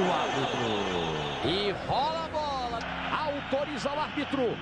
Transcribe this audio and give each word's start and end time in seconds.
o 0.00 0.12
árbitro. 0.12 0.68
E 1.44 1.72
rola 1.86 2.24
a 2.24 2.28
bola. 2.28 2.78
Autoriza 3.26 3.90
o 3.90 4.00
árbitro. 4.00 4.56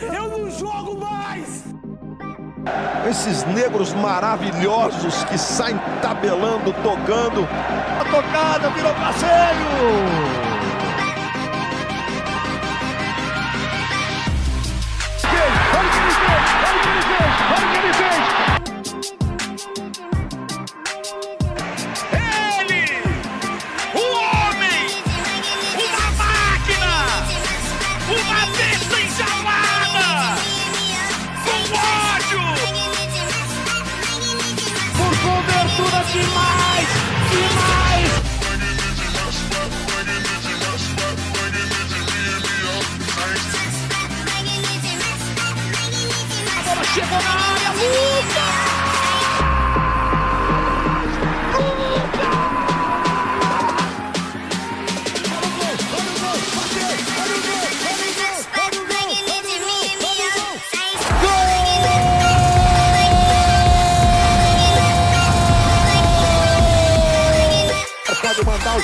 Eu 0.00 0.38
não 0.38 0.50
jogo 0.50 0.98
mais! 0.98 1.64
Esses 3.08 3.44
negros 3.46 3.92
maravilhosos 3.94 5.24
que 5.24 5.36
saem 5.36 5.78
tabelando, 6.00 6.72
tocando. 6.82 7.46
A 8.00 8.04
tocada 8.04 8.70
virou 8.70 8.94
passeio! 8.94 10.51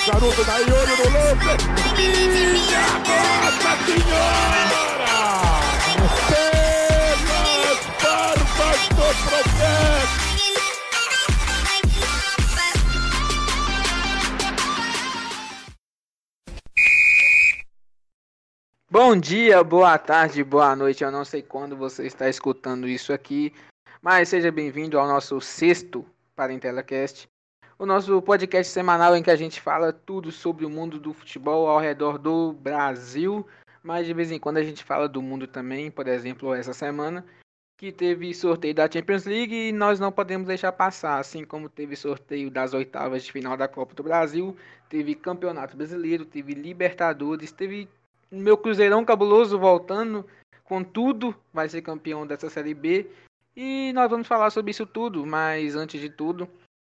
Mandar 0.08 0.26
o 0.26 0.32
charuto 0.32 0.44
da 0.44 0.58
Yuri 0.58 0.96
no 0.96 1.04
lance. 1.12 1.52
Minha 1.96 2.86
Nossa 3.04 3.72
Senhora! 3.84 5.08
Pelas 6.28 7.80
barbas 8.02 8.82
do 8.88 9.08
profeta! 9.28 10.28
Bom 18.90 19.16
dia, 19.16 19.62
boa 19.62 19.98
tarde, 19.98 20.42
boa 20.42 20.74
noite. 20.74 21.04
Eu 21.04 21.12
não 21.12 21.24
sei 21.24 21.42
quando 21.42 21.76
você 21.76 22.06
está 22.06 22.28
escutando 22.28 22.88
isso 22.88 23.12
aqui, 23.12 23.52
mas 24.02 24.30
seja 24.30 24.50
bem-vindo 24.50 24.98
ao 24.98 25.06
nosso 25.06 25.40
sexto 25.40 26.04
Parentela 26.34 26.82
Cast 26.82 27.28
o 27.78 27.86
nosso 27.86 28.20
podcast 28.20 28.72
semanal 28.72 29.16
em 29.16 29.22
que 29.22 29.30
a 29.30 29.36
gente 29.36 29.60
fala 29.60 29.92
tudo 29.92 30.32
sobre 30.32 30.66
o 30.66 30.70
mundo 30.70 30.98
do 30.98 31.12
futebol 31.12 31.68
ao 31.68 31.78
redor 31.78 32.18
do 32.18 32.52
Brasil, 32.52 33.46
mas 33.82 34.04
de 34.04 34.12
vez 34.12 34.32
em 34.32 34.38
quando 34.38 34.56
a 34.56 34.64
gente 34.64 34.82
fala 34.82 35.08
do 35.08 35.22
mundo 35.22 35.46
também, 35.46 35.88
por 35.90 36.08
exemplo, 36.08 36.52
essa 36.52 36.74
semana 36.74 37.24
que 37.78 37.92
teve 37.92 38.34
sorteio 38.34 38.74
da 38.74 38.90
Champions 38.90 39.24
League 39.24 39.54
e 39.54 39.72
nós 39.72 40.00
não 40.00 40.10
podemos 40.10 40.48
deixar 40.48 40.72
passar, 40.72 41.20
assim 41.20 41.44
como 41.44 41.68
teve 41.68 41.94
sorteio 41.94 42.50
das 42.50 42.74
oitavas 42.74 43.22
de 43.22 43.30
final 43.30 43.56
da 43.56 43.68
Copa 43.68 43.94
do 43.94 44.02
Brasil, 44.02 44.56
teve 44.88 45.14
Campeonato 45.14 45.76
Brasileiro, 45.76 46.24
teve 46.24 46.54
Libertadores, 46.54 47.52
teve 47.52 47.88
meu 48.28 48.58
Cruzeirão 48.58 49.04
cabuloso 49.04 49.56
voltando 49.56 50.26
com 50.64 50.82
tudo, 50.82 51.32
vai 51.52 51.68
ser 51.68 51.82
campeão 51.82 52.26
dessa 52.26 52.50
Série 52.50 52.74
B. 52.74 53.08
E 53.56 53.92
nós 53.92 54.10
vamos 54.10 54.26
falar 54.26 54.50
sobre 54.50 54.72
isso 54.72 54.84
tudo, 54.84 55.24
mas 55.24 55.76
antes 55.76 56.00
de 56.00 56.10
tudo, 56.10 56.48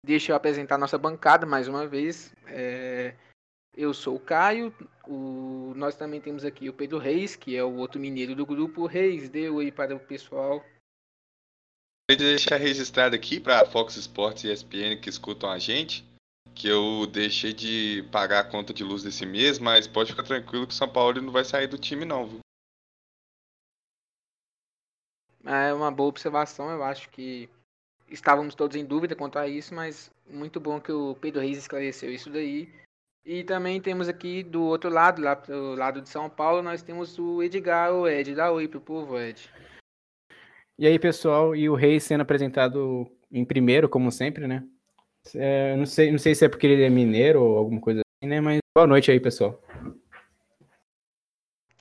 Deixa 0.04 0.32
eu 0.32 0.36
apresentar 0.36 0.78
nossa 0.78 0.98
bancada 0.98 1.46
mais 1.46 1.68
uma 1.68 1.86
vez. 1.86 2.34
É, 2.46 3.14
eu 3.74 3.94
sou 3.94 4.16
o 4.16 4.20
Caio. 4.20 4.74
O, 5.06 5.72
nós 5.76 5.94
também 5.94 6.20
temos 6.20 6.44
aqui 6.44 6.68
o 6.68 6.72
Pedro 6.72 6.98
Reis, 6.98 7.36
que 7.36 7.56
é 7.56 7.62
o 7.62 7.76
outro 7.76 8.00
mineiro 8.00 8.34
do 8.34 8.44
grupo. 8.44 8.86
Reis, 8.86 9.28
deu 9.28 9.60
aí 9.60 9.70
para 9.70 9.94
o 9.94 10.00
pessoal. 10.00 10.64
Eu 12.10 12.16
deixar 12.16 12.56
registrado 12.56 13.14
aqui 13.14 13.38
para 13.38 13.62
a 13.62 13.66
Fox 13.66 13.96
Sports 13.96 14.44
e 14.44 14.52
ESPN 14.52 15.00
que 15.00 15.08
escutam 15.08 15.50
a 15.50 15.58
gente 15.58 16.04
que 16.54 16.68
eu 16.68 17.06
deixei 17.06 17.52
de 17.52 18.06
pagar 18.10 18.40
a 18.40 18.44
conta 18.44 18.72
de 18.72 18.84
luz 18.84 19.02
desse 19.02 19.24
mês, 19.24 19.58
mas 19.58 19.88
pode 19.88 20.10
ficar 20.10 20.22
tranquilo 20.22 20.66
que 20.66 20.74
o 20.74 20.76
São 20.76 20.88
Paulo 20.88 21.20
não 21.20 21.32
vai 21.32 21.44
sair 21.44 21.66
do 21.66 21.78
time 21.78 22.04
não, 22.04 22.26
viu? 22.26 22.40
É 25.44 25.72
uma 25.72 25.90
boa 25.90 26.08
observação, 26.08 26.70
eu 26.70 26.84
acho 26.84 27.08
que 27.10 27.48
estávamos 28.12 28.54
todos 28.54 28.76
em 28.76 28.84
dúvida 28.84 29.16
quanto 29.16 29.38
a 29.38 29.48
isso, 29.48 29.74
mas 29.74 30.10
muito 30.28 30.60
bom 30.60 30.80
que 30.80 30.92
o 30.92 31.16
Pedro 31.20 31.40
Reis 31.40 31.58
esclareceu 31.58 32.12
isso 32.12 32.30
daí. 32.30 32.68
E 33.24 33.44
também 33.44 33.80
temos 33.80 34.08
aqui 34.08 34.42
do 34.42 34.62
outro 34.64 34.90
lado, 34.90 35.22
lá 35.22 35.34
do 35.34 35.74
lado 35.74 36.02
de 36.02 36.08
São 36.08 36.28
Paulo, 36.28 36.60
nós 36.60 36.82
temos 36.82 37.18
o 37.18 37.42
Edgar, 37.42 37.92
o 37.92 38.08
Ed. 38.08 38.34
Dá 38.34 38.50
oi 38.50 38.66
pro 38.66 38.80
povo, 38.80 39.18
Ed. 39.18 39.48
E 40.78 40.86
aí, 40.86 40.98
pessoal, 40.98 41.54
e 41.54 41.68
o 41.68 41.74
Reis 41.74 42.02
sendo 42.02 42.22
apresentado 42.22 43.06
em 43.30 43.44
primeiro, 43.44 43.88
como 43.88 44.10
sempre, 44.10 44.46
né? 44.46 44.64
É, 45.34 45.76
não, 45.76 45.86
sei, 45.86 46.10
não 46.10 46.18
sei 46.18 46.34
se 46.34 46.44
é 46.44 46.48
porque 46.48 46.66
ele 46.66 46.82
é 46.82 46.90
mineiro 46.90 47.40
ou 47.40 47.56
alguma 47.56 47.80
coisa 47.80 48.00
assim, 48.00 48.28
né? 48.28 48.40
Mas 48.40 48.58
boa 48.76 48.88
noite 48.88 49.10
aí, 49.10 49.20
pessoal. 49.20 49.62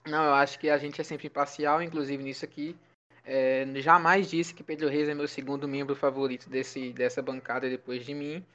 Não, 0.06 0.24
eu 0.26 0.34
acho 0.34 0.60
que 0.60 0.70
a 0.70 0.78
gente 0.78 1.02
é 1.02 1.04
sempre 1.04 1.28
imparcial, 1.28 1.82
inclusive 1.82 2.24
nisso 2.24 2.46
aqui. 2.46 2.76
É, 3.24 3.66
jamais 3.82 4.30
disse 4.30 4.54
que 4.54 4.64
Pedro 4.64 4.90
Reis 4.90 5.08
é 5.08 5.14
meu 5.14 5.28
segundo 5.28 5.68
membro 5.68 5.96
favorito 5.96 6.50
desse, 6.50 6.92
dessa 6.92 7.22
bancada 7.22 7.70
depois 7.70 8.06
de 8.06 8.14
mim, 8.14 8.46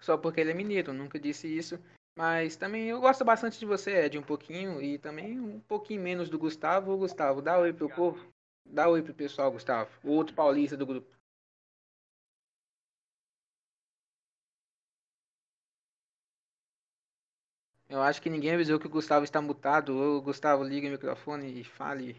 só 0.00 0.16
porque 0.16 0.40
ele 0.40 0.50
é 0.50 0.54
mineiro, 0.54 0.92
nunca 0.92 1.18
disse 1.18 1.46
isso. 1.46 1.78
Mas 2.16 2.56
também 2.56 2.88
eu 2.88 2.98
gosto 2.98 3.24
bastante 3.24 3.58
de 3.58 3.66
você, 3.66 4.04
Ed, 4.06 4.18
um 4.18 4.22
pouquinho, 4.22 4.80
e 4.80 4.98
também 4.98 5.38
um 5.38 5.60
pouquinho 5.60 6.00
menos 6.00 6.30
do 6.30 6.38
Gustavo. 6.38 6.96
Gustavo, 6.96 7.42
dá 7.42 7.58
oi 7.58 7.74
pro 7.74 7.90
povo. 7.90 8.26
Dá 8.64 8.88
oi 8.88 9.02
pro 9.02 9.12
pessoal, 9.12 9.52
Gustavo. 9.52 9.90
O 10.02 10.12
outro 10.12 10.34
paulista 10.34 10.76
do 10.76 10.86
grupo. 10.86 11.14
Eu 17.88 18.02
acho 18.02 18.20
que 18.22 18.30
ninguém 18.30 18.54
avisou 18.54 18.78
que 18.80 18.86
o 18.86 18.90
Gustavo 18.90 19.24
está 19.24 19.40
mutado. 19.42 19.96
Ô, 19.96 20.22
Gustavo, 20.22 20.64
liga 20.64 20.88
o 20.88 20.90
microfone 20.90 21.60
e 21.60 21.64
fale. 21.64 22.16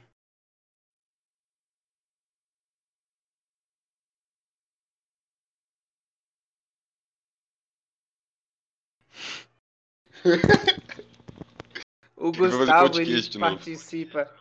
O 12.16 12.32
Gustavo 12.32 13.00
ele 13.00 13.40
participa. 13.40 14.34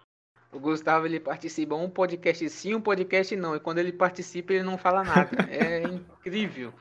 O 0.52 0.58
Gustavo 0.58 1.06
ele 1.06 1.20
participa 1.20 1.74
um 1.74 1.90
podcast 1.90 2.48
sim, 2.48 2.74
um 2.74 2.80
podcast 2.80 3.36
não. 3.36 3.54
E 3.54 3.60
quando 3.60 3.78
ele 3.78 3.92
participa, 3.92 4.54
ele 4.54 4.62
não 4.62 4.78
fala 4.78 5.04
nada. 5.04 5.42
É 5.50 5.82
incrível. 6.18 6.72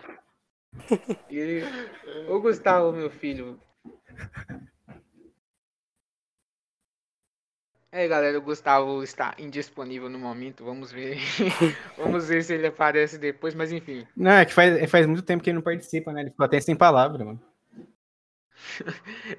E, 1.30 1.64
o 2.30 2.40
Gustavo, 2.40 2.92
meu 2.92 3.10
filho. 3.10 3.60
É, 7.92 8.10
galera, 8.10 8.38
o 8.38 8.42
Gustavo 8.42 9.02
está 9.04 9.34
indisponível 9.40 10.10
no 10.10 10.20
momento. 10.20 10.66
Vamos 10.66 10.92
ver. 10.92 11.18
Vamos 11.98 12.28
ver 12.28 12.44
se 12.44 12.54
ele 12.54 12.68
aparece 12.68 13.18
depois, 13.18 13.56
mas 13.56 13.72
enfim. 13.72 14.06
Não, 14.18 14.32
é 14.32 14.46
que 14.46 14.54
faz, 14.54 14.92
faz 14.92 15.06
muito 15.08 15.22
tempo 15.22 15.42
que 15.42 15.50
ele 15.50 15.56
não 15.56 15.64
participa, 15.64 16.12
né? 16.12 16.22
Ele 16.22 16.32
ficou 16.32 16.46
até 16.46 16.60
sem 16.60 16.76
palavra, 16.76 17.24
mano. 17.24 17.55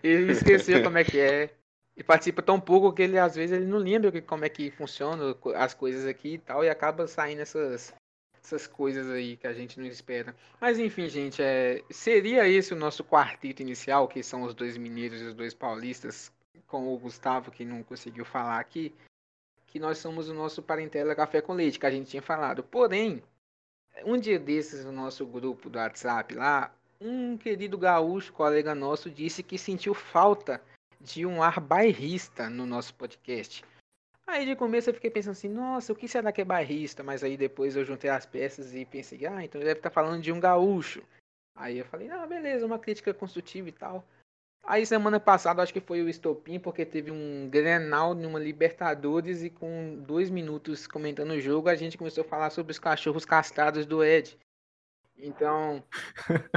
Ele 0.03 0.33
esqueceu 0.33 0.83
como 0.83 0.99
é 0.99 1.05
que 1.05 1.19
é. 1.21 1.51
E 1.97 2.05
participa 2.05 2.43
tão 2.43 2.61
pouco 2.61 2.93
que 2.93 3.03
ele 3.03 3.19
às 3.19 3.35
vezes 3.35 3.57
ele 3.57 3.67
não 3.67 3.79
lembra 3.79 4.21
como 4.23 4.45
é 4.45 4.49
que 4.49 4.71
funciona 4.71 5.35
as 5.55 5.73
coisas 5.73 6.07
aqui 6.07 6.35
e 6.35 6.39
tal, 6.39 6.63
e 6.63 6.69
acaba 6.69 7.07
saindo 7.07 7.41
essas, 7.41 7.95
essas 8.43 8.67
coisas 8.67 9.11
aí 9.11 9.37
que 9.39 9.47
a 9.47 9.55
gente 9.55 9.81
não 9.81 9.87
espera. 9.87 10.37
Mas 10.61 10.79
enfim, 10.79 11.09
gente, 11.09 11.43
é, 11.43 11.83
seria 11.91 12.47
esse 12.47 12.75
o 12.75 12.77
nosso 12.77 13.03
quarteto 13.03 13.63
inicial, 13.63 14.07
que 14.09 14.23
são 14.23 14.43
os 14.43 14.55
dois 14.55 14.77
mineiros 14.77 15.23
e 15.23 15.25
os 15.25 15.35
dois 15.35 15.55
paulistas, 15.55 16.31
com 16.67 16.93
o 16.93 16.99
Gustavo, 16.99 17.51
que 17.51 17.65
não 17.65 17.83
conseguiu 17.83 18.25
falar 18.25 18.59
aqui, 18.59 18.95
que 19.67 19.79
nós 19.79 19.99
somos 19.99 20.29
o 20.29 20.35
nosso 20.35 20.63
parentela 20.63 21.15
café 21.15 21.41
com 21.41 21.55
leite, 21.55 21.79
que 21.79 21.87
a 21.87 21.91
gente 21.91 22.11
tinha 22.11 22.23
falado. 22.23 22.63
Porém, 22.63 23.23
um 24.05 24.19
dia 24.19 24.39
desses 24.39 24.85
no 24.85 24.93
nosso 24.93 25.25
grupo 25.27 25.71
do 25.71 25.79
WhatsApp 25.79 26.35
lá, 26.35 26.75
um 27.01 27.37
querido 27.37 27.77
gaúcho, 27.77 28.33
colega 28.33 28.75
nosso, 28.75 29.11
disse 29.11 29.43
que 29.43 29.59
sentiu 29.59 29.95
falta 29.95 30.61
de 31.01 31.27
um 31.27 31.43
ar 31.43 31.61
bairrista 31.61 32.49
no 32.49 32.67
nosso 32.67 32.95
podcast. 32.95 33.65
Aí 34.27 34.45
de 34.45 34.57
começo 34.57 34.91
eu 34.91 34.95
fiquei 34.95 35.11
pensando 35.11 35.33
assim, 35.33 35.49
nossa, 35.49 35.93
o 35.93 35.97
que 35.97 36.09
será 36.09 36.33
que 36.33 36.41
é 36.41 36.45
bairrista? 36.45 37.03
Mas 37.03 37.23
aí 37.23 37.37
depois 37.37 37.77
eu 37.77 37.85
juntei 37.85 38.11
as 38.11 38.27
peças 38.27 38.75
e 38.75 38.85
pensei, 38.85 39.25
ah, 39.25 39.45
então 39.45 39.61
ele 39.61 39.69
deve 39.69 39.79
estar 39.79 39.91
falando 39.91 40.21
de 40.21 40.33
um 40.33 40.41
gaúcho. 40.41 41.03
Aí 41.55 41.79
eu 41.79 41.85
falei, 41.85 42.11
ah, 42.11 42.27
beleza, 42.27 42.67
uma 42.67 42.79
crítica 42.79 43.15
construtiva 43.15 43.69
e 43.69 43.73
tal. 43.73 44.05
Aí 44.65 44.85
semana 44.85 45.21
passada 45.21 45.63
acho 45.63 45.73
que 45.73 45.81
foi 45.81 46.03
o 46.03 46.09
estopim, 46.09 46.59
porque 46.59 46.85
teve 46.85 47.13
um 47.13 47.49
Grenal 47.49 48.15
numa 48.15 48.41
Libertadores 48.41 49.45
e 49.45 49.49
com 49.49 49.97
dois 50.01 50.29
minutos 50.29 50.89
comentando 50.89 51.31
o 51.31 51.41
jogo, 51.41 51.69
a 51.69 51.77
gente 51.77 51.97
começou 51.97 52.25
a 52.25 52.29
falar 52.29 52.51
sobre 52.51 52.73
os 52.73 52.79
cachorros 52.81 53.25
castrados 53.25 53.87
do 53.87 54.03
Ed. 54.03 54.37
Então, 55.19 55.83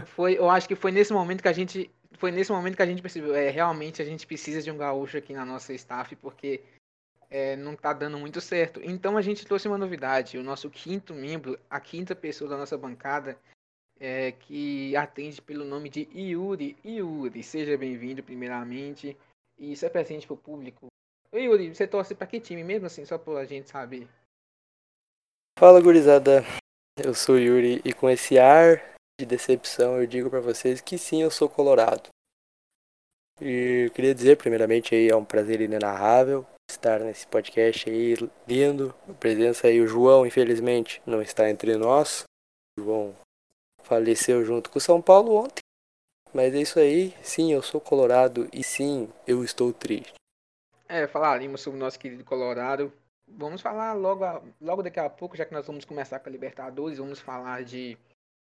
foi, 0.07 0.38
eu 0.38 0.50
acho 0.50 0.67
que 0.67 0.75
foi 0.75 0.91
nesse 0.91 1.13
momento 1.13 1.41
que 1.41 1.47
a 1.47 1.53
gente. 1.53 1.89
Foi 2.13 2.31
nesse 2.31 2.51
momento 2.51 2.75
que 2.75 2.81
a 2.81 2.85
gente 2.85 3.01
percebeu, 3.01 3.33
é, 3.33 3.50
realmente 3.50 4.01
a 4.01 4.06
gente 4.06 4.27
precisa 4.27 4.61
de 4.61 4.69
um 4.69 4.77
gaúcho 4.77 5.17
aqui 5.17 5.31
na 5.31 5.45
nossa 5.45 5.73
staff, 5.73 6.13
porque 6.17 6.61
é, 7.29 7.56
não 7.56 7.75
tá 7.75 7.94
dando 7.94 8.17
muito 8.17 8.41
certo. 8.41 8.81
Então 8.83 9.15
a 9.15 9.21
gente 9.21 9.45
trouxe 9.45 9.67
uma 9.67 9.77
novidade. 9.77 10.38
O 10.38 10.44
nosso 10.44 10.69
quinto 10.69 11.13
membro, 11.13 11.57
a 11.69 11.79
quinta 11.79 12.15
pessoa 12.15 12.50
da 12.50 12.57
nossa 12.57 12.77
bancada, 12.77 13.38
é, 14.00 14.31
que 14.31 14.95
atende 14.95 15.41
pelo 15.41 15.63
nome 15.63 15.89
de 15.89 16.09
Yuri. 16.13 16.75
Yuri, 16.83 17.44
seja 17.44 17.77
bem-vindo 17.77 18.23
primeiramente. 18.23 19.15
E 19.57 19.75
se 19.75 19.85
apresente 19.85 20.25
pro 20.25 20.35
público. 20.35 20.88
Oi, 21.31 21.44
Yuri, 21.44 21.75
você 21.75 21.88
torce 21.88 22.15
pra 22.15 22.25
que 22.25 22.39
time 22.39 22.63
mesmo 22.63 22.88
assim, 22.88 23.06
só 23.06 23.17
pra 23.17 23.45
gente 23.45 23.69
saber? 23.69 24.07
Fala, 25.59 25.81
gurizada. 25.81 26.44
Eu 27.01 27.13
sou 27.13 27.35
o 27.35 27.39
Yuri 27.39 27.81
e 27.85 27.93
com 27.93 28.09
esse 28.09 28.37
ar 28.37 28.93
de 29.17 29.25
decepção 29.25 29.97
eu 29.97 30.05
digo 30.05 30.29
pra 30.29 30.41
vocês 30.41 30.81
que 30.81 30.97
sim, 30.97 31.21
eu 31.21 31.31
sou 31.31 31.47
colorado. 31.47 32.09
E 33.39 33.85
eu 33.85 33.91
queria 33.91 34.13
dizer, 34.13 34.37
primeiramente, 34.37 34.93
aí 34.93 35.07
é 35.07 35.15
um 35.15 35.23
prazer 35.23 35.61
inenarrável 35.61 36.45
estar 36.69 36.99
nesse 36.99 37.25
podcast 37.25 37.89
aí 37.89 38.15
lindo. 38.45 38.93
A 39.07 39.13
presença 39.13 39.67
aí, 39.67 39.79
o 39.79 39.87
João, 39.87 40.25
infelizmente, 40.25 41.01
não 41.05 41.21
está 41.21 41.49
entre 41.49 41.77
nós. 41.77 42.23
O 42.77 42.83
João 42.83 43.15
faleceu 43.81 44.43
junto 44.43 44.69
com 44.69 44.77
o 44.77 44.81
São 44.81 45.01
Paulo 45.01 45.35
ontem. 45.35 45.61
Mas 46.33 46.53
é 46.53 46.61
isso 46.61 46.79
aí. 46.79 47.13
Sim, 47.23 47.53
eu 47.53 47.61
sou 47.61 47.79
colorado 47.79 48.49
e 48.51 48.61
sim, 48.61 49.09
eu 49.25 49.43
estou 49.43 49.71
triste. 49.71 50.13
É, 50.87 51.07
falaríamos 51.07 51.61
sobre 51.61 51.79
o 51.79 51.79
nosso 51.79 51.97
querido 51.97 52.25
Colorado. 52.25 52.91
Vamos 53.37 53.61
falar 53.61 53.93
logo, 53.93 54.23
a- 54.23 54.41
logo 54.59 54.83
daqui 54.83 54.99
a 54.99 55.09
pouco, 55.09 55.37
já 55.37 55.45
que 55.45 55.53
nós 55.53 55.65
vamos 55.65 55.85
começar 55.85 56.19
com 56.19 56.29
a 56.29 56.31
Libertadores, 56.31 56.97
vamos 56.97 57.19
falar 57.19 57.63
de 57.63 57.97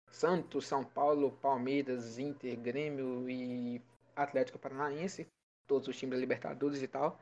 Santos, 0.10 0.66
São 0.66 0.84
Paulo, 0.84 1.32
Palmeiras, 1.42 2.18
Inter, 2.18 2.58
Grêmio 2.58 3.30
e 3.30 3.82
Atlético 4.16 4.58
Paranaense, 4.58 5.28
todos 5.68 5.88
os 5.88 5.98
times 5.98 6.16
da 6.16 6.22
Libertadores 6.22 6.82
e 6.82 6.88
tal. 6.88 7.20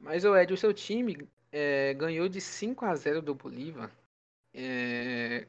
Mas, 0.00 0.24
ô 0.24 0.36
Ed, 0.36 0.52
o 0.52 0.56
seu 0.56 0.72
time 0.72 1.28
é, 1.52 1.94
ganhou 1.94 2.28
de 2.28 2.40
5 2.40 2.84
a 2.84 2.94
0 2.94 3.22
do 3.22 3.34
Bolívar. 3.34 3.90
É... 4.54 5.46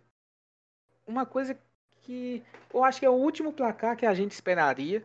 Uma 1.05 1.25
coisa 1.25 1.57
que 2.01 2.43
eu 2.73 2.83
acho 2.83 2.99
que 2.99 3.05
é 3.05 3.09
o 3.09 3.13
último 3.13 3.53
placar 3.53 3.97
que 3.97 4.05
a 4.05 4.13
gente 4.13 4.31
esperaria. 4.31 5.03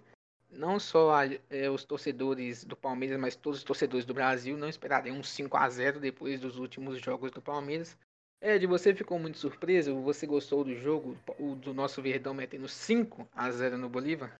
Não 0.50 0.78
só 0.78 1.10
é, 1.50 1.68
os 1.68 1.84
torcedores 1.84 2.64
do 2.64 2.76
Palmeiras, 2.76 3.18
mas 3.18 3.34
todos 3.34 3.58
os 3.58 3.64
torcedores 3.64 4.06
do 4.06 4.14
Brasil 4.14 4.56
não 4.56 4.68
esperariam 4.68 5.18
um 5.18 5.22
5 5.22 5.56
a 5.56 5.68
0 5.68 5.98
depois 5.98 6.38
dos 6.38 6.58
últimos 6.58 7.00
jogos 7.00 7.32
do 7.32 7.42
Palmeiras. 7.42 7.96
Ed, 8.40 8.64
você 8.66 8.94
ficou 8.94 9.18
muito 9.18 9.38
surpreso? 9.38 10.00
Você 10.02 10.26
gostou 10.26 10.62
do 10.62 10.74
jogo, 10.76 11.16
o 11.40 11.56
do 11.56 11.74
nosso 11.74 12.00
Verdão 12.00 12.34
metendo 12.34 12.68
5 12.68 13.28
a 13.34 13.50
0 13.50 13.78
no 13.78 13.88
Bolívar? 13.88 14.38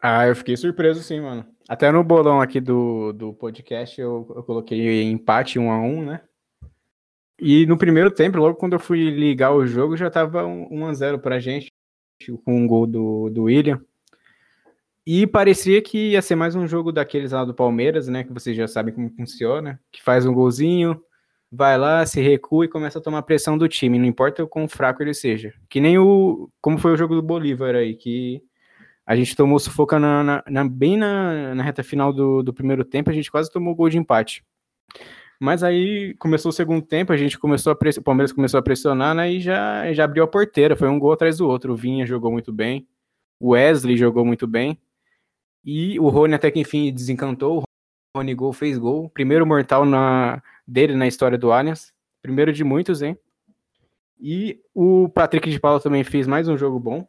Ah, 0.00 0.26
eu 0.26 0.36
fiquei 0.36 0.56
surpreso 0.56 1.02
sim, 1.02 1.20
mano. 1.20 1.46
Até 1.68 1.90
no 1.90 2.04
bolão 2.04 2.40
aqui 2.40 2.60
do, 2.60 3.12
do 3.12 3.32
podcast 3.32 3.98
eu, 3.98 4.26
eu 4.36 4.42
coloquei 4.42 5.02
empate 5.02 5.58
1 5.58 5.70
a 5.70 5.80
1 5.80 6.04
né? 6.04 6.20
E 7.38 7.66
no 7.66 7.76
primeiro 7.76 8.10
tempo, 8.10 8.38
logo 8.38 8.56
quando 8.56 8.74
eu 8.74 8.78
fui 8.78 9.10
ligar 9.10 9.52
o 9.52 9.66
jogo, 9.66 9.96
já 9.96 10.10
tava 10.10 10.46
1 10.46 10.86
a 10.86 10.92
0 10.92 11.18
pra 11.18 11.40
gente, 11.40 11.72
com 12.44 12.56
um 12.56 12.66
gol 12.66 12.86
do, 12.86 13.30
do 13.30 13.44
William. 13.44 13.80
E 15.06 15.26
parecia 15.26 15.82
que 15.82 16.12
ia 16.12 16.22
ser 16.22 16.34
mais 16.34 16.54
um 16.54 16.66
jogo 16.66 16.90
daqueles 16.92 17.32
lá 17.32 17.44
do 17.44 17.52
Palmeiras, 17.52 18.08
né? 18.08 18.24
Que 18.24 18.32
vocês 18.32 18.56
já 18.56 18.66
sabem 18.66 18.94
como 18.94 19.10
funciona. 19.10 19.80
Que 19.92 20.02
faz 20.02 20.24
um 20.24 20.32
golzinho, 20.32 20.98
vai 21.52 21.76
lá, 21.76 22.06
se 22.06 22.20
recua 22.20 22.64
e 22.64 22.68
começa 22.68 22.98
a 22.98 23.02
tomar 23.02 23.22
pressão 23.22 23.58
do 23.58 23.68
time, 23.68 23.98
não 23.98 24.06
importa 24.06 24.42
o 24.42 24.48
quão 24.48 24.66
fraco 24.68 25.02
ele 25.02 25.12
seja. 25.12 25.52
Que 25.68 25.80
nem 25.80 25.98
o. 25.98 26.48
Como 26.60 26.78
foi 26.78 26.92
o 26.92 26.96
jogo 26.96 27.14
do 27.14 27.22
Bolívar 27.22 27.74
aí, 27.74 27.94
que 27.94 28.42
a 29.06 29.14
gente 29.16 29.36
tomou 29.36 29.58
sufoca 29.58 29.98
na, 29.98 30.22
na- 30.22 30.44
na- 30.48 30.68
bem 30.68 30.96
na, 30.96 31.54
reta 31.62 31.82
final 31.82 32.12
do, 32.12 32.42
do 32.42 32.52
primeiro 32.54 32.84
tempo, 32.84 33.10
a 33.10 33.12
gente 33.12 33.30
quase 33.30 33.50
tomou 33.50 33.74
gol 33.74 33.88
de 33.88 33.98
empate. 33.98 34.44
Mas 35.40 35.62
aí 35.62 36.14
começou 36.18 36.50
o 36.50 36.52
segundo 36.52 36.80
tempo, 36.86 37.12
a 37.12 37.16
gente 37.16 37.38
começou 37.38 37.72
a 37.72 37.76
o 37.98 38.02
Palmeiras 38.02 38.32
começou 38.32 38.58
a 38.58 38.62
pressionar, 38.62 39.14
né? 39.14 39.30
E 39.32 39.40
já, 39.40 39.92
já 39.92 40.04
abriu 40.04 40.22
a 40.24 40.28
porteira, 40.28 40.76
foi 40.76 40.88
um 40.88 40.98
gol 40.98 41.12
atrás 41.12 41.38
do 41.38 41.48
outro. 41.48 41.72
O 41.72 41.76
Vinha 41.76 42.06
jogou 42.06 42.30
muito 42.30 42.52
bem, 42.52 42.86
o 43.40 43.50
Wesley 43.50 43.96
jogou 43.96 44.24
muito 44.24 44.46
bem. 44.46 44.78
E 45.64 45.98
o 45.98 46.08
Rony 46.08 46.34
até 46.34 46.50
que 46.50 46.60
enfim 46.60 46.92
desencantou. 46.92 47.62
O 47.62 48.18
Rony 48.18 48.34
gol 48.34 48.52
fez 48.52 48.78
gol. 48.78 49.10
Primeiro 49.10 49.46
mortal 49.46 49.84
na, 49.84 50.42
dele 50.66 50.94
na 50.94 51.06
história 51.06 51.36
do 51.36 51.50
Allianz. 51.50 51.92
Primeiro 52.22 52.52
de 52.52 52.62
muitos, 52.62 53.02
hein? 53.02 53.18
E 54.20 54.60
o 54.74 55.08
Patrick 55.08 55.50
de 55.50 55.58
Paula 55.58 55.80
também 55.80 56.04
fez 56.04 56.26
mais 56.26 56.48
um 56.48 56.56
jogo 56.56 56.78
bom. 56.78 57.06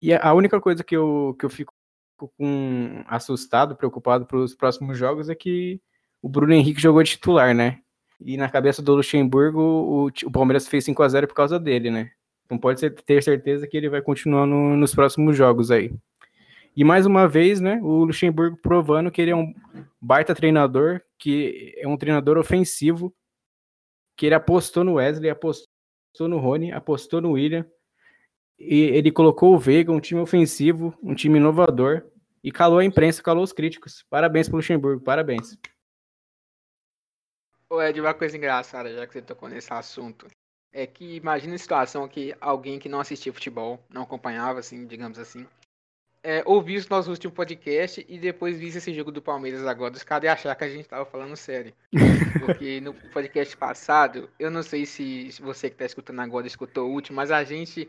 E 0.00 0.12
a 0.14 0.32
única 0.34 0.60
coisa 0.60 0.84
que 0.84 0.96
eu, 0.96 1.34
que 1.38 1.44
eu 1.44 1.50
fico 1.50 1.72
com 2.16 3.02
assustado, 3.06 3.76
preocupado 3.76 4.26
para 4.26 4.38
os 4.38 4.54
próximos 4.54 4.96
jogos 4.96 5.28
é 5.28 5.34
que 5.34 5.80
o 6.22 6.28
Bruno 6.28 6.52
Henrique 6.52 6.80
jogou 6.80 7.02
de 7.02 7.10
titular, 7.10 7.54
né? 7.54 7.80
E 8.20 8.36
na 8.36 8.48
cabeça 8.48 8.80
do 8.82 8.94
Luxemburgo, 8.94 9.60
o, 9.60 10.06
o 10.06 10.30
Palmeiras 10.30 10.66
fez 10.66 10.84
5 10.84 11.02
a 11.02 11.08
0 11.08 11.28
por 11.28 11.34
causa 11.34 11.58
dele, 11.58 11.90
né? 11.90 12.10
Então 12.46 12.56
pode 12.58 12.80
ser- 12.80 12.94
ter 13.02 13.22
certeza 13.22 13.66
que 13.66 13.76
ele 13.76 13.88
vai 13.90 14.00
continuar 14.00 14.46
no- 14.46 14.76
nos 14.76 14.94
próximos 14.94 15.36
jogos 15.36 15.70
aí. 15.70 15.92
E 16.74 16.84
mais 16.84 17.06
uma 17.06 17.26
vez, 17.26 17.60
né, 17.60 17.80
o 17.82 18.04
Luxemburgo 18.04 18.56
provando 18.62 19.10
que 19.10 19.20
ele 19.20 19.30
é 19.30 19.36
um 19.36 19.52
baita 20.00 20.34
treinador, 20.34 21.00
que 21.18 21.74
é 21.78 21.88
um 21.88 21.96
treinador 21.96 22.36
ofensivo, 22.38 23.14
que 24.16 24.26
ele 24.26 24.34
apostou 24.34 24.84
no 24.84 24.94
Wesley, 24.94 25.30
apostou 25.30 25.66
no 26.28 26.38
Rony, 26.38 26.72
apostou 26.72 27.20
no 27.20 27.32
William, 27.32 27.66
e 28.58 28.82
ele 28.82 29.10
colocou 29.10 29.54
o 29.54 29.58
Veiga, 29.58 29.92
um 29.92 30.00
time 30.00 30.20
ofensivo, 30.20 30.96
um 31.02 31.14
time 31.14 31.38
inovador, 31.38 32.02
e 32.42 32.50
calou 32.50 32.78
a 32.78 32.84
imprensa, 32.84 33.22
calou 33.22 33.42
os 33.42 33.52
críticos. 33.52 34.04
Parabéns 34.08 34.48
pro 34.48 34.56
Luxemburgo, 34.56 35.02
parabéns. 35.02 35.58
Ô 37.68 37.82
Ed, 37.82 38.00
uma 38.00 38.14
coisa 38.14 38.36
engraçada, 38.36 38.94
já 38.94 39.06
que 39.06 39.12
você 39.12 39.22
tocou 39.22 39.48
nesse 39.48 39.72
assunto. 39.72 40.26
É 40.72 40.86
que 40.86 41.16
imagina 41.16 41.54
a 41.54 41.58
situação 41.58 42.06
que 42.06 42.34
alguém 42.40 42.78
que 42.78 42.88
não 42.88 43.00
assistia 43.00 43.32
futebol, 43.32 43.84
não 43.88 44.02
acompanhava, 44.02 44.60
assim, 44.60 44.86
digamos 44.86 45.18
assim, 45.18 45.46
é, 46.26 46.42
ouvisse 46.44 46.90
nosso 46.90 47.08
último 47.08 47.32
podcast 47.32 48.04
e 48.08 48.18
depois 48.18 48.58
visse 48.58 48.78
esse 48.78 48.92
jogo 48.92 49.12
do 49.12 49.22
Palmeiras 49.22 49.64
agora, 49.64 49.94
os 49.94 50.02
caras 50.02 50.24
iam 50.24 50.32
achar 50.32 50.56
que 50.56 50.64
a 50.64 50.68
gente 50.68 50.88
tava 50.88 51.06
falando 51.06 51.36
sério. 51.36 51.72
Porque 52.44 52.80
no 52.80 52.92
podcast 53.12 53.56
passado, 53.56 54.28
eu 54.36 54.50
não 54.50 54.60
sei 54.60 54.84
se 54.84 55.30
se 55.30 55.40
você 55.40 55.70
que 55.70 55.76
tá 55.76 55.84
escutando 55.84 56.20
agora 56.20 56.44
escutou 56.44 56.88
o 56.88 56.92
último, 56.92 57.14
mas 57.14 57.30
a 57.30 57.44
gente 57.44 57.88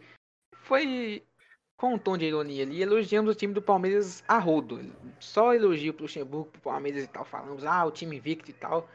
foi 0.68 1.24
com 1.78 1.94
um 1.94 1.98
tom 1.98 2.18
de 2.18 2.26
ironia 2.26 2.64
ali, 2.64 2.82
elogiamos 2.82 3.32
o 3.32 3.36
time 3.36 3.54
do 3.54 3.62
Palmeiras 3.62 4.24
a 4.28 4.38
rodo. 4.38 4.80
Só 5.20 5.54
elogio 5.54 5.94
pro 5.94 6.04
Luxemburgo, 6.04 6.52
pro 6.52 6.62
Palmeiras 6.62 7.04
e 7.04 7.08
tal, 7.08 7.24
falamos, 7.24 7.64
ah, 7.66 7.86
o 7.86 7.92
time 7.92 8.18
invicto 8.18 8.50
e 8.50 8.54
tal. 8.54 8.88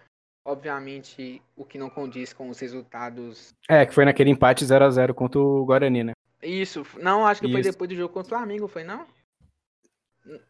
Obviamente, 0.45 1.41
o 1.57 1.65
que 1.65 1.79
não 1.79 1.89
condiz 1.89 2.33
com 2.33 2.49
os 2.51 2.59
resultados. 2.59 3.55
É, 3.69 3.87
que 3.87 3.95
foi 3.95 4.05
naquele 4.05 4.31
empate 4.31 4.65
0 4.65 4.85
a 4.85 4.91
0 4.91 5.15
contra 5.15 5.41
o 5.41 5.65
Guarani, 5.65 6.03
né? 6.03 6.13
Isso, 6.43 6.83
não, 7.01 7.25
acho 7.25 7.41
que 7.41 7.49
foi 7.51 7.61
Isso. 7.61 7.71
depois 7.71 7.89
do 7.89 7.95
jogo 7.95 8.13
contra 8.13 8.35
o 8.35 8.39
Flamengo, 8.39 8.67
foi 8.67 8.83
não? 8.83 9.07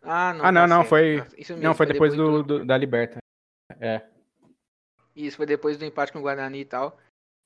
Ah, 0.03 0.33
não. 0.33 0.45
Ah, 0.47 0.53
não, 0.53 0.63
tá 0.63 0.67
não, 0.67 0.85
foi- 0.85 1.23
Isso 1.37 1.53
Não, 1.53 1.61
mesmo, 1.61 1.75
foi 1.75 1.87
depois 1.87 2.15
do, 2.15 2.43
do- 2.43 2.65
da 2.65 2.77
Liberta. 2.79 3.19
É. 3.79 4.03
Isso, 5.15 5.37
foi 5.37 5.45
depois 5.45 5.77
do 5.77 5.85
empate 5.85 6.11
com 6.13 6.19
o 6.21 6.23
Guarani 6.23 6.61
e 6.61 6.65
tal. 6.65 6.99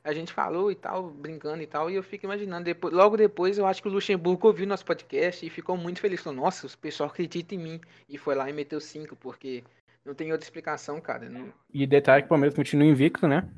A 0.07 0.13
gente 0.13 0.33
falou 0.33 0.71
e 0.71 0.77
tal, 0.77 1.11
brincando 1.11 1.61
e 1.63 1.67
tal, 1.67 1.91
e 1.91 1.97
eu 1.97 2.03
fico 2.03 2.27
imaginando, 2.27 2.65
depois, 2.65 2.95
logo 2.95 3.17
depois 3.17 3.59
eu 3.59 3.67
acho 3.67 3.83
que 3.83 3.89
o 3.89 3.91
Luxemburgo 3.91 4.47
ouviu 4.47 4.65
nosso 4.65 4.85
podcast 4.85 5.45
e 5.45 5.51
ficou 5.51 5.77
muito 5.77 6.01
feliz, 6.01 6.23
falou, 6.23 6.45
nossa, 6.45 6.69
o 6.69 6.79
pessoal 6.79 7.11
acredita 7.11 7.57
em 7.57 7.59
mim, 7.59 7.81
e 8.09 8.17
foi 8.17 8.37
lá 8.37 8.49
e 8.49 8.53
meteu 8.53 8.81
cinco, 8.81 9.17
porque 9.17 9.65
não 10.05 10.15
tem 10.15 10.31
outra 10.31 10.47
explicação, 10.47 11.01
cara. 11.01 11.29
Não... 11.29 11.53
E 11.75 11.85
detalhe 11.89 12.23
que 12.23 12.27
o 12.27 12.29
Palmeiras 12.29 12.55
continua 12.55 12.87
invicto, 12.87 13.27
né? 13.27 13.49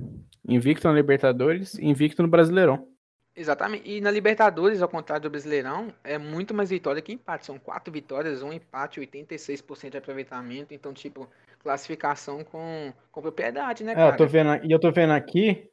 Invicto 0.48 0.88
na 0.88 0.94
Libertadores, 0.94 1.78
invicto 1.78 2.22
no 2.22 2.28
Brasileirão. 2.28 2.88
Exatamente. 3.36 3.88
E 3.88 4.00
na 4.00 4.10
Libertadores, 4.10 4.80
ao 4.80 4.88
contrário 4.88 5.24
do 5.24 5.30
Brasileirão, 5.30 5.92
é 6.02 6.16
muito 6.16 6.54
mais 6.54 6.70
vitória 6.70 7.02
que 7.02 7.12
empate. 7.12 7.44
São 7.44 7.58
quatro 7.58 7.92
vitórias, 7.92 8.42
um 8.42 8.52
empate, 8.52 8.98
86% 8.98 9.90
de 9.90 9.98
aproveitamento. 9.98 10.72
Então, 10.72 10.94
tipo, 10.94 11.28
classificação 11.62 12.42
com, 12.42 12.92
com 13.12 13.20
propriedade, 13.20 13.84
né, 13.84 13.94
cara? 13.94 14.08
É, 14.08 14.12
eu 14.12 14.16
tô 14.16 14.26
vendo, 14.26 14.64
e 14.64 14.72
eu 14.72 14.78
tô 14.80 14.90
vendo 14.90 15.12
aqui 15.12 15.70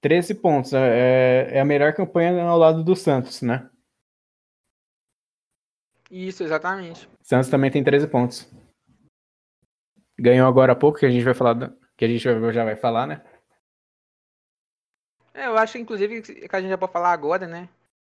13 0.00 0.34
pontos. 0.36 0.72
É, 0.72 1.56
é 1.56 1.60
a 1.60 1.64
melhor 1.64 1.92
campanha 1.94 2.42
ao 2.42 2.58
lado 2.58 2.82
do 2.82 2.94
Santos, 2.94 3.42
né? 3.42 3.68
Isso, 6.10 6.42
exatamente. 6.42 7.08
Santos 7.22 7.50
também 7.50 7.70
tem 7.70 7.84
13 7.84 8.08
pontos. 8.08 8.50
Ganhou 10.18 10.48
agora 10.48 10.72
há 10.72 10.76
pouco, 10.76 10.98
que 10.98 11.06
a 11.06 11.10
gente 11.10 11.24
vai 11.24 11.34
falar, 11.34 11.72
que 11.96 12.04
a 12.04 12.08
gente 12.08 12.20
já 12.20 12.64
vai 12.64 12.76
falar, 12.76 13.06
né? 13.06 13.24
É, 15.34 15.46
eu 15.46 15.56
acho, 15.56 15.78
inclusive, 15.78 16.22
que 16.22 16.56
a 16.56 16.60
gente 16.60 16.70
já 16.70 16.78
pode 16.78 16.92
falar 16.92 17.12
agora, 17.12 17.46
né? 17.46 17.68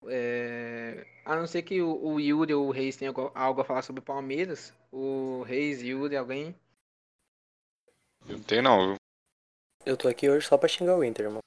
É... 0.06 1.04
A 1.24 1.34
não 1.34 1.46
ser 1.46 1.62
que 1.62 1.82
o, 1.82 2.00
o 2.00 2.20
Yuri 2.20 2.54
ou 2.54 2.68
o 2.68 2.70
Reis 2.70 2.96
tenham 2.96 3.12
algo 3.34 3.60
a 3.60 3.64
falar 3.64 3.82
sobre 3.82 4.00
o 4.00 4.04
Palmeiras. 4.04 4.72
O 4.92 5.42
Reis, 5.42 5.82
Yuri, 5.82 6.16
alguém? 6.16 6.54
Eu 8.28 8.36
não 8.36 8.44
tenho, 8.44 8.62
não. 8.62 8.94
Eu 9.84 9.96
tô 9.96 10.06
aqui 10.06 10.28
hoje 10.28 10.46
só 10.46 10.56
pra 10.56 10.68
xingar 10.68 10.96
o 10.96 11.02
Inter, 11.02 11.26
irmão. 11.26 11.40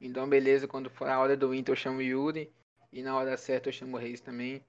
Então, 0.00 0.28
beleza. 0.28 0.66
Quando 0.66 0.88
for 0.90 1.08
a 1.08 1.18
hora 1.18 1.36
do 1.36 1.54
Inter, 1.54 1.72
eu 1.72 1.76
chamo 1.76 2.02
Yuri. 2.02 2.50
E 2.92 3.02
na 3.02 3.16
hora 3.16 3.36
certa, 3.36 3.68
eu 3.68 3.72
chamo 3.72 3.96
o 3.96 4.00
Reis 4.00 4.20
também. 4.20 4.62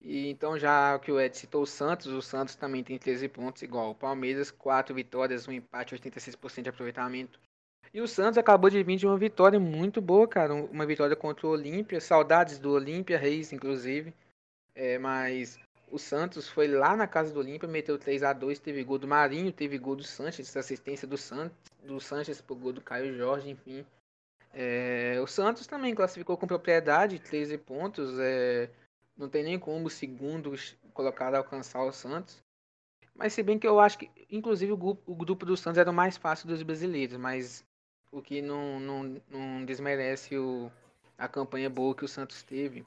E 0.00 0.28
então, 0.28 0.58
já 0.58 0.98
que 0.98 1.10
o 1.10 1.20
Ed 1.20 1.36
citou 1.36 1.62
o 1.62 1.66
Santos, 1.66 2.06
o 2.06 2.22
Santos 2.22 2.54
também 2.54 2.84
tem 2.84 2.98
13 2.98 3.28
pontos, 3.28 3.62
igual. 3.62 3.90
O 3.90 3.94
Palmeiras, 3.94 4.50
4 4.50 4.94
vitórias, 4.94 5.46
um 5.48 5.52
empate, 5.52 5.94
86% 5.94 6.62
de 6.62 6.68
aproveitamento. 6.68 7.38
E 7.92 8.00
o 8.00 8.08
Santos 8.08 8.38
acabou 8.38 8.70
de 8.70 8.82
vir 8.82 8.96
de 8.96 9.06
uma 9.06 9.16
vitória 9.16 9.58
muito 9.58 10.00
boa, 10.00 10.28
cara. 10.28 10.54
Uma 10.54 10.86
vitória 10.86 11.16
contra 11.16 11.46
o 11.46 11.50
Olímpia. 11.50 12.00
Saudades 12.00 12.58
do 12.58 12.72
Olímpia, 12.72 13.18
Reis, 13.18 13.52
inclusive. 13.52 14.14
É, 14.74 14.98
mas 14.98 15.58
o 15.90 15.98
Santos 15.98 16.48
foi 16.48 16.68
lá 16.68 16.94
na 16.94 17.06
casa 17.06 17.32
do 17.32 17.40
Olímpia, 17.40 17.68
meteu 17.68 17.98
3 17.98 18.22
a 18.22 18.32
2 18.32 18.58
teve 18.58 18.84
gol 18.84 18.98
do 18.98 19.08
Marinho, 19.08 19.50
teve 19.50 19.78
gol 19.78 19.96
do 19.96 20.04
Sanches, 20.04 20.54
assistência 20.56 21.08
do, 21.08 21.16
San, 21.16 21.50
do 21.82 21.98
Sanches 21.98 22.40
pro 22.40 22.54
gol 22.54 22.72
do 22.72 22.80
Caio 22.80 23.16
Jorge, 23.16 23.50
enfim. 23.50 23.84
É, 24.52 25.18
o 25.20 25.26
Santos 25.26 25.66
também 25.66 25.94
classificou 25.94 26.36
com 26.36 26.46
propriedade, 26.46 27.18
13 27.18 27.58
pontos. 27.58 28.18
É, 28.18 28.70
não 29.16 29.28
tem 29.28 29.42
nem 29.42 29.58
como 29.58 29.86
o 29.86 29.90
segundo 29.90 30.54
colocado 30.94 31.34
alcançar 31.34 31.82
o 31.82 31.92
Santos. 31.92 32.42
Mas 33.14 33.32
se 33.32 33.42
bem 33.42 33.58
que 33.58 33.66
eu 33.66 33.80
acho 33.80 33.98
que, 33.98 34.10
inclusive, 34.30 34.72
o 34.72 34.76
grupo, 34.76 35.12
o 35.12 35.14
grupo 35.14 35.44
do 35.44 35.56
Santos 35.56 35.78
era 35.78 35.90
o 35.90 35.94
mais 35.94 36.16
fácil 36.16 36.46
dos 36.46 36.62
brasileiros, 36.62 37.16
mas 37.16 37.64
o 38.12 38.22
que 38.22 38.40
não, 38.40 38.78
não, 38.78 39.22
não 39.28 39.64
desmerece 39.64 40.38
o, 40.38 40.70
a 41.16 41.26
campanha 41.26 41.68
boa 41.68 41.94
que 41.94 42.04
o 42.04 42.08
Santos 42.08 42.42
teve. 42.44 42.84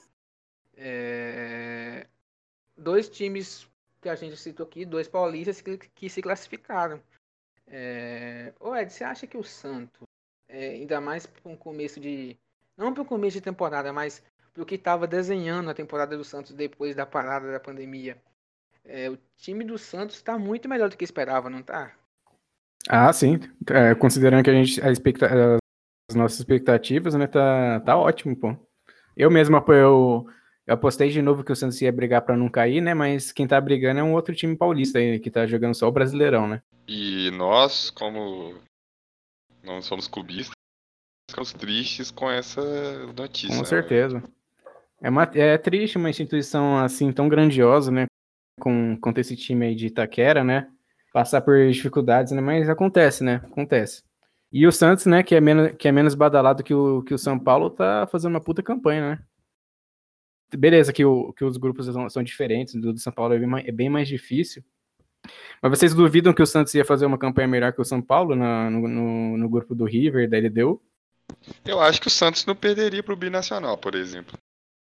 É, 0.76 2.08
dois 2.78 3.10
times 3.10 3.68
que 4.02 4.10
a 4.10 4.16
gente 4.16 4.38
citou 4.38 4.66
aqui, 4.66 4.86
dois 4.86 5.08
paulistas 5.08 5.62
que, 5.62 5.78
que 5.78 6.10
se 6.10 6.22
classificaram. 6.22 7.04
É, 7.68 8.54
Ed, 8.80 8.92
você 8.92 9.04
acha 9.04 9.28
que 9.28 9.38
o 9.38 9.44
Santos, 9.44 10.08
é, 10.52 10.70
ainda 10.70 11.00
mais 11.00 11.26
para 11.26 11.52
um 11.52 11.56
começo 11.56 12.00
de. 12.00 12.38
Não 12.78 12.94
para 12.94 13.04
o 13.04 13.06
começo 13.06 13.38
de 13.38 13.42
temporada, 13.42 13.92
mas 13.94 14.22
para 14.54 14.64
o 14.64 14.66
que 14.66 14.76
estava 14.76 15.08
desenhando 15.08 15.70
a 15.70 15.74
temporada 15.74 16.18
do 16.18 16.24
Santos 16.24 16.54
depois 16.54 16.96
da 16.96 17.06
parada 17.06 17.52
da 17.52 17.60
pandemia. 17.60 18.18
É, 18.84 19.10
o 19.10 19.18
time 19.38 19.64
do 19.64 19.78
Santos 19.78 20.18
está 20.18 20.38
muito 20.38 20.68
melhor 20.68 20.90
do 20.90 20.98
que 20.98 21.04
esperava, 21.04 21.50
não 21.50 21.62
tá? 21.62 21.94
Ah, 22.90 23.14
sim. 23.14 23.40
É, 23.70 23.96
considerando 23.96 24.44
que 24.44 24.50
a 24.50 24.54
gente, 24.54 24.82
a 24.82 24.92
expecta 24.92 25.60
as 26.10 26.16
nossas 26.16 26.40
expectativas, 26.40 27.14
né, 27.14 27.28
tá, 27.28 27.80
tá 27.82 27.98
ótimo, 27.98 28.36
pô. 28.36 28.56
Eu 29.16 29.30
mesmo 29.30 29.56
apoio, 29.56 30.26
eu 30.68 30.74
apostei 30.74 31.10
de 31.10 31.22
novo 31.22 31.44
que 31.44 31.52
o 31.52 31.56
Santos 31.56 31.82
ia 31.82 31.92
brigar 31.92 32.24
para 32.24 32.36
não 32.36 32.50
cair, 32.50 32.82
né, 32.82 32.94
mas 32.94 33.32
quem 33.32 33.48
tá 33.48 33.62
brigando 33.62 34.00
é 34.00 34.04
um 34.04 34.14
outro 34.14 34.36
time 34.36 34.56
paulista 34.58 35.00
aí, 35.00 35.20
que 35.20 35.30
tá 35.30 35.46
jogando 35.46 35.76
só 35.76 35.88
o 35.88 35.92
Brasileirão, 35.92 36.48
né. 36.48 36.62
E 36.88 37.30
nós, 37.32 37.90
como 37.90 38.56
não 39.64 39.82
somos 39.82 40.08
cubistas, 40.08 40.54
ficamos 41.30 41.54
tristes 41.54 42.12
com 42.12 42.30
essa 42.30 42.62
notícia. 43.18 43.56
Com 43.56 43.62
né? 43.62 43.66
certeza. 43.66 44.24
É, 45.02 45.10
uma, 45.10 45.24
é 45.34 45.58
triste 45.58 45.98
uma 45.98 46.10
instituição 46.10 46.78
assim 46.78 47.12
tão 47.12 47.28
grandiosa, 47.28 47.92
né, 47.92 48.06
com, 48.60 48.98
com 48.98 49.14
esse 49.18 49.36
time 49.36 49.66
aí 49.66 49.76
de 49.76 49.88
Itaquera, 49.88 50.44
né, 50.44 50.70
passar 51.12 51.42
por 51.42 51.70
dificuldades, 51.70 52.32
né? 52.32 52.42
Mas 52.42 52.70
acontece, 52.70 53.24
né? 53.24 53.42
Acontece. 53.44 54.04
E 54.52 54.68
o 54.68 54.72
Santos, 54.72 55.06
né, 55.06 55.24
que 55.24 55.34
é 55.34 55.42
menos, 55.42 55.72
que 55.78 55.88
é 55.88 55.92
menos 55.92 56.14
badalado 56.14 56.64
que 56.64 56.74
o, 56.74 57.02
que 57.04 57.14
o 57.14 57.18
São 57.18 57.40
Paulo, 57.40 57.70
tá 57.70 58.08
fazendo 58.12 58.32
uma 58.34 58.42
puta 58.42 58.62
campanha, 58.62 59.12
né? 59.12 59.24
Beleza, 60.54 60.92
que, 60.92 61.06
o, 61.06 61.32
que 61.32 61.46
os 61.46 61.56
grupos 61.56 61.86
são, 61.86 62.10
são 62.10 62.22
diferentes, 62.22 62.74
do, 62.76 62.92
do 62.92 63.00
São 63.00 63.14
Paulo 63.14 63.34
é 63.34 63.40
bem, 63.40 63.48
mais, 63.48 63.68
é 63.68 63.72
bem, 63.72 63.90
mais, 63.90 64.08
difícil. 64.08 64.62
Mas 65.62 65.78
vocês 65.78 65.94
duvidam 65.94 66.34
que 66.34 66.42
o 66.42 66.48
Santos 66.48 66.74
ia 66.74 66.86
fazer 66.86 67.06
uma 67.06 67.18
campanha 67.18 67.48
melhor 67.48 67.72
que 67.74 67.82
o 67.82 67.86
São 67.86 68.02
Paulo 68.02 68.36
na, 68.36 68.70
no, 68.70 68.88
no, 68.88 69.38
no, 69.38 69.50
grupo 69.50 69.76
do 69.76 69.86
River, 69.86 70.30
da 70.30 70.38
LDU? 70.38 70.82
Eu 71.64 71.80
acho 71.80 72.02
que 72.02 72.08
o 72.08 72.12
Santos 72.12 72.46
não 72.46 72.56
perderia 72.56 73.04
pro 73.04 73.16
Binacional, 73.16 73.78
por 73.78 73.96
exemplo. 73.96 74.38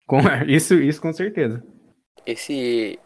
Com, 0.05 0.19
isso, 0.47 0.75
isso 0.75 1.01
com 1.01 1.11
certeza. 1.11 1.63
Esse, 2.25 2.99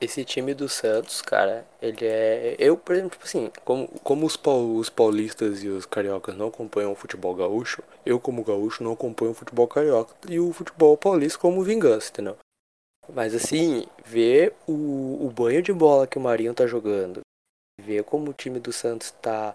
esse 0.00 0.24
time 0.24 0.54
do 0.54 0.68
Santos, 0.68 1.20
cara, 1.20 1.66
ele 1.80 2.04
é. 2.06 2.56
Eu, 2.58 2.76
por 2.76 2.94
exemplo, 2.94 3.10
tipo 3.10 3.24
assim, 3.24 3.50
como, 3.64 3.86
como 4.02 4.26
os, 4.26 4.38
os 4.76 4.88
paulistas 4.88 5.62
e 5.62 5.68
os 5.68 5.84
cariocas 5.86 6.34
não 6.36 6.48
acompanham 6.48 6.92
o 6.92 6.96
futebol 6.96 7.34
gaúcho, 7.34 7.82
eu, 8.04 8.18
como 8.18 8.42
gaúcho, 8.42 8.82
não 8.82 8.92
acompanho 8.92 9.32
o 9.32 9.34
futebol 9.34 9.68
carioca 9.68 10.14
e 10.28 10.40
o 10.40 10.52
futebol 10.52 10.96
paulista 10.96 11.38
como 11.38 11.62
vingança, 11.62 12.10
entendeu? 12.10 12.36
Mas 13.08 13.34
assim, 13.34 13.86
ver 14.04 14.54
o, 14.66 15.26
o 15.26 15.30
banho 15.30 15.62
de 15.62 15.72
bola 15.72 16.06
que 16.06 16.18
o 16.18 16.20
Marinho 16.20 16.54
tá 16.54 16.66
jogando, 16.66 17.20
ver 17.80 18.04
como 18.04 18.30
o 18.30 18.34
time 18.34 18.60
do 18.60 18.72
Santos 18.72 19.10
tá, 19.10 19.54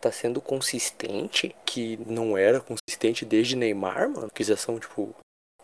tá 0.00 0.10
sendo 0.10 0.40
consistente, 0.40 1.54
que 1.66 1.96
não 2.06 2.36
era 2.36 2.60
consistente 2.60 3.24
desde 3.24 3.56
Neymar, 3.56 4.08
mano, 4.08 4.30
que 4.30 4.44
já 4.44 4.56
são, 4.56 4.78
tipo, 4.78 5.14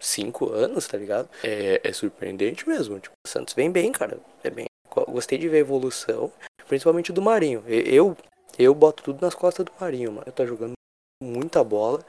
cinco 0.00 0.50
anos, 0.50 0.86
tá 0.86 0.96
ligado? 0.96 1.28
É, 1.44 1.80
é 1.84 1.92
surpreendente 1.92 2.68
mesmo. 2.68 2.98
Tipo, 2.98 3.14
o 3.26 3.28
Santos 3.28 3.54
vem 3.54 3.70
bem, 3.70 3.92
cara. 3.92 4.18
É 4.42 4.50
bem. 4.50 4.66
Gostei 5.08 5.38
de 5.38 5.48
ver 5.48 5.58
a 5.58 5.60
evolução, 5.60 6.32
principalmente 6.66 7.12
do 7.12 7.22
Marinho. 7.22 7.62
Eu, 7.66 8.16
eu 8.58 8.74
boto 8.74 9.02
tudo 9.02 9.20
nas 9.20 9.34
costas 9.34 9.64
do 9.64 9.72
Marinho, 9.80 10.10
mano. 10.10 10.24
Eu 10.26 10.32
tá 10.32 10.44
jogando 10.44 10.72
muita 11.22 11.62
bola. 11.62 12.04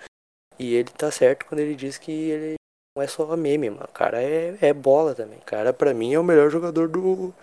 E 0.58 0.74
ele 0.74 0.90
tá 0.90 1.12
certo 1.12 1.46
quando 1.46 1.60
ele 1.60 1.75
diz 1.75 1.98
que 1.98 2.12
ele 2.12 2.56
não 2.95 3.03
é 3.03 3.07
só 3.07 3.36
meme, 3.38 3.69
mano. 3.69 3.86
O 3.86 3.93
cara 3.93 4.21
é, 4.21 4.57
é 4.62 4.74
bola 4.74 5.15
também. 5.15 5.39
O 5.39 5.45
cara, 5.45 5.74
pra 5.74 5.93
mim, 5.93 6.13
é 6.13 6.19
o 6.19 6.24
melhor 6.24 6.50
jogador 6.50 6.88
do, 6.88 7.33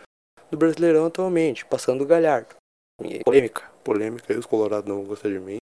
do 0.50 0.56
Brasileirão 0.56 1.06
atualmente, 1.06 1.64
passando 1.64 2.02
o 2.02 2.06
Galhardo. 2.06 2.56
polêmica, 3.24 3.70
polêmica, 3.82 4.32
e 4.32 4.36
os 4.36 4.46
Colorados 4.46 4.88
não 4.88 4.96
vão 4.96 5.06
gostar 5.06 5.28
de 5.28 5.38
mim. 5.40 5.58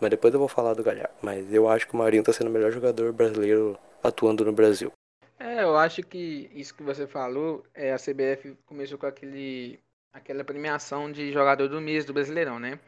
Mas 0.00 0.10
depois 0.10 0.34
eu 0.34 0.40
vou 0.40 0.48
falar 0.48 0.74
do 0.74 0.82
Galhardo. 0.82 1.14
Mas 1.22 1.52
eu 1.52 1.68
acho 1.68 1.86
que 1.86 1.94
o 1.94 1.96
Marinho 1.96 2.24
tá 2.24 2.32
sendo 2.32 2.48
o 2.48 2.52
melhor 2.52 2.72
jogador 2.72 3.12
brasileiro 3.12 3.78
atuando 4.02 4.44
no 4.44 4.52
Brasil. 4.52 4.92
É, 5.38 5.62
eu 5.62 5.76
acho 5.76 6.02
que 6.02 6.50
isso 6.52 6.74
que 6.74 6.82
você 6.82 7.06
falou, 7.06 7.64
é, 7.74 7.92
a 7.92 7.98
CBF 7.98 8.56
começou 8.66 8.98
com 8.98 9.06
aquele, 9.06 9.78
aquela 10.12 10.44
premiação 10.44 11.10
de 11.10 11.32
jogador 11.32 11.68
do 11.68 11.80
mês 11.80 12.04
do 12.04 12.12
Brasileirão, 12.12 12.58
né? 12.58 12.78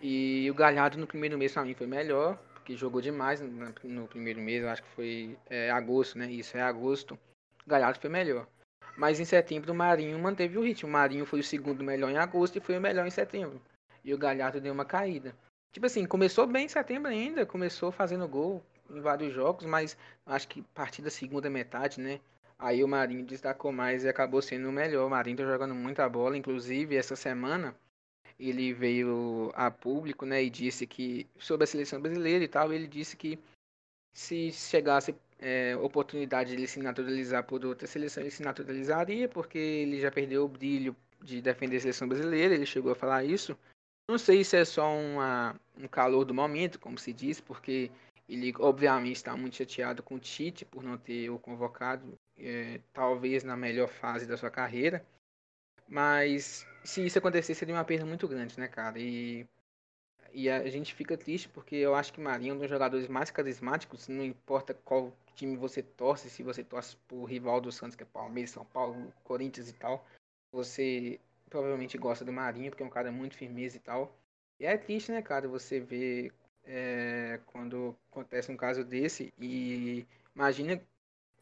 E 0.00 0.50
o 0.50 0.54
Galhardo 0.54 0.98
no 0.98 1.06
primeiro 1.06 1.36
mês 1.36 1.52
pra 1.52 1.64
mim 1.64 1.74
foi 1.74 1.86
melhor, 1.86 2.38
porque 2.68 2.76
jogou 2.76 3.00
demais 3.00 3.40
no, 3.40 4.06
primeiro 4.06 4.42
mês, 4.42 4.62
acho 4.62 4.82
que 4.82 4.90
foi 4.90 5.38
é, 5.48 5.70
agosto, 5.70 6.18
né? 6.18 6.30
Isso 6.30 6.54
é 6.54 6.60
agosto. 6.60 7.18
Galhardo 7.66 7.98
foi 7.98 8.10
melhor. 8.10 8.46
Mas 8.94 9.18
em 9.18 9.24
setembro 9.24 9.72
o 9.72 9.74
Marinho 9.74 10.18
manteve 10.18 10.58
o 10.58 10.62
ritmo. 10.62 10.86
O 10.86 10.92
Marinho 10.92 11.24
foi 11.24 11.40
o 11.40 11.42
segundo 11.42 11.82
melhor 11.82 12.10
em 12.10 12.18
agosto 12.18 12.56
e 12.56 12.60
foi 12.60 12.76
o 12.76 12.80
melhor 12.80 13.06
em 13.06 13.10
setembro. 13.10 13.58
E 14.04 14.12
o 14.12 14.18
Galhardo 14.18 14.60
deu 14.60 14.74
uma 14.74 14.84
caída. 14.84 15.34
Tipo 15.72 15.86
assim, 15.86 16.04
começou 16.04 16.46
bem 16.46 16.66
em 16.66 16.68
setembro 16.68 17.10
ainda, 17.10 17.46
começou 17.46 17.90
fazendo 17.90 18.28
gol 18.28 18.62
em 18.90 19.00
vários 19.00 19.32
jogos, 19.32 19.64
mas 19.64 19.96
acho 20.26 20.46
que 20.48 20.60
a 20.60 20.74
partir 20.74 21.00
da 21.00 21.08
segunda 21.08 21.48
metade, 21.48 22.02
né? 22.02 22.20
Aí 22.58 22.84
o 22.84 22.88
Marinho 22.88 23.24
destacou 23.24 23.72
mais 23.72 24.04
e 24.04 24.10
acabou 24.10 24.42
sendo 24.42 24.68
o 24.68 24.72
melhor. 24.72 25.06
O 25.06 25.10
Marinho 25.10 25.38
tá 25.38 25.44
jogando 25.44 25.74
muita 25.74 26.06
bola, 26.06 26.36
inclusive 26.36 26.96
essa 26.96 27.16
semana 27.16 27.74
ele 28.38 28.72
veio 28.72 29.50
a 29.54 29.70
público, 29.70 30.24
né, 30.24 30.42
e 30.42 30.50
disse 30.50 30.86
que 30.86 31.26
sobre 31.38 31.64
a 31.64 31.66
seleção 31.66 32.00
brasileira 32.00 32.44
e 32.44 32.48
tal, 32.48 32.72
ele 32.72 32.86
disse 32.86 33.16
que 33.16 33.38
se 34.12 34.52
chegasse 34.52 35.14
é, 35.38 35.76
oportunidade 35.76 36.50
de 36.50 36.56
ele 36.56 36.66
se 36.66 36.80
naturalizar 36.80 37.44
por 37.44 37.64
outra 37.64 37.86
seleção, 37.86 38.22
ele 38.22 38.30
se 38.30 38.42
naturalizaria, 38.42 39.28
porque 39.28 39.58
ele 39.58 40.00
já 40.00 40.10
perdeu 40.10 40.44
o 40.44 40.48
brilho 40.48 40.94
de 41.22 41.40
defender 41.40 41.76
a 41.76 41.80
seleção 41.80 42.08
brasileira, 42.08 42.54
ele 42.54 42.66
chegou 42.66 42.92
a 42.92 42.96
falar 42.96 43.24
isso. 43.24 43.56
Não 44.08 44.18
sei 44.18 44.42
se 44.42 44.56
é 44.56 44.64
só 44.64 44.88
uma, 44.96 45.54
um 45.76 45.86
calor 45.86 46.24
do 46.24 46.32
momento, 46.32 46.80
como 46.80 46.98
se 46.98 47.12
diz, 47.12 47.40
porque 47.40 47.90
ele 48.28 48.52
obviamente 48.58 49.16
está 49.16 49.36
muito 49.36 49.56
chateado 49.56 50.02
com 50.02 50.14
o 50.14 50.18
Tite 50.18 50.64
por 50.64 50.82
não 50.82 50.96
ter 50.96 51.30
o 51.30 51.38
convocado, 51.38 52.14
é, 52.38 52.80
talvez 52.92 53.44
na 53.44 53.56
melhor 53.56 53.88
fase 53.88 54.26
da 54.26 54.36
sua 54.36 54.50
carreira. 54.50 55.04
Mas 55.88 56.66
se 56.84 57.04
isso 57.04 57.18
acontecer, 57.18 57.54
seria 57.54 57.74
uma 57.74 57.84
perda 57.84 58.04
muito 58.04 58.28
grande, 58.28 58.58
né, 58.60 58.68
cara? 58.68 58.98
E, 58.98 59.46
e 60.32 60.50
a 60.50 60.68
gente 60.68 60.94
fica 60.94 61.16
triste 61.16 61.48
porque 61.48 61.76
eu 61.76 61.94
acho 61.94 62.12
que 62.12 62.20
Marinho 62.20 62.52
é 62.52 62.54
um 62.54 62.58
dos 62.58 62.68
jogadores 62.68 63.08
mais 63.08 63.30
carismáticos, 63.30 64.06
não 64.08 64.22
importa 64.22 64.74
qual 64.74 65.12
time 65.34 65.56
você 65.56 65.82
torce, 65.82 66.28
se 66.28 66.42
você 66.42 66.62
torce 66.62 66.96
por 67.08 67.24
rival 67.24 67.60
do 67.60 67.72
Santos, 67.72 67.96
que 67.96 68.02
é 68.02 68.06
Palmeiras, 68.06 68.50
São 68.50 68.64
Paulo, 68.66 69.12
Corinthians 69.24 69.70
e 69.70 69.72
tal, 69.72 70.04
você 70.52 71.18
provavelmente 71.48 71.96
gosta 71.96 72.24
do 72.24 72.32
Marinho, 72.32 72.70
porque 72.70 72.82
é 72.82 72.86
um 72.86 72.90
cara 72.90 73.10
muito 73.10 73.36
firmeza 73.36 73.76
e 73.76 73.80
tal. 73.80 74.14
E 74.60 74.66
é 74.66 74.76
triste, 74.76 75.12
né, 75.12 75.22
cara, 75.22 75.48
você 75.48 75.80
ver 75.80 76.32
é, 76.64 77.40
quando 77.46 77.96
acontece 78.10 78.52
um 78.52 78.56
caso 78.56 78.84
desse 78.84 79.32
e 79.40 80.06
imagina 80.34 80.80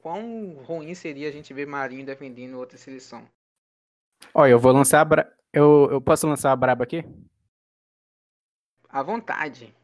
quão 0.00 0.54
ruim 0.64 0.94
seria 0.94 1.28
a 1.28 1.32
gente 1.32 1.52
ver 1.52 1.66
Marinho 1.66 2.06
defendendo 2.06 2.58
outra 2.58 2.78
seleção. 2.78 3.28
Olha, 4.34 4.50
eu 4.50 4.58
vou 4.58 4.72
lançar 4.72 5.00
a 5.00 5.04
bra... 5.04 5.32
eu, 5.52 5.88
eu 5.90 6.00
posso 6.00 6.26
lançar 6.26 6.52
a 6.52 6.56
braba 6.56 6.84
aqui? 6.84 7.04
À 8.88 9.02
vontade. 9.02 9.74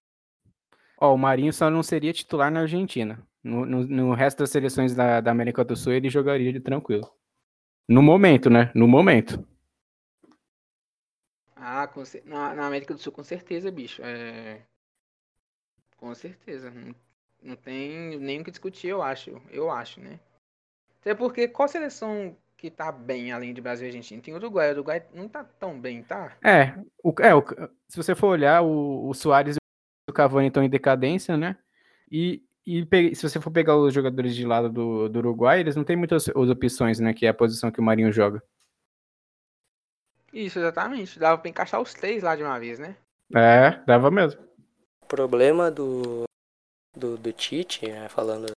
Ó, 0.99 1.15
o 1.15 1.19
Marinho 1.19 1.53
só 1.53 1.69
não 1.69 1.83
seria 1.83 2.12
titular 2.12 2.51
na 2.51 2.61
Argentina. 2.61 3.27
No, 3.43 3.67
no, 3.67 3.87
no 3.87 4.15
resto 4.15 4.39
das 4.39 4.51
seleções 4.51 4.95
da, 4.95 5.21
da, 5.21 5.31
América 5.33 5.65
do 5.65 5.75
Sul 5.75 5.93
ele 5.93 6.09
jogaria 6.09 6.53
de 6.53 6.61
tranquilo. 6.61 7.12
No 7.89 8.01
momento, 8.01 8.49
né? 8.49 8.71
No 8.75 8.87
momento. 8.87 9.45
Ah, 11.57 11.89
com, 11.89 12.03
na, 12.25 12.55
na, 12.55 12.67
América 12.67 12.95
do 12.95 13.01
Sul 13.01 13.12
com 13.12 13.25
certeza, 13.25 13.71
bicho. 13.71 14.01
É... 14.05 14.62
Com 15.97 16.15
certeza. 16.15 16.71
Não, 16.71 16.95
não 17.43 17.57
tem 17.57 18.17
nem 18.19 18.41
o 18.41 18.45
que 18.45 18.51
discutir, 18.51 18.89
eu 18.89 19.03
acho. 19.03 19.43
Eu 19.51 19.71
acho, 19.71 20.01
né? 20.01 20.21
Até 21.01 21.15
porque 21.15 21.49
qual 21.49 21.69
seleção 21.69 22.37
que 22.62 22.71
tá 22.71 22.92
bem 22.92 23.33
além 23.33 23.52
de 23.52 23.61
Brasil 23.61 23.87
e 23.87 23.88
Argentina? 23.88 24.23
Tem 24.23 24.33
o 24.33 24.37
Uruguai. 24.37 24.69
O 24.69 24.75
Uruguai 24.75 25.04
não 25.12 25.28
tá 25.28 25.42
tão 25.42 25.81
bem, 25.81 26.00
tá? 26.04 26.37
É, 26.45 26.73
o, 27.02 27.12
é 27.21 27.35
o, 27.35 27.45
se 27.88 27.97
você 27.97 28.14
for 28.14 28.28
olhar, 28.28 28.62
o, 28.62 29.09
o 29.09 29.14
Soares 29.14 29.57
e 29.57 29.59
o 30.09 30.14
Cavani 30.14 30.47
estão 30.47 30.62
em 30.62 30.71
decadência, 30.71 31.37
né? 31.37 31.59
E, 32.09 32.40
e 32.64 32.87
se 33.16 33.28
você 33.28 33.40
for 33.40 33.50
pegar 33.50 33.76
os 33.76 33.92
jogadores 33.92 34.37
de 34.37 34.47
lado 34.47 34.71
do, 34.71 35.09
do 35.09 35.19
Uruguai, 35.19 35.59
eles 35.59 35.75
não 35.75 35.83
têm 35.83 35.97
muitas 35.97 36.28
opções, 36.28 37.00
né? 37.00 37.12
Que 37.12 37.26
é 37.26 37.31
a 37.31 37.35
posição 37.35 37.73
que 37.73 37.81
o 37.81 37.83
Marinho 37.83 38.12
joga. 38.12 38.40
Isso, 40.33 40.61
exatamente. 40.61 41.19
Dava 41.19 41.38
pra 41.38 41.50
encaixar 41.50 41.81
os 41.81 41.92
três 41.92 42.23
lá 42.23 42.37
de 42.37 42.45
uma 42.45 42.61
vez, 42.61 42.78
né? 42.78 42.95
É, 43.35 43.83
dava 43.85 44.09
mesmo. 44.09 44.40
O 45.00 45.07
problema 45.07 45.69
do, 45.69 46.23
do, 46.97 47.16
do 47.19 47.33
Tite, 47.33 47.88
né, 47.88 48.09
falando 48.09 48.52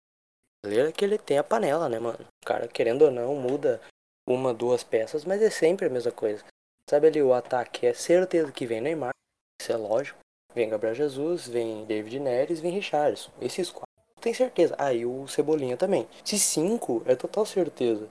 é 0.66 0.92
que 0.92 1.04
ele 1.04 1.18
tem 1.18 1.38
a 1.38 1.44
panela, 1.44 1.88
né, 1.88 1.98
mano? 1.98 2.18
O 2.42 2.46
cara, 2.46 2.68
querendo 2.68 3.02
ou 3.02 3.10
não, 3.10 3.34
muda 3.36 3.80
uma, 4.26 4.54
duas 4.54 4.82
peças, 4.82 5.24
mas 5.24 5.42
é 5.42 5.50
sempre 5.50 5.86
a 5.86 5.90
mesma 5.90 6.12
coisa. 6.12 6.44
Sabe 6.88 7.08
ali, 7.08 7.22
o 7.22 7.32
ataque 7.32 7.86
é 7.86 7.94
certeza 7.94 8.52
que 8.52 8.66
vem 8.66 8.80
Neymar, 8.80 9.12
isso 9.60 9.72
é 9.72 9.76
lógico. 9.76 10.18
Vem 10.54 10.68
Gabriel 10.68 10.94
Jesus, 10.94 11.48
vem 11.48 11.84
David 11.84 12.20
Neres, 12.20 12.60
vem 12.60 12.70
Richardson. 12.70 13.32
Esses 13.40 13.70
quatro, 13.70 13.88
tem 14.20 14.32
certeza. 14.32 14.76
Aí 14.78 15.02
ah, 15.02 15.08
o 15.08 15.26
Cebolinha 15.26 15.76
também. 15.76 16.08
Se 16.24 16.38
cinco, 16.38 17.02
é 17.06 17.16
total 17.16 17.44
certeza. 17.44 18.08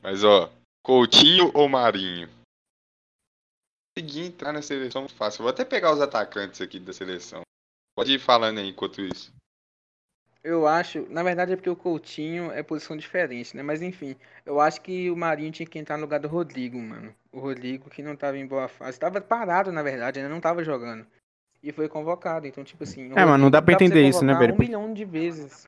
Mas 0.00 0.24
ó, 0.24 0.50
Coutinho 0.82 1.50
ou 1.52 1.68
Marinho? 1.68 2.28
Consegui 3.94 4.26
entrar 4.26 4.52
na 4.52 4.62
seleção 4.62 5.08
fácil. 5.08 5.42
Vou 5.42 5.50
até 5.50 5.64
pegar 5.64 5.92
os 5.92 6.00
atacantes 6.00 6.60
aqui 6.60 6.78
da 6.78 6.92
seleção. 6.92 7.42
Pode 7.94 8.12
ir 8.12 8.18
falando 8.18 8.58
aí 8.58 8.68
enquanto 8.68 9.00
isso. 9.00 9.34
Eu 10.46 10.64
acho, 10.64 11.04
na 11.10 11.24
verdade 11.24 11.52
é 11.52 11.56
porque 11.56 11.68
o 11.68 11.74
Coutinho 11.74 12.52
é 12.52 12.62
posição 12.62 12.96
diferente, 12.96 13.56
né? 13.56 13.64
Mas 13.64 13.82
enfim, 13.82 14.14
eu 14.44 14.60
acho 14.60 14.80
que 14.80 15.10
o 15.10 15.16
Marinho 15.16 15.50
tinha 15.50 15.66
que 15.66 15.76
entrar 15.76 15.96
no 15.96 16.04
lugar 16.04 16.20
do 16.20 16.28
Rodrigo, 16.28 16.78
mano. 16.78 17.12
O 17.32 17.40
Rodrigo 17.40 17.90
que 17.90 18.00
não 18.00 18.14
tava 18.14 18.38
em 18.38 18.46
boa 18.46 18.68
fase, 18.68 18.96
tava 18.96 19.20
parado 19.20 19.72
na 19.72 19.82
verdade, 19.82 20.22
né? 20.22 20.28
Não 20.28 20.40
tava 20.40 20.62
jogando. 20.62 21.04
E 21.60 21.72
foi 21.72 21.88
convocado, 21.88 22.46
então 22.46 22.62
tipo 22.62 22.84
assim... 22.84 23.10
É, 23.16 23.24
mas 23.24 23.40
não 23.40 23.50
dá 23.50 23.60
pra 23.60 23.74
entender 23.74 24.06
isso, 24.08 24.24
né, 24.24 24.34
velho? 24.34 24.54
Um 24.54 24.58
milhão 24.58 24.94
de 24.94 25.04
vezes. 25.04 25.66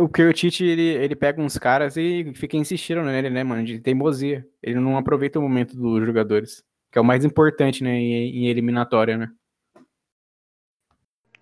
O 0.00 0.08
que 0.08 0.22
o 0.22 0.32
Tite, 0.32 0.64
ele, 0.64 0.88
ele 0.88 1.16
pega 1.16 1.42
uns 1.42 1.58
caras 1.58 1.96
e 1.96 2.32
fica 2.36 2.56
insistindo 2.56 3.02
nele, 3.02 3.30
né, 3.30 3.42
mano? 3.42 3.64
De 3.64 3.80
teimosia. 3.80 4.46
Ele 4.62 4.78
não 4.78 4.96
aproveita 4.96 5.40
o 5.40 5.42
momento 5.42 5.76
dos 5.76 6.06
jogadores. 6.06 6.62
Que 6.92 6.98
é 6.98 7.00
o 7.00 7.04
mais 7.04 7.24
importante, 7.24 7.82
né, 7.82 7.90
em, 7.90 8.44
em 8.44 8.46
eliminatória, 8.46 9.18
né? 9.18 9.28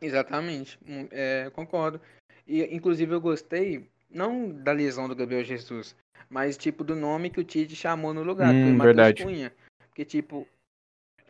Exatamente, 0.00 0.78
é, 1.10 1.50
concordo. 1.50 2.00
E, 2.46 2.62
inclusive, 2.74 3.12
eu 3.12 3.20
gostei, 3.20 3.88
não 4.10 4.50
da 4.50 4.72
lesão 4.72 5.08
do 5.08 5.16
Gabriel 5.16 5.44
Jesus, 5.44 5.96
mas, 6.28 6.56
tipo, 6.56 6.84
do 6.84 6.94
nome 6.94 7.30
que 7.30 7.40
o 7.40 7.44
Tite 7.44 7.74
chamou 7.74 8.12
no 8.12 8.22
lugar, 8.22 8.52
hum, 8.52 8.56
que 8.56 8.62
foi 8.62 8.72
Matheus 8.72 9.22
Cunha. 9.22 9.52
Porque, 9.88 10.04
tipo, 10.04 10.46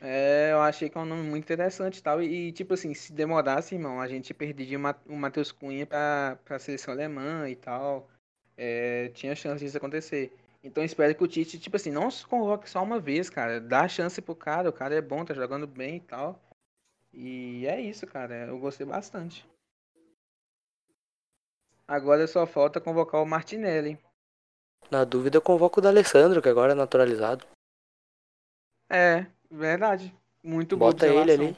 é, 0.00 0.50
eu 0.52 0.61
achei 0.61 0.88
que 0.88 0.98
é 0.98 1.00
um 1.00 1.07
nome 1.07 1.22
muito 1.22 1.44
interessante 1.44 1.98
e 1.98 2.02
tal. 2.02 2.22
E, 2.22 2.52
tipo 2.52 2.74
assim, 2.74 2.92
se 2.94 3.12
demorasse, 3.12 3.74
irmão, 3.74 4.00
a 4.00 4.09
gente 4.09 4.35
perderia 4.35 4.79
o 5.07 5.16
Matheus 5.16 5.52
Cunha 5.52 5.87
pra, 5.87 6.38
pra 6.44 6.59
seleção 6.59 6.92
alemã 6.92 7.48
e 7.48 7.57
tal. 7.57 8.09
É, 8.57 9.11
tinha 9.14 9.35
chance 9.35 9.64
disso 9.64 9.76
acontecer. 9.76 10.33
Então 10.62 10.83
espero 10.83 11.14
que 11.14 11.22
o 11.22 11.29
Tite, 11.29 11.59
tipo 11.59 11.76
assim, 11.76 11.92
não 11.92 12.11
se 12.11 12.26
convoque 12.26 12.68
só 12.68 12.83
uma 12.83 12.98
vez, 12.98 13.31
cara. 13.31 13.61
Dá 13.61 13.87
chance 13.87 14.20
pro 14.20 14.35
cara, 14.35 14.68
o 14.68 14.72
cara 14.72 14.94
é 14.94 15.00
bom, 15.00 15.24
tá 15.24 15.33
jogando 15.33 15.66
bem 15.66 15.96
e 15.96 16.00
tal. 16.00 16.42
E 17.16 17.66
é 17.66 17.81
isso, 17.81 18.07
cara. 18.07 18.46
Eu 18.46 18.59
gostei 18.59 18.87
bastante. 18.87 19.48
Agora 21.88 22.26
só 22.26 22.46
falta 22.46 22.81
convocar 22.81 23.22
o 23.22 23.26
Martinelli. 23.26 23.98
Na 24.90 25.02
dúvida, 25.02 25.38
eu 25.38 25.42
convoco 25.42 25.81
o 25.81 25.83
D'Alessandro, 25.83 26.42
que 26.42 26.48
agora 26.48 26.72
é 26.72 26.74
naturalizado. 26.74 27.46
É, 28.90 29.26
verdade. 29.50 30.14
Muito 30.42 30.76
bom. 30.76 30.87
Bota 30.87 31.09
ele 31.09 31.33
ali. 31.33 31.57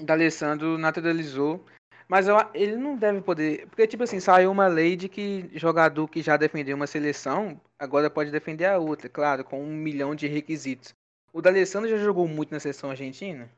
D'Alessandro 0.00 0.76
naturalizou. 0.76 1.64
Mas 2.08 2.26
eu, 2.26 2.36
ele 2.52 2.76
não 2.76 2.96
deve 2.96 3.20
poder. 3.20 3.68
Porque, 3.68 3.86
tipo 3.86 4.02
assim, 4.02 4.18
saiu 4.18 4.50
uma 4.50 4.66
lei 4.66 4.96
de 4.96 5.08
que 5.08 5.48
jogador 5.56 6.08
que 6.08 6.20
já 6.20 6.36
defendeu 6.36 6.76
uma 6.76 6.86
seleção 6.86 7.60
agora 7.78 8.10
pode 8.10 8.30
defender 8.30 8.66
a 8.66 8.78
outra, 8.78 9.08
claro, 9.08 9.44
com 9.44 9.62
um 9.62 9.74
milhão 9.74 10.14
de 10.14 10.26
requisitos. 10.26 10.94
O 11.32 11.42
D'Alessandro 11.42 11.88
já 11.88 11.98
jogou 11.98 12.26
muito 12.26 12.50
na 12.50 12.60
seleção 12.60 12.90
argentina? 12.90 13.50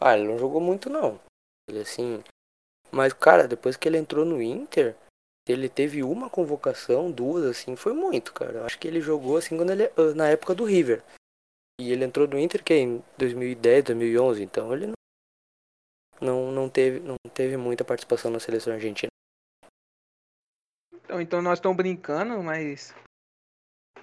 Ah, 0.00 0.16
ele 0.16 0.28
não 0.28 0.38
jogou 0.38 0.60
muito 0.60 0.88
não. 0.88 1.20
Ele 1.68 1.80
assim. 1.80 2.22
Mas, 2.90 3.12
cara, 3.12 3.46
depois 3.46 3.76
que 3.76 3.88
ele 3.88 3.98
entrou 3.98 4.24
no 4.24 4.40
Inter, 4.40 4.96
ele 5.46 5.68
teve 5.68 6.02
uma 6.02 6.30
convocação, 6.30 7.10
duas, 7.10 7.44
assim, 7.44 7.76
foi 7.76 7.92
muito, 7.92 8.32
cara. 8.32 8.58
Eu 8.58 8.64
acho 8.64 8.78
que 8.78 8.88
ele 8.88 9.00
jogou 9.00 9.36
assim 9.36 9.56
quando 9.56 9.72
ele. 9.72 9.84
Ah, 9.84 10.14
na 10.14 10.28
época 10.28 10.54
do 10.54 10.64
River. 10.64 11.02
E 11.80 11.92
ele 11.92 12.04
entrou 12.04 12.26
no 12.26 12.38
Inter 12.38 12.62
que 12.62 12.72
é 12.72 12.78
em 12.78 13.02
2010, 13.16 13.84
2011, 13.84 14.42
então 14.42 14.72
ele 14.72 14.86
não, 14.88 14.94
não, 16.20 16.52
não, 16.52 16.68
teve, 16.68 16.98
não 17.00 17.16
teve 17.32 17.56
muita 17.56 17.84
participação 17.84 18.30
na 18.30 18.40
seleção 18.40 18.72
argentina. 18.72 19.10
Então, 20.92 21.20
então 21.20 21.40
nós 21.40 21.58
estamos 21.58 21.76
brincando, 21.76 22.42
mas 22.42 22.92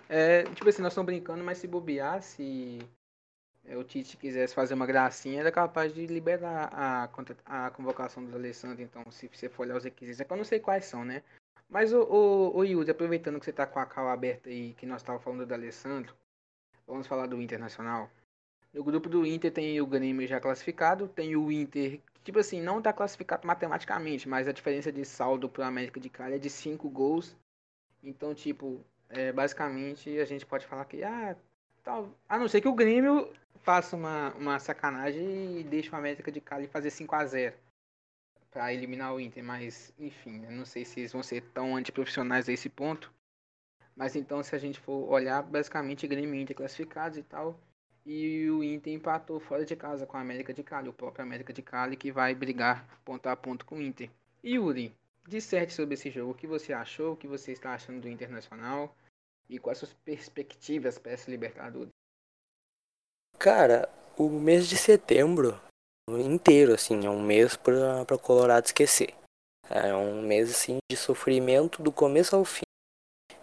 é, 0.09 0.43
tipo 0.43 0.69
assim, 0.69 0.81
nós 0.81 0.91
estamos 0.93 1.05
brincando, 1.05 1.43
mas 1.43 1.57
se 1.57 1.67
bobear, 1.67 2.21
se 2.21 2.79
é, 3.65 3.75
o 3.77 3.83
Tite 3.83 4.17
quisesse 4.17 4.53
fazer 4.53 4.73
uma 4.73 4.85
gracinha, 4.85 5.39
era 5.39 5.51
capaz 5.51 5.93
de 5.93 6.05
liberar 6.05 6.69
a, 6.71 7.09
a 7.45 7.69
convocação 7.71 8.23
do 8.23 8.35
Alessandro, 8.35 8.81
então, 8.81 9.03
se 9.11 9.27
você 9.27 9.49
for 9.49 9.63
olhar 9.63 9.77
os 9.77 9.83
requisitos. 9.83 10.21
É 10.21 10.23
que 10.23 10.31
eu 10.31 10.37
não 10.37 10.43
sei 10.43 10.59
quais 10.59 10.85
são, 10.85 11.03
né? 11.03 11.23
Mas, 11.67 11.91
o, 11.91 12.01
o, 12.03 12.57
o 12.57 12.63
Yuri, 12.63 12.91
aproveitando 12.91 13.39
que 13.39 13.45
você 13.45 13.53
tá 13.53 13.65
com 13.65 13.79
a 13.79 13.85
cal 13.85 14.07
aberta 14.09 14.49
aí, 14.49 14.73
que 14.73 14.85
nós 14.85 15.01
estávamos 15.01 15.23
falando 15.23 15.45
do 15.45 15.53
Alessandro, 15.53 16.13
vamos 16.85 17.07
falar 17.07 17.25
do 17.25 17.41
Internacional. 17.41 18.09
No 18.71 18.83
grupo 18.83 19.09
do 19.09 19.25
Inter 19.25 19.51
tem 19.51 19.81
o 19.81 19.87
Grêmio 19.87 20.27
já 20.27 20.39
classificado, 20.39 21.07
tem 21.07 21.35
o 21.35 21.51
Inter, 21.51 21.99
tipo 22.23 22.39
assim, 22.39 22.61
não 22.61 22.79
está 22.79 22.91
classificado 22.91 23.47
matematicamente, 23.47 24.27
mas 24.27 24.47
a 24.47 24.51
diferença 24.51 24.91
de 24.91 25.05
saldo 25.05 25.49
para 25.49 25.63
o 25.63 25.65
América 25.65 25.99
de 25.99 26.09
Cali 26.09 26.35
é 26.35 26.37
de 26.37 26.49
5 26.49 26.89
gols. 26.89 27.35
Então, 28.03 28.35
tipo, 28.35 28.83
é, 29.17 29.31
basicamente 29.31 30.19
a 30.19 30.25
gente 30.25 30.45
pode 30.45 30.65
falar 30.65 30.85
que, 30.85 31.03
ah, 31.03 31.35
tal, 31.83 32.09
a 32.27 32.37
não 32.37 32.47
ser 32.47 32.61
que 32.61 32.67
o 32.67 32.73
Grêmio 32.73 33.31
faça 33.61 33.95
uma, 33.95 34.33
uma 34.35 34.59
sacanagem 34.59 35.59
e 35.59 35.63
deixe 35.63 35.89
o 35.89 35.95
América 35.95 36.31
de 36.31 36.41
Cali 36.41 36.67
fazer 36.67 36.89
5 36.91 37.15
a 37.15 37.25
0 37.25 37.55
para 38.51 38.73
eliminar 38.73 39.13
o 39.13 39.19
Inter, 39.19 39.43
mas 39.43 39.93
enfim, 39.99 40.45
eu 40.45 40.51
não 40.51 40.63
sei 40.63 40.85
se 40.85 41.01
eles 41.01 41.11
vão 41.11 41.21
ser 41.21 41.41
tão 41.53 41.75
antiprofissionais 41.75 42.47
a 42.47 42.53
esse 42.53 42.69
ponto. 42.69 43.11
Mas 43.95 44.15
então, 44.15 44.41
se 44.43 44.55
a 44.55 44.57
gente 44.57 44.79
for 44.79 45.09
olhar, 45.11 45.41
basicamente 45.41 46.07
Grêmio 46.07 46.35
e 46.35 46.41
Inter 46.41 46.55
classificados 46.55 47.17
e 47.17 47.23
tal. 47.23 47.59
E 48.05 48.49
o 48.49 48.63
Inter 48.63 48.93
empatou 48.93 49.39
fora 49.39 49.65
de 49.65 49.75
casa 49.75 50.05
com 50.05 50.15
a 50.15 50.21
América 50.21 50.53
de 50.53 50.63
Cali, 50.63 50.87
o 50.87 50.93
próprio 50.93 51.23
América 51.23 51.51
de 51.51 51.61
Cali 51.61 51.97
que 51.97 52.11
vai 52.11 52.35
brigar 52.35 52.87
ponto 53.03 53.27
a 53.27 53.35
ponto 53.35 53.65
com 53.65 53.77
o 53.77 53.81
Inter. 53.81 54.09
Yuri, 54.43 54.95
disserte 55.27 55.73
sobre 55.73 55.95
esse 55.95 56.11
jogo. 56.11 56.31
O 56.31 56.35
que 56.35 56.45
você 56.45 56.71
achou? 56.71 57.13
O 57.13 57.17
que 57.17 57.27
você 57.27 57.51
está 57.51 57.73
achando 57.73 58.01
do 58.01 58.09
Internacional? 58.09 58.95
E 59.49 59.59
quais 59.59 59.77
suas 59.77 59.93
perspectivas 59.93 60.97
para 60.97 61.11
essa 61.11 61.29
Libertadores? 61.29 61.91
Cara, 63.37 63.87
o 64.17 64.29
mês 64.29 64.67
de 64.67 64.77
setembro 64.77 65.59
inteiro, 66.09 66.73
assim, 66.73 67.05
é 67.05 67.09
um 67.09 67.21
mês 67.21 67.55
para 67.55 68.15
o 68.15 68.19
Colorado 68.19 68.65
esquecer. 68.65 69.13
É 69.69 69.93
um 69.95 70.21
mês, 70.21 70.51
assim, 70.51 70.77
de 70.89 70.97
sofrimento 70.97 71.81
do 71.81 71.91
começo 71.91 72.35
ao 72.35 72.45
fim. 72.45 72.65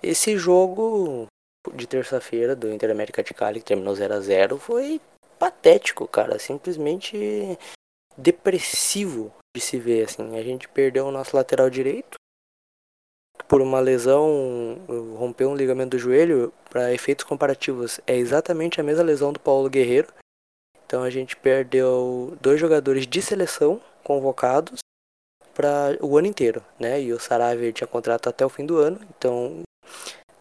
Esse 0.02 0.36
jogo 0.36 1.26
de 1.74 1.86
terça-feira 1.86 2.56
do 2.56 2.72
Inter 2.72 2.90
América 2.90 3.22
de 3.22 3.34
Cali, 3.34 3.60
que 3.60 3.66
terminou 3.66 3.94
0 3.94 4.14
a 4.14 4.20
0 4.20 4.58
foi 4.58 5.00
patético, 5.38 6.06
cara. 6.08 6.38
Simplesmente 6.38 7.58
depressivo 8.16 9.32
de 9.56 9.62
se 9.62 9.78
ver, 9.78 10.04
assim. 10.04 10.38
A 10.38 10.42
gente 10.42 10.68
perdeu 10.68 11.06
o 11.06 11.12
nosso 11.12 11.36
lateral 11.36 11.68
direito 11.68 12.16
por 13.52 13.60
uma 13.60 13.80
lesão, 13.80 14.78
rompeu 15.14 15.50
um 15.50 15.54
ligamento 15.54 15.90
do 15.90 15.98
joelho. 15.98 16.50
Para 16.70 16.90
efeitos 16.94 17.22
comparativos, 17.22 18.00
é 18.06 18.16
exatamente 18.16 18.80
a 18.80 18.82
mesma 18.82 19.04
lesão 19.04 19.30
do 19.30 19.38
Paulo 19.38 19.68
Guerreiro. 19.68 20.08
Então 20.86 21.02
a 21.02 21.10
gente 21.10 21.36
perdeu 21.36 22.34
dois 22.40 22.58
jogadores 22.58 23.06
de 23.06 23.20
seleção 23.20 23.78
convocados 24.02 24.78
para 25.52 25.98
o 26.00 26.16
ano 26.16 26.28
inteiro, 26.28 26.64
né? 26.80 27.02
E 27.02 27.12
o 27.12 27.20
Saravia 27.20 27.70
tinha 27.74 27.86
contrato 27.86 28.26
até 28.26 28.42
o 28.42 28.48
fim 28.48 28.64
do 28.64 28.78
ano, 28.78 28.98
então 29.14 29.60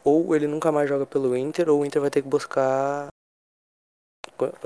ou 0.06 0.34
ele 0.34 0.48
nunca 0.48 0.72
mais 0.72 0.88
joga 0.88 1.06
pelo 1.06 1.36
Inter 1.36 1.68
ou 1.70 1.82
o 1.82 1.86
Inter 1.86 2.02
vai 2.02 2.10
ter 2.10 2.22
que 2.22 2.30
buscar 2.30 3.10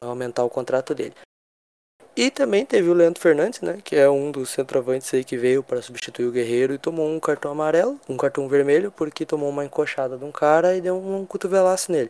aumentar 0.04 0.44
o 0.44 0.52
contrato 0.52 0.94
dele. 0.94 1.16
E 2.18 2.32
também 2.32 2.66
teve 2.66 2.90
o 2.90 2.94
Leandro 2.94 3.22
Fernandes, 3.22 3.60
né, 3.60 3.82
que 3.84 3.94
é 3.94 4.10
um 4.10 4.32
dos 4.32 4.50
centroavantes 4.50 5.14
aí 5.14 5.24
que 5.24 5.36
veio 5.36 5.62
para 5.62 5.82
substituir 5.82 6.26
o 6.26 6.32
Guerreiro 6.32 6.74
e 6.74 6.78
tomou 6.78 7.10
um 7.10 7.20
cartão 7.20 7.52
amarelo, 7.52 8.00
um 8.08 8.16
cartão 8.16 8.48
vermelho, 8.48 8.90
porque 8.90 9.26
tomou 9.26 9.50
uma 9.50 9.66
encoxada 9.66 10.18
de 10.18 10.24
um 10.24 10.32
cara 10.32 10.78
e 10.78 10.82
deu 10.82 10.96
um 10.96 11.26
cotovelaço 11.26 11.92
nele. 11.92 12.10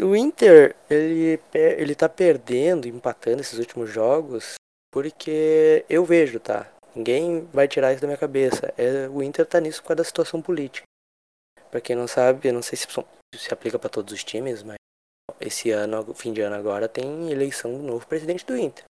O 0.00 0.16
Inter, 0.16 0.74
ele, 0.88 1.38
ele 1.52 1.94
tá 1.94 2.08
perdendo, 2.08 2.88
empatando 2.88 3.42
esses 3.42 3.58
últimos 3.58 3.90
jogos, 3.90 4.54
porque 4.90 5.84
eu 5.88 6.04
vejo, 6.04 6.40
tá? 6.40 6.72
Ninguém 6.94 7.46
vai 7.52 7.68
tirar 7.68 7.92
isso 7.92 8.00
da 8.00 8.08
minha 8.08 8.16
cabeça. 8.16 8.72
É, 8.78 9.08
o 9.08 9.22
Inter 9.22 9.44
tá 9.44 9.60
nisso 9.60 9.82
por 9.82 9.88
causa 9.88 9.98
da 9.98 10.04
situação 10.04 10.40
política. 10.40 10.86
Pra 11.70 11.80
quem 11.80 11.94
não 11.94 12.08
sabe, 12.08 12.48
eu 12.48 12.54
não 12.54 12.62
sei 12.62 12.78
se 12.78 12.86
se 13.36 13.52
aplica 13.52 13.78
para 13.78 13.90
todos 13.90 14.12
os 14.12 14.24
times, 14.24 14.62
mas 14.62 14.76
esse 15.40 15.70
ano, 15.70 16.14
fim 16.14 16.32
de 16.32 16.40
ano 16.40 16.56
agora, 16.56 16.88
tem 16.88 17.30
eleição 17.30 17.76
do 17.76 17.82
novo 17.82 18.06
presidente 18.06 18.44
do 18.44 18.56
Inter. 18.56 18.84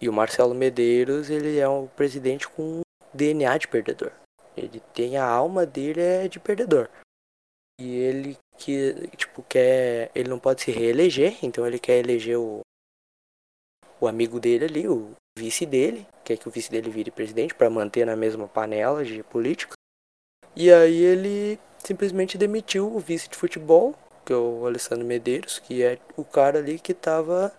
E 0.00 0.08
o 0.08 0.12
Marcelo 0.12 0.54
Medeiros, 0.54 1.30
ele 1.30 1.58
é 1.58 1.68
um 1.68 1.86
presidente 1.86 2.48
com 2.48 2.80
DNA 3.14 3.58
de 3.58 3.68
perdedor. 3.68 4.12
Ele 4.56 4.80
tem 4.92 5.16
a 5.16 5.24
alma 5.24 5.64
dele 5.64 6.00
é 6.00 6.28
de 6.28 6.40
perdedor. 6.40 6.88
E 7.80 7.96
ele 7.96 8.36
que, 8.58 9.08
tipo, 9.16 9.42
quer. 9.42 10.10
Ele 10.14 10.28
não 10.28 10.38
pode 10.38 10.62
se 10.62 10.70
reeleger, 10.70 11.38
então 11.42 11.66
ele 11.66 11.78
quer 11.78 11.98
eleger 11.98 12.38
o, 12.38 12.60
o 14.00 14.06
amigo 14.06 14.38
dele 14.38 14.64
ali, 14.64 14.88
o 14.88 15.12
vice 15.38 15.64
dele, 15.64 16.06
quer 16.24 16.36
que 16.36 16.48
o 16.48 16.50
vice 16.50 16.70
dele 16.70 16.90
vire 16.90 17.10
presidente 17.10 17.54
para 17.54 17.70
manter 17.70 18.04
na 18.04 18.16
mesma 18.16 18.46
panela 18.46 19.04
de 19.04 19.22
políticos. 19.22 19.76
E 20.54 20.70
aí 20.70 21.02
ele 21.02 21.58
simplesmente 21.78 22.36
demitiu 22.36 22.94
o 22.94 22.98
vice 23.00 23.28
de 23.28 23.36
futebol, 23.36 23.94
que 24.24 24.32
é 24.32 24.36
o 24.36 24.66
Alessandro 24.66 25.06
Medeiros, 25.06 25.58
que 25.58 25.82
é 25.82 25.98
o 26.16 26.24
cara 26.24 26.58
ali 26.58 26.78
que 26.78 26.94
tava 26.94 27.52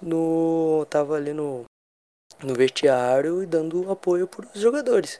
no 0.00 0.86
tava 0.90 1.16
ali 1.16 1.32
no 1.32 1.64
no 2.42 2.54
vestiário 2.54 3.42
e 3.42 3.46
dando 3.46 3.90
apoio 3.90 4.26
para 4.26 4.46
os 4.46 4.60
jogadores. 4.60 5.18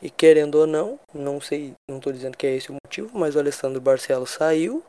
E 0.00 0.10
querendo 0.10 0.56
ou 0.56 0.66
não, 0.66 0.98
não 1.14 1.40
sei, 1.40 1.74
não 1.88 1.98
estou 1.98 2.12
dizendo 2.12 2.36
que 2.36 2.46
é 2.46 2.56
esse 2.56 2.70
o 2.70 2.76
motivo, 2.84 3.16
mas 3.16 3.36
o 3.36 3.38
Alessandro 3.38 3.80
Barcelos 3.80 4.30
saiu 4.30 4.82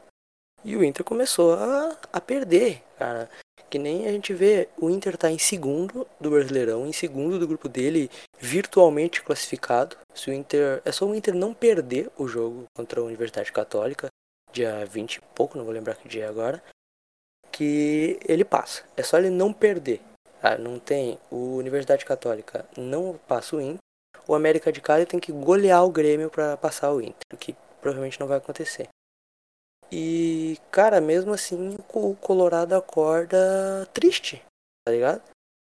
e 0.64 0.76
o 0.76 0.84
Inter 0.84 1.04
começou 1.04 1.54
a, 1.54 1.98
a 2.12 2.22
perder, 2.22 2.82
cara. 2.98 3.30
Que 3.70 3.78
nem 3.78 4.08
a 4.08 4.12
gente 4.12 4.34
vê, 4.34 4.70
o 4.78 4.90
Inter 4.90 5.18
tá 5.18 5.30
em 5.30 5.38
segundo 5.38 6.08
do 6.20 6.30
Brasileirão, 6.30 6.86
em 6.86 6.94
segundo 6.94 7.38
do 7.38 7.48
grupo 7.48 7.68
dele, 7.68 8.10
virtualmente 8.40 9.22
classificado. 9.22 9.98
Se 10.14 10.30
o 10.30 10.34
Inter, 10.34 10.82
é 10.86 10.92
só 10.92 11.06
o 11.06 11.16
Inter 11.16 11.34
não 11.34 11.54
perder 11.54 12.10
o 12.18 12.28
jogo 12.28 12.66
contra 12.76 13.02
a 13.02 13.04
Universidade 13.04 13.52
Católica, 13.52 14.08
dia 14.54 14.86
20 14.86 15.16
e 15.16 15.22
pouco, 15.36 15.58
não 15.58 15.66
vou 15.66 15.74
lembrar 15.74 15.96
que 15.96 16.08
dia 16.08 16.26
é 16.26 16.28
agora, 16.28 16.64
que 17.52 18.18
ele 18.26 18.46
passa. 18.46 18.84
É 18.96 19.04
só 19.04 19.18
ele 19.18 19.30
não 19.30 19.52
perder. 19.52 20.00
Ah, 20.42 20.58
não 20.58 20.80
tem 20.80 21.20
o 21.32 21.58
Universidade 21.58 22.06
Católica 22.06 22.66
não 22.78 23.18
passa 23.28 23.56
o 23.56 23.62
Inter 23.62 23.80
o 24.28 24.36
América 24.36 24.72
de 24.72 24.82
Cali 24.82 25.06
tem 25.06 25.20
que 25.20 25.32
golear 25.32 25.84
o 25.84 25.92
Grêmio 25.92 26.30
para 26.30 26.58
passar 26.58 26.92
o 26.92 27.02
Inter, 27.02 27.26
o 27.34 27.38
que 27.38 27.56
provavelmente 27.82 28.20
não 28.20 28.28
vai 28.28 28.38
acontecer. 28.38 28.88
E, 29.92 30.58
cara, 30.72 31.00
mesmo 31.02 31.34
assim, 31.34 31.78
o 31.94 32.16
Colorado 32.16 32.74
acorda 32.74 33.86
triste, 33.94 34.42
tá 34.86 34.92
ligado? 34.92 35.22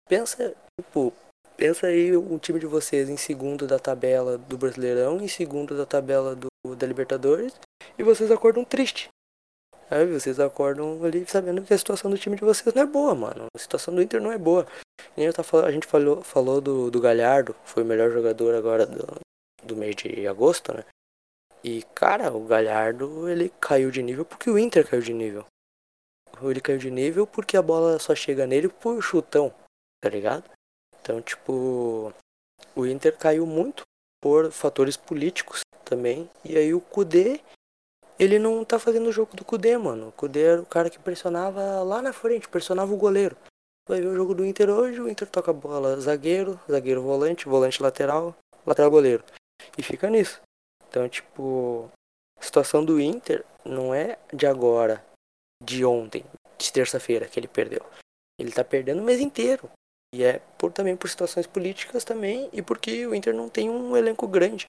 Pensa, 0.08 0.56
tipo, 0.80 1.14
pensa 1.60 1.88
aí 1.88 2.16
o 2.16 2.40
time 2.40 2.58
de 2.58 2.66
vocês 2.66 3.10
em 3.10 3.18
segundo 3.18 3.68
da 3.68 3.78
tabela 3.78 4.38
do 4.38 4.58
Brasileirão, 4.58 5.20
em 5.20 5.28
segundo 5.28 5.76
da 5.76 5.86
tabela 5.86 6.34
do, 6.34 6.48
da 6.74 6.88
Libertadores, 6.88 7.54
e 7.98 8.04
vocês 8.04 8.32
acordam 8.32 8.64
triste. 8.64 9.10
Aí 9.92 10.06
vocês 10.06 10.40
acordam 10.40 11.04
ali 11.04 11.26
sabendo 11.28 11.62
que 11.62 11.74
a 11.74 11.78
situação 11.78 12.10
do 12.10 12.18
time 12.18 12.38
de 12.38 12.46
vocês 12.46 12.74
não 12.74 12.84
é 12.84 12.86
boa, 12.86 13.14
mano. 13.14 13.48
A 13.54 13.60
situação 13.60 13.94
do 13.94 14.02
Inter 14.02 14.22
não 14.22 14.32
é 14.32 14.38
boa. 14.38 14.66
A 15.18 15.72
gente 15.72 15.86
falou, 15.86 16.22
falou 16.22 16.62
do, 16.62 16.90
do 16.90 17.02
Galhardo, 17.02 17.54
foi 17.66 17.84
o 17.84 17.86
melhor 17.86 18.10
jogador 18.10 18.56
agora 18.56 18.86
do, 18.86 19.20
do 19.62 19.76
mês 19.76 19.98
de 19.98 20.26
agosto, 20.28 20.74
né? 20.74 20.86
E, 21.62 21.84
cara, 21.94 22.32
o 22.32 22.46
Galhardo, 22.46 23.28
ele 23.28 23.52
caiu 23.60 23.92
de 23.92 24.02
nível 24.02 24.24
porque 24.24 24.50
o 24.50 24.58
Inter 24.58 24.88
caiu 24.88 25.02
de 25.02 25.14
nível. 25.14 25.46
Ele 26.42 26.62
caiu 26.62 26.78
de 26.78 26.90
nível 26.90 27.28
porque 27.28 27.58
a 27.58 27.62
bola 27.62 28.00
só 28.00 28.16
chega 28.16 28.48
nele 28.48 28.70
por 28.70 29.02
chutão, 29.02 29.54
tá 30.02 30.10
ligado? 30.10 30.50
Então, 31.10 31.24
tipo, 31.24 32.14
o 32.76 32.86
Inter 32.86 33.18
caiu 33.18 33.44
muito 33.44 33.82
por 34.22 34.52
fatores 34.52 34.96
políticos 34.96 35.62
também. 35.84 36.30
E 36.46 36.56
aí 36.56 36.72
o 36.72 36.80
Kudê 36.80 37.42
ele 38.20 38.38
não 38.38 38.64
tá 38.64 38.78
fazendo 38.78 39.08
o 39.08 39.12
jogo 39.12 39.36
do 39.36 39.44
Kudê, 39.44 39.76
mano. 39.76 40.10
O 40.10 40.12
Kudê 40.12 40.44
era 40.44 40.62
o 40.62 40.68
cara 40.68 40.88
que 40.88 41.00
pressionava 41.00 41.82
lá 41.82 42.00
na 42.00 42.14
frente, 42.14 42.48
pressionava 42.48 42.94
o 42.94 42.98
goleiro. 42.98 43.36
Vai 43.88 44.02
ver 44.02 44.06
o 44.06 44.16
jogo 44.16 44.36
do 44.36 44.46
Inter 44.46 44.70
hoje, 44.70 45.02
o 45.02 45.10
Inter 45.10 45.28
toca 45.28 45.50
a 45.50 45.54
bola 45.54 46.00
zagueiro, 46.00 46.60
zagueiro 46.70 47.02
volante, 47.02 47.50
volante 47.50 47.82
lateral, 47.82 48.36
lateral 48.64 48.92
goleiro. 48.92 49.24
E 49.80 49.82
fica 49.82 50.12
nisso. 50.12 50.40
Então, 50.88 51.10
tipo, 51.10 51.90
a 52.40 52.44
situação 52.44 52.86
do 52.86 53.02
Inter 53.02 53.44
não 53.66 53.96
é 53.96 54.20
de 54.32 54.46
agora, 54.46 55.04
de 55.64 55.84
ontem, 55.84 56.24
de 56.56 56.72
terça-feira 56.72 57.28
que 57.28 57.40
ele 57.40 57.48
perdeu. 57.48 57.84
Ele 58.38 58.52
tá 58.52 58.64
perdendo 58.64 59.02
o 59.02 59.06
mês 59.06 59.20
inteiro. 59.20 59.68
E 60.14 60.24
é 60.24 60.40
por, 60.58 60.72
também 60.72 60.96
por 60.98 61.10
situações 61.10 61.46
políticas 61.46 62.04
também 62.04 62.50
e 62.52 62.62
porque 62.62 63.06
o 63.06 63.14
Inter 63.14 63.34
não 63.34 63.48
tem 63.48 63.70
um 63.70 63.96
elenco 63.96 64.28
grande 64.28 64.66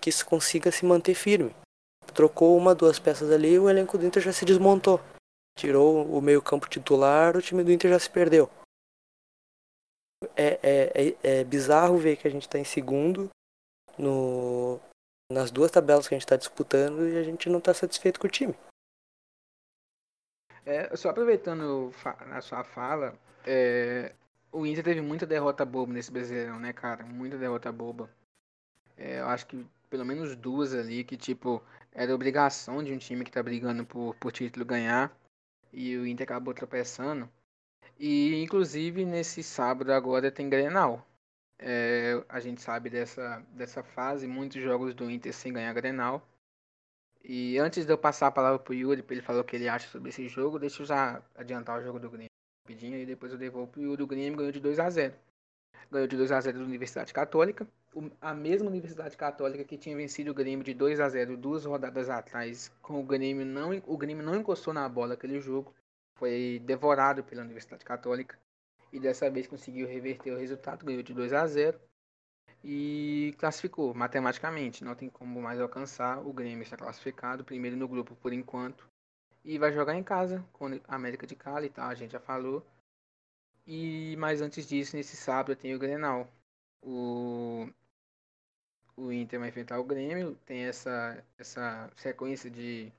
que 0.00 0.10
consiga 0.24 0.72
se 0.72 0.86
manter 0.86 1.14
firme 1.14 1.54
trocou 2.12 2.56
uma, 2.56 2.74
duas 2.74 2.98
peças 2.98 3.30
ali 3.30 3.58
o 3.58 3.68
elenco 3.68 3.96
do 3.96 4.04
Inter 4.04 4.22
já 4.22 4.32
se 4.32 4.44
desmontou. 4.44 5.00
Tirou 5.56 6.06
o 6.06 6.20
meio-campo 6.20 6.68
titular, 6.68 7.36
o 7.36 7.42
time 7.42 7.64
do 7.64 7.72
Inter 7.72 7.90
já 7.90 7.98
se 7.98 8.10
perdeu. 8.10 8.50
É, 10.36 10.58
é, 10.62 10.92
é, 10.94 11.40
é 11.40 11.44
bizarro 11.44 11.96
ver 11.96 12.16
que 12.16 12.26
a 12.26 12.30
gente 12.30 12.42
está 12.42 12.58
em 12.58 12.64
segundo 12.64 13.30
no, 13.96 14.80
nas 15.32 15.50
duas 15.50 15.70
tabelas 15.70 16.08
que 16.08 16.14
a 16.14 16.16
gente 16.16 16.24
está 16.24 16.36
disputando 16.36 17.08
e 17.08 17.16
a 17.16 17.22
gente 17.22 17.48
não 17.48 17.58
está 17.58 17.72
satisfeito 17.72 18.18
com 18.18 18.26
o 18.26 18.30
time. 18.30 18.54
É, 20.66 20.94
só 20.96 21.10
aproveitando 21.10 21.92
a 22.04 22.40
sua 22.40 22.62
fala, 22.62 23.14
é, 23.46 24.12
o 24.52 24.66
Inter 24.66 24.84
teve 24.84 25.00
muita 25.00 25.26
derrota 25.26 25.64
boba 25.64 25.92
nesse 25.92 26.10
Brasileirão, 26.10 26.58
né, 26.58 26.72
cara? 26.72 27.04
Muita 27.04 27.38
derrota 27.38 27.70
boba. 27.72 28.10
É, 28.96 29.20
eu 29.20 29.28
acho 29.28 29.46
que 29.46 29.66
pelo 29.90 30.04
menos 30.04 30.36
duas 30.36 30.74
ali 30.74 31.04
que, 31.04 31.16
tipo, 31.16 31.62
era 31.92 32.14
obrigação 32.14 32.82
de 32.82 32.92
um 32.92 32.98
time 32.98 33.24
que 33.24 33.30
tá 33.30 33.42
brigando 33.42 33.84
por, 33.86 34.14
por 34.16 34.32
título 34.32 34.64
ganhar. 34.64 35.16
E 35.72 35.96
o 35.96 36.06
Inter 36.06 36.24
acabou 36.24 36.54
tropeçando. 36.54 37.28
E 37.98 38.42
inclusive 38.42 39.04
nesse 39.04 39.42
sábado 39.42 39.92
agora 39.92 40.30
tem 40.30 40.48
Grenal. 40.48 41.06
É, 41.58 42.24
a 42.28 42.40
gente 42.40 42.60
sabe 42.62 42.88
dessa, 42.90 43.44
dessa 43.50 43.82
fase, 43.82 44.26
muitos 44.26 44.62
jogos 44.62 44.94
do 44.94 45.10
Inter 45.10 45.32
sem 45.34 45.52
ganhar 45.52 45.72
Grenal. 45.74 46.26
E 47.24 47.58
antes 47.58 47.84
de 47.84 47.92
eu 47.92 47.98
passar 47.98 48.28
a 48.28 48.32
palavra 48.32 48.58
pro 48.58 48.74
Yuri, 48.74 49.02
pra 49.02 49.14
ele 49.14 49.22
falar 49.22 49.40
o 49.40 49.44
que 49.44 49.56
ele 49.56 49.68
acha 49.68 49.88
sobre 49.88 50.10
esse 50.10 50.28
jogo, 50.28 50.58
deixa 50.58 50.82
eu 50.82 50.86
já 50.86 51.22
adiantar 51.36 51.78
o 51.78 51.82
jogo 51.82 51.98
do 51.98 52.10
Grêmio 52.10 52.27
rapidinho 52.68 52.98
e 52.98 53.06
depois 53.06 53.32
eu 53.32 53.38
devolvo 53.38 53.80
Yuri. 53.80 54.02
O 54.02 54.06
Grêmio 54.06 54.36
ganhou 54.36 54.52
de 54.52 54.60
2 54.60 54.78
a 54.78 54.90
0 54.90 55.14
Ganhou 55.90 56.06
de 56.06 56.16
2 56.16 56.32
a 56.32 56.40
0 56.40 56.58
da 56.58 56.64
Universidade 56.64 57.14
Católica 57.14 57.66
a 58.20 58.34
mesma 58.34 58.68
Universidade 58.68 59.16
Católica 59.16 59.64
que 59.64 59.78
tinha 59.78 59.96
vencido 59.96 60.30
o 60.30 60.34
Grêmio 60.34 60.62
de 60.62 60.74
2 60.74 61.00
a 61.00 61.08
0 61.08 61.36
duas 61.36 61.64
rodadas 61.64 62.10
atrás, 62.10 62.70
com 62.82 63.00
o 63.00 63.02
Grêmio 63.02 63.46
não 63.46 63.70
o 63.86 63.96
Grêmio 63.96 64.24
não 64.24 64.36
encostou 64.36 64.74
na 64.74 64.86
bola 64.88 65.14
aquele 65.14 65.40
jogo, 65.40 65.74
foi 66.14 66.60
devorado 66.64 67.24
pela 67.24 67.42
Universidade 67.42 67.84
Católica 67.84 68.38
e 68.92 69.00
dessa 69.00 69.30
vez 69.30 69.46
conseguiu 69.46 69.88
reverter 69.88 70.32
o 70.32 70.38
resultado, 70.38 70.84
ganhou 70.84 71.02
de 71.02 71.14
2 71.14 71.32
a 71.32 71.46
0. 71.46 71.80
e 72.62 73.34
classificou 73.38 73.94
matematicamente. 73.94 74.84
Não 74.84 74.94
tem 74.94 75.08
como 75.08 75.40
mais 75.40 75.60
alcançar. 75.60 76.18
O 76.26 76.32
Grêmio 76.32 76.62
está 76.62 76.76
classificado, 76.76 77.44
primeiro 77.44 77.76
no 77.76 77.88
grupo 77.88 78.16
por 78.16 78.32
enquanto. 78.32 78.88
E 79.44 79.58
vai 79.58 79.72
jogar 79.72 79.94
em 79.94 80.02
casa 80.02 80.44
com 80.52 80.66
a 80.66 80.94
América 80.94 81.26
de 81.26 81.34
Cali 81.34 81.70
tal, 81.70 81.88
a 81.88 81.94
gente 81.94 82.12
já 82.12 82.20
falou. 82.20 82.64
E 83.66 84.16
mas 84.16 84.40
antes 84.40 84.66
disso, 84.66 84.96
nesse 84.96 85.16
sábado 85.16 85.56
tem 85.56 85.74
o 85.74 85.78
Grenal. 85.78 86.28
O, 86.82 87.68
o 88.96 89.12
Inter 89.12 89.40
vai 89.40 89.48
enfrentar 89.48 89.78
o 89.78 89.84
Grêmio. 89.84 90.36
Tem 90.46 90.64
essa, 90.64 91.24
essa 91.38 91.90
sequência 91.96 92.50
de, 92.50 92.92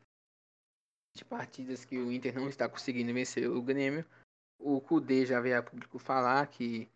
de 1.14 1.26
partidas 1.26 1.86
que 1.86 1.98
o 1.98 2.12
Inter 2.12 2.36
não 2.36 2.50
está 2.50 2.70
conseguindo 2.70 3.14
vencer 3.14 3.50
o 3.50 3.62
Grêmio. 3.62 4.06
O 4.60 4.82
Kudê 4.82 5.26
já 5.26 5.40
veio 5.40 5.60
a 5.60 5.64
público 5.64 6.00
falar 6.00 6.48
que 6.48 6.90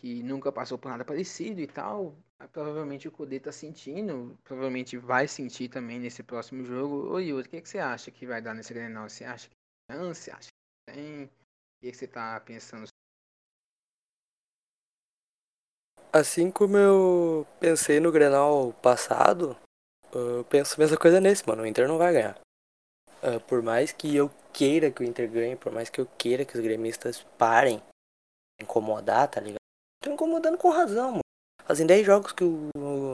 que 0.00 0.22
nunca 0.22 0.50
passou 0.50 0.78
por 0.78 0.88
nada 0.88 1.04
parecido 1.04 1.60
e 1.60 1.66
tal. 1.66 2.16
Provavelmente 2.48 3.06
o 3.06 3.12
Kudê 3.12 3.38
tá 3.38 3.52
sentindo, 3.52 4.36
provavelmente 4.42 4.96
vai 4.96 5.28
sentir 5.28 5.68
também 5.68 6.00
nesse 6.00 6.22
próximo 6.22 6.64
jogo. 6.64 7.12
Ô 7.12 7.18
Yuri, 7.18 7.46
o 7.46 7.50
que, 7.50 7.60
que 7.60 7.68
você 7.68 7.78
acha 7.78 8.10
que 8.10 8.26
vai 8.26 8.40
dar 8.40 8.54
nesse 8.54 8.72
Grenal? 8.72 9.08
Você 9.08 9.24
acha 9.24 9.48
que 9.48 9.54
tem 9.86 9.98
chance? 9.98 10.30
Acha 10.30 10.48
que 10.48 10.94
tem? 10.94 11.24
O 11.24 11.28
que, 11.80 11.90
que 11.90 11.96
você 11.96 12.08
tá 12.08 12.40
pensando? 12.40 12.86
Assim 16.12 16.50
como 16.50 16.76
eu 16.76 17.46
pensei 17.60 18.00
no 18.00 18.10
Grenal 18.10 18.72
passado, 18.82 19.56
eu 20.12 20.44
penso 20.44 20.74
a 20.74 20.78
mesma 20.78 20.96
coisa 20.96 21.20
nesse, 21.20 21.46
mano. 21.46 21.62
O 21.62 21.66
Inter 21.66 21.86
não 21.86 21.98
vai 21.98 22.12
ganhar. 22.12 22.40
Uh, 23.22 23.38
por 23.46 23.62
mais 23.62 23.92
que 23.92 24.16
eu 24.16 24.30
queira 24.52 24.90
que 24.90 25.02
o 25.02 25.04
Inter 25.04 25.30
ganhe, 25.30 25.56
por 25.56 25.70
mais 25.70 25.88
que 25.88 26.00
eu 26.00 26.06
queira 26.18 26.44
que 26.44 26.56
os 26.56 26.60
gremistas 26.60 27.22
parem 27.38 27.82
incomodar, 28.60 29.28
tá 29.28 29.40
ligado? 29.40 29.60
Tô 30.02 30.10
incomodando 30.10 30.56
com 30.58 30.70
razão, 30.70 31.10
mano. 31.12 31.29
Fazem 31.70 31.86
10 31.86 32.04
jogos 32.04 32.32
que 32.32 32.42
o. 32.42 33.12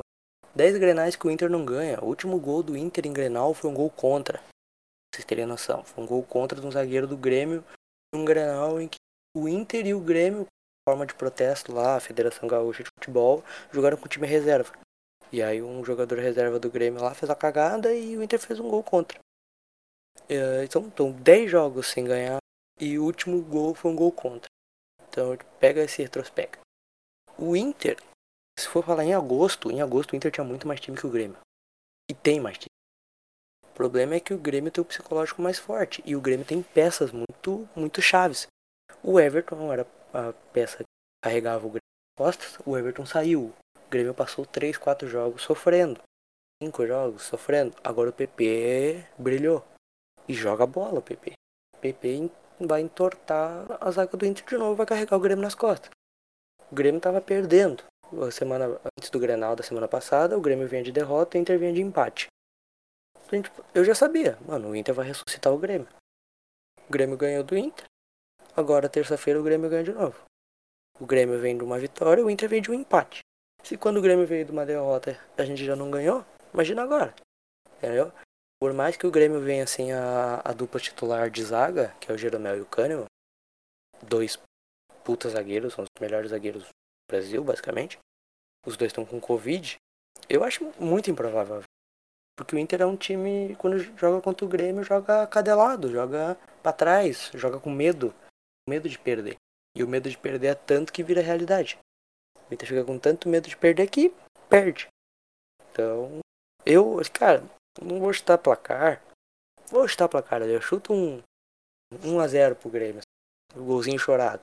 10 0.55 0.79
grenais 0.79 1.15
que 1.15 1.27
o 1.27 1.31
Inter 1.31 1.51
não 1.51 1.63
ganha. 1.63 2.01
O 2.01 2.07
último 2.07 2.41
gol 2.41 2.63
do 2.63 2.75
Inter 2.75 3.07
em 3.07 3.13
Grenal 3.13 3.53
foi 3.53 3.71
um 3.71 3.75
gol 3.75 3.91
contra. 3.91 4.39
Pra 4.39 4.49
vocês 5.15 5.27
terem 5.27 5.45
noção. 5.45 5.85
Foi 5.85 6.03
um 6.03 6.07
gol 6.07 6.23
contra 6.23 6.59
de 6.59 6.67
um 6.67 6.71
zagueiro 6.71 7.07
do 7.07 7.19
Grêmio. 7.19 7.63
Um 8.15 8.25
Grenal 8.25 8.81
em 8.81 8.89
que 8.89 8.97
o 9.37 9.47
Inter 9.47 9.87
e 9.87 9.93
o 9.93 10.01
Grêmio, 10.01 10.47
forma 10.89 11.05
de 11.05 11.13
protesto 11.13 11.71
lá, 11.71 11.97
a 11.97 12.01
Federação 12.01 12.49
Gaúcha 12.49 12.83
de 12.83 12.89
Futebol, 12.99 13.45
jogaram 13.71 13.99
com 13.99 14.07
o 14.07 14.09
time 14.09 14.27
reserva. 14.27 14.73
E 15.31 15.43
aí 15.43 15.61
um 15.61 15.85
jogador 15.85 16.19
reserva 16.19 16.59
do 16.59 16.71
Grêmio 16.71 17.03
lá 17.03 17.13
fez 17.13 17.29
a 17.29 17.35
cagada 17.35 17.93
e 17.93 18.17
o 18.17 18.23
Inter 18.23 18.41
fez 18.41 18.59
um 18.59 18.71
gol 18.71 18.83
contra. 18.83 19.19
Então, 20.65 20.89
estão 20.89 21.13
10 21.13 21.51
jogos 21.51 21.89
sem 21.89 22.07
ganhar 22.07 22.39
e 22.81 22.99
o 22.99 23.05
último 23.05 23.43
gol 23.43 23.75
foi 23.75 23.91
um 23.91 23.97
gol 23.97 24.13
contra. 24.13 24.49
Então 25.11 25.37
pega 25.61 25.83
esse 25.83 26.01
retrospecto. 26.01 26.61
O 27.37 27.55
Inter, 27.55 28.03
se 28.59 28.69
for 28.69 28.83
falar 28.83 29.05
em 29.05 29.15
agosto, 29.15 29.71
em 29.71 29.83
agosto 29.83 30.13
o 30.13 30.17
Inter 30.17 30.31
tinha 30.31 30.45
muito 30.45 30.67
mais 30.67 30.81
time 30.81 30.97
que 30.97 31.07
o 31.07 31.11
Grêmio. 31.11 31.37
E 32.11 32.15
tem 32.15 32.41
mais 32.41 32.57
time. 32.59 32.71
O 33.65 33.75
problema 33.75 34.15
é 34.15 34.21
que 34.21 34.33
o 34.33 34.39
Grêmio 34.39 34.71
tem 34.71 34.81
o 34.81 34.85
psicológico 34.85 35.43
mais 35.43 35.59
forte. 35.59 36.03
E 36.07 36.17
o 36.17 36.21
Grêmio 36.21 36.47
tem 36.47 36.63
peças 36.63 37.11
muito, 37.13 37.69
muito 37.77 38.01
chaves. 38.01 38.47
O 39.03 39.21
Everton 39.21 39.73
era 39.73 39.87
a 40.15 40.33
peça 40.53 40.79
que 40.79 40.85
carregava 41.23 41.67
o 41.67 41.71
Grêmio 41.71 41.81
costas. 42.17 42.59
O 42.65 42.77
Everton 42.77 43.05
saiu. 43.05 43.53
O 43.77 43.91
Grêmio 43.91 44.15
passou 44.15 44.47
3, 44.47 44.79
4 44.79 45.07
jogos 45.07 45.43
sofrendo. 45.43 46.01
5 46.63 46.87
jogos 46.87 47.23
sofrendo. 47.23 47.77
Agora 47.85 48.09
o 48.09 48.13
PP 48.13 49.05
brilhou. 49.19 49.63
E 50.27 50.33
joga 50.33 50.67
bola 50.67 50.99
o 50.99 51.03
PP. 51.03 51.33
O 51.75 51.79
PP 51.79 52.31
vai 52.61 52.81
entortar 52.81 53.67
a 53.79 53.91
zaga 53.91 54.17
do 54.17 54.25
Inter 54.25 54.47
de 54.47 54.57
novo, 54.57 54.77
vai 54.77 54.87
carregar 54.87 55.17
o 55.17 55.21
Grêmio 55.21 55.43
nas 55.43 55.55
costas 55.55 55.91
o 56.71 56.75
Grêmio 56.75 56.99
estava 56.99 57.21
perdendo. 57.21 57.85
A 58.13 58.31
semana 58.31 58.81
antes 58.97 59.11
do 59.11 59.19
Grenal 59.19 59.57
da 59.57 59.65
semana 59.65 59.89
passada, 59.89 60.39
o 60.39 60.41
Grêmio 60.41 60.69
vinha 60.69 60.83
de 60.83 60.93
derrota 60.93 61.37
e 61.37 61.41
o 61.41 61.43
Inter 61.43 61.59
vinha 61.59 61.73
de 61.73 61.83
empate. 61.83 62.29
Eu 63.75 63.85
já 63.85 63.95
sabia, 63.95 64.39
mano, 64.47 64.71
o 64.71 64.77
Inter 64.77 64.95
vai 64.95 65.07
ressuscitar 65.07 65.53
o 65.53 65.59
Grêmio. 65.59 65.89
O 66.89 66.93
Grêmio 66.93 67.17
ganhou 67.17 67.43
do 67.43 67.57
Inter. 67.57 67.85
Agora, 68.57 68.89
terça-feira, 68.89 69.41
o 69.41 69.43
Grêmio 69.43 69.69
ganha 69.69 69.83
de 69.83 69.93
novo. 69.93 70.17
O 71.01 71.05
Grêmio 71.05 71.39
vem 71.41 71.59
de 71.59 71.65
uma 71.65 71.79
vitória, 71.79 72.25
o 72.25 72.31
Inter 72.31 72.49
vem 72.49 72.63
de 72.63 72.71
um 72.71 72.75
empate. 72.75 73.21
Se 73.65 73.77
quando 73.77 73.97
o 73.97 74.03
Grêmio 74.03 74.27
veio 74.27 74.45
de 74.45 74.53
uma 74.53 74.65
derrota 74.65 75.19
a 75.37 75.45
gente 75.45 75.65
já 75.65 75.75
não 75.75 75.91
ganhou, 75.91 76.25
imagina 76.55 76.83
agora. 76.83 77.13
Entendeu? 77.79 78.13
Por 78.61 78.73
mais 78.73 78.97
que 78.97 79.07
o 79.07 79.11
Grêmio 79.11 79.41
venha 79.41 79.67
sem 79.67 79.93
a, 79.93 80.41
a 80.45 80.53
dupla 80.53 80.81
titular 80.81 81.29
de 81.29 81.43
zaga, 81.43 81.95
que 82.01 82.11
é 82.11 82.15
o 82.15 82.19
Jeromel 82.19 82.59
e 82.59 82.61
o 82.61 82.67
Kahneman, 82.67 83.07
dois 84.01 84.39
puta 85.05 85.29
zagueiros, 85.29 85.75
são 85.75 85.85
os 85.85 85.91
melhores 86.01 86.31
zagueiros 86.31 86.67
Brasil, 87.11 87.43
basicamente. 87.43 87.99
Os 88.67 88.77
dois 88.77 88.91
estão 88.91 89.05
com 89.05 89.21
Covid. 89.21 89.77
Eu 90.29 90.43
acho 90.43 90.65
muito 90.79 91.11
improvável. 91.11 91.63
Porque 92.37 92.55
o 92.55 92.59
Inter 92.59 92.83
é 92.83 92.87
um 92.87 92.97
time, 92.97 93.57
quando 93.57 93.79
joga 93.79 94.21
contra 94.21 94.45
o 94.45 94.49
Grêmio, 94.49 94.85
joga 94.85 95.27
cadelado, 95.27 95.91
joga 95.91 96.37
para 96.63 96.73
trás, 96.73 97.31
joga 97.35 97.59
com 97.59 97.71
medo. 97.71 98.15
Medo 98.69 98.89
de 98.89 98.99
perder. 98.99 99.37
E 99.75 99.83
o 99.83 99.89
medo 99.89 100.11
de 100.11 100.19
perder 100.19 100.49
é 100.49 100.55
tanto 100.55 100.93
que 100.93 101.03
vira 101.03 101.23
realidade. 101.23 101.79
O 102.51 102.55
Inter 102.55 102.69
fica 102.69 102.85
com 102.85 102.99
tanto 102.99 103.29
medo 103.29 103.49
de 103.49 103.57
perder 103.57 103.89
que 103.89 104.13
perde. 104.49 104.89
Então, 105.71 106.19
eu, 106.65 107.01
cara, 107.13 107.43
não 107.81 108.01
vou 108.01 108.13
chutar 108.13 108.39
placar. 108.39 109.03
Vou 109.69 109.87
chutar 109.87 110.09
placar. 110.09 110.43
Eu 110.43 110.61
chuto 110.61 110.93
um 110.93 111.23
1 112.05 112.21
a 112.21 112.27
0 112.27 112.57
pro 112.57 112.71
Grêmio. 112.71 113.03
Um 113.55 113.65
golzinho 113.65 113.99
chorado. 113.99 114.43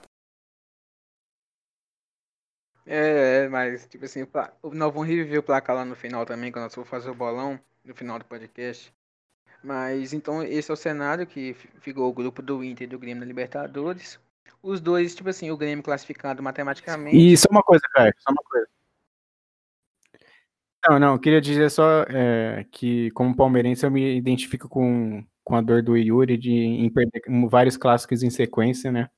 É, 2.86 3.46
é, 3.46 3.48
mas, 3.48 3.88
tipo 3.88 4.06
assim, 4.06 4.28
nós 4.64 4.94
vamos 4.94 5.08
reviver 5.08 5.40
o 5.40 5.44
placar 5.44 5.76
lá 5.76 5.86
no 5.86 5.96
final 5.96 6.26
também, 6.26 6.52
quando 6.52 6.64
nós 6.64 6.76
for 6.76 6.86
fazer 6.86 7.10
o 7.10 7.16
bolão, 7.16 7.60
no 7.84 7.96
final 7.96 8.20
do 8.20 8.26
podcast. 8.26 8.94
Mas, 9.64 10.12
então, 10.12 10.44
esse 10.44 10.70
é 10.70 10.74
o 10.74 10.78
cenário 10.78 11.26
que 11.26 11.54
ficou 11.80 12.10
o 12.10 12.14
grupo 12.14 12.42
do 12.42 12.64
Inter 12.64 12.86
e 12.86 12.90
do 12.90 13.00
Grêmio 13.00 13.22
na 13.22 13.26
Libertadores. 13.26 14.20
Os 14.62 14.82
dois, 14.82 15.16
tipo 15.16 15.30
assim, 15.30 15.52
o 15.52 15.58
Grêmio 15.58 15.84
classificado 15.84 16.44
matematicamente. 16.44 17.16
E 17.16 17.38
só 17.38 17.48
uma 17.50 17.64
coisa, 17.64 17.84
cara, 17.94 18.14
só 18.20 18.32
uma 18.32 18.44
coisa. 18.44 18.68
Não, 20.90 21.00
não, 21.00 21.18
queria 21.18 21.40
dizer 21.40 21.70
só 21.72 22.04
é, 22.10 22.66
que, 22.70 23.10
como 23.12 23.36
palmeirense, 23.36 23.86
eu 23.86 23.92
me 23.92 24.18
identifico 24.18 24.68
com, 24.68 25.26
com 25.42 25.56
a 25.56 25.62
dor 25.62 25.82
do 25.82 25.96
Yuri 25.96 26.38
de 26.38 26.52
em 26.52 26.90
perder 26.90 27.22
vários 27.50 27.78
clássicos 27.78 28.22
em 28.22 28.30
sequência, 28.30 28.92
né? 28.92 29.10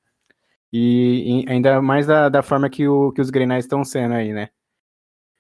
E, 0.78 1.46
e 1.46 1.50
ainda 1.50 1.82
mais 1.82 2.06
da, 2.06 2.28
da 2.28 2.44
forma 2.44 2.70
que, 2.70 2.86
o, 2.86 3.14
que 3.14 3.22
os 3.22 3.30
Grenais 3.30 3.64
estão 3.64 3.82
sendo 3.86 4.14
aí, 4.14 4.34
né? 4.34 4.50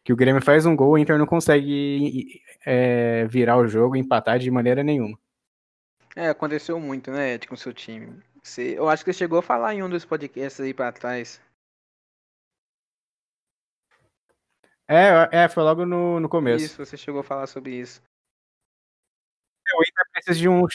Que 0.01 0.13
o 0.13 0.15
Grêmio 0.15 0.41
faz 0.41 0.65
um 0.65 0.73
gol, 0.73 0.91
o 0.91 0.97
Inter 0.97 1.17
não 1.17 1.25
consegue 1.25 2.41
é, 2.65 3.25
virar 3.25 3.57
o 3.57 3.67
jogo, 3.67 3.97
empatar 3.97 4.39
de 4.39 4.49
maneira 4.49 4.81
nenhuma. 4.81 5.19
É, 6.15 6.29
aconteceu 6.29 6.79
muito, 6.79 7.11
né, 7.11 7.33
Ed, 7.33 7.49
com 7.49 7.55
o 7.55 7.57
seu 7.57 7.73
time. 7.73 8.17
Você, 8.41 8.79
eu 8.79 8.87
acho 8.87 9.03
que 9.03 9.11
você 9.11 9.17
chegou 9.17 9.39
a 9.39 9.41
falar 9.41 9.73
em 9.73 9.83
um 9.83 9.89
dos 9.89 10.05
podcasts 10.05 10.61
aí 10.61 10.73
pra 10.73 10.93
trás. 10.93 11.41
É, 14.87 15.43
é 15.43 15.49
foi 15.49 15.63
logo 15.63 15.85
no, 15.85 16.17
no 16.17 16.29
começo. 16.29 16.63
Isso, 16.63 16.85
você 16.85 16.95
chegou 16.95 17.19
a 17.19 17.25
falar 17.25 17.47
sobre 17.47 17.75
isso. 17.75 18.01
É, 19.67 19.77
o 19.77 19.81
Inter 19.81 20.05
precisa 20.13 20.39
de 20.39 20.47
um 20.47 20.61
né, 20.61 20.67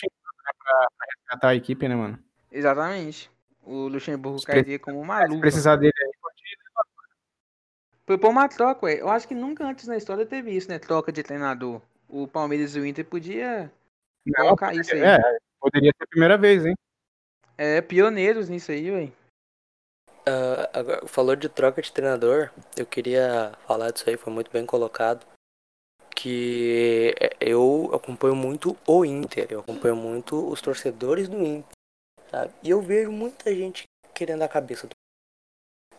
pra, 0.43 0.87
pra 0.99 1.07
resgatar 1.17 1.49
a 1.49 1.55
equipe, 1.55 1.89
né, 1.89 1.97
mano? 1.97 2.23
Exatamente. 2.53 3.31
O 3.63 3.89
Luxemburgo 3.89 4.43
cairia 4.43 4.79
como 4.79 5.01
uma 5.01 5.25
luva. 5.25 5.41
precisar 5.41 5.77
dele 5.77 5.93
aí, 5.97 6.11
Propor 8.11 8.31
uma 8.31 8.49
troca, 8.49 8.87
ué. 8.87 9.01
Eu 9.01 9.09
acho 9.09 9.29
que 9.29 9.37
nunca 9.37 9.65
antes 9.65 9.87
na 9.87 9.97
história 9.97 10.27
teve 10.27 10.51
isso, 10.51 10.69
né? 10.69 10.81
Troca 10.81 11.13
de 11.13 11.23
treinador. 11.23 11.81
O 12.09 12.27
Palmeiras 12.27 12.75
e 12.75 12.81
o 12.81 12.85
Inter 12.85 13.05
podia 13.05 13.71
Não, 14.27 14.45
colocar 14.47 14.75
isso 14.75 14.93
aí. 14.93 15.01
É, 15.01 15.19
poderia 15.61 15.93
ser 15.97 16.03
a 16.03 16.07
primeira 16.09 16.37
vez, 16.37 16.67
hein? 16.67 16.75
É, 17.57 17.81
pioneiros 17.81 18.49
nisso 18.49 18.73
aí, 18.73 18.91
ué. 18.91 19.13
Uh, 20.27 20.67
agora, 20.73 21.07
falou 21.07 21.37
de 21.37 21.49
troca 21.49 21.81
de 21.81 21.93
treinador, 21.93 22.51
eu 22.77 22.85
queria 22.85 23.53
falar 23.67 23.93
disso 23.93 24.11
aí, 24.11 24.17
foi 24.17 24.33
muito 24.33 24.51
bem 24.51 24.67
colocado. 24.67 25.25
Que 26.15 27.15
eu 27.41 27.91
acompanho 27.95 28.35
muito 28.35 28.77
o 28.87 29.05
Inter, 29.05 29.47
eu 29.51 29.61
acompanho 29.61 29.95
muito 29.95 30.51
os 30.51 30.61
torcedores 30.61 31.29
do 31.29 31.39
Inter. 31.39 31.77
Sabe? 32.31 32.53
E 32.63 32.71
eu 32.71 32.81
vejo 32.81 33.11
muita 33.11 33.55
gente 33.55 33.85
querendo 34.15 34.43
a 34.43 34.49
cabeça 34.49 34.87
do. 34.87 34.93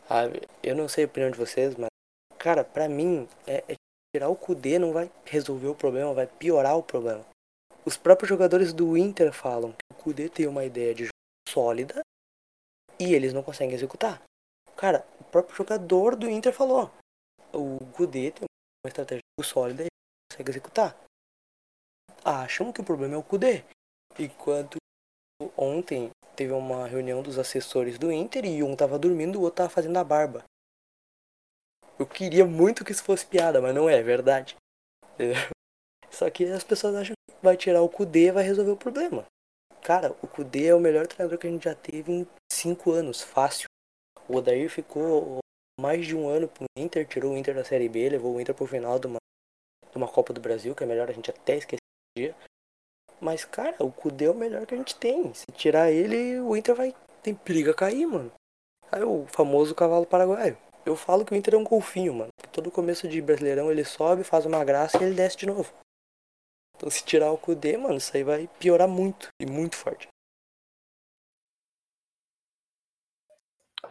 Sabe? 0.08 0.42
Eu 0.64 0.76
não 0.76 0.88
sei 0.88 1.04
a 1.04 1.08
opinião 1.08 1.30
de 1.30 1.38
vocês, 1.38 1.76
mas, 1.76 1.90
cara, 2.38 2.64
pra 2.64 2.88
mim, 2.88 3.28
é, 3.46 3.64
é 3.68 3.76
tirar 4.16 4.30
o 4.30 4.36
Kudê 4.36 4.78
não 4.78 4.94
vai 4.94 5.12
resolver 5.26 5.68
o 5.68 5.76
problema, 5.76 6.14
vai 6.14 6.28
piorar 6.28 6.78
o 6.78 6.84
problema. 6.84 7.26
Os 7.86 7.98
próprios 7.98 8.30
jogadores 8.30 8.74
do 8.74 8.98
Inter 8.98 9.34
falam 9.34 9.72
que 9.72 9.94
o 9.94 10.04
Kudê 10.04 10.30
tem 10.30 10.48
uma 10.48 10.64
ideia 10.64 10.94
de 10.94 11.04
jogo 11.06 11.12
sólida 11.50 12.02
e 13.00 13.14
eles 13.14 13.34
não 13.34 13.42
conseguem 13.42 13.74
executar. 13.74 14.22
Cara, 14.76 15.06
o 15.20 15.24
próprio 15.26 15.56
jogador 15.56 16.16
do 16.16 16.30
Inter 16.30 16.54
falou: 16.54 16.92
o 17.54 17.80
Kudê 17.94 18.32
tem 18.32 18.46
uma 18.86 18.90
estratégia 18.90 19.22
sólida 19.44 19.84
e 19.84 19.86
não 19.86 20.32
consegue 20.32 20.52
executar. 20.52 20.98
Acham 22.24 22.72
que 22.72 22.82
o 22.82 22.86
problema 22.86 23.16
é 23.16 23.18
o 23.18 23.24
Kudê. 23.24 23.64
Enquanto 24.20 24.78
ontem 25.58 26.12
teve 26.42 26.54
uma 26.54 26.88
reunião 26.88 27.22
dos 27.22 27.38
assessores 27.38 28.00
do 28.00 28.12
Inter 28.12 28.46
e 28.46 28.64
um 28.64 28.76
tava 28.76 28.98
dormindo, 28.98 29.38
o 29.38 29.44
outro 29.44 29.58
tava 29.58 29.70
fazendo 29.70 29.96
a 29.98 30.04
barba. 30.04 30.44
Eu 32.00 32.08
queria 32.08 32.46
muito 32.46 32.84
que 32.84 32.92
isso 32.92 33.04
fosse 33.04 33.28
piada, 33.28 33.62
mas 33.62 33.76
não 33.76 33.88
é, 33.88 34.00
é 34.00 34.02
verdade. 34.02 34.56
Só 36.10 36.28
que 36.32 36.46
as 36.46 36.64
pessoas 36.64 36.96
acham 36.96 37.14
que 37.14 37.36
vai 37.44 37.56
tirar 37.56 37.84
o 37.84 37.90
Kudê 37.90 38.30
e 38.30 38.32
vai 38.32 38.44
resolver 38.44 38.72
o 38.72 38.78
problema. 38.78 39.24
Cara, 39.84 40.16
o 40.20 40.28
Kudê 40.28 40.66
é 40.66 40.76
o 40.76 40.80
melhor 40.80 41.06
treinador 41.06 41.38
que 41.38 41.46
a 41.46 41.52
gente 41.52 41.66
já 41.66 41.76
teve 41.76 42.12
em 42.12 42.28
cinco 42.52 42.92
anos, 42.92 43.22
fácil. 43.22 43.68
O 44.28 44.38
Odair 44.38 44.68
ficou 44.68 45.38
mais 45.80 46.08
de 46.08 46.16
um 46.16 46.28
ano 46.28 46.48
pro 46.48 46.66
Inter, 46.76 47.08
tirou 47.08 47.34
o 47.34 47.38
Inter 47.38 47.54
da 47.54 47.64
Série 47.64 47.88
B, 47.88 48.10
levou 48.10 48.36
o 48.36 48.42
Inter 48.42 48.56
pro 48.56 48.66
final 48.66 48.98
de 48.98 49.06
uma, 49.06 49.20
de 49.92 49.98
uma 49.98 50.08
Copa 50.08 50.34
do 50.34 50.42
Brasil, 50.42 50.74
que 50.74 50.84
é 50.84 50.88
melhor 50.88 51.08
a 51.08 51.14
gente 51.14 51.30
até 51.30 51.58
esquecer 51.58 51.78
dia. 52.18 52.36
Mas, 53.22 53.46
cara, 53.46 53.76
o 53.80 53.92
Kudê 53.92 54.26
é 54.26 54.32
o 54.32 54.36
melhor 54.36 54.66
que 54.66 54.74
a 54.74 54.78
gente 54.78 54.96
tem. 54.96 55.32
Se 55.36 55.46
tirar 55.52 55.92
ele, 55.92 56.40
o 56.40 56.58
Inter 56.58 56.74
vai 56.74 56.96
ter 57.22 57.36
periga 57.36 57.72
cair, 57.72 58.08
mano. 58.08 58.32
Aí 58.92 59.04
o 59.04 59.28
famoso 59.28 59.76
cavalo 59.76 60.08
paraguaio. 60.08 60.58
Eu 60.84 60.96
falo 60.96 61.24
que 61.24 61.32
o 61.32 61.38
Inter 61.38 61.54
é 61.54 61.58
um 61.58 61.64
golfinho, 61.64 62.16
mano. 62.16 62.32
Todo 62.52 62.72
começo 62.72 63.08
de 63.08 63.22
Brasileirão 63.22 63.72
ele 63.72 63.86
sobe, 63.86 64.24
faz 64.24 64.48
uma 64.48 64.66
graça 64.66 64.98
e 64.98 65.06
ele 65.06 65.16
desce 65.16 65.38
de 65.38 65.46
novo. 65.46 65.72
Então 66.76 66.90
se 66.90 67.06
tirar 67.06 67.32
o 67.32 67.38
Kudê, 67.38 67.78
mano, 67.78 67.98
isso 67.98 68.18
aí 68.18 68.24
vai 68.24 68.50
piorar 68.60 68.88
muito. 68.88 69.28
E 69.40 69.46
muito 69.46 69.76
forte. 69.76 70.08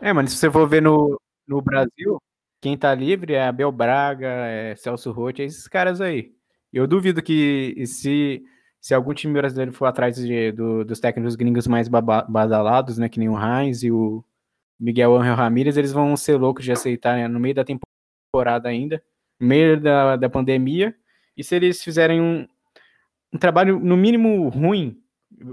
É, 0.01 0.13
mano, 0.13 0.29
se 0.29 0.37
você 0.37 0.51
for 0.51 0.69
ver 0.69 0.83
no, 0.83 1.21
no 1.47 1.63
Brasil, 1.63 2.19
quem 2.61 2.77
tá 2.77 2.93
livre 2.95 3.35
é 3.35 3.47
Abel 3.47 3.71
Braga, 3.71 4.29
é 4.29 4.75
Celso 4.75 5.13
Roth, 5.13 5.39
é 5.39 5.45
esses 5.45 5.69
caras 5.69 6.01
aí. 6.01 6.35
Eu 6.73 6.87
duvido 6.87 7.23
que 7.23 7.87
se, 7.87 8.43
se 8.81 8.95
algum 8.95 9.13
time 9.13 9.35
brasileiro 9.35 9.73
for 9.73 9.87
atrás 9.87 10.17
de, 10.17 10.53
do, 10.53 10.85
dos 10.85 11.01
técnicos 11.01 11.37
gringos 11.37 11.67
mais 11.67 11.89
badalados, 11.89 12.97
né, 12.99 13.09
que 13.09 13.19
nem 13.19 13.29
o 13.29 13.39
Heinz 13.39 13.83
e 13.83 13.91
o 13.91 14.25
Miguel 14.79 15.17
Angel 15.17 15.35
Ramírez, 15.35 15.77
eles 15.77 15.93
vão 15.93 16.17
ser 16.17 16.37
loucos 16.37 16.65
de 16.65 16.73
aceitar 16.73 17.17
né, 17.17 17.29
no 17.29 17.39
meio 17.39 17.55
da 17.55 17.65
temporada 17.65 18.69
ainda, 18.69 19.03
no 19.39 19.47
meio 19.47 19.79
da, 19.79 20.17
da 20.17 20.31
pandemia, 20.31 20.95
e 21.37 21.45
se 21.45 21.55
eles 21.55 21.83
fizerem 21.83 22.21
um, 22.21 22.47
um 23.33 23.39
trabalho, 23.39 23.79
no 23.79 23.97
mínimo, 23.97 24.49
ruim, 24.49 24.99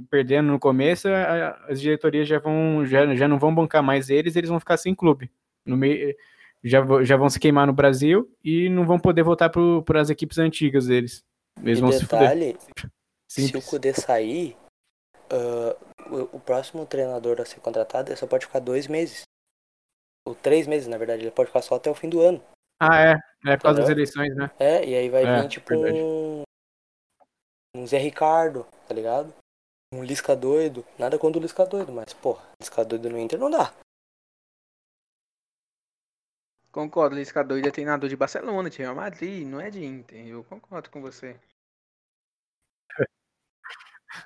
perdendo 0.09 0.47
no 0.47 0.59
começo, 0.59 1.07
a, 1.09 1.49
as 1.69 1.81
diretorias 1.81 2.27
já, 2.27 2.39
vão, 2.39 2.85
já, 2.85 3.13
já 3.13 3.27
não 3.27 3.37
vão 3.37 3.53
bancar 3.53 3.83
mais 3.83 4.09
eles, 4.09 4.35
eles 4.35 4.49
vão 4.49 4.59
ficar 4.59 4.77
sem 4.77 4.95
clube. 4.95 5.29
No 5.65 5.75
meio 5.75 6.15
já, 6.63 6.81
já 7.03 7.15
vão 7.15 7.29
se 7.29 7.39
queimar 7.39 7.67
no 7.67 7.73
Brasil 7.73 8.29
e 8.43 8.69
não 8.69 8.85
vão 8.85 8.99
poder 8.99 9.23
voltar 9.23 9.49
para 9.49 10.01
as 10.01 10.09
equipes 10.09 10.37
antigas 10.37 10.87
deles. 10.87 11.23
Eles 11.63 11.79
e 11.79 11.81
vão 11.81 11.89
detalhe, 11.89 12.55
se, 12.59 12.89
se 13.27 13.57
o 13.57 13.61
Kudê 13.61 13.93
sair, 13.93 14.57
uh, 15.31 16.13
o, 16.15 16.37
o, 16.37 16.39
próximo 16.39 16.85
treinador 16.85 17.41
a 17.41 17.45
ser 17.45 17.59
contratado 17.59 18.15
só 18.15 18.25
pode 18.25 18.45
ficar 18.45 18.59
dois 18.59 18.87
meses. 18.87 19.23
Ou 20.25 20.35
três 20.35 20.67
meses, 20.67 20.87
na 20.87 20.97
verdade. 20.97 21.23
Ele 21.23 21.31
pode 21.31 21.47
ficar 21.47 21.61
só 21.61 21.75
até 21.75 21.89
o 21.89 21.95
fim 21.95 22.09
do 22.09 22.21
ano. 22.21 22.43
Ah, 22.79 22.99
é. 23.01 23.15
É 23.45 23.55
por 23.55 23.63
causa 23.63 23.81
das 23.81 23.89
eleições, 23.89 24.35
né? 24.35 24.51
É, 24.59 24.85
e 24.85 24.95
aí 24.95 25.09
vai 25.09 25.23
é, 25.23 25.41
vir 25.41 25.47
tipo 25.47 25.73
um, 25.73 26.43
um 27.75 27.87
Zé 27.87 27.97
Ricardo, 27.97 28.65
tá 28.87 28.93
ligado? 28.93 29.33
Um 29.93 30.03
Lisca 30.03 30.35
doido. 30.35 30.85
Nada 30.97 31.17
contra 31.17 31.39
o 31.39 31.41
Lisca 31.41 31.65
doido, 31.65 31.91
mas, 31.91 32.13
porra, 32.13 32.43
Lisca 32.59 32.83
doido 32.83 33.09
no 33.09 33.19
Inter 33.19 33.39
não 33.39 33.49
dá. 33.49 33.73
Concordo, 36.71 37.15
Lisca 37.15 37.43
doido 37.43 37.67
é 37.67 37.71
treinador 37.71 38.09
de 38.09 38.15
Barcelona, 38.15 38.69
de 38.69 38.79
Real 38.79 38.95
Madrid, 38.95 39.47
não 39.47 39.61
é 39.61 39.69
de 39.69 39.83
Inter. 39.83 40.27
Eu 40.27 40.43
concordo 40.43 40.89
com 40.89 41.01
você. 41.01 41.39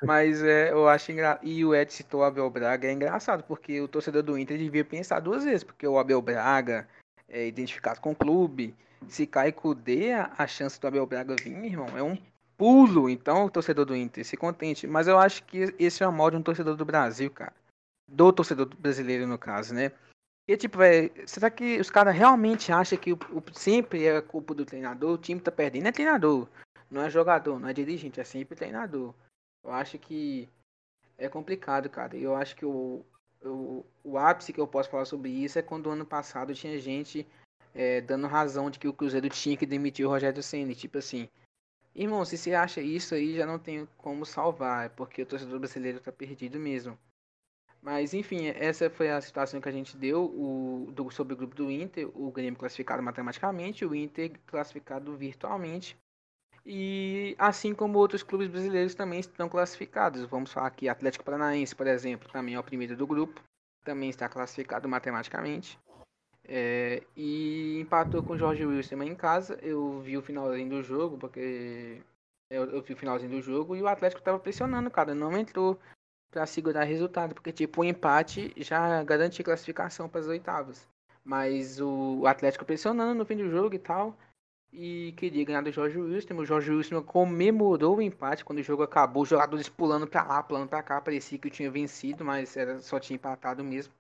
Mas 0.04 0.41
é, 0.41 0.71
eu 0.71 0.88
acho 0.88 1.12
engraçado. 1.12 1.45
E 1.45 1.63
o 1.65 1.76
Ed 1.76 1.91
citou 1.91 2.21
o 2.21 2.24
Abel 2.24 2.50
Braga, 2.50 2.88
é 2.88 2.91
engraçado, 2.91 3.43
porque 3.43 3.80
o 3.82 3.88
torcedor 3.88 4.24
do 4.24 4.38
Inter 4.38 4.58
devia 4.58 4.86
pensar 4.86 5.19
duas 5.19 5.43
vezes, 5.43 5.63
porque 5.63 5.88
o 5.88 6.00
Abel 6.00 6.21
Braga 6.21 6.88
é 7.28 7.45
identificado 7.47 8.00
com 8.00 8.12
o 8.12 8.15
clube. 8.15 8.76
Se 9.08 9.26
cai 9.26 9.54
D, 9.84 10.13
a 10.13 10.47
chance 10.47 10.80
do 10.80 10.88
Abel 10.88 11.06
Braga 11.06 11.36
vir, 11.36 11.65
irmão, 11.65 11.97
é 11.97 12.04
um 12.04 12.17
pulo. 12.58 13.10
Então, 13.10 13.45
o 13.45 13.50
torcedor 13.50 13.86
do 13.86 13.95
Inter 13.95 14.24
se 14.24 14.38
contente. 14.38 14.86
Mas 14.86 15.08
eu 15.08 15.17
acho 15.17 15.43
que 15.43 15.74
esse 15.80 16.04
é 16.04 16.08
o 16.08 16.13
mal 16.13 16.30
de 16.30 16.38
um 16.38 16.43
torcedor 16.43 16.76
do 16.76 16.86
Brasil, 16.86 17.30
cara. 17.32 17.54
Do 18.08 18.32
torcedor 18.32 18.67
brasileiro, 18.78 19.26
no 19.26 19.38
caso, 19.38 19.74
né? 19.74 19.91
E 20.47 20.58
tipo, 20.58 20.82
é, 20.82 21.10
será 21.26 21.50
que 21.50 21.80
os 21.80 21.89
caras 21.89 22.15
realmente 22.15 22.71
acham 22.71 22.97
que 22.97 23.13
o, 23.13 23.19
o, 23.32 23.43
sempre 23.54 24.06
é 24.06 24.21
culpa 24.21 24.54
do 24.54 24.65
treinador? 24.65 25.13
O 25.13 25.17
time 25.17 25.39
tá 25.39 25.52
perdendo, 25.52 25.88
é 25.88 25.91
treinador. 25.91 26.47
Não 26.91 27.01
é 27.04 27.10
jogador, 27.10 27.58
não 27.58 27.69
é 27.69 27.73
dirigente, 27.73 28.19
é 28.19 28.23
sempre 28.25 28.54
treinador. 28.54 29.15
Eu 29.63 29.71
acho 29.71 29.97
que 29.97 30.49
é 31.17 31.30
complicado, 31.30 31.89
cara. 31.89 32.17
Eu 32.17 32.36
acho 32.36 32.54
que 32.54 32.65
o, 32.65 33.06
o, 33.41 33.86
o 34.04 34.17
ápice 34.17 34.51
que 34.51 34.60
eu 34.60 34.67
posso 34.67 34.89
falar 34.89 35.06
sobre 35.06 35.30
isso 35.30 35.58
é 35.58 35.62
quando 35.62 35.89
ano 35.89 36.06
passado 36.06 36.54
tinha 36.54 36.77
gente 36.80 37.25
é, 37.73 38.01
dando 38.01 38.27
razão 38.27 38.69
de 38.69 38.77
que 38.77 38.89
o 38.89 38.93
Cruzeiro 38.93 39.30
tinha 39.30 39.56
que 39.56 39.65
demitir 39.65 40.06
o 40.06 40.10
Rogério 40.10 40.43
Senna. 40.43 40.75
Tipo 40.75 40.97
assim, 40.97 41.30
irmão, 41.95 42.25
se 42.25 42.38
você 42.38 42.54
acha 42.54 42.82
isso 42.82 43.15
aí, 43.15 43.38
já 43.38 43.45
não 43.45 43.58
tem 43.58 43.88
como 43.97 44.25
salvar, 44.25 44.89
porque 44.89 45.21
o 45.21 45.25
torcedor 45.25 45.60
brasileiro 45.60 46.01
tá 46.01 46.12
perdido 46.12 46.60
mesmo. 46.60 46.97
Mas 47.82 48.13
enfim, 48.13 48.47
essa 48.47 48.89
foi 48.89 49.10
a 49.10 49.21
situação 49.21 49.62
que 49.62 49.69
a 49.69 49.71
gente 49.71 49.97
deu 49.97 50.25
o, 50.25 50.91
do, 50.91 51.10
sobre 51.10 51.34
o 51.34 51.38
grupo 51.38 51.56
do 51.56 51.71
Inter, 51.71 52.10
o 52.13 52.32
Grêmio 52.32 52.60
classificado 52.60 53.01
matematicamente, 53.01 53.86
o 53.86 53.95
Inter 53.95 54.32
classificado 54.45 55.15
virtualmente. 55.15 55.97
E 56.65 57.36
assim 57.39 57.74
como 57.74 57.97
outros 57.97 58.24
clubes 58.24 58.47
brasileiros 58.47 58.93
também 58.93 59.19
estão 59.19 59.50
classificados. 59.50 60.24
Vamos 60.26 60.52
falar 60.52 60.67
aqui, 60.67 60.88
Atlético 60.88 61.26
Paranaense, 61.26 61.76
por 61.76 61.88
exemplo, 61.88 62.30
também 62.32 62.56
é 62.56 62.60
o 62.60 62.63
primeiro 62.63 62.95
do 62.95 63.08
grupo, 63.08 63.41
também 63.84 64.10
está 64.10 64.30
classificado 64.30 64.88
matematicamente. 64.88 65.80
É, 66.43 67.04
e 67.15 67.80
empatou 67.80 68.21
com 68.21 68.34
o 68.34 68.38
Jorge 68.38 68.65
Wilson 68.65 69.02
em 69.04 69.15
casa. 69.15 69.58
Eu 69.62 70.00
vi 70.02 70.17
o 70.17 70.21
finalzinho 70.21 70.69
do 70.69 70.84
jogo, 70.84 71.17
porque 71.17 72.02
eu, 72.50 72.65
eu 72.65 72.82
vi 72.82 72.93
o 72.93 72.97
finalzinho 72.97 73.32
do 73.32 73.41
jogo 73.41 73.76
e 73.76 73.82
o 73.82 73.88
Atlético 73.88 74.19
estava 74.19 74.39
pressionando, 74.39 74.91
cara. 74.91 75.15
Não 75.15 75.36
entrou 75.38 75.80
para 76.30 76.45
segurar 76.45 76.84
resultado, 76.84 77.34
porque 77.34 77.52
tipo, 77.52 77.82
o 77.82 77.86
empate 77.86 78.54
já 78.58 79.04
garante 79.04 79.43
classificação 79.43 80.08
para 80.08 80.21
as 80.21 80.28
oitavas. 80.28 80.88
Mas 81.24 81.80
o 81.80 82.26
Atlético 82.26 82.65
pressionando 82.65 83.13
no 83.13 83.26
fim 83.26 83.38
do 83.38 83.50
jogo 83.50 83.76
e 83.76 83.80
tal. 83.80 84.17
E 84.73 85.13
queria 85.17 85.43
ganhar 85.43 85.62
do 85.62 85.71
Jorge 85.71 85.99
Wilson. 85.99 86.36
O 86.36 86.45
Jorge 86.45 86.71
Wilson 86.71 87.03
comemorou 87.03 87.97
o 87.97 88.01
empate 88.01 88.45
quando 88.45 88.60
o 88.60 88.63
jogo 88.63 88.84
acabou. 88.84 89.23
Os 89.23 89.29
jogadores 89.29 89.67
pulando 89.67 90.07
para 90.07 90.23
lá, 90.23 90.41
pulando 90.41 90.69
para 90.69 90.84
cá. 90.84 91.01
Parecia 91.01 91.38
que 91.38 91.49
tinha 91.49 91.69
vencido, 91.69 92.23
mas 92.23 92.55
era, 92.55 92.79
só 92.79 92.99
tinha 92.99 93.15
empatado 93.15 93.63
mesmo. 93.63 93.93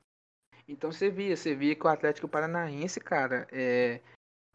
Então 0.67 0.91
você 0.91 1.09
via, 1.09 1.35
você 1.35 1.53
via 1.53 1.75
que 1.75 1.85
o 1.85 1.89
Atlético 1.89 2.27
Paranaense, 2.27 2.99
cara, 2.99 3.47
é, 3.51 3.99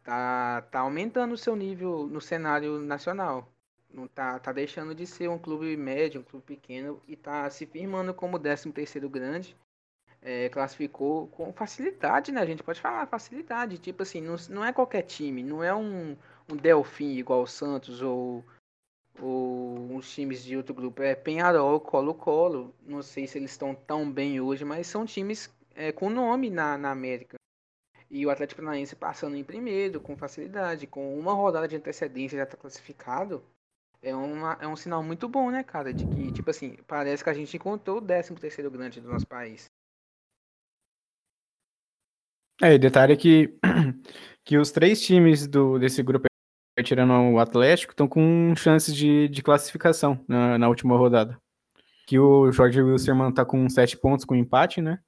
tá, 0.03 0.61
tá 0.71 0.79
aumentando 0.79 1.33
o 1.33 1.37
seu 1.37 1.55
nível 1.55 2.07
no 2.07 2.19
cenário 2.19 2.79
nacional 2.79 3.47
não 3.93 4.07
tá, 4.07 4.37
tá 4.39 4.51
deixando 4.51 4.93
de 4.93 5.05
ser 5.05 5.29
um 5.29 5.39
clube 5.39 5.75
médio, 5.75 6.21
um 6.21 6.23
clube 6.23 6.45
pequeno 6.45 7.01
e 7.07 7.15
tá 7.15 7.49
se 7.49 7.65
firmando 7.65 8.13
como 8.13 8.39
13 8.39 8.71
terceiro 8.71 9.09
grande. 9.09 9.55
É, 10.21 10.49
classificou 10.49 11.27
com 11.27 11.53
facilidade, 11.53 12.31
né? 12.31 12.41
A 12.41 12.45
gente 12.45 12.63
pode 12.63 12.81
falar 12.81 13.05
facilidade. 13.07 13.77
Tipo 13.77 14.03
assim, 14.03 14.21
não, 14.21 14.35
não 14.49 14.65
é 14.65 14.73
qualquer 14.73 15.03
time, 15.03 15.43
não 15.43 15.63
é 15.63 15.73
um, 15.73 16.17
um 16.51 16.55
Delfim 16.55 17.17
igual 17.17 17.43
o 17.43 17.47
Santos 17.47 18.01
ou, 18.01 18.43
ou 19.19 19.77
uns 19.91 20.11
times 20.11 20.43
de 20.43 20.57
outro 20.57 20.73
grupo. 20.73 21.01
É 21.01 21.15
Penharol, 21.15 21.79
Colo-Colo. 21.79 22.73
Não 22.85 23.01
sei 23.01 23.27
se 23.27 23.37
eles 23.37 23.51
estão 23.51 23.73
tão 23.73 24.11
bem 24.11 24.41
hoje, 24.41 24.65
mas 24.65 24.87
são 24.87 25.05
times 25.05 25.49
é, 25.75 25.91
com 25.91 26.09
nome 26.09 26.49
na, 26.49 26.77
na 26.77 26.91
América. 26.91 27.37
E 28.09 28.25
o 28.25 28.29
Atlético 28.29 28.61
Paranaense 28.61 28.95
passando 28.95 29.35
em 29.35 29.43
primeiro, 29.43 29.99
com 29.99 30.15
facilidade, 30.15 30.87
com 30.87 31.17
uma 31.19 31.33
rodada 31.33 31.67
de 31.67 31.75
antecedência 31.75 32.37
já 32.37 32.43
está 32.43 32.57
classificado 32.57 33.43
é, 34.01 34.15
uma, 34.15 34.57
é 34.61 34.67
um 34.67 34.75
sinal 34.75 35.03
muito 35.03 35.27
bom, 35.27 35.49
né, 35.49 35.63
cara? 35.63 35.93
De 35.93 36.05
que, 36.07 36.31
tipo 36.31 36.49
assim, 36.49 36.77
parece 36.87 37.23
que 37.23 37.29
a 37.29 37.33
gente 37.33 37.55
encontrou 37.55 37.97
o 37.97 38.01
13 38.01 38.35
terceiro 38.35 38.71
grande 38.71 39.01
do 39.01 39.09
nosso 39.09 39.27
país. 39.27 39.69
É, 42.61 42.73
e 42.73 42.77
detalhe 42.79 43.13
é 43.13 43.15
que, 43.15 43.55
que 44.43 44.57
os 44.57 44.71
três 44.71 45.01
times 45.01 45.47
do, 45.47 45.77
desse 45.77 46.01
grupo, 46.01 46.27
tirando 46.83 47.13
o 47.13 47.39
Atlético, 47.39 47.93
estão 47.93 48.07
com 48.07 48.53
chances 48.55 48.95
de, 48.95 49.27
de 49.27 49.43
classificação 49.43 50.23
na, 50.27 50.57
na 50.57 50.67
última 50.67 50.97
rodada. 50.97 51.37
Que 52.07 52.17
o 52.17 52.51
Jorge 52.51 52.81
Wilson 52.81 53.31
tá 53.31 53.45
com 53.45 53.69
sete 53.69 53.97
pontos 53.97 54.25
com 54.25 54.35
empate, 54.35 54.81
né? 54.81 54.99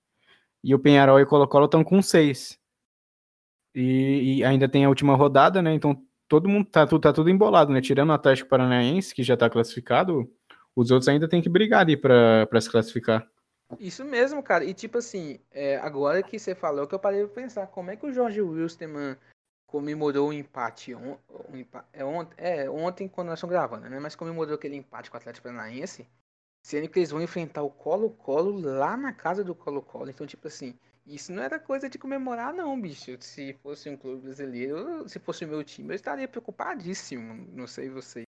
E 0.63 0.75
o 0.75 0.79
Penharol 0.79 1.19
e 1.19 1.23
o 1.23 1.27
Colo-Colo 1.27 1.65
estão 1.65 1.83
com 1.83 2.01
seis. 2.01 2.59
E, 3.73 4.39
e, 4.39 4.43
ainda 4.43 4.67
tem 4.67 4.85
a 4.85 4.89
última 4.89 5.15
rodada, 5.15 5.61
né? 5.61 5.73
Então 5.73 6.03
todo 6.27 6.49
mundo 6.49 6.65
tá, 6.69 6.85
tá 6.85 7.13
tudo 7.13 7.29
embolado, 7.29 7.71
né? 7.71 7.81
Tirando 7.81 8.09
o 8.09 8.13
Atlético 8.13 8.49
Paranaense, 8.49 9.15
que 9.15 9.23
já 9.23 9.37
tá 9.37 9.49
classificado, 9.49 10.29
os 10.75 10.91
outros 10.91 11.07
ainda 11.07 11.27
tem 11.27 11.41
que 11.41 11.49
brigar 11.49 11.81
ali 11.81 11.97
pra 11.97 12.61
se 12.61 12.69
classificar. 12.69 13.25
Isso 13.77 14.03
mesmo, 14.03 14.41
cara. 14.43 14.63
E 14.65 14.73
tipo 14.73 14.97
assim, 14.97 15.39
é, 15.51 15.77
agora 15.77 16.23
que 16.23 16.37
você 16.39 16.55
falou 16.55 16.87
que 16.87 16.95
eu 16.95 16.99
parei 16.99 17.25
pra 17.25 17.35
pensar, 17.43 17.67
como 17.67 17.91
é 17.91 17.95
que 17.95 18.05
o 18.05 18.11
Jorge 18.11 18.41
Wilstermann 18.41 19.17
comemorou 19.67 20.29
o 20.29 20.33
empate, 20.33 20.95
on, 20.95 21.17
um 21.49 21.55
empate 21.57 21.87
é, 21.93 22.03
ontem, 22.03 22.35
é, 22.37 22.69
ontem 22.69 23.07
quando 23.07 23.27
nós 23.29 23.39
estamos 23.39 23.53
gravando, 23.53 23.89
né? 23.89 23.99
Mas 23.99 24.15
comemorou 24.15 24.55
aquele 24.55 24.75
empate 24.75 25.09
com 25.11 25.17
o 25.17 25.19
Atlético 25.19 25.47
Paranaense, 25.47 26.07
sendo 26.63 26.89
que 26.89 26.99
eles 26.99 27.11
vão 27.11 27.21
enfrentar 27.21 27.63
o 27.63 27.71
Colo-Colo 27.71 28.59
lá 28.61 28.97
na 28.97 29.13
casa 29.13 29.43
do 29.43 29.55
Colo-Colo. 29.55 30.09
Então, 30.09 30.27
tipo 30.27 30.47
assim, 30.47 30.77
Isso 31.05 31.31
não 31.33 31.41
era 31.43 31.59
coisa 31.59 31.89
de 31.89 31.97
comemorar, 31.97 32.53
não, 32.53 32.79
bicho. 32.79 33.17
Se 33.21 33.53
fosse 33.63 33.89
um 33.89 33.97
clube 33.97 34.21
brasileiro, 34.23 35.07
se 35.09 35.19
fosse 35.19 35.43
o 35.45 35.47
meu 35.47 35.63
time, 35.63 35.91
eu 35.91 35.95
estaria 35.95 36.27
preocupadíssimo. 36.27 37.47
Não 37.51 37.65
sei 37.67 37.89
você. 37.89 38.23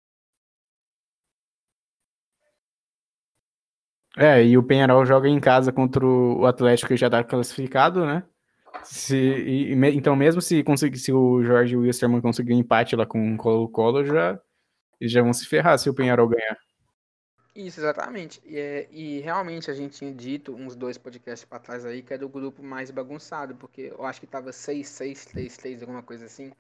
É, 4.18 4.43
e 4.43 4.57
o 4.57 4.64
Penharol 4.64 5.05
joga 5.05 5.28
em 5.28 5.39
casa 5.39 5.72
contra 5.72 6.05
o 6.05 6.45
Atlético 6.45 6.89
que 6.89 6.97
já 6.97 7.10
tá 7.10 7.24
classificado, 7.24 8.05
né? 8.05 8.24
Se, 8.84 9.16
e, 9.18 9.74
então, 9.95 10.16
mesmo 10.16 10.41
se 10.41 10.64
conseguir, 10.64 10.97
se 10.97 11.12
o 11.12 11.43
Jorge 11.43 11.76
Wilstermann 11.76 12.22
conseguir 12.22 12.53
um 12.53 12.60
empate 12.60 12.95
lá 12.95 13.05
com 13.05 13.34
o 13.34 13.38
Colo-Colo, 13.38 14.05
já, 14.05 14.39
eles 14.99 15.12
já 15.12 15.22
vão 15.22 15.34
se 15.34 15.45
ferrar 15.45 15.78
se 15.78 15.89
o 15.89 15.93
Penharol 15.93 16.28
ganhar. 16.28 16.57
Isso, 17.55 17.80
exatamente. 17.80 18.41
E, 18.45 18.57
é, 18.57 18.88
e 18.91 19.20
realmente 19.20 19.70
a 19.70 19.74
gente 19.74 19.97
tinha 19.97 20.14
dito 20.14 20.55
uns 20.55 20.76
dois 20.76 20.97
podcasts 20.97 21.47
para 21.47 21.60
trás 21.60 21.86
aí 21.86 22.01
que 22.01 22.14
era 22.14 22.26
o 22.26 22.30
grupo 22.30 22.64
mais 22.64 22.89
bagunçado, 22.89 23.55
porque 23.55 23.93
eu 23.97 24.05
acho 24.05 24.20
que 24.20 24.28
tava 24.28 24.51
6, 24.51 24.88
6, 24.88 25.26
3, 25.26 25.57
3, 25.57 25.82
alguma 25.82 26.01
coisa 26.01 26.26
assim. 26.26 26.51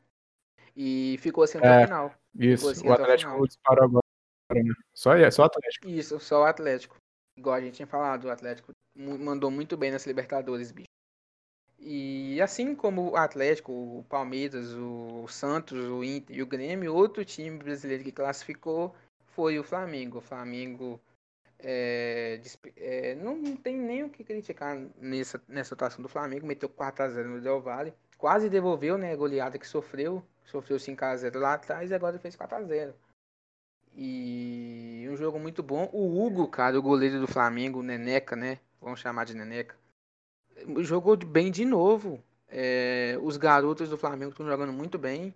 E 0.75 1.17
ficou 1.19 1.43
assim 1.43 1.57
até 1.57 1.67
é, 1.67 1.83
o 1.83 1.85
final. 1.85 2.13
Isso, 2.35 2.69
assim 2.69 2.87
o 2.87 2.93
Atlético 2.93 3.47
disparou 3.47 3.85
agora. 3.85 4.05
Né? 4.53 4.73
Só, 4.93 5.11
só 5.31 5.43
o 5.43 5.45
Atlético. 5.45 5.87
Isso, 5.87 6.19
só 6.19 6.41
o 6.41 6.45
Atlético. 6.45 6.97
Igual 7.39 7.55
a 7.55 7.61
gente 7.61 7.75
tinha 7.75 7.87
falado, 7.87 8.25
o 8.25 8.29
Atlético 8.29 8.73
mandou 8.93 9.49
muito 9.49 9.77
bem 9.77 9.91
nessa 9.91 10.09
Libertadores, 10.09 10.73
bicho. 10.73 10.89
E 11.79 12.41
assim 12.41 12.75
como 12.75 13.11
o 13.11 13.15
Atlético, 13.15 13.71
o 13.71 14.05
Palmeiras, 14.09 14.73
o 14.73 15.25
Santos, 15.29 15.79
o 15.79 16.03
Inter 16.03 16.35
e 16.35 16.43
o 16.43 16.45
Grêmio, 16.45 16.93
outro 16.93 17.23
time 17.23 17.57
brasileiro 17.57 18.03
que 18.03 18.11
classificou 18.11 18.93
foi 19.27 19.57
o 19.57 19.63
Flamengo. 19.63 20.17
O 20.17 20.21
Flamengo 20.21 20.99
é, 21.59 22.41
é, 22.75 23.15
não 23.15 23.55
tem 23.55 23.77
nem 23.77 24.03
o 24.03 24.09
que 24.09 24.25
criticar 24.25 24.77
nessa, 24.97 25.41
nessa 25.47 25.75
atuação 25.75 26.01
do 26.01 26.09
Flamengo. 26.09 26.45
Meteu 26.45 26.67
4x0 26.67 27.23
no 27.23 27.39
Del 27.39 27.61
Valle. 27.61 27.93
Quase 28.17 28.49
devolveu 28.49 28.97
né, 28.97 29.13
a 29.13 29.15
goleada 29.15 29.57
que 29.57 29.65
sofreu. 29.65 30.21
Sofreu 30.43 30.75
5x0 30.75 31.37
lá 31.37 31.53
atrás 31.53 31.89
e 31.89 31.93
agora 31.93 32.19
fez 32.19 32.35
4x0. 32.35 32.93
E 34.01 35.05
um 35.09 35.17
jogo 35.17 35.37
muito 35.37 35.61
bom. 35.61 35.89
O 35.91 36.23
Hugo, 36.23 36.47
cara, 36.47 36.79
o 36.79 36.81
goleiro 36.81 37.19
do 37.19 37.27
Flamengo, 37.27 37.83
Neneca, 37.83 38.33
né? 38.33 38.57
Vamos 38.81 39.01
chamar 39.01 39.25
de 39.25 39.33
Neneca. 39.33 39.75
Jogou 40.77 41.17
bem 41.17 41.51
de 41.51 41.65
novo. 41.65 42.23
É, 42.47 43.19
os 43.21 43.35
garotos 43.35 43.89
do 43.89 43.97
Flamengo 43.97 44.31
estão 44.31 44.45
jogando 44.45 44.71
muito 44.71 44.97
bem. 44.97 45.35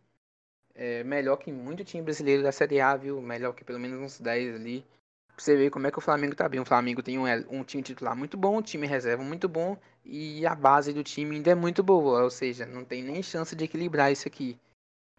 É, 0.74 1.04
melhor 1.04 1.36
que 1.36 1.52
muito 1.52 1.84
time 1.84 2.02
brasileiro 2.02 2.42
da 2.42 2.54
Série 2.54 2.80
A, 2.80 2.96
viu? 2.96 3.22
Melhor 3.22 3.54
que 3.54 3.66
pelo 3.66 3.82
menos 3.82 4.00
uns 4.00 4.18
10 4.22 4.56
ali. 4.56 4.86
Pra 5.28 5.44
você 5.44 5.58
ver 5.58 5.70
como 5.70 5.86
é 5.88 5.92
que 5.92 5.98
o 5.98 6.02
Flamengo 6.02 6.34
tá 6.34 6.48
bem. 6.48 6.62
O 6.62 6.66
Flamengo 6.66 7.04
tem 7.04 7.20
um, 7.20 7.26
um 7.50 7.66
time 7.66 7.84
titular 7.84 8.16
muito 8.16 8.38
bom, 8.38 8.60
um 8.60 8.62
time 8.62 8.88
reserva 8.88 9.26
muito 9.26 9.50
bom. 9.50 9.78
E 10.06 10.46
a 10.46 10.56
base 10.56 10.94
do 10.94 11.04
time 11.04 11.36
ainda 11.36 11.52
é 11.52 11.56
muito 11.56 11.84
boa. 11.84 12.24
Ou 12.24 12.30
seja, 12.30 12.66
não 12.66 12.86
tem 12.86 13.04
nem 13.04 13.22
chance 13.22 13.58
de 13.58 13.66
equilibrar 13.66 14.10
isso 14.10 14.26
aqui. 14.26 14.58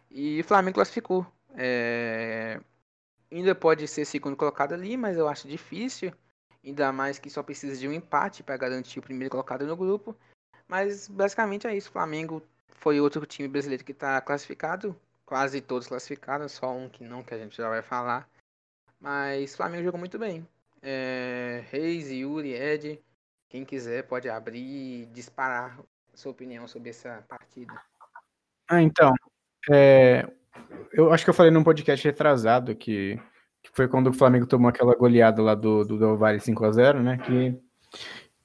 E 0.09 0.41
o 0.41 0.43
Flamengo 0.43 0.73
classificou. 0.73 1.27
É, 1.55 2.59
Ainda 3.35 3.53
pode 3.53 3.85
ser 3.85 4.05
segundo 4.05 4.37
colocado 4.37 4.71
ali, 4.71 4.95
mas 4.95 5.17
eu 5.17 5.27
acho 5.27 5.45
difícil. 5.45 6.13
Ainda 6.63 6.89
mais 6.93 7.19
que 7.19 7.29
só 7.29 7.43
precisa 7.43 7.77
de 7.77 7.85
um 7.85 7.91
empate 7.91 8.41
para 8.41 8.55
garantir 8.55 8.97
o 8.97 9.01
primeiro 9.01 9.29
colocado 9.29 9.67
no 9.67 9.75
grupo. 9.75 10.15
Mas 10.69 11.09
basicamente 11.09 11.67
é 11.67 11.75
isso. 11.75 11.89
O 11.89 11.91
Flamengo 11.91 12.41
foi 12.69 13.01
outro 13.01 13.25
time 13.25 13.49
brasileiro 13.49 13.83
que 13.83 13.91
está 13.91 14.21
classificado. 14.21 14.95
Quase 15.25 15.59
todos 15.59 15.85
classificados, 15.85 16.53
só 16.53 16.71
um 16.71 16.87
que 16.87 17.03
não, 17.03 17.23
que 17.23 17.33
a 17.33 17.37
gente 17.37 17.57
já 17.57 17.67
vai 17.67 17.81
falar. 17.81 18.25
Mas 19.01 19.53
o 19.53 19.57
Flamengo 19.57 19.83
jogou 19.83 19.99
muito 19.99 20.17
bem. 20.17 20.47
É, 20.81 21.61
Reis, 21.69 22.09
Yuri, 22.09 22.53
Ed, 22.53 23.03
quem 23.49 23.65
quiser 23.65 24.07
pode 24.07 24.29
abrir 24.29 24.61
e 24.61 25.05
disparar 25.07 25.77
sua 26.13 26.31
opinião 26.31 26.69
sobre 26.69 26.91
essa 26.91 27.21
partida. 27.27 27.73
Ah, 28.69 28.81
então. 28.81 29.13
É, 29.69 30.25
eu 30.93 31.11
acho 31.11 31.23
que 31.23 31.29
eu 31.29 31.33
falei 31.33 31.51
num 31.51 31.63
podcast 31.63 32.05
retrasado 32.05 32.75
que, 32.75 33.19
que 33.61 33.69
foi 33.73 33.87
quando 33.87 34.07
o 34.07 34.13
Flamengo 34.13 34.45
tomou 34.45 34.69
aquela 34.69 34.95
goleada 34.95 35.41
lá 35.41 35.55
do, 35.55 35.83
do 35.83 35.97
Del 35.97 36.17
Valle 36.17 36.39
5x0, 36.39 37.01
né? 37.01 37.17
Que, 37.17 37.57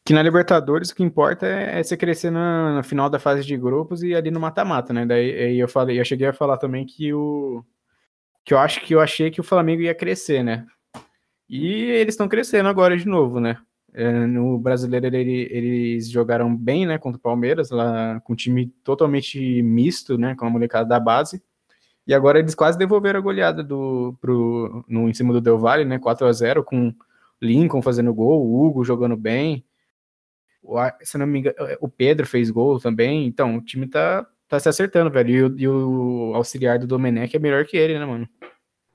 que 0.05 0.13
na 0.13 0.23
Libertadores 0.23 0.91
o 0.91 0.95
que 0.95 1.03
importa 1.03 1.47
é, 1.47 1.79
é 1.79 1.83
você 1.83 1.97
crescer 1.97 2.31
na, 2.31 2.75
na, 2.77 2.83
final 2.83 3.09
da 3.09 3.19
fase 3.19 3.45
de 3.45 3.57
grupos 3.57 4.03
e 4.03 4.15
ali 4.15 4.31
no 4.31 4.41
mata-mata, 4.41 4.93
né? 4.93 5.07
Daí 5.07 5.59
eu 5.59 5.69
falei, 5.69 6.01
eu 6.01 6.05
cheguei 6.05 6.27
a 6.27 6.33
falar 6.33 6.57
também 6.57 6.85
que 6.85 7.13
o 7.13 7.65
que 8.45 8.55
eu 8.55 8.59
acho 8.59 8.81
que 8.81 8.95
eu 8.95 9.01
achei 9.01 9.31
que 9.31 9.41
o 9.41 9.45
Flamengo 9.45 9.83
ia 9.83 9.95
crescer, 9.95 10.43
né? 10.43 10.67
E 11.49 11.85
eles 11.91 12.15
estão 12.15 12.29
crescendo 12.29 12.69
agora 12.69 12.97
de 12.97 13.07
novo, 13.07 13.41
né? 13.41 13.59
É, 13.93 14.27
no 14.27 14.59
brasileiro 14.59 15.07
ele, 15.07 15.49
eles 15.51 16.09
jogaram 16.09 16.57
bem, 16.57 16.87
né, 16.87 16.97
contra 16.97 17.19
o 17.19 17.23
Palmeiras, 17.23 17.71
lá 17.71 18.21
com 18.21 18.35
um 18.35 18.37
time 18.37 18.69
totalmente 18.85 19.63
misto, 19.63 20.17
né, 20.17 20.37
com 20.37 20.47
a 20.47 20.51
molecada 20.51 20.89
da 20.89 21.01
base. 21.01 21.43
E 22.11 22.15
agora 22.15 22.41
eles 22.41 22.57
quase 22.57 22.77
devolveram 22.77 23.21
a 23.21 23.23
goleada 23.23 23.63
do, 23.63 24.19
pro, 24.21 24.85
no, 24.89 25.09
em 25.09 25.15
cima 25.15 25.33
do 25.33 25.41
Del 25.41 25.57
Valle, 25.57 25.85
né? 25.85 25.97
4 25.97 26.27
a 26.27 26.33
0 26.33 26.65
com 26.65 26.93
Lincoln 27.41 27.81
fazendo 27.81 28.13
gol, 28.13 28.45
o 28.45 28.67
Hugo 28.67 28.83
jogando 28.83 29.17
bem. 29.17 29.65
O, 30.61 30.77
se 31.03 31.17
não 31.17 31.25
me 31.25 31.39
engano, 31.39 31.55
o 31.81 31.89
Pedro 31.89 32.27
fez 32.27 32.51
gol 32.51 32.81
também. 32.81 33.29
Então, 33.29 33.59
o 33.59 33.63
time 33.63 33.87
tá, 33.87 34.27
tá 34.49 34.59
se 34.59 34.69
acertando, 34.69 35.09
velho. 35.09 35.31
E 35.31 35.43
o, 35.45 35.59
e 35.61 35.69
o 35.69 36.33
auxiliar 36.35 36.81
do 36.81 36.87
Domenech 36.89 37.37
é 37.37 37.39
melhor 37.39 37.65
que 37.65 37.77
ele, 37.77 37.97
né, 37.97 38.05
mano? 38.05 38.29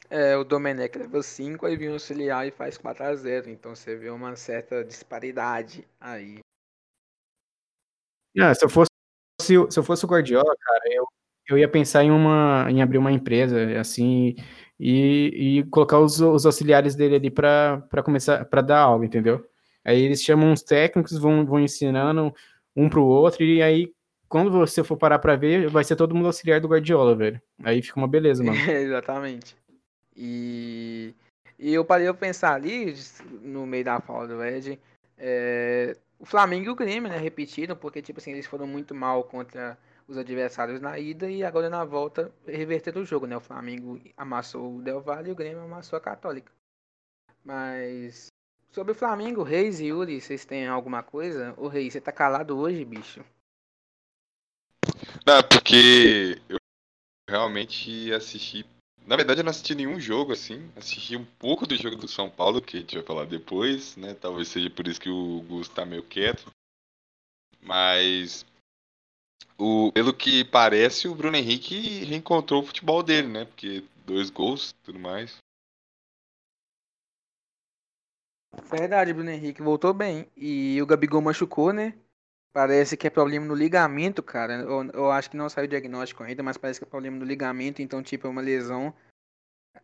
É, 0.09 0.35
o 0.35 0.43
Domenech 0.43 0.97
levou 0.97 1.23
5, 1.23 1.65
aí 1.65 1.77
vem 1.77 1.87
o 1.87 1.93
auxiliar 1.93 2.45
e 2.45 2.51
faz 2.51 2.77
4 2.77 3.01
a 3.01 3.15
0 3.15 3.49
Então 3.49 3.73
você 3.73 3.95
vê 3.95 4.09
uma 4.09 4.35
certa 4.35 4.83
disparidade 4.83 5.87
aí. 6.01 6.39
Não, 8.35 8.53
se 8.53 8.65
eu 8.65 8.69
fosse 8.69 8.89
se 9.41 9.53
eu 9.53 9.83
fosse 9.83 10.03
o 10.03 10.07
Guardiola, 10.07 10.53
cara, 10.59 10.93
eu, 10.93 11.07
eu 11.47 11.57
ia 11.57 11.67
pensar 11.67 12.03
em 12.03 12.11
uma 12.11 12.67
em 12.69 12.81
abrir 12.81 12.97
uma 12.97 13.11
empresa 13.11 13.79
assim 13.79 14.35
e, 14.79 15.59
e 15.59 15.63
colocar 15.65 15.99
os, 15.99 16.19
os 16.19 16.45
auxiliares 16.45 16.95
dele 16.95 17.15
ali 17.15 17.31
para 17.31 17.81
começar 18.03 18.45
para 18.45 18.61
dar 18.61 18.79
aula, 18.79 19.05
entendeu? 19.05 19.45
Aí 19.83 20.01
eles 20.01 20.23
chamam 20.23 20.51
uns 20.51 20.63
técnicos, 20.63 21.17
vão, 21.17 21.45
vão 21.45 21.59
ensinando 21.59 22.33
um 22.75 22.89
pro 22.89 23.03
outro 23.03 23.43
e 23.43 23.61
aí 23.61 23.93
quando 24.27 24.51
você 24.51 24.83
for 24.83 24.97
parar 24.97 25.19
para 25.19 25.35
ver, 25.35 25.69
vai 25.69 25.83
ser 25.83 25.95
todo 25.95 26.15
mundo 26.15 26.25
auxiliar 26.25 26.59
do 26.59 26.67
Guardiola, 26.67 27.15
velho. 27.15 27.41
Aí 27.63 27.81
fica 27.81 27.97
uma 27.97 28.07
beleza, 28.07 28.43
mano. 28.43 28.57
É, 28.57 28.81
exatamente. 28.83 29.55
E, 30.15 31.13
e 31.59 31.73
eu 31.73 31.85
parei 31.85 32.07
a 32.07 32.13
pensar 32.13 32.53
ali, 32.53 32.93
no 33.41 33.65
meio 33.65 33.85
da 33.85 33.99
fala 34.01 34.27
do 34.27 34.43
Ed, 34.43 34.79
é, 35.17 35.95
o 36.19 36.25
Flamengo 36.25 36.65
e 36.65 36.69
o 36.69 36.75
Grêmio, 36.75 37.09
né, 37.09 37.17
repetiram, 37.17 37.75
porque, 37.75 38.01
tipo 38.01 38.19
assim, 38.19 38.31
eles 38.31 38.45
foram 38.45 38.65
muito 38.65 38.95
mal 38.95 39.23
contra 39.23 39.77
os 40.07 40.17
adversários 40.17 40.79
na 40.79 40.97
ida 40.99 41.29
e 41.29 41.43
agora 41.43 41.69
na 41.69 41.83
volta 41.83 42.31
reverter 42.45 42.97
o 42.97 43.05
jogo, 43.05 43.25
né? 43.25 43.35
O 43.37 43.41
Flamengo 43.41 43.99
amassou 44.15 44.77
o 44.77 44.81
Del 44.81 45.01
Valle 45.01 45.29
e 45.29 45.31
o 45.31 45.35
Grêmio 45.35 45.63
amassou 45.63 45.97
a 45.97 46.01
Católica. 46.01 46.51
Mas 47.43 48.27
sobre 48.71 48.91
o 48.91 48.95
Flamengo, 48.95 49.43
Reis 49.43 49.79
e 49.79 49.85
Yuri, 49.85 50.19
vocês 50.19 50.45
têm 50.45 50.67
alguma 50.67 51.01
coisa? 51.01 51.53
O 51.57 51.67
Reis, 51.67 51.93
você 51.93 52.01
tá 52.01 52.11
calado 52.11 52.57
hoje, 52.57 52.83
bicho? 52.83 53.23
Não, 55.25 55.41
porque 55.43 56.39
eu 56.49 56.57
realmente 57.29 58.11
assisti. 58.13 58.65
Na 59.05 59.15
verdade, 59.15 59.39
eu 59.39 59.43
não 59.43 59.51
assisti 59.51 59.75
nenhum 59.75 59.99
jogo 59.99 60.33
assim. 60.33 60.69
Assisti 60.75 61.15
um 61.15 61.25
pouco 61.25 61.65
do 61.65 61.75
jogo 61.75 61.95
do 61.95 62.07
São 62.07 62.29
Paulo, 62.29 62.61
que 62.61 62.77
a 62.77 62.79
gente 62.79 62.95
vai 62.95 63.05
falar 63.05 63.25
depois, 63.25 63.95
né? 63.95 64.13
Talvez 64.13 64.47
seja 64.47 64.69
por 64.69 64.87
isso 64.87 64.99
que 64.99 65.09
o 65.09 65.41
Gus 65.47 65.69
tá 65.69 65.85
meio 65.85 66.03
quieto. 66.03 66.51
Mas 67.61 68.45
o, 69.57 69.91
pelo 69.93 70.13
que 70.13 70.43
parece, 70.43 71.07
o 71.07 71.15
Bruno 71.15 71.37
Henrique 71.37 72.03
reencontrou 72.05 72.61
o 72.61 72.65
futebol 72.65 73.01
dele, 73.01 73.27
né? 73.27 73.45
Porque 73.45 73.83
dois 74.05 74.29
gols 74.29 74.73
tudo 74.83 74.99
mais. 74.99 75.37
Verdade, 78.69 79.13
Bruno 79.13 79.29
Henrique 79.29 79.61
voltou 79.61 79.93
bem. 79.93 80.27
E 80.35 80.81
o 80.81 80.85
Gabigol 80.85 81.21
machucou, 81.21 81.71
né? 81.71 81.93
Parece 82.53 82.95
que 82.95 83.07
é 83.07 83.09
problema 83.09 83.45
no 83.45 83.53
ligamento, 83.53 84.23
cara. 84.23 84.61
Eu, 84.61 84.89
eu 84.93 85.11
acho 85.11 85.29
que 85.29 85.37
não 85.37 85.49
saiu 85.49 85.65
o 85.65 85.69
diagnóstico 85.69 86.23
ainda, 86.23 86.41
mas 86.41 86.57
parece 86.57 86.79
que 86.79 86.85
é 86.85 86.89
problema 86.89 87.17
no 87.17 87.25
ligamento, 87.25 87.81
então, 87.81 88.01
tipo, 88.01 88.27
é 88.27 88.29
uma 88.29 88.41
lesão 88.41 88.93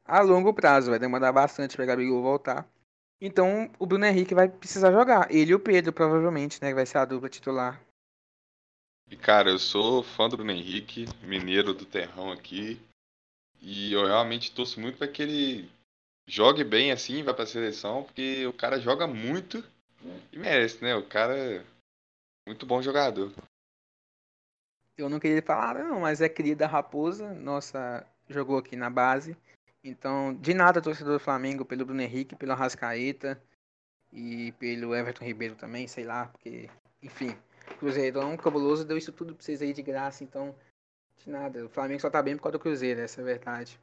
a 0.06 0.22
longo 0.22 0.54
prazo. 0.54 0.90
Vai 0.90 1.00
demorar 1.00 1.32
bastante 1.32 1.76
pra 1.76 1.86
Gabigol 1.86 2.22
voltar. 2.22 2.68
Então, 3.20 3.70
o 3.78 3.86
Bruno 3.86 4.06
Henrique 4.06 4.34
vai 4.34 4.50
precisar 4.50 4.92
jogar. 4.92 5.28
Ele 5.30 5.52
e 5.52 5.56
o 5.56 5.60
Pedro, 5.60 5.94
provavelmente, 5.94 6.62
né? 6.62 6.74
Vai 6.74 6.86
ser 6.86 6.98
a 6.98 7.06
dupla 7.06 7.30
titular. 7.30 7.82
E 9.12 9.18
cara, 9.18 9.50
eu 9.50 9.60
sou 9.60 10.02
fã 10.02 10.30
do 10.30 10.38
Bruno 10.38 10.54
Henrique, 10.54 11.06
mineiro 11.22 11.74
do 11.74 11.86
terrão 11.86 12.32
aqui. 12.32 12.82
E 13.62 13.92
eu 13.92 14.06
realmente 14.06 14.54
torço 14.54 14.80
muito 14.80 14.98
para 14.98 15.08
que 15.08 15.22
ele 15.22 15.70
jogue 16.26 16.64
bem 16.64 16.94
assim, 16.94 17.22
vá 17.22 17.34
pra 17.34 17.46
seleção, 17.46 18.04
porque 18.06 18.48
o 18.48 18.54
cara 18.54 18.80
joga 18.80 19.06
muito 19.06 19.62
e 20.32 20.40
merece, 20.40 20.82
né? 20.82 20.96
O 20.96 21.06
cara 21.06 21.38
é 21.38 21.64
muito 22.48 22.66
bom 22.66 22.82
jogador. 22.82 23.34
Eu 24.98 25.10
não 25.10 25.20
queria 25.20 25.42
falar, 25.42 25.84
não, 25.84 26.00
mas 26.00 26.22
é 26.22 26.30
cria 26.30 26.56
da 26.56 26.66
Raposa, 26.66 27.34
nossa, 27.34 28.08
jogou 28.30 28.58
aqui 28.58 28.78
na 28.78 28.90
base. 28.90 29.36
Então, 29.84 30.34
de 30.36 30.54
nada, 30.54 30.82
torcedor 30.82 31.14
do 31.14 31.24
Flamengo, 31.24 31.66
pelo 31.66 31.86
Bruno 31.86 32.02
Henrique, 32.02 32.36
pelo 32.36 32.54
Rascaeta 32.54 33.42
e 34.10 34.54
pelo 34.54 34.96
Everton 34.96 35.26
Ribeiro 35.26 35.56
também, 35.56 35.86
sei 35.86 36.06
lá, 36.06 36.28
porque, 36.28 36.70
enfim. 37.04 37.36
Cruzeirão 37.80 38.36
cabuloso 38.38 38.86
deu 38.86 38.98
isso 38.98 39.12
tudo 39.12 39.34
pra 39.36 39.44
vocês 39.44 39.62
aí 39.62 39.74
de 39.74 39.82
graça, 39.82 40.24
então. 40.24 40.56
De 41.18 41.30
nada. 41.30 41.66
O 41.66 41.70
Flamengo 41.70 42.02
só 42.02 42.10
tá 42.10 42.22
bem 42.22 42.36
por 42.36 42.44
causa 42.44 42.58
do 42.58 42.62
Cruzeiro, 42.62 43.02
essa 43.02 43.22
é 43.22 43.24
a 43.24 43.26
verdade. 43.26 43.80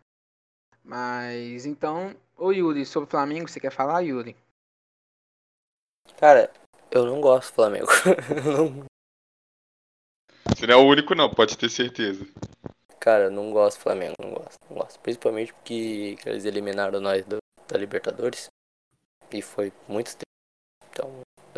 Mas 0.84 1.66
então. 1.66 2.14
Ô 2.36 2.52
Yuri, 2.52 2.84
sobre 2.86 3.06
o 3.06 3.10
Flamengo, 3.10 3.48
você 3.48 3.60
quer 3.60 3.70
falar, 3.72 4.00
Yuri? 4.00 4.36
Cara, 6.18 6.52
eu 6.90 7.04
não 7.04 7.20
gosto 7.20 7.50
do 7.50 7.54
Flamengo. 7.54 7.86
Não- 8.44 8.86
Você 10.56 10.66
não 10.66 10.74
é 10.74 10.76
o 10.76 10.86
único, 10.88 11.14
não, 11.14 11.30
pode 11.32 11.56
ter 11.56 11.68
certeza. 11.70 12.26
Cara, 12.98 13.24
eu 13.24 13.30
não 13.30 13.52
gosto 13.52 13.78
do 13.78 13.82
Flamengo, 13.82 14.14
não 14.20 14.30
gosto, 14.34 14.58
não 14.68 14.76
gosto. 14.78 14.98
Principalmente 15.00 15.52
porque 15.54 16.16
que 16.16 16.28
eles 16.28 16.44
eliminaram 16.44 17.00
nós 17.00 17.24
do- 17.24 17.38
da 17.68 17.78
Libertadores. 17.78 18.48
E 19.30 19.40
foi 19.42 19.72
muito 19.86 20.16
triste. 20.16 20.22
Então, 20.22 20.27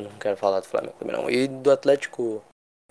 eu 0.00 0.10
não 0.10 0.18
quero 0.18 0.36
falar 0.36 0.60
do 0.60 0.66
Flamengo 0.66 0.94
também 0.98 1.16
não. 1.16 1.30
E 1.30 1.46
do 1.48 1.70
Atlético 1.70 2.42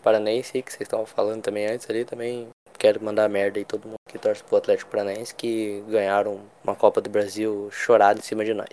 Paranaense 0.02 0.52
aí, 0.56 0.64
que 0.64 0.72
vocês 0.72 0.82
estavam 0.82 1.06
falando 1.06 1.42
também 1.42 1.68
antes 1.68 1.90
ali, 1.90 2.06
também 2.06 2.50
quero 2.78 3.04
mandar 3.04 3.28
merda 3.30 3.60
aí 3.60 3.66
todo 3.66 3.86
mundo 3.86 3.98
que 4.08 4.18
torce 4.18 4.44
pro 4.44 4.58
Atlético 4.58 4.90
Paranaense 4.90 5.36
que 5.36 5.82
ganharam 5.90 6.42
uma 6.64 6.76
Copa 6.76 7.02
do 7.02 7.10
Brasil 7.10 7.70
chorada 7.72 8.20
em 8.20 8.24
cima 8.24 8.46
de 8.46 8.54
nós. 8.54 8.70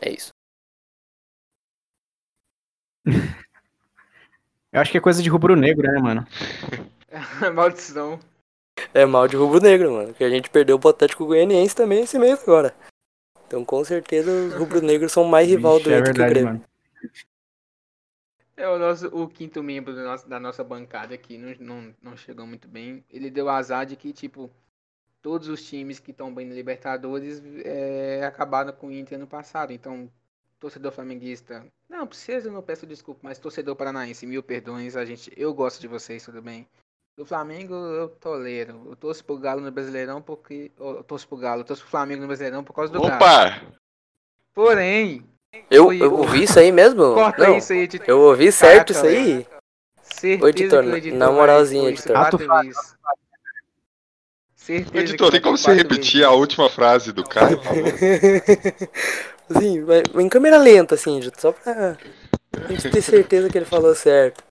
É 0.00 0.10
isso. 0.10 0.30
Eu 4.72 4.80
acho 4.80 4.90
que 4.90 4.98
é 4.98 5.00
coisa 5.00 5.22
de 5.22 5.28
rubro-negro, 5.28 5.86
né, 5.86 6.00
mano? 6.00 6.26
Maldição. 7.54 8.18
É 8.92 9.06
mal 9.06 9.28
de 9.28 9.36
rubro-negro, 9.36 9.92
mano. 9.92 10.14
Que 10.14 10.24
a 10.24 10.30
gente 10.30 10.50
perdeu 10.50 10.78
pro 10.78 10.90
Atlético 10.90 11.26
Goianiense 11.26 11.76
também 11.76 12.02
esse 12.02 12.18
mês 12.18 12.42
agora. 12.42 12.74
Então 13.46 13.64
com 13.64 13.84
certeza 13.84 14.30
os 14.30 14.54
rubro-negros 14.54 15.12
são 15.12 15.24
mais 15.24 15.46
rival 15.46 15.78
do 15.78 15.92
é 15.92 15.98
Inter 15.98 16.02
que 16.02 16.10
o 16.10 16.14
verdade, 16.14 16.34
Grêmio. 16.34 16.52
mano. 16.54 16.64
É 18.56 18.68
o 18.68 18.78
nosso 18.78 19.08
o 19.08 19.28
quinto 19.28 19.62
membro 19.62 19.92
nosso- 19.94 20.28
da 20.28 20.38
nossa 20.38 20.62
bancada 20.62 21.14
aqui, 21.14 21.36
não, 21.36 21.54
não, 21.58 21.94
não 22.00 22.16
chegou 22.16 22.46
muito 22.46 22.68
bem. 22.68 23.04
Ele 23.10 23.30
deu 23.30 23.48
azar 23.48 23.84
de 23.84 23.96
que, 23.96 24.12
tipo, 24.12 24.50
todos 25.20 25.48
os 25.48 25.62
times 25.62 25.98
que 25.98 26.12
estão 26.12 26.32
bem 26.32 26.46
na 26.46 26.54
Libertadores 26.54 27.42
é, 27.64 28.24
acabaram 28.24 28.72
com 28.72 28.88
o 28.88 28.92
Inter 28.92 29.18
no 29.18 29.26
passado. 29.26 29.72
Então, 29.72 30.08
torcedor 30.60 30.92
flamenguista, 30.92 31.66
não 31.88 32.06
precisa, 32.06 32.48
eu 32.48 32.52
não 32.52 32.62
peço 32.62 32.86
desculpa, 32.86 33.20
mas 33.24 33.38
torcedor 33.38 33.74
paranaense, 33.74 34.24
mil 34.26 34.42
perdões, 34.42 34.96
a 34.96 35.04
gente, 35.04 35.32
eu 35.36 35.52
gosto 35.52 35.80
de 35.80 35.88
vocês, 35.88 36.24
tudo 36.24 36.40
bem. 36.40 36.66
Do 37.16 37.24
Flamengo 37.24 37.74
eu 37.74 38.08
tolero. 38.08 38.82
Eu 38.86 38.96
torço 38.96 39.24
pro 39.24 39.38
Galo 39.38 39.60
no 39.60 39.70
Brasileirão 39.70 40.20
porque. 40.20 40.72
Eu 40.76 41.04
torço 41.04 41.28
pro 41.28 41.36
Galo, 41.36 41.60
eu 41.60 41.64
torço 41.64 41.82
pro 41.82 41.90
Flamengo 41.92 42.22
no 42.22 42.26
Brasileirão 42.26 42.64
por 42.64 42.72
causa 42.72 42.92
do 42.92 43.00
Galo. 43.00 43.14
Opa! 43.14 43.62
Porém, 44.52 45.24
Eu, 45.70 45.92
eu 45.92 46.12
ouvi 46.14 46.44
isso 46.44 46.58
aí 46.58 46.70
mesmo? 46.72 47.02
corta 47.14 47.46
Não, 47.48 47.58
isso 47.58 47.72
aí, 47.72 47.80
editor. 47.80 48.08
eu 48.08 48.20
ouvi 48.20 48.52
certo 48.52 48.92
Caraca, 48.92 49.08
isso 49.08 49.18
aí. 49.18 49.46
Certeza 50.02 50.44
Ô, 50.44 50.48
editor, 50.48 50.84
editor 50.96 51.18
na 51.18 51.30
moralzinha, 51.30 51.88
editor. 51.90 52.16
Certeza 54.54 54.98
Editor, 54.98 55.30
tem 55.30 55.40
como 55.42 55.58
você 55.58 55.74
repetir 55.74 56.20
vezes. 56.20 56.26
a 56.26 56.30
última 56.30 56.70
frase 56.70 57.12
do 57.12 57.22
cara, 57.22 57.54
por 57.56 57.64
favor? 57.64 57.92
Sim, 59.60 59.84
vai- 59.84 60.02
em 60.18 60.28
câmera 60.28 60.56
lenta, 60.56 60.94
assim, 60.94 61.20
Júlio, 61.20 61.38
só 61.38 61.52
pra 61.52 61.98
gente 62.68 62.90
ter 62.90 63.02
certeza 63.02 63.50
que 63.50 63.58
ele 63.58 63.66
falou 63.66 63.94
certo. 63.94 64.42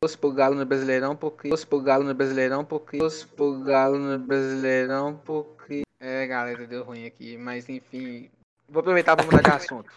Torço 0.00 0.18
pro 0.18 0.32
Galo 0.32 0.56
no 0.56 0.66
Brasileirão 0.66 1.14
porque. 1.14 1.48
Torço 1.48 1.66
pro 1.68 1.80
Galo 1.80 2.02
no 2.02 2.12
Brasileirão 2.14 2.64
porque. 2.64 2.98
Torço 2.98 3.28
pro 3.28 3.60
Galo 3.60 3.98
no 3.98 4.18
Brasileirão 4.18 5.20
porque. 5.24 5.82
É, 6.00 6.26
galera, 6.26 6.66
deu 6.66 6.82
ruim 6.82 7.06
aqui. 7.06 7.36
Mas 7.36 7.68
enfim. 7.68 8.28
Vou 8.68 8.80
aproveitar 8.80 9.14
pra 9.14 9.24
mudar 9.24 9.42
de 9.42 9.50
assunto. 9.50 9.90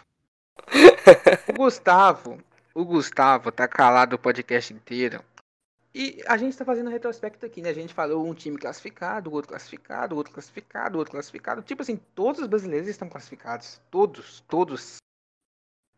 O 1.48 1.52
Gustavo. 1.54 2.38
O 2.74 2.84
Gustavo 2.84 3.50
tá 3.50 3.66
calado 3.66 4.16
o 4.16 4.18
podcast 4.18 4.72
inteiro. 4.72 5.22
E 5.92 6.22
a 6.26 6.36
gente 6.36 6.56
tá 6.56 6.64
fazendo 6.64 6.86
um 6.86 6.92
retrospecto 6.92 7.44
aqui, 7.44 7.60
né? 7.60 7.70
A 7.70 7.74
gente 7.74 7.92
falou 7.92 8.24
um 8.24 8.32
time 8.32 8.56
classificado, 8.56 9.32
outro 9.32 9.48
classificado, 9.48 10.14
outro 10.14 10.32
classificado, 10.32 10.98
outro 10.98 11.12
classificado. 11.12 11.62
Tipo 11.62 11.82
assim, 11.82 11.96
todos 12.14 12.40
os 12.40 12.46
brasileiros 12.46 12.88
estão 12.88 13.08
classificados. 13.08 13.80
Todos, 13.90 14.40
todos. 14.42 14.98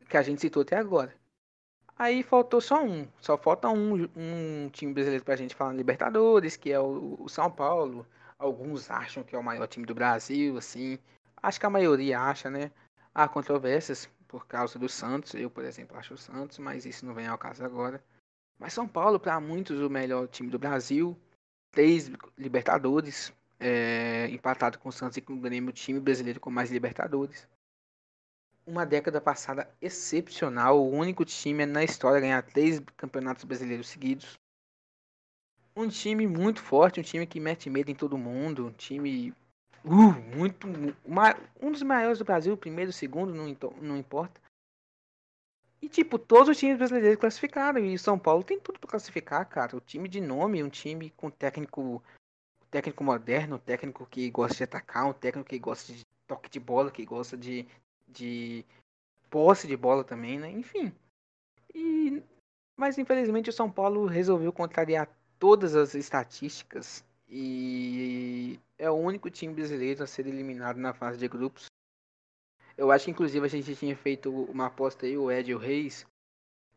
Que 0.09 0.17
a 0.17 0.23
gente 0.23 0.41
citou 0.41 0.63
até 0.63 0.77
agora. 0.77 1.15
Aí 1.99 2.23
faltou 2.23 2.61
só 2.61 2.83
um. 2.83 3.07
Só 3.21 3.37
falta 3.37 3.69
um, 3.69 4.09
um 4.17 4.71
time 4.71 4.95
brasileiro 4.95 5.25
pra 5.25 5.37
gente 5.37 5.55
falar 5.55 5.75
Libertadores, 5.75 6.57
que 6.57 6.73
é 6.73 6.81
o, 6.81 7.17
o 7.21 7.29
São 7.29 7.51
Paulo. 7.51 8.07
Alguns 8.39 8.91
acham 8.91 9.23
que 9.23 9.37
é 9.37 9.39
o 9.39 9.45
maior 9.45 9.67
time 9.67 9.85
do 9.85 9.95
Brasil, 9.95 10.57
assim. 10.57 10.99
Acho 11.43 11.61
que 11.61 11.67
a 11.67 11.71
maioria 11.71 12.19
acha, 12.19 12.51
né? 12.51 12.71
Há 13.15 13.29
controvérsias 13.29 14.09
por 14.33 14.47
causa 14.47 14.79
do 14.79 14.89
Santos. 14.89 15.35
Eu, 15.35 15.49
por 15.49 15.65
exemplo, 15.65 15.97
acho 15.97 16.15
o 16.15 16.19
Santos, 16.19 16.59
mas 16.59 16.85
isso 16.85 17.07
não 17.07 17.15
vem 17.15 17.29
ao 17.29 17.39
caso 17.39 17.65
agora. 17.65 18.03
Mas 18.59 18.73
São 18.73 18.89
Paulo, 18.89 19.21
para 19.21 19.39
muitos, 19.41 19.79
o 19.81 19.89
melhor 19.89 20.27
time 20.27 20.51
do 20.51 20.59
Brasil. 20.59 21.17
Três 21.71 22.11
Libertadores. 22.37 23.33
é, 23.61 24.29
empatado 24.31 24.79
com 24.79 24.89
o 24.89 24.93
Santos 24.93 25.17
e 25.19 25.21
com 25.21 25.35
o 25.35 25.41
Grêmio, 25.41 25.71
o 25.71 25.73
time 25.73 26.01
brasileiro 26.01 26.41
com 26.41 26.51
mais 26.51 26.71
Libertadores 26.71 27.47
uma 28.67 28.87
década 28.87 29.21
passada 29.21 29.69
excepcional, 29.81 30.81
o 30.81 30.91
único 30.91 31.25
time 31.25 31.67
na 31.67 31.83
história 31.83 32.19
a 32.19 32.21
ganhar 32.21 32.43
três 32.43 32.81
campeonatos 32.97 33.45
brasileiros 33.45 33.89
seguidos. 33.89 34.39
Um 35.75 35.89
time 35.89 36.27
muito 36.27 36.61
forte, 36.61 37.01
um 37.01 37.03
time 37.03 37.27
que 37.27 37.41
mete 37.41 37.69
medo 37.71 37.91
em 37.91 37.95
todo 37.95 38.19
mundo, 38.19 38.67
um 38.67 38.73
time 38.73 39.35
uh, 39.85 40.37
muito 40.37 40.67
um 41.61 41.73
dos 41.73 41.83
maiores 41.83 42.19
do 42.19 42.25
Brasil, 42.25 42.57
primeiro, 42.57 42.93
segundo, 42.93 43.35
não, 43.35 43.47
não 43.81 43.97
importa. 43.97 44.41
E 45.83 45.89
tipo, 45.89 46.17
todos 46.17 46.51
os 46.51 46.59
times 46.59 46.79
brasileiros 46.79 47.19
classificaram 47.19 47.85
e 47.85 47.99
São 47.99 48.17
Paulo 48.17 48.45
tem 48.45 48.61
tudo 48.61 48.79
para 48.79 48.91
classificar, 48.91 49.49
cara. 49.49 49.77
O 49.77 49.81
time 49.81 50.09
de 50.09 50.21
nome, 50.21 50.63
um 50.63 50.69
time 50.69 51.11
com 51.11 51.29
técnico 51.29 52.01
técnico 52.71 53.05
moderno, 53.05 53.59
técnico 53.59 54.07
que 54.07 54.31
gosta 54.31 54.57
de 54.57 54.65
atacar, 54.65 55.07
um 55.07 55.13
técnico 55.13 55.51
que 55.51 55.59
gosta 55.59 55.93
de 55.93 56.07
toque 56.27 56.49
de 56.49 56.61
bola, 56.61 56.91
que 56.91 57.05
gosta 57.05 57.37
de 57.37 57.67
de 58.07 58.65
posse 59.29 59.67
de 59.67 59.77
bola 59.77 60.05
também, 60.05 60.39
né? 60.39 60.51
Enfim. 60.51 60.93
E 61.75 62.23
mas 62.77 62.97
infelizmente 62.97 63.51
o 63.51 63.53
São 63.53 63.71
Paulo 63.71 64.07
resolveu 64.07 64.53
contrariar 64.53 65.09
todas 65.39 65.75
as 65.75 65.95
estatísticas 65.95 67.05
e 67.35 68.61
é 68.79 68.91
o 68.91 68.95
único 68.95 69.31
time 69.31 69.55
brasileiro 69.55 70.05
a 70.05 70.07
ser 70.07 70.27
eliminado 70.27 70.77
na 70.77 70.93
fase 70.93 71.19
de 71.19 71.27
grupos. 71.27 71.67
Eu 72.77 72.93
acho 72.93 73.07
que 73.07 73.11
inclusive 73.11 73.47
a 73.47 73.49
gente 73.49 73.75
tinha 73.75 73.97
feito 73.97 74.31
uma 74.31 74.67
aposta 74.67 75.07
aí, 75.07 75.17
o 75.17 75.31
Ed 75.31 75.51
e 75.51 75.55
o 75.55 75.59
Reis, 75.59 76.07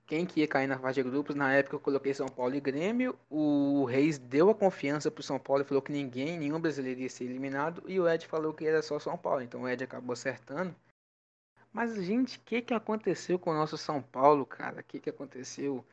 quem 0.06 0.26
que 0.26 0.40
ia 0.40 0.48
cair 0.48 0.68
na 0.68 0.80
fase 0.80 1.02
de 1.02 1.10
grupos. 1.10 1.36
Na 1.36 1.52
época 1.54 1.76
eu 1.76 1.80
coloquei 1.80 2.14
São 2.14 2.28
Paulo 2.28 2.56
e 2.56 2.62
Grêmio. 2.62 3.18
O 3.30 3.84
Reis 3.84 4.18
deu 4.18 4.50
a 4.50 4.56
confiança 4.56 5.12
pro 5.12 5.24
São 5.24 5.38
Paulo 5.38 5.64
e 5.64 5.66
falou 5.66 5.82
que 5.82 5.92
ninguém, 5.92 6.38
nenhum 6.40 6.60
brasileiro 6.60 7.02
ia 7.02 7.10
ser 7.10 7.26
eliminado. 7.26 7.84
E 7.86 8.00
o 8.00 8.08
Ed 8.08 8.26
falou 8.26 8.54
que 8.54 8.66
era 8.66 8.82
só 8.82 8.98
São 8.98 9.18
Paulo. 9.18 9.42
Então 9.42 9.64
o 9.64 9.68
Ed 9.68 9.84
acabou 9.84 10.14
acertando. 10.14 10.74
Mas, 11.74 11.96
gente, 11.96 12.38
o 12.38 12.42
que, 12.42 12.62
que 12.62 12.74
aconteceu 12.74 13.38
com 13.38 13.50
o 13.50 13.54
nosso 13.54 13.78
São 13.78 14.02
Paulo, 14.02 14.46
cara? 14.46 14.80
O 14.80 14.84
que, 14.84 15.00
que 15.00 15.10
aconteceu? 15.10 15.84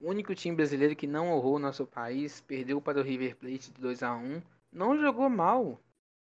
O 0.00 0.08
único 0.10 0.34
time 0.34 0.56
brasileiro 0.56 0.96
que 0.96 1.06
não 1.06 1.32
honrou 1.32 1.56
o 1.56 1.58
nosso 1.58 1.86
país, 1.86 2.40
perdeu 2.40 2.80
para 2.80 3.00
o 3.00 3.02
River 3.02 3.36
Plate 3.36 3.72
de 3.72 3.80
2 3.80 4.02
a 4.02 4.14
1 4.14 4.42
Não 4.72 4.96
jogou 4.98 5.28
mal. 5.28 5.80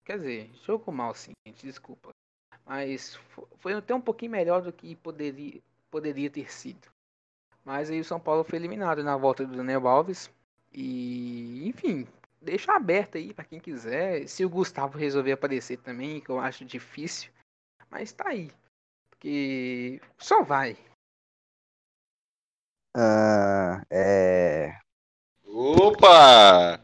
Quer 0.04 0.18
dizer, 0.18 0.50
jogou 0.64 0.92
mal 0.94 1.14
sim, 1.14 1.32
gente, 1.46 1.66
desculpa. 1.66 2.10
Mas 2.66 3.16
fo- 3.16 3.48
foi 3.58 3.74
até 3.74 3.94
um 3.94 4.00
pouquinho 4.00 4.32
melhor 4.32 4.62
do 4.62 4.72
que 4.72 4.96
poderia, 4.96 5.60
poderia 5.90 6.30
ter 6.30 6.50
sido. 6.52 6.88
Mas 7.64 7.90
aí 7.90 8.00
o 8.00 8.04
São 8.04 8.18
Paulo 8.20 8.44
foi 8.44 8.58
eliminado 8.58 9.02
na 9.04 9.16
volta 9.16 9.46
do 9.46 9.56
Daniel 9.56 9.86
Alves. 9.88 10.30
E, 10.72 11.66
enfim, 11.68 12.06
deixa 12.40 12.72
aberto 12.74 13.16
aí 13.18 13.32
para 13.34 13.44
quem 13.44 13.60
quiser. 13.60 14.26
Se 14.28 14.44
o 14.44 14.50
Gustavo 14.50 14.98
resolver 14.98 15.32
aparecer 15.32 15.78
também, 15.78 16.20
que 16.20 16.30
eu 16.30 16.38
acho 16.40 16.64
difícil. 16.64 17.30
Mas 17.90 18.12
tá 18.12 18.28
aí. 18.28 18.50
Porque 19.10 20.00
só 20.18 20.42
vai. 20.42 20.76
Ah, 23.00 23.80
é, 23.88 24.76
Opa! 25.44 26.80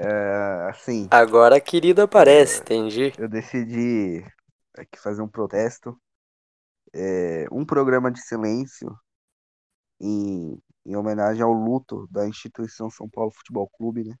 é, 0.00 0.68
assim, 0.68 1.06
Agora 1.12 1.58
a 1.58 1.60
querida 1.60 2.02
aparece, 2.02 2.60
entendi. 2.60 3.12
eu 3.16 3.28
decidi 3.28 4.26
aqui 4.76 4.98
fazer 4.98 5.22
um 5.22 5.28
protesto, 5.28 5.96
é, 6.92 7.46
um 7.52 7.64
programa 7.64 8.10
de 8.10 8.20
silêncio 8.20 8.98
em, 10.00 10.60
em 10.84 10.96
homenagem 10.96 11.44
ao 11.44 11.52
luto 11.52 12.08
da 12.10 12.26
instituição 12.26 12.90
São 12.90 13.08
Paulo 13.08 13.30
Futebol 13.30 13.70
Clube, 13.78 14.02
né? 14.02 14.16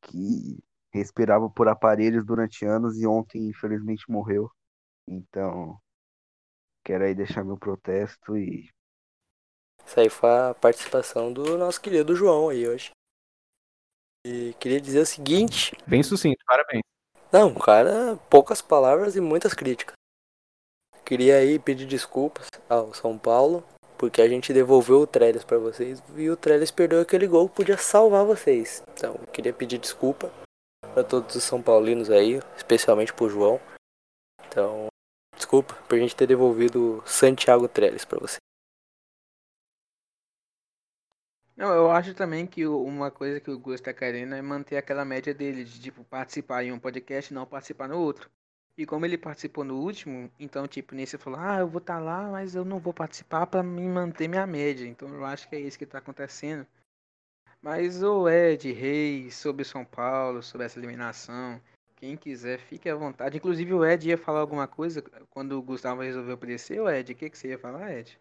Que 0.00 0.58
respirava 0.90 1.50
por 1.50 1.68
aparelhos 1.68 2.24
durante 2.24 2.64
anos 2.64 2.96
e 2.98 3.06
ontem, 3.06 3.46
infelizmente, 3.46 4.10
morreu. 4.10 4.50
Então, 5.06 5.78
quero 6.82 7.04
aí 7.04 7.14
deixar 7.14 7.44
meu 7.44 7.58
protesto 7.58 8.38
e 8.38 8.70
Isso 9.90 9.98
aí 9.98 10.08
foi 10.08 10.30
a 10.30 10.54
participação 10.54 11.32
do 11.32 11.58
nosso 11.58 11.80
querido 11.80 12.14
João 12.14 12.48
aí 12.48 12.68
hoje. 12.68 12.92
E 14.24 14.54
queria 14.60 14.80
dizer 14.80 15.00
o 15.00 15.06
seguinte, 15.06 15.76
Bem 15.84 16.00
sucinto, 16.00 16.38
parabéns. 16.46 16.82
não, 17.32 17.52
cara, 17.56 18.16
poucas 18.30 18.62
palavras 18.62 19.16
e 19.16 19.20
muitas 19.20 19.52
críticas. 19.52 19.94
Queria 21.04 21.38
aí 21.38 21.58
pedir 21.58 21.86
desculpas 21.86 22.46
ao 22.68 22.94
São 22.94 23.18
Paulo 23.18 23.64
porque 23.98 24.22
a 24.22 24.28
gente 24.28 24.52
devolveu 24.52 25.00
o 25.00 25.06
Trellis 25.08 25.42
para 25.42 25.58
vocês 25.58 26.00
e 26.16 26.30
o 26.30 26.36
Trellis 26.36 26.70
perdeu 26.70 27.00
aquele 27.00 27.26
gol 27.26 27.48
que 27.48 27.56
podia 27.56 27.76
salvar 27.76 28.24
vocês. 28.24 28.84
Então, 28.92 29.14
queria 29.32 29.52
pedir 29.52 29.78
desculpa 29.78 30.30
para 30.94 31.02
todos 31.02 31.34
os 31.34 31.42
São 31.42 31.60
Paulinos 31.60 32.10
aí, 32.10 32.40
especialmente 32.56 33.12
pro 33.12 33.28
João. 33.28 33.60
Então, 34.46 34.86
desculpa 35.34 35.74
por 35.88 35.96
a 35.96 36.00
gente 36.00 36.14
ter 36.14 36.28
devolvido 36.28 37.02
Santiago 37.04 37.66
Trellis 37.66 38.04
para 38.04 38.20
vocês. 38.20 38.49
Não, 41.60 41.74
eu 41.74 41.90
acho 41.90 42.14
também 42.14 42.46
que 42.46 42.66
uma 42.66 43.10
coisa 43.10 43.38
que 43.38 43.50
o 43.50 43.58
Gus 43.58 43.82
tá 43.82 43.92
querendo 43.92 44.34
é 44.34 44.40
manter 44.40 44.78
aquela 44.78 45.04
média 45.04 45.34
dele, 45.34 45.62
de 45.62 45.78
tipo, 45.78 46.02
participar 46.04 46.64
em 46.64 46.72
um 46.72 46.78
podcast 46.78 47.30
e 47.30 47.34
não 47.34 47.44
participar 47.44 47.86
no 47.86 47.98
outro. 47.98 48.30
E 48.78 48.86
como 48.86 49.04
ele 49.04 49.18
participou 49.18 49.62
no 49.62 49.78
último, 49.78 50.30
então, 50.40 50.66
tipo, 50.66 50.94
nesse 50.94 51.18
falou, 51.18 51.38
ah, 51.38 51.58
eu 51.58 51.68
vou 51.68 51.78
estar 51.78 51.98
tá 51.98 52.00
lá, 52.00 52.30
mas 52.30 52.54
eu 52.54 52.64
não 52.64 52.78
vou 52.78 52.94
participar 52.94 53.46
para 53.46 53.62
me 53.62 53.82
manter 53.82 54.26
minha 54.26 54.46
média. 54.46 54.86
Então 54.86 55.06
eu 55.10 55.22
acho 55.22 55.50
que 55.50 55.56
é 55.56 55.60
isso 55.60 55.78
que 55.78 55.84
tá 55.84 55.98
acontecendo. 55.98 56.66
Mas 57.60 58.02
o 58.02 58.26
Ed, 58.26 58.72
Reis, 58.72 59.34
sobre 59.34 59.62
São 59.62 59.84
Paulo, 59.84 60.42
sobre 60.42 60.64
essa 60.66 60.78
eliminação, 60.78 61.60
quem 61.94 62.16
quiser, 62.16 62.58
fique 62.58 62.88
à 62.88 62.94
vontade. 62.94 63.36
Inclusive 63.36 63.74
o 63.74 63.84
Ed 63.84 64.08
ia 64.08 64.16
falar 64.16 64.40
alguma 64.40 64.66
coisa 64.66 65.02
quando 65.28 65.58
o 65.58 65.62
Gustavo 65.62 66.00
resolveu 66.00 66.36
aparecer. 66.36 66.80
O 66.80 66.88
Ed, 66.88 67.12
o 67.12 67.16
que, 67.16 67.28
que 67.28 67.36
você 67.36 67.48
ia 67.48 67.58
falar, 67.58 67.92
Ed? 67.92 68.18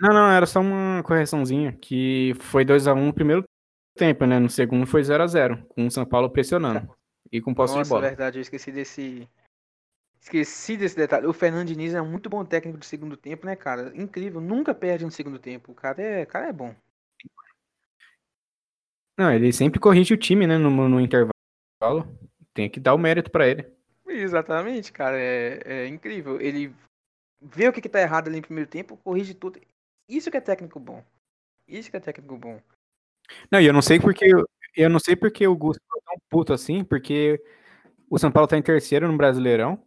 Não, 0.00 0.14
não, 0.14 0.30
era 0.30 0.46
só 0.46 0.60
uma 0.60 1.02
correçãozinha, 1.02 1.72
que 1.72 2.32
foi 2.40 2.64
2x1 2.64 2.96
um 2.96 3.06
no 3.06 3.12
primeiro 3.12 3.44
tempo, 3.94 4.24
né? 4.24 4.38
No 4.38 4.48
segundo 4.48 4.86
foi 4.86 5.02
0x0, 5.02 5.66
com 5.68 5.86
o 5.86 5.90
São 5.90 6.06
Paulo 6.06 6.30
pressionando. 6.30 6.88
E 7.30 7.40
com 7.40 7.54
posse 7.54 7.74
Nossa, 7.74 7.84
de 7.84 7.90
bola. 7.90 8.08
verdade, 8.08 8.38
eu 8.38 8.42
esqueci 8.42 8.72
desse. 8.72 9.28
Esqueci 10.18 10.76
desse 10.76 10.96
detalhe. 10.96 11.26
O 11.26 11.32
Fernando 11.32 11.68
Diniz 11.68 11.94
é 11.94 12.00
um 12.00 12.10
muito 12.10 12.30
bom 12.30 12.44
técnico 12.44 12.78
de 12.78 12.86
segundo 12.86 13.16
tempo, 13.16 13.44
né, 13.44 13.54
cara? 13.54 13.92
Incrível, 13.94 14.40
nunca 14.40 14.74
perde 14.74 15.04
no 15.04 15.10
segundo 15.10 15.38
tempo. 15.38 15.72
O 15.72 15.74
cara 15.74 16.00
é, 16.02 16.22
o 16.22 16.26
cara 16.26 16.48
é 16.48 16.52
bom. 16.52 16.74
Não, 19.18 19.30
ele 19.30 19.52
sempre 19.52 19.78
corrige 19.78 20.14
o 20.14 20.18
time, 20.18 20.46
né, 20.46 20.56
no, 20.56 20.70
no 20.88 20.98
intervalo. 20.98 21.32
Tem 22.54 22.70
que 22.70 22.80
dar 22.80 22.94
o 22.94 22.98
mérito 22.98 23.30
para 23.30 23.46
ele. 23.46 23.70
Exatamente, 24.08 24.90
cara. 24.90 25.18
É, 25.18 25.60
é 25.64 25.86
incrível. 25.86 26.40
Ele 26.40 26.74
vê 27.40 27.68
o 27.68 27.72
que, 27.72 27.82
que 27.82 27.88
tá 27.88 28.00
errado 28.00 28.28
ali 28.28 28.36
no 28.36 28.42
primeiro 28.42 28.68
tempo, 28.68 28.96
corrige 28.96 29.34
tudo. 29.34 29.60
Isso 30.10 30.30
que 30.30 30.36
é 30.36 30.40
técnico 30.40 30.80
bom. 30.80 31.04
Isso 31.68 31.90
que 31.90 31.96
é 31.96 32.00
técnico 32.00 32.36
bom. 32.36 32.60
Não, 33.50 33.60
e 33.60 33.66
eu 33.66 33.72
não 33.72 33.80
sei 33.80 34.00
porque 34.00 34.26
eu 34.76 34.90
não 34.90 34.98
sei 34.98 35.14
porque 35.14 35.46
o 35.46 35.56
Gusto 35.56 35.80
é 35.80 36.00
tão 36.04 36.16
puto 36.28 36.52
assim, 36.52 36.82
porque 36.82 37.40
o 38.08 38.18
São 38.18 38.30
Paulo 38.30 38.48
tá 38.48 38.58
em 38.58 38.62
terceiro 38.62 39.06
no 39.06 39.16
Brasileirão 39.16 39.80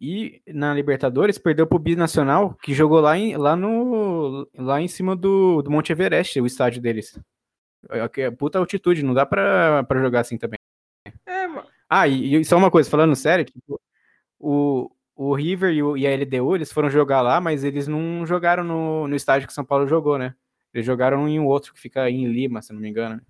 e 0.00 0.42
na 0.48 0.74
Libertadores 0.74 1.38
perdeu 1.38 1.66
pro 1.66 1.78
Binacional, 1.78 2.54
que 2.54 2.74
jogou 2.74 3.00
lá 3.00 3.16
em, 3.16 3.36
lá 3.36 3.54
no 3.54 4.48
lá 4.58 4.80
em 4.80 4.88
cima 4.88 5.14
do, 5.14 5.62
do 5.62 5.70
Monte 5.70 5.92
Everest, 5.92 6.40
o 6.40 6.46
estádio 6.46 6.82
deles. 6.82 7.18
É, 7.90 8.22
é 8.22 8.30
puta 8.30 8.58
altitude, 8.58 9.04
não 9.04 9.14
dá 9.14 9.24
pra, 9.24 9.84
pra 9.84 10.00
jogar 10.00 10.20
assim 10.20 10.36
também. 10.36 10.58
É, 11.26 11.46
mano. 11.46 11.68
Ah, 11.88 12.08
e, 12.08 12.34
e 12.34 12.44
só 12.44 12.56
uma 12.56 12.70
coisa, 12.70 12.90
falando 12.90 13.14
sério, 13.14 13.44
tipo, 13.44 13.80
o, 14.38 14.90
o 15.16 15.34
River 15.34 15.72
e, 15.72 15.82
o, 15.82 15.96
e, 15.96 16.06
a 16.06 16.10
LDU, 16.14 16.56
eles 16.56 16.72
foram 16.72 16.90
jogar 16.90 17.22
lá, 17.22 17.40
mas 17.40 17.64
eles 17.64 17.86
não 17.86 18.26
jogaram 18.26 18.64
no, 18.64 19.06
no 19.06 19.16
estádio 19.16 19.46
que 19.46 19.52
o 19.52 19.54
São 19.54 19.64
Paulo 19.64 19.86
jogou, 19.86 20.18
né? 20.18 20.34
Eles 20.72 20.84
jogaram 20.84 21.28
em 21.28 21.38
um 21.38 21.46
outro 21.46 21.72
que 21.72 21.80
fica 21.80 22.10
em 22.10 22.26
Lima, 22.26 22.60
se 22.60 22.72
não 22.72 22.80
me 22.80 22.88
engano. 22.88 23.20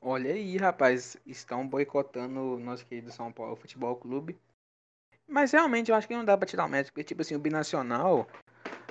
Olha 0.00 0.32
aí, 0.32 0.56
rapaz, 0.56 1.16
estão 1.26 1.66
boicotando 1.66 2.40
o 2.40 2.58
nosso 2.58 2.86
querido 2.86 3.10
São 3.10 3.32
Paulo 3.32 3.56
Futebol 3.56 3.96
Clube. 3.96 4.38
Mas 5.28 5.52
realmente 5.52 5.90
eu 5.90 5.96
acho 5.96 6.06
que 6.06 6.14
não 6.14 6.24
dá 6.24 6.36
pra 6.36 6.46
tirar 6.46 6.66
o 6.66 6.68
mérito, 6.68 6.92
porque, 6.92 7.04
tipo 7.04 7.22
assim, 7.22 7.34
o 7.34 7.38
Binacional, 7.38 8.28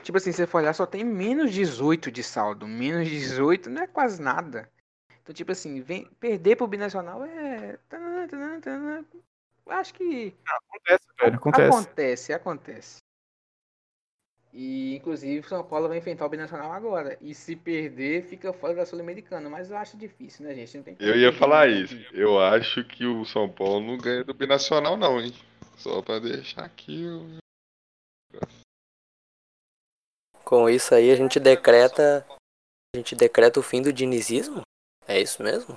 tipo 0.01 0.18
assim, 0.18 0.32
você 0.32 0.47
for 0.47 0.59
olhar, 0.59 0.74
só 0.74 0.86
tem 0.86 1.03
menos 1.03 1.51
18 1.51 2.12
de 2.12 2.24
saldo. 2.24 2.68
Menos 2.68 3.07
18 3.07 3.70
não 3.70 3.84
é 3.84 3.88
quase 3.88 4.22
nada. 4.22 4.70
Então, 5.22 5.36
tipo 5.36 5.51
assim, 5.51 5.82
vem, 5.82 6.05
perder 6.20 6.55
pro 6.55 6.68
Binacional 6.68 7.24
é 7.24 7.78
acho 9.68 9.93
que. 9.93 10.36
Acontece, 10.45 11.05
velho. 11.20 11.36
Acontece. 11.36 11.68
Acontece, 11.68 12.34
acontece. 12.34 12.97
E 14.53 14.95
inclusive 14.95 15.47
São 15.47 15.64
Paulo 15.64 15.88
vai 15.88 15.97
enfrentar 15.97 16.26
o 16.26 16.30
Binacional 16.30 16.74
agora. 16.74 17.18
E 17.22 17.34
se 17.34 17.55
perder, 17.55 18.26
fica 18.26 18.51
fora 18.51 18.76
da 18.76 18.86
Sul-Americana. 18.86 19.49
Mas 19.49 19.72
eu 19.72 19.78
acho 19.78 19.97
difícil, 19.97 20.45
né, 20.45 20.53
gente? 20.53 20.95
eu 20.99 21.16
ia 21.16 21.32
falar 21.32 21.70
isso. 21.70 21.95
Eu 22.14 22.39
acho 22.39 22.84
que 22.84 23.05
o 23.05 23.24
São 23.24 23.49
Paulo 23.49 23.80
não 23.80 23.97
ganha 23.97 24.24
do 24.24 24.34
Binacional, 24.34 24.97
não, 24.97 25.22
hein? 25.22 25.34
Só 25.78 26.01
pra 26.01 26.20
deixar 26.20 26.66
aqui 26.66 27.05
o. 27.07 27.38
Com 30.43 30.70
isso 30.70 30.93
aí 30.93 31.12
a 31.12 31.16
gente 31.16 31.39
decreta. 31.39 32.26
A 32.93 32.97
gente 32.97 33.16
decreta 33.16 33.57
o 33.57 33.64
fim 33.64 33.82
do 33.82 33.93
dinizismo? 33.93 34.64
É 35.07 35.20
isso 35.20 35.41
mesmo? 35.41 35.76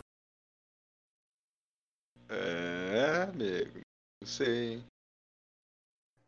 Amigo. 3.25 3.81
Não 4.21 4.29
sei. 4.29 4.83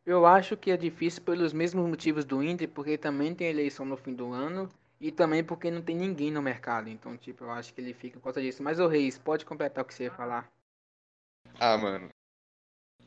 Eu 0.04 0.24
acho 0.24 0.56
que 0.56 0.70
é 0.70 0.76
difícil 0.76 1.22
pelos 1.22 1.52
mesmos 1.52 1.88
motivos 1.88 2.24
do 2.24 2.42
Inter, 2.42 2.68
porque 2.68 2.96
também 2.96 3.34
tem 3.34 3.48
eleição 3.48 3.84
no 3.84 3.96
fim 3.96 4.14
do 4.14 4.32
ano 4.32 4.68
e 5.00 5.10
também 5.10 5.42
porque 5.42 5.70
não 5.70 5.82
tem 5.82 5.96
ninguém 5.96 6.30
no 6.30 6.40
mercado. 6.40 6.88
Então, 6.88 7.16
tipo, 7.16 7.44
eu 7.44 7.50
acho 7.50 7.74
que 7.74 7.80
ele 7.80 7.92
fica 7.92 8.18
por 8.18 8.24
causa 8.24 8.40
disso. 8.40 8.62
Mas 8.62 8.78
o 8.78 8.86
Reis, 8.86 9.18
pode 9.18 9.44
completar 9.44 9.82
o 9.84 9.86
que 9.86 9.92
você 9.92 10.04
ia 10.04 10.12
falar. 10.12 10.50
Ah, 11.58 11.76
mano. 11.76 12.08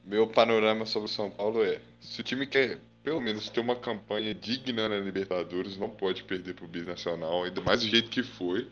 Meu 0.04 0.28
panorama 0.28 0.86
sobre 0.86 1.10
o 1.10 1.12
São 1.12 1.32
Paulo 1.32 1.64
é: 1.64 1.82
se 2.00 2.22
o 2.22 2.24
time 2.24 2.46
quer 2.48 2.80
pelo 3.04 3.22
menos 3.22 3.50
ter 3.50 3.60
uma 3.60 3.76
campanha 3.76 4.36
digna 4.36 4.90
na 4.90 4.98
Libertadores, 4.98 5.78
não 5.78 5.90
pode 5.90 6.24
perder 6.24 6.54
pro 6.54 6.68
Binacional, 6.68 7.44
ainda 7.44 7.62
mais 7.62 7.82
do 7.82 7.88
jeito 7.88 8.10
que 8.10 8.24
foi. 8.24 8.70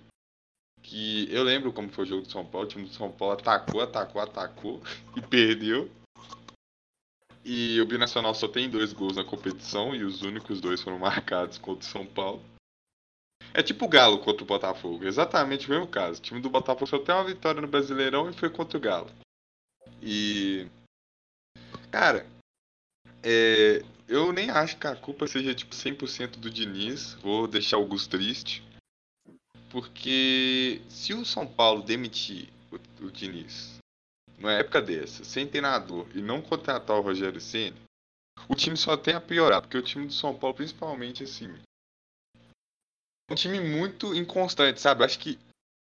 Que 0.81 1.27
eu 1.33 1.43
lembro 1.43 1.73
como 1.73 1.89
foi 1.89 2.05
o 2.05 2.07
jogo 2.07 2.21
do 2.23 2.31
São 2.31 2.45
Paulo, 2.45 2.67
o 2.67 2.69
time 2.69 2.87
do 2.87 2.93
São 2.93 3.11
Paulo 3.11 3.33
atacou, 3.33 3.81
atacou, 3.81 4.21
atacou 4.21 4.81
e 5.15 5.21
perdeu. 5.21 5.89
E 7.43 7.79
o 7.79 7.85
Binacional 7.85 8.33
só 8.33 8.47
tem 8.47 8.69
dois 8.69 8.91
gols 8.91 9.15
na 9.15 9.23
competição 9.23 9.95
e 9.95 10.03
os 10.03 10.21
únicos 10.21 10.59
dois 10.59 10.81
foram 10.81 10.99
marcados 10.99 11.57
contra 11.57 11.87
o 11.87 11.91
São 11.91 12.05
Paulo. 12.05 12.43
É 13.53 13.63
tipo 13.63 13.85
o 13.85 13.87
Galo 13.87 14.19
contra 14.19 14.43
o 14.43 14.47
Botafogo, 14.47 15.05
exatamente 15.05 15.67
o 15.67 15.69
mesmo 15.69 15.87
caso. 15.87 16.19
O 16.19 16.21
time 16.21 16.41
do 16.41 16.49
Botafogo 16.49 16.87
só 16.87 16.99
tem 16.99 17.15
uma 17.15 17.23
vitória 17.23 17.61
no 17.61 17.67
Brasileirão 17.67 18.29
e 18.29 18.33
foi 18.33 18.49
contra 18.49 18.77
o 18.77 18.81
Galo. 18.81 19.09
E. 20.01 20.67
Cara, 21.89 22.25
é, 23.23 23.81
eu 24.07 24.31
nem 24.31 24.49
acho 24.49 24.77
que 24.77 24.85
a 24.85 24.95
culpa 24.95 25.25
seja 25.25 25.55
tipo 25.55 25.73
100% 25.73 26.37
do 26.37 26.49
Diniz. 26.49 27.13
Vou 27.15 27.47
deixar 27.47 27.77
o 27.77 27.85
Gus 27.85 28.07
triste. 28.07 28.66
Porque 29.69 30.81
se 30.89 31.13
o 31.13 31.25
São 31.25 31.45
Paulo 31.45 31.83
demitir 31.83 32.49
o, 32.71 33.05
o 33.05 33.11
Diniz 33.11 33.77
numa 34.37 34.53
época 34.53 34.81
dessa, 34.81 35.23
sem 35.23 35.47
treinador 35.47 36.07
e 36.13 36.21
não 36.21 36.41
contratar 36.41 36.97
o 36.97 37.01
Rogério 37.01 37.41
Ceni, 37.41 37.75
o 38.47 38.55
time 38.55 38.77
só 38.77 38.95
tem 38.95 39.15
a 39.15 39.21
piorar, 39.21 39.61
porque 39.61 39.77
o 39.77 39.81
time 39.81 40.05
do 40.05 40.13
São 40.13 40.37
Paulo, 40.37 40.55
principalmente, 40.55 41.23
assim, 41.23 41.51
é 43.29 43.33
um 43.33 43.35
time 43.35 43.59
muito 43.59 44.15
inconstante, 44.15 44.79
sabe? 44.79 45.03
Acho 45.03 45.19
que 45.19 45.39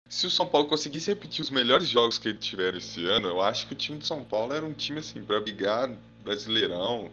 se 0.07 0.25
o 0.25 0.31
São 0.31 0.47
Paulo 0.47 0.67
conseguisse 0.67 1.09
repetir 1.11 1.41
os 1.41 1.49
melhores 1.49 1.87
jogos 1.87 2.17
que 2.17 2.29
ele 2.29 2.37
tiver 2.37 2.75
esse 2.75 3.05
ano, 3.05 3.27
eu 3.27 3.41
acho 3.41 3.67
que 3.67 3.73
o 3.73 3.77
time 3.77 3.97
do 3.97 4.05
São 4.05 4.23
Paulo 4.23 4.53
era 4.53 4.65
um 4.65 4.73
time, 4.73 4.99
assim, 4.99 5.23
pra 5.23 5.39
brigar 5.39 5.89
brasileirão. 6.23 7.11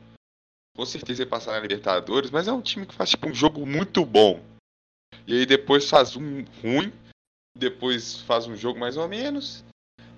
Com 0.75 0.87
certeza 0.87 1.23
ia 1.23 1.29
passar 1.29 1.53
na 1.53 1.61
Libertadores, 1.61 2.31
mas 2.31 2.49
é 2.49 2.53
um 2.53 2.62
time 2.62 2.87
que 2.87 2.95
faz, 2.95 3.11
tipo, 3.11 3.29
um 3.29 3.35
jogo 3.35 3.66
muito 3.66 4.07
bom. 4.07 4.43
E 5.27 5.39
aí 5.39 5.47
depois 5.47 5.89
faz 5.89 6.16
um 6.16 6.45
ruim, 6.62 6.93
depois 7.57 8.20
faz 8.23 8.47
um 8.47 8.57
jogo 8.57 8.79
mais 8.79 8.97
ou 8.97 9.09
menos, 9.09 9.64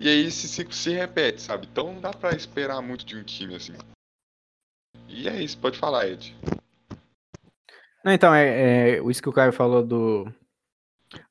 e 0.00 0.08
aí 0.08 0.26
esse 0.26 0.48
ciclo 0.48 0.74
se 0.74 0.90
repete, 0.90 1.42
sabe? 1.42 1.68
Então 1.70 1.92
não 1.92 2.00
dá 2.00 2.10
pra 2.10 2.34
esperar 2.34 2.80
muito 2.82 3.04
de 3.04 3.16
um 3.16 3.22
time 3.22 3.54
assim. 3.54 3.74
E 5.08 5.28
é 5.28 5.42
isso, 5.42 5.58
pode 5.58 5.78
falar, 5.78 6.08
Ed. 6.08 6.34
Não, 8.04 8.12
então, 8.12 8.34
é, 8.34 8.96
é 8.96 9.10
isso 9.10 9.22
que 9.22 9.28
o 9.28 9.32
Caio 9.32 9.52
falou 9.52 9.82
do, 9.82 10.30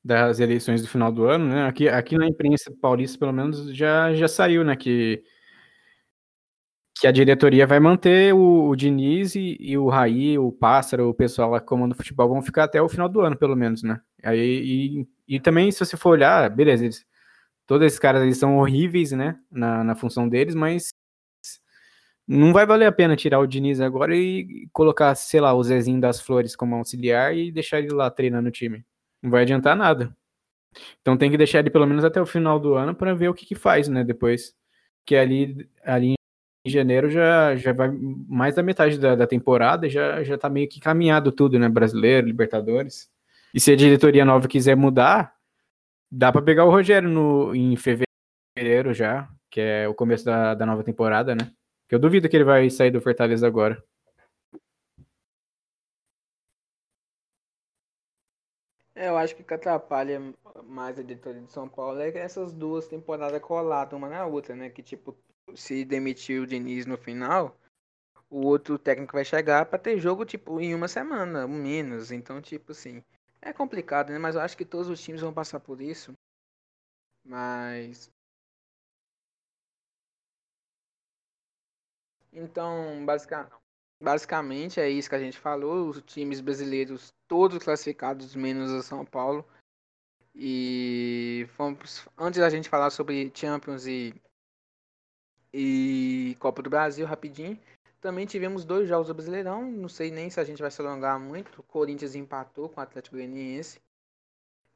das 0.02 0.40
eleições 0.40 0.82
do 0.82 0.88
final 0.88 1.12
do 1.12 1.24
ano, 1.24 1.46
né? 1.46 1.66
Aqui, 1.66 1.88
aqui 1.88 2.16
na 2.16 2.26
imprensa 2.26 2.72
paulista, 2.80 3.18
pelo 3.18 3.32
menos, 3.32 3.74
já, 3.74 4.12
já 4.14 4.26
saiu, 4.26 4.64
né? 4.64 4.74
Que, 4.74 5.22
que 7.04 7.08
a 7.08 7.12
diretoria 7.12 7.66
vai 7.66 7.78
manter 7.78 8.32
o, 8.32 8.70
o 8.70 8.74
Diniz 8.74 9.34
e, 9.34 9.58
e, 9.60 9.76
o 9.76 9.90
Raí, 9.90 10.38
o 10.38 10.50
Pássaro, 10.50 11.10
o 11.10 11.12
pessoal 11.12 11.50
lá 11.50 11.60
que 11.60 11.66
comanda 11.66 11.92
o 11.92 11.96
futebol 11.98 12.30
vão 12.30 12.40
ficar 12.40 12.64
até 12.64 12.80
o 12.80 12.88
final 12.88 13.10
do 13.10 13.20
ano, 13.20 13.36
pelo 13.36 13.54
menos, 13.54 13.82
né? 13.82 14.00
Aí, 14.22 15.04
e, 15.28 15.36
e 15.36 15.38
também, 15.38 15.70
se 15.70 15.84
você 15.84 15.98
for 15.98 16.12
olhar, 16.12 16.48
beleza, 16.48 16.82
eles 16.82 17.04
Todos 17.66 17.86
esses 17.86 17.98
caras 17.98 18.22
eles 18.22 18.38
são 18.38 18.56
horríveis, 18.56 19.12
né? 19.12 19.38
Na, 19.50 19.84
na 19.84 19.94
função 19.94 20.26
deles, 20.26 20.54
mas 20.54 20.94
não 22.26 22.54
vai 22.54 22.64
valer 22.64 22.86
a 22.86 22.92
pena 22.92 23.14
tirar 23.16 23.38
o 23.38 23.46
Diniz 23.46 23.82
agora 23.82 24.16
e 24.16 24.66
colocar, 24.72 25.14
sei 25.14 25.42
lá, 25.42 25.52
o 25.52 25.62
Zezinho 25.62 26.00
das 26.00 26.22
Flores 26.22 26.56
como 26.56 26.74
auxiliar 26.74 27.36
e 27.36 27.52
deixar 27.52 27.80
ele 27.80 27.92
lá 27.92 28.10
treinando 28.10 28.48
o 28.48 28.52
time. 28.52 28.82
Não 29.22 29.30
vai 29.30 29.42
adiantar 29.42 29.76
nada. 29.76 30.16
Então 31.02 31.18
tem 31.18 31.30
que 31.30 31.36
deixar 31.36 31.58
ele 31.58 31.70
pelo 31.70 31.86
menos 31.86 32.02
até 32.02 32.18
o 32.18 32.26
final 32.26 32.58
do 32.58 32.74
ano 32.74 32.94
para 32.94 33.14
ver 33.14 33.28
o 33.28 33.34
que, 33.34 33.44
que 33.44 33.54
faz, 33.54 33.88
né? 33.88 34.02
Depois 34.02 34.54
que 35.04 35.14
ali, 35.16 35.68
ali 35.84 36.14
em 36.64 36.70
janeiro 36.70 37.10
já, 37.10 37.54
já 37.56 37.72
vai 37.72 37.90
mais 38.26 38.54
da 38.54 38.62
metade 38.62 38.98
da, 38.98 39.14
da 39.14 39.26
temporada, 39.26 39.88
já, 39.88 40.22
já 40.24 40.38
tá 40.38 40.48
meio 40.48 40.68
que 40.68 40.80
caminhado 40.80 41.30
tudo, 41.30 41.58
né? 41.58 41.68
Brasileiro, 41.68 42.26
Libertadores. 42.26 43.10
E 43.52 43.60
se 43.60 43.70
a 43.72 43.76
diretoria 43.76 44.24
nova 44.24 44.48
quiser 44.48 44.74
mudar, 44.74 45.36
dá 46.10 46.32
para 46.32 46.42
pegar 46.42 46.64
o 46.64 46.70
Rogério 46.70 47.08
no, 47.08 47.54
em 47.54 47.76
fevereiro 47.76 48.94
já, 48.94 49.28
que 49.50 49.60
é 49.60 49.86
o 49.88 49.94
começo 49.94 50.24
da, 50.24 50.54
da 50.54 50.64
nova 50.64 50.82
temporada, 50.82 51.34
né? 51.34 51.52
Que 51.88 51.94
eu 51.94 51.98
duvido 51.98 52.28
que 52.28 52.36
ele 52.36 52.44
vai 52.44 52.70
sair 52.70 52.90
do 52.90 53.00
Fortaleza 53.00 53.46
agora. 53.46 53.82
É, 58.96 59.08
eu 59.08 59.18
acho 59.18 59.34
que 59.36 59.42
o 59.42 59.44
que 59.44 59.52
atrapalha 59.52 60.20
mais 60.64 60.98
a 60.98 61.02
diretoria 61.02 61.42
de 61.42 61.52
São 61.52 61.68
Paulo 61.68 62.00
é 62.00 62.08
essas 62.16 62.52
duas 62.52 62.86
temporadas 62.86 63.40
coladas 63.42 63.92
uma 63.92 64.08
na 64.08 64.24
outra, 64.24 64.54
né? 64.56 64.70
Que 64.70 64.82
tipo, 64.82 65.16
se 65.54 65.84
demitir 65.84 66.40
o 66.42 66.46
Diniz 66.46 66.86
no 66.86 66.96
final, 66.96 67.56
o 68.30 68.46
outro 68.46 68.78
técnico 68.78 69.12
vai 69.14 69.24
chegar 69.24 69.66
para 69.66 69.78
ter 69.78 69.98
jogo 69.98 70.24
tipo 70.24 70.60
em 70.60 70.74
uma 70.74 70.88
semana, 70.88 71.46
menos. 71.46 72.10
Então, 72.10 72.40
tipo 72.40 72.72
assim, 72.72 73.02
é 73.40 73.52
complicado, 73.52 74.10
né? 74.10 74.18
Mas 74.18 74.34
eu 74.34 74.40
acho 74.40 74.56
que 74.56 74.64
todos 74.64 74.88
os 74.88 75.00
times 75.00 75.20
vão 75.20 75.32
passar 75.32 75.60
por 75.60 75.80
isso. 75.80 76.12
Mas 77.24 78.10
então, 82.32 83.06
basicamente, 84.02 84.80
é 84.80 84.90
isso 84.90 85.08
que 85.08 85.14
a 85.14 85.20
gente 85.20 85.38
falou, 85.38 85.88
os 85.88 86.02
times 86.02 86.40
brasileiros 86.40 87.14
todos 87.28 87.62
classificados 87.62 88.34
menos 88.34 88.70
o 88.72 88.82
São 88.82 89.04
Paulo. 89.04 89.46
E 90.34 91.46
fomos, 91.56 92.08
antes 92.18 92.40
da 92.40 92.50
gente 92.50 92.68
falar 92.68 92.90
sobre 92.90 93.30
Champions 93.34 93.86
e 93.86 94.12
e 95.56 96.36
Copa 96.40 96.60
do 96.60 96.68
Brasil, 96.68 97.06
rapidinho. 97.06 97.56
Também 98.00 98.26
tivemos 98.26 98.64
dois 98.64 98.88
jogos 98.88 99.06
do 99.06 99.14
Brasileirão. 99.14 99.64
Não 99.64 99.88
sei 99.88 100.10
nem 100.10 100.28
se 100.28 100.40
a 100.40 100.44
gente 100.44 100.60
vai 100.60 100.70
se 100.70 100.80
alongar 100.82 101.18
muito. 101.20 101.60
O 101.60 101.62
Corinthians 101.62 102.16
empatou 102.16 102.68
com 102.68 102.80
o 102.80 102.82
Atlético 102.82 103.14
Goianiense. 103.14 103.80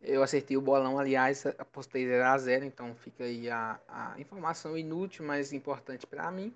Eu 0.01 0.23
acertei 0.23 0.57
o 0.57 0.61
bolão, 0.61 0.97
aliás, 0.97 1.45
apostei 1.59 2.07
0x0, 2.07 2.63
então 2.63 2.95
fica 2.95 3.25
aí 3.25 3.51
a, 3.51 3.81
a 3.89 4.21
informação 4.21 4.79
inútil, 4.79 5.27
mas 5.27 5.53
importante 5.53 6.07
para 6.07 6.31
mim. 6.31 6.55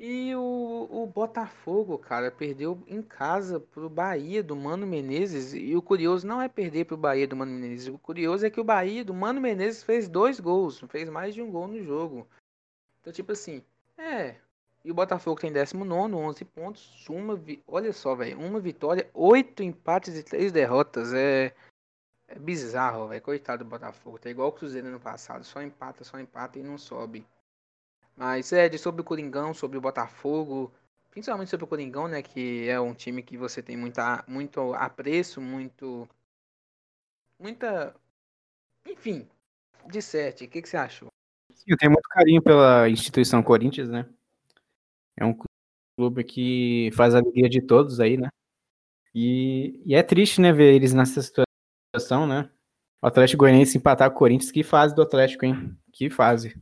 E 0.00 0.34
o, 0.34 0.88
o 0.90 1.06
Botafogo, 1.06 1.96
cara, 1.96 2.28
perdeu 2.30 2.82
em 2.88 3.00
casa 3.00 3.60
pro 3.60 3.88
Bahia 3.88 4.42
do 4.42 4.56
Mano 4.56 4.88
Menezes. 4.88 5.54
E 5.54 5.76
o 5.76 5.82
curioso 5.82 6.26
não 6.26 6.42
é 6.42 6.48
perder 6.48 6.86
pro 6.86 6.96
Bahia 6.96 7.28
do 7.28 7.36
Mano 7.36 7.52
Menezes. 7.52 7.86
O 7.86 7.98
curioso 7.98 8.44
é 8.44 8.50
que 8.50 8.60
o 8.60 8.64
Bahia 8.64 9.04
do 9.04 9.14
Mano 9.14 9.40
Menezes 9.40 9.84
fez 9.84 10.08
dois 10.08 10.40
gols, 10.40 10.80
fez 10.88 11.08
mais 11.08 11.34
de 11.34 11.40
um 11.40 11.50
gol 11.52 11.68
no 11.68 11.80
jogo. 11.84 12.26
Então, 13.00 13.12
tipo 13.12 13.32
assim, 13.32 13.62
é. 13.96 14.36
E 14.84 14.90
o 14.90 14.94
Botafogo 14.94 15.40
tem 15.40 15.52
19, 15.52 16.14
11 16.14 16.44
pontos. 16.46 17.06
Uma, 17.08 17.36
vi... 17.36 17.62
olha 17.66 17.92
só, 17.92 18.14
velho. 18.14 18.40
Uma 18.40 18.60
vitória, 18.60 19.10
oito 19.12 19.62
empates 19.62 20.16
e 20.16 20.22
três 20.22 20.52
derrotas. 20.52 21.12
É, 21.12 21.54
é 22.28 22.38
bizarro, 22.38 23.08
velho. 23.08 23.22
Coitado 23.22 23.64
do 23.64 23.70
Botafogo. 23.70 24.18
Tá 24.18 24.30
igual 24.30 24.48
o 24.48 24.52
Cruzeiro 24.52 24.88
no 24.90 25.00
passado. 25.00 25.44
Só 25.44 25.60
empata, 25.62 26.02
só 26.04 26.18
empata 26.18 26.58
e 26.58 26.62
não 26.62 26.78
sobe. 26.78 27.26
Mas, 28.16 28.52
Ed, 28.52 28.78
sobre 28.78 29.02
o 29.02 29.04
Coringão, 29.04 29.52
sobre 29.52 29.76
o 29.76 29.80
Botafogo. 29.80 30.72
Principalmente 31.10 31.50
sobre 31.50 31.64
o 31.64 31.68
Coringão, 31.68 32.08
né? 32.08 32.22
Que 32.22 32.68
é 32.68 32.80
um 32.80 32.94
time 32.94 33.22
que 33.22 33.36
você 33.36 33.62
tem 33.62 33.76
muita, 33.76 34.24
muito 34.26 34.72
apreço, 34.74 35.40
muito. 35.40 36.08
Muita. 37.38 37.94
Enfim, 38.86 39.28
de 39.86 40.00
sete. 40.00 40.44
O 40.44 40.48
que, 40.48 40.62
que 40.62 40.68
você 40.68 40.76
achou? 40.76 41.10
Eu 41.72 41.78
tenho 41.78 41.92
muito 41.92 42.08
carinho 42.08 42.42
pela 42.42 42.88
instituição 42.88 43.42
Corinthians, 43.42 43.88
né? 43.88 44.06
É 45.16 45.24
um 45.24 45.34
clube 45.96 46.24
que 46.24 46.90
faz 46.94 47.14
a 47.14 47.18
alegria 47.18 47.48
de 47.48 47.60
todos 47.60 48.00
aí, 48.00 48.16
né? 48.16 48.28
E, 49.14 49.82
e 49.86 49.94
é 49.94 50.02
triste, 50.02 50.40
né, 50.40 50.52
ver 50.52 50.74
eles 50.74 50.94
nessa 50.94 51.20
situação, 51.22 52.26
né? 52.26 52.50
O 53.02 53.06
Atlético 53.06 53.40
Goianiense 53.40 53.78
empatar 53.78 54.10
com 54.10 54.16
o 54.16 54.18
Corinthians, 54.20 54.52
que 54.52 54.62
fase 54.62 54.94
do 54.94 55.02
Atlético, 55.02 55.44
hein? 55.44 55.76
Que 55.92 56.10
fase. 56.10 56.54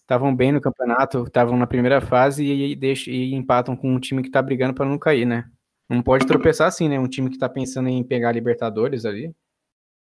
Estavam 0.00 0.34
bem 0.34 0.52
no 0.52 0.60
campeonato, 0.60 1.24
estavam 1.24 1.56
na 1.56 1.66
primeira 1.66 2.00
fase 2.00 2.44
e, 2.44 2.74
e, 2.74 3.10
e 3.10 3.34
empatam 3.34 3.76
com 3.76 3.92
um 3.94 4.00
time 4.00 4.22
que 4.22 4.30
tá 4.30 4.40
brigando 4.40 4.74
para 4.74 4.86
não 4.86 4.98
cair, 4.98 5.26
né? 5.26 5.50
Não 5.88 6.02
pode 6.02 6.26
tropeçar 6.26 6.68
assim, 6.68 6.88
né? 6.88 6.98
Um 6.98 7.08
time 7.08 7.30
que 7.30 7.38
tá 7.38 7.48
pensando 7.48 7.88
em 7.88 8.04
pegar 8.04 8.32
Libertadores 8.32 9.04
ali. 9.04 9.34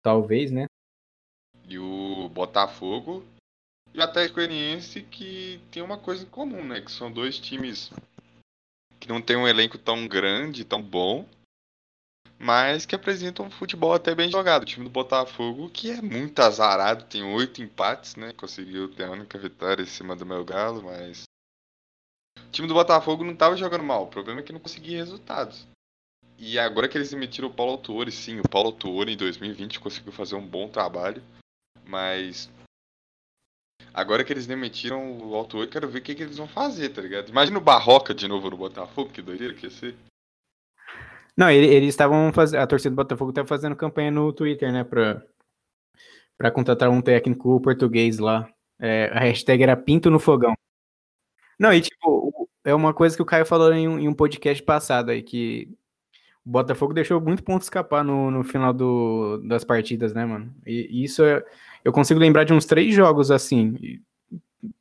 Talvez, 0.02 0.50
né? 0.52 0.66
E 1.68 1.78
o 1.78 2.28
Botafogo 2.28 3.24
e 3.94 3.98
o 3.98 4.02
Atlético 4.02 4.40
que 5.10 5.60
tem 5.70 5.80
uma 5.80 5.96
coisa 5.96 6.24
em 6.24 6.28
comum, 6.28 6.64
né? 6.64 6.80
Que 6.80 6.90
são 6.90 7.12
dois 7.12 7.38
times 7.38 7.90
que 8.98 9.08
não 9.08 9.22
tem 9.22 9.36
um 9.36 9.46
elenco 9.46 9.78
tão 9.78 10.08
grande, 10.08 10.64
tão 10.64 10.82
bom, 10.82 11.28
mas 12.38 12.84
que 12.84 12.94
apresentam 12.94 13.46
um 13.46 13.50
futebol 13.50 13.94
até 13.94 14.14
bem 14.14 14.30
jogado. 14.30 14.62
O 14.62 14.66
time 14.66 14.84
do 14.84 14.90
Botafogo, 14.90 15.70
que 15.70 15.90
é 15.90 16.02
muito 16.02 16.40
azarado, 16.40 17.04
tem 17.04 17.22
oito 17.22 17.62
empates, 17.62 18.16
né? 18.16 18.32
Conseguiu 18.32 18.92
ter 18.92 19.04
a 19.04 19.10
única 19.10 19.38
vitória 19.38 19.82
em 19.82 19.86
cima 19.86 20.16
do 20.16 20.26
meu 20.26 20.44
galo, 20.44 20.82
mas. 20.82 21.22
O 22.36 22.50
time 22.50 22.66
do 22.66 22.74
Botafogo 22.74 23.22
não 23.22 23.32
estava 23.32 23.56
jogando 23.56 23.84
mal, 23.84 24.04
o 24.04 24.08
problema 24.08 24.40
é 24.40 24.42
que 24.42 24.52
não 24.52 24.60
conseguia 24.60 24.98
resultados. 24.98 25.66
E 26.36 26.58
agora 26.58 26.88
que 26.88 26.98
eles 26.98 27.12
emitiram 27.12 27.48
o 27.48 27.54
Paulo 27.54 27.72
Autuori, 27.72 28.10
sim, 28.10 28.40
o 28.40 28.48
Paulo 28.48 28.70
Autuori 28.70 29.12
em 29.12 29.16
2020 29.16 29.78
conseguiu 29.78 30.12
fazer 30.12 30.34
um 30.34 30.46
bom 30.46 30.68
trabalho. 30.68 31.22
Mas. 31.86 32.50
Agora 33.92 34.24
que 34.24 34.32
eles 34.32 34.46
demitiram 34.46 35.18
o 35.18 35.34
Alto 35.34 35.58
8, 35.58 35.70
quero 35.70 35.88
ver 35.88 36.00
o 36.00 36.02
que, 36.02 36.14
que 36.14 36.22
eles 36.22 36.36
vão 36.36 36.48
fazer, 36.48 36.88
tá 36.88 37.00
ligado? 37.00 37.28
Imagina 37.28 37.58
o 37.58 37.62
Barroca 37.62 38.12
de 38.12 38.26
novo 38.26 38.50
no 38.50 38.56
Botafogo, 38.56 39.10
que 39.10 39.22
doideira 39.22 39.54
que 39.54 39.66
ia 39.66 39.70
ser. 39.70 39.94
Não, 41.36 41.50
eles 41.50 41.88
estavam 41.88 42.32
fazendo. 42.32 42.60
A 42.60 42.66
torcida 42.66 42.90
do 42.90 42.96
Botafogo 42.96 43.30
estava 43.30 43.46
fazendo 43.46 43.76
campanha 43.76 44.10
no 44.10 44.32
Twitter, 44.32 44.72
né? 44.72 44.84
Pra, 44.84 45.22
pra 46.38 46.50
contratar 46.50 46.90
um 46.90 47.02
técnico 47.02 47.60
português 47.60 48.18
lá. 48.18 48.48
É, 48.80 49.10
a 49.12 49.20
hashtag 49.20 49.62
era 49.62 49.76
Pinto 49.76 50.10
no 50.10 50.18
Fogão. 50.18 50.54
Não, 51.58 51.72
e 51.72 51.80
tipo, 51.80 52.48
é 52.64 52.74
uma 52.74 52.92
coisa 52.92 53.16
que 53.16 53.22
o 53.22 53.26
Caio 53.26 53.46
falou 53.46 53.72
em 53.72 53.88
um, 53.88 53.98
em 53.98 54.08
um 54.08 54.14
podcast 54.14 54.62
passado 54.62 55.10
aí, 55.10 55.22
que 55.22 55.68
o 56.44 56.50
Botafogo 56.50 56.92
deixou 56.92 57.20
muito 57.20 57.44
ponto 57.44 57.62
escapar 57.62 58.04
no, 58.04 58.30
no 58.30 58.44
final 58.44 58.72
do, 58.72 59.38
das 59.46 59.64
partidas, 59.64 60.12
né, 60.12 60.24
mano? 60.24 60.54
E, 60.66 60.88
e 60.90 61.04
isso 61.04 61.22
é, 61.24 61.44
eu 61.84 61.92
consigo 61.92 62.18
lembrar 62.18 62.44
de 62.44 62.52
uns 62.52 62.64
três 62.64 62.94
jogos 62.94 63.30
assim. 63.30 64.00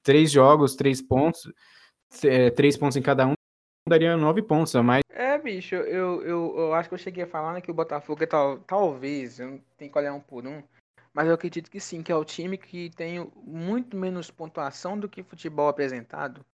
Três 0.01 0.31
jogos, 0.31 0.75
três 0.75 1.01
pontos. 1.01 1.51
É, 2.23 2.49
três 2.49 2.77
pontos 2.77 2.95
em 2.95 3.01
cada 3.01 3.27
um 3.27 3.33
daria 3.87 4.15
nove 4.15 4.41
pontos 4.41 4.75
a 4.75 4.81
mais. 4.81 5.01
É, 5.09 5.37
bicho, 5.37 5.75
eu, 5.75 6.21
eu, 6.23 6.55
eu 6.57 6.73
acho 6.73 6.87
que 6.87 6.95
eu 6.95 6.99
cheguei 6.99 7.23
a 7.23 7.27
falar 7.27 7.53
né, 7.53 7.61
que 7.61 7.71
o 7.71 7.73
Botafogo 7.73 8.23
é 8.23 8.27
tal, 8.27 8.59
talvez, 8.59 9.39
eu 9.39 9.59
tenho 9.77 9.91
que 9.91 9.97
olhar 9.97 10.13
um 10.13 10.19
por 10.19 10.47
um, 10.47 10.63
mas 11.13 11.27
eu 11.27 11.33
acredito 11.33 11.69
que 11.69 11.79
sim, 11.79 12.01
que 12.01 12.11
é 12.11 12.15
o 12.15 12.23
time 12.23 12.57
que 12.57 12.89
tem 12.91 13.29
muito 13.43 13.97
menos 13.97 14.31
pontuação 14.31 14.97
do 14.97 15.09
que 15.09 15.21
futebol 15.21 15.67
apresentado. 15.67 16.45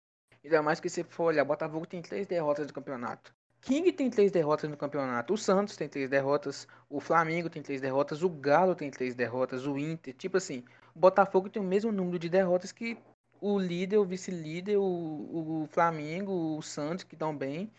Ainda 0.43 0.63
mais 0.63 0.81
que 0.81 0.89
se 0.89 1.05
for 1.05 1.25
olhar, 1.25 1.43
o 1.43 1.47
Botafogo 1.47 1.87
tem 1.87 2.01
três 2.01 2.27
derrotas 2.27 2.67
do 2.67 2.73
campeonato. 2.73 3.33
King 3.61 3.93
tem 3.93 4.09
três 4.09 4.31
derrotas 4.31 4.71
no 4.71 4.77
campeonato, 4.77 5.35
o 5.35 5.39
Santos 5.39 5.77
tem 5.77 5.89
três 5.89 6.09
derrotas, 6.09 6.67
o 6.89 7.01
Flamengo 7.01 7.51
tem 7.51 7.63
três 7.63 7.81
derrotas, 7.81 8.23
o 8.23 8.29
Galo 8.29 8.75
tem 8.75 8.91
três 8.91 9.15
derrotas, 9.15 9.67
o 9.67 9.79
Inter, 9.79 10.15
tipo 10.15 10.37
assim, 10.37 10.65
o 10.95 10.99
Botafogo 10.99 11.51
tem 11.51 11.61
o 11.61 11.65
mesmo 11.65 11.93
número 11.93 12.19
de 12.19 12.29
derrotas 12.29 12.73
que 12.73 12.97
o 13.41 13.59
líder, 13.59 13.99
o 13.99 14.05
vice-líder, 14.05 14.77
o, 14.77 15.63
o 15.63 15.69
Flamengo, 15.71 16.57
o 16.57 16.63
Santos, 16.63 17.05
que 17.05 17.15
estão 17.15 17.37
bem. 17.37 17.71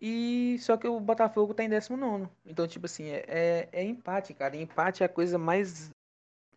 E 0.00 0.56
só 0.60 0.76
que 0.76 0.86
o 0.86 1.00
Botafogo 1.00 1.52
tá 1.52 1.64
em 1.64 1.68
19. 1.68 2.28
Então, 2.46 2.66
tipo 2.66 2.86
assim, 2.86 3.08
é, 3.08 3.24
é, 3.26 3.68
é 3.72 3.82
empate, 3.82 4.32
cara. 4.32 4.56
Empate 4.56 5.02
é 5.02 5.06
a 5.06 5.08
coisa 5.08 5.36
mais. 5.38 5.90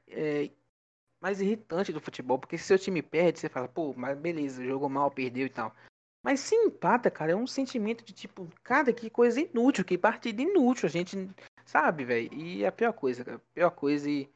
É, 0.08 0.50
mais 1.20 1.42
irritante 1.42 1.92
do 1.92 2.02
futebol. 2.02 2.40
Porque 2.40 2.58
se 2.58 2.66
seu 2.66 2.80
time 2.80 3.02
perde, 3.02 3.40
você 3.40 3.50
fala, 3.50 3.68
pô, 3.68 3.94
mas 3.96 4.18
beleza, 4.18 4.64
jogou 4.64 4.90
mal, 4.90 5.10
perdeu 5.12 5.46
e 5.48 5.50
tal. 5.50 5.74
Mas 6.24 6.40
se 6.40 6.56
empata, 6.56 7.10
cara, 7.10 7.32
é 7.32 7.36
um 7.36 7.48
sentimento 7.48 8.04
de 8.04 8.14
tipo, 8.14 8.48
cara, 8.64 8.94
que 8.94 9.10
coisa 9.10 9.42
inútil, 9.42 9.84
que 9.84 9.98
partida 9.98 10.42
inútil, 10.42 10.88
a 10.88 10.92
gente 10.92 11.30
sabe, 11.66 12.06
velho. 12.06 12.32
E 12.34 12.64
é 12.64 12.68
a 12.68 12.72
pior 12.72 12.94
coisa, 12.94 13.26
cara, 13.26 13.42
pior 13.54 13.72
coisa 13.72 14.10
e 14.10 14.30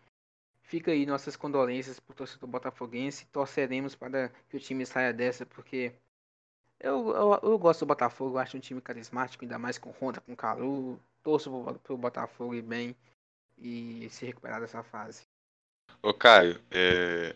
fica 0.64 0.92
aí 0.92 1.06
nossas 1.06 1.36
condolências 1.36 2.00
pro 2.00 2.16
torcedor 2.16 2.50
botafoguense, 2.50 3.28
torceremos 3.28 3.96
para 3.96 4.32
que 4.50 4.58
o 4.58 4.60
time 4.60 4.86
saia 4.86 5.14
dessa, 5.14 5.46
porque 5.46 5.94
eu, 6.80 7.10
eu, 7.10 7.40
eu 7.44 7.58
gosto 7.58 7.82
do 7.82 7.88
Botafogo, 7.88 8.38
acho 8.38 8.58
um 8.58 8.60
time 8.60 8.82
carismático, 8.82 9.44
ainda 9.44 9.58
mais 9.58 9.78
com 9.78 9.92
Honda, 9.92 10.22
com 10.22 10.36
Calu, 10.36 11.00
torço 11.24 11.50
pro, 11.50 11.80
pro 11.80 11.98
Botafogo 11.98 12.56
ir 12.56 12.62
bem 12.62 12.96
e 13.58 14.10
se 14.10 14.26
recuperar 14.26 14.60
dessa 14.60 14.84
fase. 14.84 15.24
Ô 16.02 16.14
Caio, 16.14 16.62
é, 16.72 17.36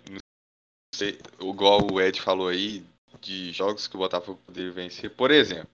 igual 1.40 1.88
o 1.92 2.02
Ed 2.02 2.22
falou 2.22 2.50
aí, 2.50 2.86
de 3.20 3.52
jogos 3.52 3.88
que 3.88 3.96
o 3.96 4.00
Botafogo 4.00 4.40
poderia 4.46 4.72
vencer. 4.72 5.10
Por 5.10 5.32
exemplo, 5.32 5.70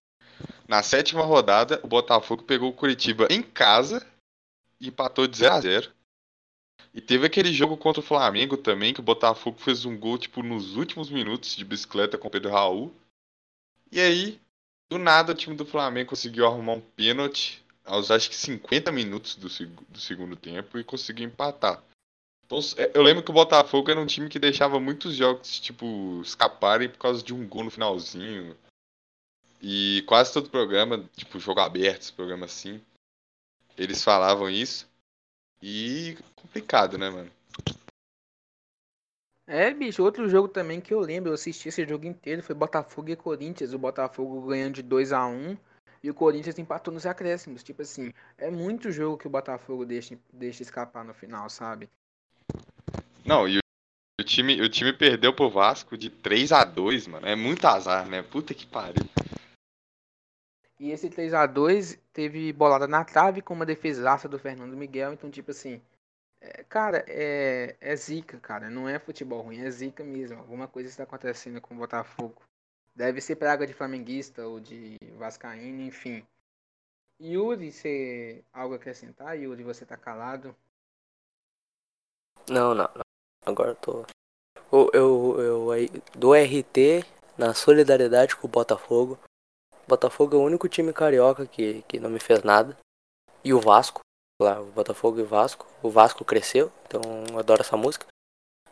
na 0.68 0.84
sétima 0.84 1.24
rodada, 1.24 1.80
o 1.84 1.88
Botafogo 1.88 2.44
pegou 2.44 2.70
o 2.70 2.74
Curitiba 2.74 3.28
em 3.30 3.42
casa 3.42 4.06
e 4.80 4.88
empatou 4.88 5.28
de 5.28 5.38
0 5.38 5.54
a 5.54 5.62
0 5.62 5.92
E 6.94 7.02
teve 7.02 7.26
aquele 7.26 7.54
jogo 7.54 7.78
contra 7.78 8.02
o 8.02 8.06
Flamengo 8.06 8.58
também, 8.58 8.94
que 8.94 9.00
o 9.00 9.04
Botafogo 9.04 9.60
fez 9.60 9.86
um 9.86 9.98
gol, 9.98 10.18
tipo, 10.18 10.42
nos 10.44 10.76
últimos 10.76 11.10
minutos 11.10 11.56
de 11.56 11.64
bicicleta 11.64 12.18
com 12.18 12.28
o 12.28 12.32
Pedro 12.32 12.52
Raul. 12.52 12.94
E 13.92 14.00
aí, 14.00 14.42
do 14.90 14.98
nada, 14.98 15.32
o 15.32 15.36
time 15.36 15.56
do 15.56 15.66
Flamengo 15.66 16.10
conseguiu 16.10 16.46
arrumar 16.46 16.74
um 16.74 16.82
pênalti 16.82 17.64
aos 17.86 18.10
acho 18.10 18.30
que 18.30 18.36
50 18.36 18.92
minutos 18.92 19.36
do, 19.36 19.48
seg 19.48 19.70
do 19.90 20.00
segundo 20.00 20.36
tempo 20.36 20.78
e 20.78 20.84
conseguiu 20.84 21.28
empatar. 21.28 21.82
Então, 22.46 22.60
eu 22.94 23.02
lembro 23.02 23.24
que 23.24 23.32
o 23.32 23.34
Botafogo 23.34 23.90
era 23.90 24.00
um 24.00 24.06
time 24.06 24.30
que 24.30 24.38
deixava 24.38 24.80
muitos 24.80 25.16
jogos, 25.16 25.60
tipo, 25.60 26.22
escaparem 26.22 26.90
por 26.90 27.00
causa 27.00 27.24
de 27.24 27.34
um 27.34 27.48
gol 27.48 27.64
no 27.64 27.72
finalzinho. 27.72 28.56
E 29.62 30.04
quase 30.08 30.32
todo 30.32 30.50
programa, 30.50 31.10
tipo, 31.16 31.40
jogo 31.40 31.60
aberto, 31.60 32.04
esse 32.04 32.14
programa 32.14 32.46
assim, 32.46 32.80
eles 33.76 34.04
falavam 34.04 34.48
isso. 34.48 34.88
E 35.60 36.18
complicado, 36.36 36.98
né, 37.00 37.10
mano? 37.10 37.32
É, 39.48 39.74
bicho, 39.74 40.04
outro 40.04 40.30
jogo 40.30 40.48
também 40.48 40.82
que 40.82 40.94
eu 40.94 41.00
lembro, 41.00 41.32
eu 41.32 41.34
assisti 41.36 41.70
esse 41.70 41.88
jogo 41.88 42.06
inteiro, 42.06 42.44
foi 42.44 42.56
Botafogo 42.56 43.10
e 43.10 43.16
Corinthians. 43.16 43.74
O 43.74 43.80
Botafogo 43.80 44.42
ganhando 44.48 44.76
de 44.76 44.84
2 44.84 45.12
a 45.12 45.26
1 45.26 45.58
e 46.04 46.12
o 46.12 46.14
Corinthians 46.14 46.60
empatou 46.60 46.94
nos 46.94 47.06
acréscimos. 47.08 47.64
Tipo 47.64 47.82
assim, 47.82 48.14
é 48.38 48.52
muito 48.52 48.92
jogo 48.92 49.18
que 49.18 49.28
o 49.28 49.30
Botafogo 49.30 49.86
deixa, 49.86 50.18
deixa 50.32 50.62
escapar 50.62 51.04
no 51.04 51.14
final, 51.14 51.50
sabe? 51.50 51.90
Não, 53.26 53.48
e 53.48 53.58
o 54.20 54.24
time, 54.24 54.62
o 54.62 54.70
time 54.70 54.94
perdeu 54.94 55.34
pro 55.34 55.50
Vasco 55.50 55.98
de 55.98 56.10
3 56.10 56.52
a 56.52 56.64
2 56.64 57.08
mano. 57.08 57.28
É 57.28 57.36
muito 57.36 57.66
azar, 57.66 58.08
né? 58.08 58.22
Puta 58.22 58.54
que 58.54 58.66
pariu. 58.66 59.04
E 60.80 60.92
esse 60.92 61.10
3 61.10 61.34
a 61.34 61.46
2 61.46 61.98
teve 62.14 62.54
bolada 62.54 62.88
na 62.88 63.04
trave 63.04 63.42
com 63.42 63.54
uma 63.54 63.66
defesaça 63.66 64.28
do 64.28 64.38
Fernando 64.38 64.78
Miguel. 64.78 65.14
Então, 65.14 65.32
tipo 65.32 65.52
assim, 65.52 65.82
é, 66.40 66.64
cara, 66.64 67.04
é, 67.08 67.76
é 67.80 67.96
zica, 67.96 68.40
cara. 68.40 68.70
Não 68.70 68.88
é 68.88 69.00
futebol 69.00 69.42
ruim, 69.42 69.60
é 69.60 69.72
zica 69.72 70.04
mesmo. 70.04 70.38
Alguma 70.38 70.68
coisa 70.68 70.90
está 70.90 71.04
acontecendo 71.04 71.60
com 71.60 71.74
o 71.74 71.78
Botafogo. 71.78 72.42
Deve 72.96 73.20
ser 73.20 73.36
praga 73.36 73.66
de 73.66 73.74
flamenguista 73.74 74.46
ou 74.46 74.60
de 74.60 74.98
vascaíno, 75.18 75.82
enfim. 75.82 76.26
Yuri, 77.22 77.72
você 77.72 78.44
algo 78.54 78.74
a 78.74 78.78
acrescentar? 78.78 79.38
Yuri, 79.38 79.64
você 79.64 79.86
tá 79.86 79.98
calado? 79.98 80.56
Não, 82.50 82.76
não, 82.76 82.90
não. 82.96 83.05
Agora 83.46 83.72
eu 83.72 83.76
tô. 83.76 84.06
Eu, 84.72 84.90
eu, 84.94 85.36
eu, 85.40 85.74
eu 85.74 85.90
dou 86.16 86.34
RT 86.34 87.06
na 87.38 87.54
solidariedade 87.54 88.36
com 88.36 88.48
o 88.48 88.50
Botafogo. 88.50 89.18
Botafogo 89.88 90.36
é 90.36 90.40
o 90.40 90.44
único 90.44 90.68
time 90.68 90.92
carioca 90.92 91.46
que, 91.46 91.84
que 91.88 92.00
não 92.00 92.10
me 92.10 92.20
fez 92.20 92.44
nada. 92.44 92.76
E 93.44 93.54
o 93.54 93.62
Vasco, 93.62 94.00
lá, 94.42 94.60
o 94.60 94.66
Botafogo 94.66 95.20
e 95.20 95.22
o 95.22 95.28
Vasco. 95.28 95.68
O 95.84 95.90
Vasco 95.90 96.26
cresceu, 96.26 96.72
então 96.88 97.02
eu 97.32 97.40
adoro 97.40 97.62
essa 97.62 97.78
música. 97.78 98.08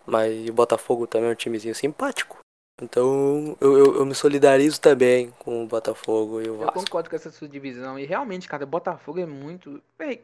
Mas 0.06 0.50
o 0.50 0.54
Botafogo 0.54 1.06
também 1.06 1.30
é 1.30 1.32
um 1.34 1.36
timezinho 1.36 1.76
simpático. 1.76 2.43
Então 2.82 3.56
eu, 3.62 3.78
eu, 3.78 3.96
eu, 3.98 4.06
me 4.06 4.16
solidarizo 4.16 4.82
também 4.82 5.30
com 5.40 5.64
o 5.64 5.68
Botafogo 5.68 6.42
e 6.42 6.50
o 6.50 6.58
Vasco. 6.58 6.80
Eu 6.80 6.84
concordo 6.84 7.10
com 7.10 7.16
essa 7.16 7.32
sua 7.32 7.48
divisão. 7.48 8.00
E 8.00 8.06
realmente, 8.06 8.48
cara, 8.48 8.64
o 8.64 8.68
Botafogo 8.68 9.20
é 9.20 9.26
muito. 9.26 9.82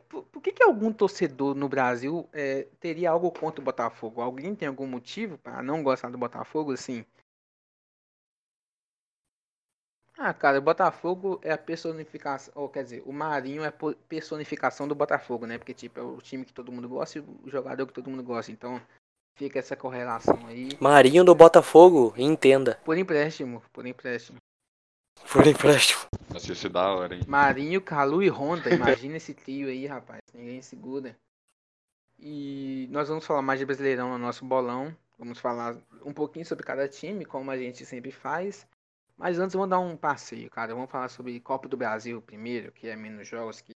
Por, 0.10 0.24
por, 0.24 0.42
que, 0.42 0.52
que 0.52 0.64
algum 0.64 0.92
torcedor 0.92 1.54
no 1.54 1.70
Brasil 1.70 2.28
é, 2.34 2.68
teria 2.80 3.12
algo 3.12 3.32
contra 3.32 3.62
o 3.62 3.64
Botafogo? 3.64 4.22
Alguém 4.22 4.56
tem 4.56 4.68
algum 4.68 4.88
motivo 4.88 5.38
para 5.38 5.62
não 5.62 5.84
gostar 5.84 6.10
do 6.10 6.18
Botafogo, 6.18 6.72
assim? 6.72 7.06
Ah, 10.22 10.34
cara, 10.34 10.60
o 10.60 10.62
Botafogo 10.62 11.40
é 11.42 11.52
a 11.54 11.58
personificação, 11.58 12.52
ou 12.54 12.68
quer 12.68 12.84
dizer, 12.84 13.02
o 13.06 13.14
Marinho 13.14 13.64
é 13.64 13.68
a 13.68 13.74
personificação 14.10 14.86
do 14.86 14.94
Botafogo, 14.94 15.46
né? 15.46 15.58
Porque, 15.58 15.74
tipo, 15.74 15.98
é 15.98 16.04
o 16.04 16.18
time 16.18 16.44
que 16.44 16.52
todo 16.52 16.74
mundo 16.74 16.90
gosta 16.90 17.20
e 17.20 17.22
o 17.22 17.50
jogador 17.50 17.88
que 17.88 17.94
todo 17.94 18.10
mundo 18.10 18.22
gosta. 18.22 18.52
Então, 18.52 18.82
fica 19.36 19.60
essa 19.60 19.76
correlação 19.76 20.40
aí. 20.48 20.70
Marinho 20.80 21.24
do 21.24 21.34
Botafogo, 21.36 22.14
entenda. 22.18 22.80
Por 22.84 22.98
empréstimo, 22.98 23.62
por 23.72 23.86
empréstimo. 23.86 24.38
Por 25.32 25.46
empréstimo. 25.46 26.02
Nossa, 26.32 26.56
ser 26.56 26.70
da 26.70 26.94
hora, 26.94 27.16
hein? 27.16 27.22
Marinho, 27.28 27.82
Calu 27.82 28.24
e 28.24 28.30
Honda, 28.30 28.74
imagina 28.74 29.18
esse 29.18 29.34
trio 29.34 29.68
aí, 29.68 29.86
rapaz. 29.86 30.22
Ninguém 30.34 30.62
segura. 30.62 31.16
E 32.18 32.88
nós 32.92 33.08
vamos 33.08 33.26
falar 33.26 33.42
mais 33.42 33.60
de 33.60 33.66
Brasileirão 33.66 34.10
no 34.10 34.18
nosso 34.18 34.44
bolão. 34.46 34.96
Vamos 35.18 35.40
falar 35.40 35.78
um 36.04 36.14
pouquinho 36.14 36.46
sobre 36.46 36.66
cada 36.66 36.88
time, 36.88 37.26
como 37.26 37.52
a 37.52 37.58
gente 37.58 37.86
sempre 37.86 38.12
faz. 38.12 38.68
Mas 39.18 39.38
antes 39.38 39.54
vamos 39.54 39.70
dar 39.70 39.80
um 39.80 39.98
passeio, 39.98 40.50
cara. 40.50 40.74
Vamos 40.74 40.90
falar 40.90 41.10
sobre 41.10 41.40
Copa 41.40 41.68
do 41.68 41.76
Brasil 41.76 42.22
primeiro, 42.22 42.72
que 42.72 42.88
é 42.88 42.96
menos 42.96 43.28
jogos 43.28 43.62
que. 43.62 43.74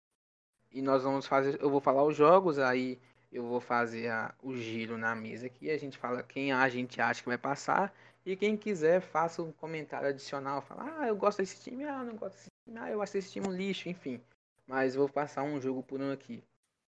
E 0.71 0.81
nós 0.81 1.03
vamos 1.03 1.27
fazer. 1.27 1.61
Eu 1.61 1.69
vou 1.69 1.81
falar 1.81 2.05
os 2.05 2.17
jogos, 2.17 2.59
aí 2.59 3.01
eu 3.33 3.45
vou 3.45 3.61
fazer 3.61 4.09
a, 4.09 4.35
o 4.43 4.55
giro 4.55 4.99
na 4.99 5.15
mesa 5.15 5.47
aqui. 5.47 5.71
A 5.71 5.79
gente 5.79 5.97
fala 5.97 6.23
quem 6.23 6.53
a 6.53 6.69
gente 6.69 7.01
acha 7.01 7.23
que 7.23 7.29
vai 7.29 7.39
passar. 7.39 7.93
E 8.25 8.37
quem 8.37 8.57
quiser, 8.57 9.01
faça 9.01 9.43
um 9.43 9.51
comentário 9.51 10.09
adicional. 10.09 10.63
Fala, 10.63 10.99
ah, 10.99 11.09
eu 11.09 11.17
gosto 11.17 11.39
desse 11.39 11.61
time, 11.61 11.85
ah, 11.85 12.05
não 12.05 12.15
gosto 12.15 12.37
desse 12.37 12.51
time, 12.65 12.79
ah, 12.79 12.91
eu 12.91 13.03
acho 13.03 13.19
esse 13.19 13.33
time 13.33 13.49
um 13.49 13.53
lixo, 13.53 13.89
enfim. 13.89 14.21
Mas 14.67 14.95
vou 14.95 15.09
passar 15.09 15.43
um 15.43 15.61
jogo 15.61 15.83
por 15.83 16.01
um 16.01 16.13
aqui. 16.13 16.45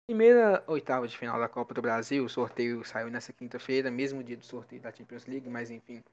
Primeira 0.06 0.62
oitava 0.66 1.08
de 1.08 1.16
final 1.16 1.40
da 1.40 1.48
Copa 1.48 1.72
do 1.74 1.80
Brasil, 1.80 2.24
o 2.24 2.28
sorteio 2.28 2.84
saiu 2.84 3.10
nessa 3.10 3.32
quinta-feira, 3.32 3.90
mesmo 3.90 4.22
dia 4.22 4.36
do 4.36 4.44
sorteio 4.44 4.82
da 4.82 4.92
Champions 4.92 5.26
League, 5.26 5.48
mas 5.48 5.70
enfim. 5.70 6.04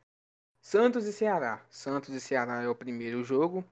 Santos 0.61 1.05
e 1.05 1.13
Ceará. 1.13 1.61
Santos 1.69 2.15
e 2.15 2.21
Ceará 2.21 2.61
é 2.63 2.69
o 2.69 2.75
primeiro 2.75 3.23
jogo. 3.23 3.65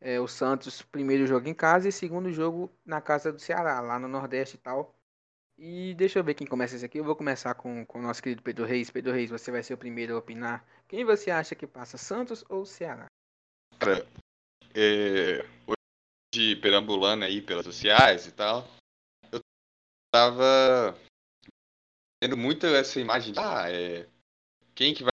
É, 0.00 0.20
o 0.20 0.28
Santos, 0.28 0.82
primeiro 0.82 1.26
jogo 1.26 1.48
em 1.48 1.54
casa 1.54 1.88
e 1.88 1.92
segundo 1.92 2.30
jogo 2.30 2.70
na 2.84 3.00
casa 3.00 3.32
do 3.32 3.40
Ceará, 3.40 3.80
lá 3.80 3.98
no 3.98 4.06
Nordeste 4.06 4.56
e 4.56 4.58
tal. 4.58 4.94
E 5.58 5.92
deixa 5.94 6.20
eu 6.20 6.24
ver 6.24 6.34
quem 6.34 6.46
começa 6.46 6.76
esse 6.76 6.84
aqui. 6.84 6.98
Eu 6.98 7.04
vou 7.04 7.16
começar 7.16 7.52
com, 7.54 7.84
com 7.84 7.98
o 7.98 8.02
nosso 8.02 8.22
querido 8.22 8.42
Pedro 8.42 8.64
Reis. 8.64 8.90
Pedro 8.90 9.12
Reis, 9.12 9.28
você 9.28 9.50
vai 9.50 9.62
ser 9.62 9.74
o 9.74 9.78
primeiro 9.78 10.14
a 10.14 10.18
opinar. 10.18 10.64
Quem 10.86 11.04
você 11.04 11.32
acha 11.32 11.56
que 11.56 11.66
passa, 11.66 11.98
Santos 11.98 12.44
ou 12.48 12.64
Ceará? 12.64 13.06
Cara, 13.80 14.06
é, 14.72 15.44
hoje 15.66 16.56
perambulando 16.56 17.24
aí 17.24 17.42
pelas 17.42 17.64
sociais 17.64 18.26
e 18.26 18.32
tal, 18.32 18.68
eu 19.32 19.40
tava 20.14 20.96
tendo 22.22 22.36
muito 22.36 22.64
essa 22.66 23.00
imagem 23.00 23.32
de, 23.32 23.40
ah, 23.40 23.64
é, 23.68 24.06
quem 24.76 24.94
que 24.94 25.02
vai 25.02 25.10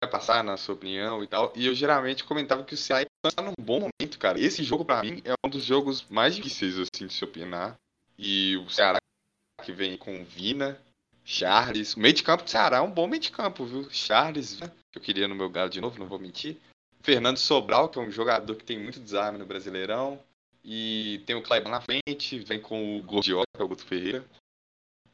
vai 0.00 0.08
passar, 0.08 0.44
na 0.44 0.56
sua 0.56 0.76
opinião 0.76 1.24
e 1.24 1.26
tal. 1.26 1.52
E 1.56 1.66
eu 1.66 1.74
geralmente 1.74 2.24
comentava 2.24 2.62
que 2.62 2.74
o 2.74 2.76
Ceará 2.76 3.04
está 3.26 3.42
num 3.42 3.52
bom 3.60 3.80
momento, 3.80 4.18
cara. 4.18 4.38
Esse 4.38 4.62
jogo, 4.62 4.84
para 4.84 5.02
mim, 5.02 5.20
é 5.24 5.34
um 5.44 5.50
dos 5.50 5.64
jogos 5.64 6.06
mais 6.08 6.36
difíceis, 6.36 6.78
assim, 6.78 7.06
de 7.06 7.12
se 7.12 7.24
opinar. 7.24 7.76
E 8.16 8.56
o 8.58 8.70
Ceará 8.70 8.98
que 9.62 9.72
vem 9.72 9.96
com 9.96 10.24
Vina, 10.24 10.80
Charles. 11.24 11.94
O 11.94 12.00
meio 12.00 12.14
de 12.14 12.22
campo 12.22 12.44
do 12.44 12.50
Ceará 12.50 12.78
é 12.78 12.80
um 12.80 12.90
bom 12.90 13.06
meio 13.06 13.20
de 13.20 13.30
campo, 13.30 13.64
viu? 13.64 13.88
Charles, 13.90 14.58
que 14.90 14.98
eu 14.98 15.02
queria 15.02 15.28
no 15.28 15.34
meu 15.34 15.50
galo 15.50 15.70
de 15.70 15.80
novo, 15.80 15.98
não 15.98 16.06
vou 16.06 16.18
mentir. 16.18 16.56
Fernando 17.02 17.36
Sobral, 17.36 17.88
que 17.88 17.98
é 17.98 18.02
um 18.02 18.10
jogador 18.10 18.54
que 18.56 18.64
tem 18.64 18.78
muito 18.78 19.00
desarme 19.00 19.38
no 19.38 19.46
Brasileirão. 19.46 20.18
E 20.64 21.22
tem 21.26 21.36
o 21.36 21.42
Cleber 21.42 21.70
na 21.70 21.80
frente, 21.80 22.40
vem 22.40 22.60
com 22.60 22.98
o 22.98 23.02
Gordiola, 23.02 23.44
que 23.54 23.62
é 23.62 23.64
o 23.64 23.68
Guto 23.68 23.84
Ferreira. 23.84 24.24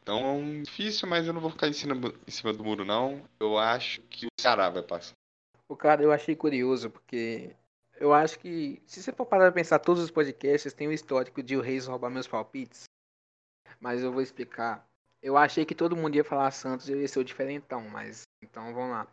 Então, 0.03 0.63
difícil, 0.63 1.09
mas 1.09 1.27
eu 1.27 1.33
não 1.33 1.41
vou 1.41 1.51
ficar 1.51 1.69
em 1.69 1.73
cima, 1.73 1.95
em 2.27 2.31
cima 2.31 2.53
do 2.53 2.65
muro, 2.65 2.85
não. 2.85 3.23
Eu 3.39 3.59
acho 3.59 4.01
que 4.03 4.27
o 4.27 4.41
Ceará 4.41 4.69
vai 4.69 4.83
passar. 4.83 5.15
O 5.69 5.77
cara, 5.77 6.03
eu 6.03 6.13
achei 6.13 6.37
curioso, 6.37 6.91
porque 6.91 7.55
eu 7.99 8.13
acho 8.13 8.39
que, 8.39 8.83
se 8.87 9.03
você 9.03 9.13
for 9.13 9.25
parar 9.25 9.45
pra 9.45 9.53
pensar, 9.53 9.79
todos 9.79 10.03
os 10.03 10.11
podcasts 10.11 10.73
têm 10.75 10.89
o 10.89 10.93
histórico 10.93 11.43
de 11.43 11.57
o 11.57 11.61
Reis 11.61 11.87
roubar 11.87 12.11
meus 12.11 12.27
palpites. 12.27 12.85
Mas 13.85 14.03
eu 14.03 14.11
vou 14.11 14.23
explicar. 14.23 14.89
Eu 15.23 15.37
achei 15.37 15.63
que 15.67 15.75
todo 15.75 15.95
mundo 15.95 16.15
ia 16.17 16.25
falar 16.25 16.51
Santos 16.53 16.89
e 16.89 16.93
eu 16.93 17.03
ia 17.03 17.07
ser 17.07 17.19
o 17.19 17.25
diferentão, 17.25 17.83
mas 17.91 18.23
então 18.43 18.73
vamos 18.73 18.93
lá. 18.93 19.07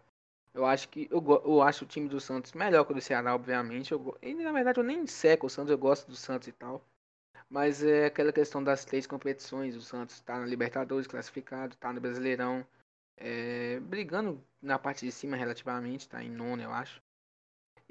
Eu 0.53 0.65
acho 0.65 0.87
que 0.87 1.09
eu, 1.11 1.21
eu 1.43 1.61
acho 1.61 1.83
o 1.83 1.87
time 1.87 2.07
do 2.07 2.21
Santos 2.21 2.53
melhor 2.53 2.85
que 2.85 2.93
o 2.93 2.95
do 2.95 3.01
Ceará, 3.01 3.35
obviamente. 3.35 3.91
Eu, 3.91 4.17
e 4.21 4.33
na 4.33 4.53
verdade 4.53 4.79
eu 4.79 4.83
nem 4.85 5.05
seco 5.05 5.47
o 5.47 5.49
Santos, 5.49 5.71
eu 5.71 5.77
gosto 5.77 6.07
do 6.07 6.15
Santos 6.15 6.47
e 6.47 6.53
tal. 6.53 6.81
Mas 7.49 7.83
é 7.83 8.05
aquela 8.05 8.31
questão 8.31 8.63
das 8.63 8.85
três 8.85 9.05
competições. 9.05 9.75
O 9.75 9.81
Santos 9.81 10.15
está 10.15 10.39
na 10.39 10.45
Libertadores 10.45 11.05
classificado, 11.05 11.73
está 11.73 11.91
no 11.91 11.99
Brasileirão, 11.99 12.65
é, 13.17 13.77
brigando 13.81 14.41
na 14.61 14.79
parte 14.79 15.05
de 15.05 15.11
cima 15.11 15.35
relativamente, 15.35 16.01
está 16.01 16.23
em 16.23 16.29
nono, 16.29 16.63
eu 16.63 16.71
acho. 16.71 17.01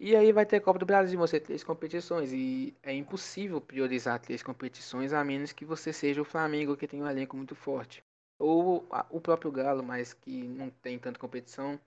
E 0.02 0.16
aí 0.16 0.32
vai 0.32 0.46
ter 0.46 0.60
Copa 0.60 0.78
do 0.78 0.86
Brasil, 0.86 1.18
você 1.18 1.38
três 1.38 1.62
competições. 1.62 2.32
E 2.32 2.74
é 2.82 2.90
impossível 2.94 3.60
priorizar 3.60 4.18
três 4.18 4.42
competições 4.42 5.12
a 5.12 5.22
menos 5.22 5.52
que 5.52 5.62
você 5.62 5.92
seja 5.92 6.22
o 6.22 6.24
Flamengo, 6.24 6.74
que 6.74 6.88
tem 6.88 7.02
um 7.02 7.08
elenco 7.08 7.36
muito 7.36 7.54
forte. 7.54 8.02
Ou 8.38 8.88
o 9.10 9.20
próprio 9.20 9.52
Galo, 9.52 9.82
mas 9.82 10.14
que 10.14 10.48
não 10.48 10.70
tem 10.70 10.98
tanta 10.98 11.20
competição. 11.20 11.78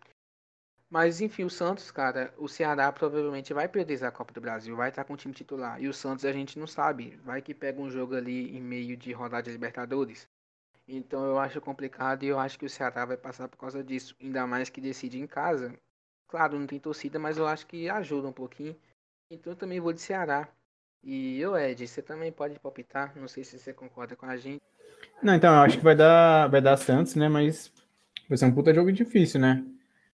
Mas 0.92 1.22
enfim, 1.22 1.44
o 1.44 1.50
Santos, 1.50 1.90
cara, 1.90 2.32
o 2.38 2.48
Ceará 2.48 2.92
provavelmente 2.92 3.52
vai 3.52 3.68
priorizar 3.68 4.10
a 4.10 4.12
Copa 4.12 4.32
do 4.32 4.40
Brasil, 4.40 4.76
vai 4.76 4.90
estar 4.90 5.04
com 5.06 5.14
o 5.14 5.18
time 5.18 5.34
titular. 5.34 5.82
E 5.82 5.88
o 5.88 5.94
Santos 5.94 6.24
a 6.24 6.32
gente 6.32 6.60
não 6.60 6.68
sabe, 6.68 7.20
vai 7.26 7.42
que 7.42 7.52
pega 7.52 7.82
um 7.82 7.90
jogo 7.90 8.16
ali 8.16 8.56
em 8.56 8.62
meio 8.62 8.96
de 8.96 9.12
rodada 9.12 9.42
de 9.42 9.52
Libertadores. 9.52 10.30
Então 10.88 11.26
eu 11.26 11.40
acho 11.40 11.60
complicado 11.60 12.24
e 12.24 12.28
eu 12.28 12.38
acho 12.38 12.60
que 12.60 12.66
o 12.66 12.70
Ceará 12.70 13.06
vai 13.06 13.18
passar 13.18 13.48
por 13.48 13.58
causa 13.58 13.84
disso. 13.84 14.16
Ainda 14.22 14.46
mais 14.46 14.70
que 14.70 14.80
decide 14.80 15.20
em 15.20 15.26
casa. 15.26 15.74
Claro, 16.34 16.58
não 16.58 16.66
tem 16.66 16.80
torcida, 16.80 17.20
mas 17.20 17.38
eu 17.38 17.46
acho 17.46 17.68
que 17.68 17.88
ajuda 17.88 18.28
um 18.28 18.32
pouquinho. 18.32 18.76
Então 19.30 19.54
eu 19.54 19.56
também 19.56 19.80
vou 19.80 19.94
de 19.94 20.02
Ceará. 20.02 20.48
E 21.04 21.46
o 21.46 21.56
Ed, 21.56 21.88
você 21.88 22.02
também 22.02 22.32
pode 22.32 22.60
palpitar, 22.60 23.14
não 23.16 23.28
sei 23.28 23.44
se 23.44 23.60
você 23.60 23.72
concorda 23.72 24.16
com 24.16 24.26
a 24.26 24.36
gente. 24.36 24.60
Não, 25.22 25.36
então, 25.36 25.54
eu 25.54 25.62
acho 25.62 25.78
que 25.78 25.84
vai 25.84 25.96
dar, 25.96 26.48
vai 26.48 26.60
dar 26.60 26.76
Santos, 26.76 27.14
né? 27.14 27.30
Mas 27.30 27.72
vai 28.28 28.36
ser 28.36 28.46
um 28.46 28.52
puta 28.52 28.74
jogo 28.74 28.92
difícil, 28.92 29.40
né? 29.40 29.64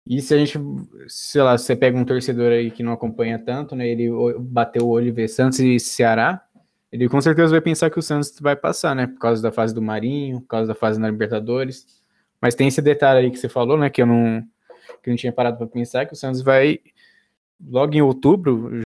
E 0.06 0.22
se 0.22 0.32
a 0.32 0.38
gente, 0.38 0.58
sei 1.06 1.42
lá, 1.42 1.58
você 1.58 1.76
pega 1.76 1.98
um 1.98 2.04
torcedor 2.04 2.50
aí 2.50 2.70
que 2.70 2.82
não 2.82 2.94
acompanha 2.94 3.38
tanto, 3.38 3.76
né? 3.76 3.86
Ele 3.86 4.08
bateu 4.38 4.86
o 4.86 4.88
olho 4.88 5.08
e 5.08 5.12
vê 5.12 5.28
Santos 5.28 5.60
e 5.60 5.78
Ceará, 5.78 6.42
ele 6.90 7.10
com 7.10 7.20
certeza 7.20 7.50
vai 7.50 7.60
pensar 7.60 7.90
que 7.90 7.98
o 7.98 8.02
Santos 8.02 8.40
vai 8.40 8.56
passar, 8.56 8.96
né? 8.96 9.06
Por 9.06 9.18
causa 9.18 9.42
da 9.42 9.52
fase 9.52 9.74
do 9.74 9.82
Marinho, 9.82 10.40
por 10.40 10.48
causa 10.48 10.66
da 10.66 10.74
fase 10.74 10.98
na 10.98 11.10
Libertadores. 11.10 12.02
Mas 12.40 12.54
tem 12.54 12.68
esse 12.68 12.80
detalhe 12.80 13.26
aí 13.26 13.30
que 13.30 13.36
você 13.36 13.50
falou, 13.50 13.76
né? 13.76 13.90
Que 13.90 14.00
eu 14.00 14.06
não, 14.06 14.42
que 15.06 15.10
não 15.10 15.16
tinha 15.16 15.32
parado 15.32 15.56
para 15.56 15.68
pensar, 15.68 16.04
que 16.04 16.12
o 16.12 16.16
Santos 16.16 16.42
vai, 16.42 16.80
logo 17.64 17.94
em 17.94 18.02
outubro, 18.02 18.80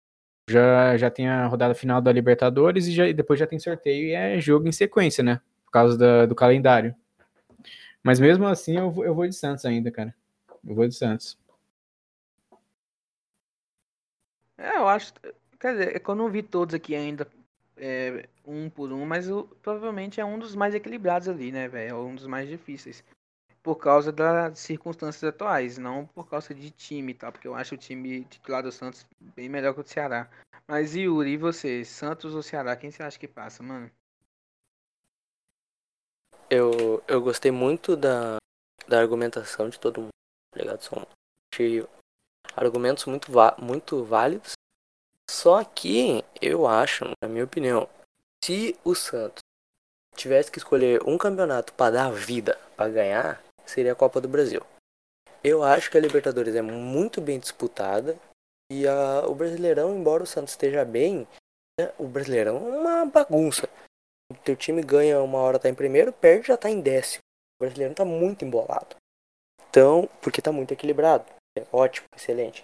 já, 0.50 0.94
já 0.98 1.10
tem 1.10 1.26
a 1.26 1.46
rodada 1.46 1.74
final 1.74 2.02
da 2.02 2.12
Libertadores 2.12 2.86
e, 2.86 2.92
já, 2.92 3.08
e 3.08 3.14
depois 3.14 3.40
já 3.40 3.46
tem 3.46 3.58
sorteio 3.58 4.08
e 4.08 4.12
é 4.12 4.38
jogo 4.38 4.68
em 4.68 4.72
sequência, 4.72 5.24
né? 5.24 5.40
Por 5.64 5.70
causa 5.70 5.96
da, 5.96 6.26
do 6.26 6.34
calendário. 6.34 6.94
Mas 8.02 8.20
mesmo 8.20 8.46
assim, 8.46 8.76
eu, 8.76 8.94
eu 9.02 9.14
vou 9.14 9.26
de 9.26 9.34
Santos 9.34 9.64
ainda, 9.64 9.90
cara. 9.90 10.14
Eu 10.62 10.74
vou 10.74 10.86
de 10.86 10.94
Santos. 10.94 11.38
É, 14.58 14.76
eu 14.76 14.86
acho. 14.86 15.14
Quer 15.58 15.72
dizer, 15.72 15.96
é 15.96 16.02
eu 16.06 16.14
não 16.14 16.30
vi 16.30 16.42
todos 16.42 16.74
aqui 16.74 16.94
ainda 16.94 17.26
é, 17.78 18.28
um 18.46 18.68
por 18.68 18.92
um, 18.92 19.06
mas 19.06 19.26
eu, 19.26 19.44
provavelmente 19.62 20.20
é 20.20 20.24
um 20.24 20.38
dos 20.38 20.54
mais 20.54 20.74
equilibrados 20.74 21.28
ali, 21.28 21.50
né, 21.50 21.66
velho? 21.66 21.90
É 21.90 21.94
um 21.94 22.14
dos 22.14 22.26
mais 22.26 22.46
difíceis. 22.46 23.02
Por 23.62 23.76
causa 23.76 24.10
das 24.10 24.58
circunstâncias 24.58 25.22
atuais, 25.22 25.76
não 25.76 26.06
por 26.06 26.28
causa 26.28 26.54
de 26.54 26.70
time, 26.70 27.12
tá? 27.12 27.30
Porque 27.30 27.46
eu 27.46 27.54
acho 27.54 27.74
o 27.74 27.78
time 27.78 28.24
titular 28.24 28.62
do 28.62 28.72
Santos 28.72 29.06
bem 29.20 29.48
melhor 29.48 29.74
que 29.74 29.80
o 29.80 29.82
do 29.82 29.88
Ceará. 29.88 30.30
Mas 30.66 30.94
Yuri, 30.94 31.32
e 31.32 31.36
você? 31.36 31.84
Santos 31.84 32.34
ou 32.34 32.42
Ceará? 32.42 32.74
Quem 32.76 32.90
você 32.90 33.02
acha 33.02 33.18
que 33.18 33.28
passa, 33.28 33.62
mano? 33.62 33.90
Eu, 36.48 37.02
eu 37.06 37.20
gostei 37.20 37.50
muito 37.50 37.96
da, 37.96 38.36
da 38.88 38.98
argumentação 38.98 39.68
de 39.68 39.78
todo 39.78 40.00
mundo, 40.00 40.10
tá 40.52 40.60
ligado? 40.60 40.82
São 40.82 41.06
argumentos 42.56 43.04
muito, 43.04 43.30
muito 43.58 44.04
válidos. 44.04 44.52
Só 45.30 45.62
que 45.62 46.24
eu 46.40 46.66
acho, 46.66 47.04
na 47.22 47.28
minha 47.28 47.44
opinião, 47.44 47.88
se 48.44 48.76
o 48.84 48.94
Santos 48.94 49.40
tivesse 50.16 50.50
que 50.50 50.58
escolher 50.58 51.02
um 51.06 51.16
campeonato 51.16 51.72
para 51.74 51.92
dar 51.92 52.12
vida, 52.12 52.58
para 52.76 52.90
ganhar, 52.90 53.42
seria 53.70 53.92
a 53.92 53.96
Copa 53.96 54.20
do 54.20 54.28
Brasil. 54.28 54.62
Eu 55.42 55.62
acho 55.62 55.90
que 55.90 55.96
a 55.96 56.00
Libertadores 56.00 56.54
é 56.54 56.62
muito 56.62 57.20
bem 57.20 57.38
disputada 57.38 58.18
e 58.70 58.86
a, 58.86 59.26
o 59.26 59.34
Brasileirão, 59.34 59.96
embora 59.96 60.22
o 60.22 60.26
Santos 60.26 60.52
esteja 60.52 60.84
bem, 60.84 61.26
né, 61.78 61.92
o 61.98 62.06
Brasileirão 62.06 62.56
é 62.56 62.78
uma 62.78 63.06
bagunça. 63.06 63.68
O 64.30 64.34
teu 64.34 64.54
time 64.54 64.82
ganha 64.82 65.20
uma 65.22 65.38
hora 65.38 65.58
tá 65.58 65.68
em 65.68 65.74
primeiro, 65.74 66.12
perde 66.12 66.48
já 66.48 66.56
tá 66.56 66.70
em 66.70 66.80
décimo. 66.80 67.22
O 67.58 67.64
Brasileirão 67.64 67.94
tá 67.94 68.04
muito 68.04 68.44
embolado. 68.44 68.96
Então, 69.68 70.08
porque 70.20 70.42
tá 70.42 70.52
muito 70.52 70.72
equilibrado. 70.72 71.24
É 71.58 71.64
ótimo, 71.72 72.06
excelente. 72.14 72.62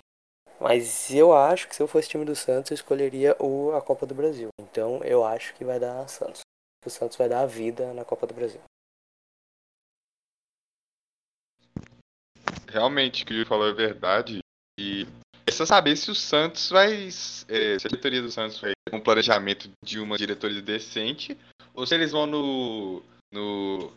Mas 0.61 1.11
eu 1.11 1.33
acho 1.33 1.69
que 1.69 1.77
se 1.77 1.83
eu 1.83 1.89
fosse 1.89 2.09
time 2.09 2.25
do 2.25 2.35
Santos, 2.35 2.71
eu 2.71 2.75
escolheria 2.75 3.37
o, 3.39 3.73
a 3.73 3.83
Copa 3.83 4.07
do 4.07 4.15
Brasil. 4.15 4.49
Então 4.61 5.03
eu 5.05 5.25
acho 5.25 5.55
que 5.55 5.65
vai 5.65 5.79
dar 5.79 6.09
Santos. 6.09 6.41
O 6.85 6.91
Santos 6.91 7.17
vai 7.17 7.29
dar 7.29 7.41
a 7.41 7.47
vida 7.47 7.93
na 7.93 8.05
Copa 8.05 8.27
do 8.27 8.35
Brasil. 8.35 8.61
Realmente, 12.77 13.23
o 13.23 13.27
que 13.27 13.41
o 13.41 13.47
falou 13.47 13.67
é 13.71 13.73
verdade. 13.73 14.41
E 14.79 15.07
é 15.47 15.51
só 15.51 15.65
saber 15.65 15.97
se 15.97 16.11
o 16.11 16.15
Santos 16.15 16.69
vai. 16.69 17.07
É, 17.49 17.79
se 17.79 17.87
a 17.87 17.89
diretoria 17.89 18.21
do 18.21 18.31
Santos 18.31 18.61
vai 18.61 18.73
com 18.91 18.99
um 18.99 19.01
planejamento 19.01 19.71
de 19.83 19.99
uma 19.99 20.19
diretoria 20.19 20.61
decente, 20.61 21.39
ou 21.73 21.87
se 21.87 21.95
eles 21.95 22.13
vão 22.13 22.27
no. 22.27 23.03
no 23.33 23.93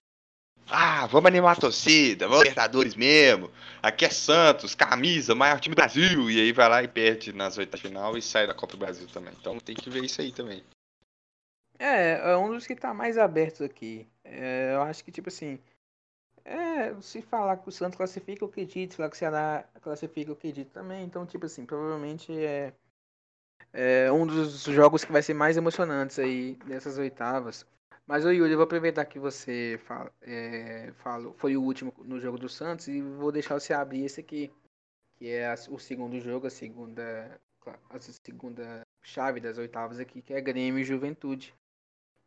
ah, 0.70 1.06
vamos 1.08 1.28
animar 1.28 1.58
a 1.58 1.60
torcida, 1.60 2.26
vamos 2.26 2.44
Libertadores 2.44 2.96
mesmo. 2.96 3.52
Aqui 3.84 4.06
é 4.06 4.10
Santos, 4.10 4.76
camisa, 4.76 5.36
maior 5.36 5.60
time 5.60 5.76
do 5.76 5.80
Brasil. 5.80 6.32
E 6.32 6.40
aí 6.40 6.54
vai 6.54 6.70
lá 6.70 6.82
e 6.82 6.88
perde 6.88 7.34
nas 7.34 7.58
oitavas 7.58 7.82
final 7.82 8.18
e 8.18 8.22
sai 8.22 8.48
da 8.48 8.54
Copa 8.54 8.78
do 8.78 8.80
Brasil 8.80 9.08
também. 9.12 9.34
Então 9.38 9.60
tem 9.60 9.76
que 9.76 9.90
ver 9.90 10.06
isso 10.06 10.22
aí 10.22 10.32
também. 10.32 10.64
É, 11.78 12.32
é 12.32 12.38
um 12.38 12.50
dos 12.54 12.66
que 12.66 12.76
tá 12.76 12.94
mais 12.94 13.18
abertos 13.18 13.62
aqui. 13.62 14.08
É, 14.24 14.72
eu 14.74 14.84
acho 14.84 15.04
que, 15.04 15.12
tipo 15.12 15.28
assim. 15.28 15.60
É, 16.46 17.00
se 17.02 17.22
falar 17.22 17.58
que 17.58 17.70
o 17.70 17.72
Santos 17.72 17.98
classifica, 17.98 18.44
eu 18.44 18.48
acredito. 18.50 18.92
Se 18.92 18.98
falar 18.98 19.10
que 19.10 19.16
o 19.16 19.20
Ceará 19.20 19.66
classifica, 19.82 20.32
eu 20.32 20.36
acredito 20.36 20.72
também. 20.72 21.04
Então, 21.06 21.26
tipo 21.26 21.46
assim, 21.46 21.66
provavelmente 21.66 22.32
é, 22.34 22.74
é 23.74 24.12
um 24.12 24.26
dos 24.26 24.64
jogos 24.64 25.04
que 25.04 25.12
vai 25.12 25.22
ser 25.22 25.34
mais 25.34 25.58
emocionantes 25.58 26.20
aí 26.20 26.58
nessas 26.66 26.98
oitavas. 26.98 27.66
Mas, 28.08 28.26
ô 28.26 28.32
Yuri, 28.32 28.52
eu 28.52 28.58
vou 28.58 28.64
aproveitar 28.64 29.06
que 29.06 29.20
você 29.20 29.80
fala, 29.86 30.12
é, 30.22 30.92
falou, 30.96 31.34
foi 31.38 31.56
o 31.56 31.62
último 31.62 31.94
no 32.00 32.20
jogo 32.20 32.40
do 32.40 32.50
Santos 32.50 32.88
e 32.88 33.02
vou 33.02 33.32
deixar 33.32 33.60
você 33.60 33.72
abrir 33.72 34.04
esse 34.04 34.20
aqui, 34.22 34.52
que 35.18 35.30
é 35.30 35.48
a, 35.48 35.54
o 35.70 35.78
segundo 35.78 36.20
jogo, 36.20 36.48
a 36.48 36.50
segunda, 36.50 37.40
a 37.68 38.00
segunda 38.00 38.82
chave 39.04 39.40
das 39.40 39.60
oitavas 39.60 40.00
aqui, 40.00 40.22
que 40.24 40.34
é 40.34 40.42
Grêmio 40.42 40.80
e 40.80 40.84
Juventude. 40.84 41.54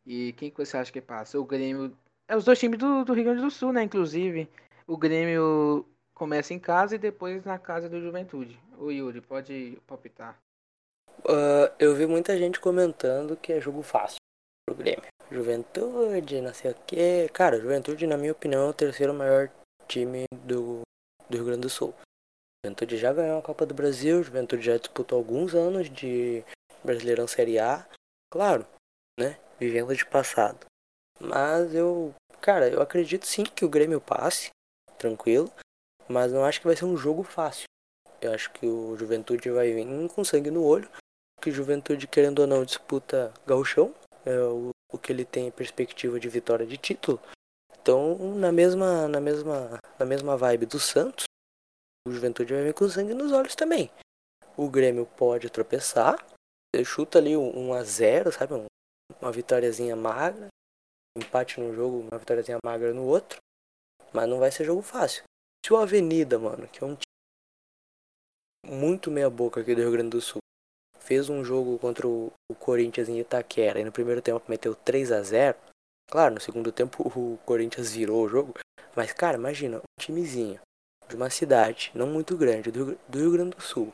E 0.05 0.33
quem 0.33 0.51
que 0.51 0.57
você 0.57 0.77
acha 0.77 0.91
que 0.91 1.01
passa? 1.01 1.39
O 1.39 1.45
Grêmio. 1.45 1.97
É 2.27 2.35
os 2.35 2.45
dois 2.45 2.59
times 2.59 2.79
do, 2.79 3.03
do 3.03 3.13
Rio 3.13 3.25
Grande 3.25 3.41
do 3.41 3.51
Sul, 3.51 3.73
né? 3.73 3.83
Inclusive. 3.83 4.49
O 4.87 4.97
Grêmio 4.97 5.85
começa 6.13 6.53
em 6.53 6.59
casa 6.59 6.95
e 6.95 6.99
depois 6.99 7.43
na 7.43 7.57
casa 7.57 7.89
do 7.89 8.01
Juventude. 8.01 8.59
O 8.77 8.91
Yuri, 8.91 9.21
pode 9.21 9.77
palpitar. 9.87 10.37
Uh, 11.19 11.71
eu 11.79 11.95
vi 11.95 12.05
muita 12.05 12.37
gente 12.37 12.59
comentando 12.59 13.37
que 13.37 13.53
é 13.53 13.61
jogo 13.61 13.81
fácil 13.81 14.17
pro 14.65 14.75
Grêmio. 14.75 15.03
Juventude, 15.31 16.41
não 16.41 16.53
sei 16.53 16.71
o 16.71 16.75
que. 16.75 17.29
Cara, 17.29 17.59
Juventude, 17.59 18.07
na 18.07 18.17
minha 18.17 18.31
opinião, 18.31 18.67
é 18.67 18.69
o 18.69 18.73
terceiro 18.73 19.13
maior 19.13 19.49
time 19.87 20.25
do, 20.45 20.81
do 21.29 21.37
Rio 21.37 21.45
Grande 21.45 21.61
do 21.61 21.69
Sul. 21.69 21.93
Juventude 22.65 22.97
já 22.97 23.11
ganhou 23.11 23.39
a 23.39 23.41
Copa 23.41 23.65
do 23.65 23.73
Brasil, 23.73 24.23
Juventude 24.23 24.63
já 24.63 24.77
disputou 24.77 25.17
alguns 25.17 25.53
anos 25.53 25.89
de 25.89 26.43
Brasileirão 26.83 27.27
Série 27.27 27.59
A. 27.59 27.85
Claro, 28.31 28.65
né? 29.19 29.37
Vivendo 29.59 29.93
de 29.95 30.05
passado. 30.05 30.65
Mas 31.19 31.73
eu, 31.73 32.13
cara, 32.41 32.69
eu 32.69 32.81
acredito 32.81 33.25
sim 33.25 33.43
que 33.43 33.65
o 33.65 33.69
Grêmio 33.69 34.01
passe, 34.01 34.49
tranquilo. 34.97 35.51
Mas 36.07 36.31
não 36.31 36.43
acho 36.43 36.59
que 36.59 36.67
vai 36.67 36.75
ser 36.75 36.85
um 36.85 36.97
jogo 36.97 37.23
fácil. 37.23 37.65
Eu 38.21 38.33
acho 38.33 38.51
que 38.51 38.65
o 38.65 38.95
Juventude 38.97 39.49
vai 39.49 39.71
vir 39.71 39.85
com 40.09 40.23
sangue 40.23 40.51
no 40.51 40.63
olho. 40.63 40.89
Que 41.41 41.51
Juventude, 41.51 42.07
querendo 42.07 42.39
ou 42.39 42.47
não, 42.47 42.63
disputa 42.65 43.33
gauchão. 43.45 43.93
É 44.25 44.37
o 44.39 44.73
o 44.93 44.97
que 44.97 45.11
ele 45.11 45.25
tem 45.25 45.49
perspectiva 45.49 46.19
de 46.19 46.29
vitória 46.29 46.65
de 46.65 46.77
título. 46.77 47.19
Então, 47.81 48.15
na 48.35 48.51
mesma, 48.51 49.07
na 49.07 49.19
mesma, 49.19 49.79
na 49.97 50.05
mesma 50.05 50.37
vibe 50.37 50.67
do 50.67 50.79
Santos, 50.79 51.25
o 52.07 52.11
Juventude 52.11 52.53
vai 52.53 52.63
vir 52.63 52.73
com 52.73 52.87
sangue 52.87 53.15
nos 53.15 53.31
olhos 53.31 53.55
também. 53.55 53.89
O 54.55 54.69
Grêmio 54.69 55.07
pode 55.17 55.49
tropeçar, 55.49 56.23
chuta 56.85 57.17
ali 57.17 57.35
um 57.35 57.69
1 57.69 57.73
a 57.73 57.83
0, 57.83 58.31
sabe, 58.31 58.53
uma 59.19 59.31
vitóriazinha 59.31 59.95
magra, 59.95 60.47
empate 61.17 61.59
num 61.59 61.73
jogo, 61.73 61.99
uma 61.99 62.17
vitóriazinha 62.17 62.57
magra 62.63 62.93
no 62.93 63.03
outro, 63.03 63.37
mas 64.11 64.27
não 64.27 64.39
vai 64.39 64.51
ser 64.51 64.65
jogo 64.65 64.81
fácil. 64.81 65.23
Se 65.65 65.71
o 65.71 65.77
Avenida, 65.77 66.37
mano, 66.37 66.67
que 66.67 66.83
é 66.83 66.87
um 66.87 66.95
time 66.95 67.03
muito 68.65 69.11
meia 69.11 69.29
boca 69.29 69.61
aqui 69.61 69.75
do 69.75 69.81
Rio 69.81 69.91
Grande 69.91 70.09
do 70.09 70.21
Sul, 70.21 70.39
fez 70.99 71.29
um 71.29 71.43
jogo 71.43 71.77
contra 71.79 72.07
o, 72.07 72.31
Corinthians 72.59 73.09
em 73.09 73.19
Itaquera 73.19 73.79
e 73.79 73.83
no 73.83 73.91
primeiro 73.91 74.21
tempo 74.21 74.41
meteu 74.47 74.73
3 74.73 75.11
a 75.11 75.21
0 75.21 75.57
Claro, 76.09 76.35
no 76.35 76.41
segundo 76.41 76.71
tempo 76.71 77.03
o 77.17 77.37
Corinthians 77.45 77.93
virou 77.93 78.23
o 78.23 78.29
jogo. 78.29 78.53
Mas, 78.95 79.11
cara, 79.11 79.37
imagina, 79.37 79.77
um 79.77 80.01
timezinho 80.01 80.59
de 81.07 81.15
uma 81.15 81.29
cidade 81.29 81.91
não 81.93 82.07
muito 82.07 82.37
grande, 82.37 82.71
do, 82.71 82.97
do 83.07 83.19
Rio 83.19 83.31
Grande 83.31 83.55
do 83.55 83.61
Sul, 83.61 83.93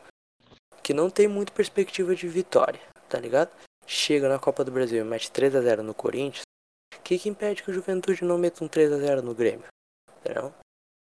que 0.84 0.94
não 0.94 1.10
tem 1.10 1.28
muita 1.28 1.54
perspectiva 1.54 2.16
de 2.16 2.28
vitória, 2.28 2.82
tá 3.08 3.20
ligado? 3.20 3.52
Chega 3.88 4.30
na 4.30 4.38
Copa 4.38 4.64
do 4.64 4.72
Brasil 4.72 5.04
e 5.04 5.08
mete 5.08 5.32
3 5.32 5.56
a 5.56 5.62
0 5.62 5.84
no 5.84 5.94
Corinthians. 5.94 6.44
O 6.96 7.02
que, 7.02 7.18
que 7.18 7.30
impede 7.30 7.64
que 7.64 7.72
o 7.72 7.74
Juventude 7.74 8.24
não 8.24 8.38
meta 8.38 8.64
um 8.64 8.68
3 8.68 8.92
a 8.92 8.98
0 8.98 9.22
no 9.22 9.34
Grêmio? 9.34 9.68
Entendeu? 10.20 10.54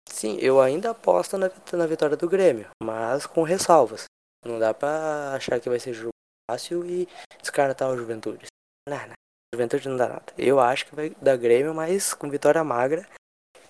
Sim, 0.08 0.38
eu 0.40 0.60
ainda 0.60 0.90
aposto 0.90 1.36
na, 1.36 1.50
na 1.72 1.86
vitória 1.86 2.16
do 2.16 2.28
Grêmio, 2.28 2.68
mas 2.82 3.26
com 3.26 3.42
ressalvas. 3.42 4.04
Não 4.44 4.58
dá 4.58 4.74
pra 4.74 5.32
achar 5.34 5.58
que 5.60 5.68
vai 5.68 5.80
ser 5.80 5.94
jogo 5.94 6.12
fácil 6.50 6.84
e 6.84 7.08
descartar 7.40 7.88
o 7.88 7.96
Juventude. 7.96 8.46
Não, 8.88 9.06
não. 9.06 9.14
Juventude 9.54 9.88
não 9.88 9.96
dá 9.96 10.08
nada. 10.08 10.32
Eu 10.36 10.60
acho 10.60 10.86
que 10.86 10.94
vai 10.94 11.10
dar 11.22 11.36
Grêmio, 11.36 11.74
mas 11.74 12.12
com 12.12 12.28
vitória 12.28 12.62
magra. 12.62 13.08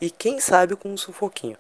E 0.01 0.11
quem 0.11 0.41
sabe 0.41 0.77
com 0.77 0.91
um 0.91 0.97
sufoquinho. 0.97 1.59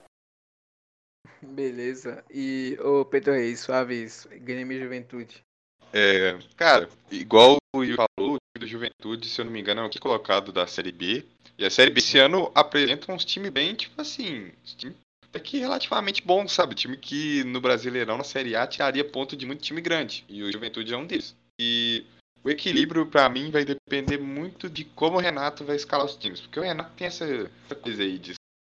Beleza. 1.40 2.24
E 2.30 2.76
o 2.80 3.04
Pedro 3.04 3.34
Reis, 3.34 3.60
suaves, 3.60 4.26
Grêmio 4.26 4.76
e 4.76 4.82
Juventude. 4.82 5.44
É, 5.92 6.36
cara, 6.56 6.88
igual 7.10 7.56
o 7.74 7.84
Yuri 7.84 7.96
falou, 7.96 8.36
Juventude, 8.74 9.28
se 9.28 9.40
eu 9.40 9.44
não 9.44 9.52
me 9.52 9.60
engano, 9.60 9.80
é 9.80 9.84
o 9.84 9.90
que 9.90 9.98
colocado 9.98 10.52
da 10.52 10.66
Série 10.66 10.92
B. 10.92 11.24
E 11.56 11.64
a 11.64 11.70
Série 11.70 11.90
B 11.90 12.00
esse 12.00 12.18
ano 12.18 12.50
apresenta 12.54 13.12
uns 13.12 13.24
times 13.24 13.50
bem, 13.50 13.74
tipo 13.74 14.00
assim, 14.00 14.52
time 14.76 14.94
até 15.24 15.40
que 15.40 15.58
relativamente 15.58 16.22
bom, 16.22 16.46
sabe? 16.46 16.76
Time 16.76 16.96
que 16.96 17.42
no 17.44 17.60
Brasileirão, 17.60 18.16
na 18.16 18.24
Série 18.24 18.54
A, 18.54 18.66
tiraria 18.66 19.04
ponto 19.04 19.36
de 19.36 19.44
muito 19.46 19.62
time 19.62 19.80
grande. 19.80 20.24
E 20.28 20.42
o 20.42 20.52
Juventude 20.52 20.94
é 20.94 20.96
um 20.96 21.06
deles. 21.06 21.34
E 21.60 22.04
o 22.42 22.50
equilíbrio 22.50 23.06
para 23.06 23.28
mim 23.28 23.50
vai 23.50 23.64
depender 23.64 24.18
muito 24.18 24.68
de 24.68 24.84
como 24.84 25.16
o 25.16 25.20
Renato 25.20 25.64
vai 25.64 25.76
escalar 25.76 26.06
os 26.06 26.16
times, 26.16 26.40
porque 26.40 26.60
o 26.60 26.62
Renato 26.62 26.94
tem 26.96 27.06
essa, 27.06 27.24
essa 27.24 27.74
coisa 27.74 28.02
aí 28.02 28.18
de 28.18 28.34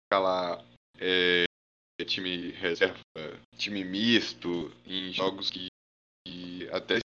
escalar 0.06 0.64
é, 0.98 1.44
time 2.04 2.52
reserva, 2.52 2.98
time 3.56 3.84
misto 3.84 4.72
em 4.86 5.12
jogos 5.12 5.50
que, 5.50 5.66
que 6.26 6.68
até 6.70 6.98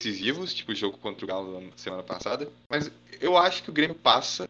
decisivos, 0.00 0.54
tipo 0.54 0.72
o 0.72 0.74
jogo 0.74 0.96
contra 0.96 1.24
o 1.24 1.28
Galo 1.28 1.60
na 1.60 1.76
semana 1.76 2.02
passada. 2.02 2.50
Mas 2.68 2.90
eu 3.20 3.36
acho 3.36 3.62
que 3.62 3.70
o 3.70 3.72
Grêmio 3.72 3.94
passa 3.94 4.48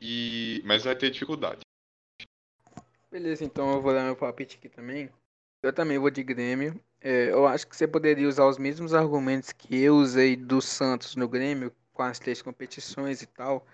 e 0.00 0.60
mas 0.64 0.84
vai 0.84 0.96
ter 0.96 1.10
dificuldade. 1.10 1.60
Beleza, 3.10 3.44
então 3.44 3.72
eu 3.72 3.80
vou 3.80 3.94
dar 3.94 4.04
meu 4.04 4.16
palpite 4.16 4.56
aqui 4.56 4.68
também. 4.68 5.08
Eu 5.62 5.72
também 5.72 5.98
vou 5.98 6.10
de 6.10 6.22
Grêmio. 6.22 6.78
É, 7.00 7.30
eu 7.30 7.46
acho 7.46 7.66
que 7.66 7.76
você 7.76 7.86
poderia 7.86 8.28
usar 8.28 8.46
os 8.46 8.58
mesmos 8.58 8.92
argumentos 8.92 9.52
que 9.52 9.80
eu 9.80 9.96
usei 9.96 10.36
do 10.36 10.60
Santos 10.60 11.14
no 11.14 11.28
Grêmio, 11.28 11.72
com 11.92 12.02
as 12.02 12.18
três 12.18 12.42
competições 12.42 13.22
e 13.22 13.26
tal. 13.26 13.64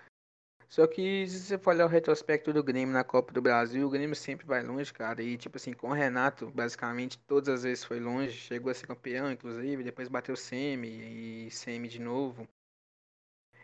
Só 0.69 0.85
que 0.87 1.27
se 1.27 1.39
você 1.39 1.57
for 1.57 1.73
olhar 1.73 1.85
o 1.85 1.89
retrospecto 1.89 2.51
do 2.53 2.63
Grêmio 2.63 2.93
na 2.93 3.03
Copa 3.03 3.31
do 3.33 3.41
Brasil, 3.41 3.87
o 3.87 3.89
Grêmio 3.89 4.15
sempre 4.15 4.45
vai 4.45 4.61
longe, 4.63 4.91
cara. 4.93 5.21
E 5.23 5.37
tipo 5.37 5.57
assim, 5.57 5.73
com 5.73 5.89
o 5.89 5.93
Renato, 5.93 6.51
basicamente 6.51 7.17
todas 7.19 7.49
as 7.49 7.63
vezes 7.63 7.83
foi 7.83 7.99
longe, 7.99 8.31
chegou 8.33 8.71
a 8.71 8.73
ser 8.73 8.87
campeão, 8.87 9.31
inclusive, 9.31 9.83
depois 9.83 10.07
bateu 10.07 10.35
semi 10.35 11.47
e 11.47 11.51
semi 11.51 11.87
de 11.87 11.99
novo. 11.99 12.47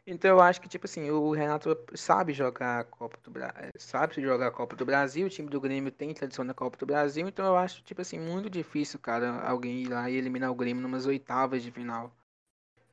Então 0.06 0.32
eu 0.32 0.42
acho 0.42 0.60
que, 0.60 0.68
tipo 0.68 0.86
assim, 0.86 1.10
o 1.12 1.32
Renato 1.32 1.78
sabe 1.96 2.34
jogar 2.34 2.80
a 2.80 2.84
Copa 2.84 3.18
do 3.24 3.30
Brasil, 3.30 3.72
sabe 3.78 4.22
jogar 4.22 4.48
a 4.48 4.52
Copa 4.52 4.76
do 4.76 4.86
Brasil, 4.86 5.28
o 5.28 5.30
time 5.30 5.48
do 5.50 5.62
Grêmio 5.62 5.92
tem 5.92 6.14
tradição 6.14 6.44
na 6.44 6.54
Copa 6.56 6.76
do 6.78 6.86
Brasil, 6.88 7.28
então 7.28 7.46
eu 7.46 7.56
acho, 7.56 7.84
tipo 7.84 8.02
assim, 8.02 8.20
muito 8.20 8.50
difícil, 8.50 9.00
cara, 9.00 9.40
alguém 9.42 9.84
ir 9.84 9.90
lá 9.90 10.10
e 10.10 10.16
eliminar 10.16 10.52
o 10.52 10.56
Grêmio 10.56 10.82
numas 10.82 11.06
oitavas 11.06 11.62
de 11.62 11.72
final. 11.72 12.12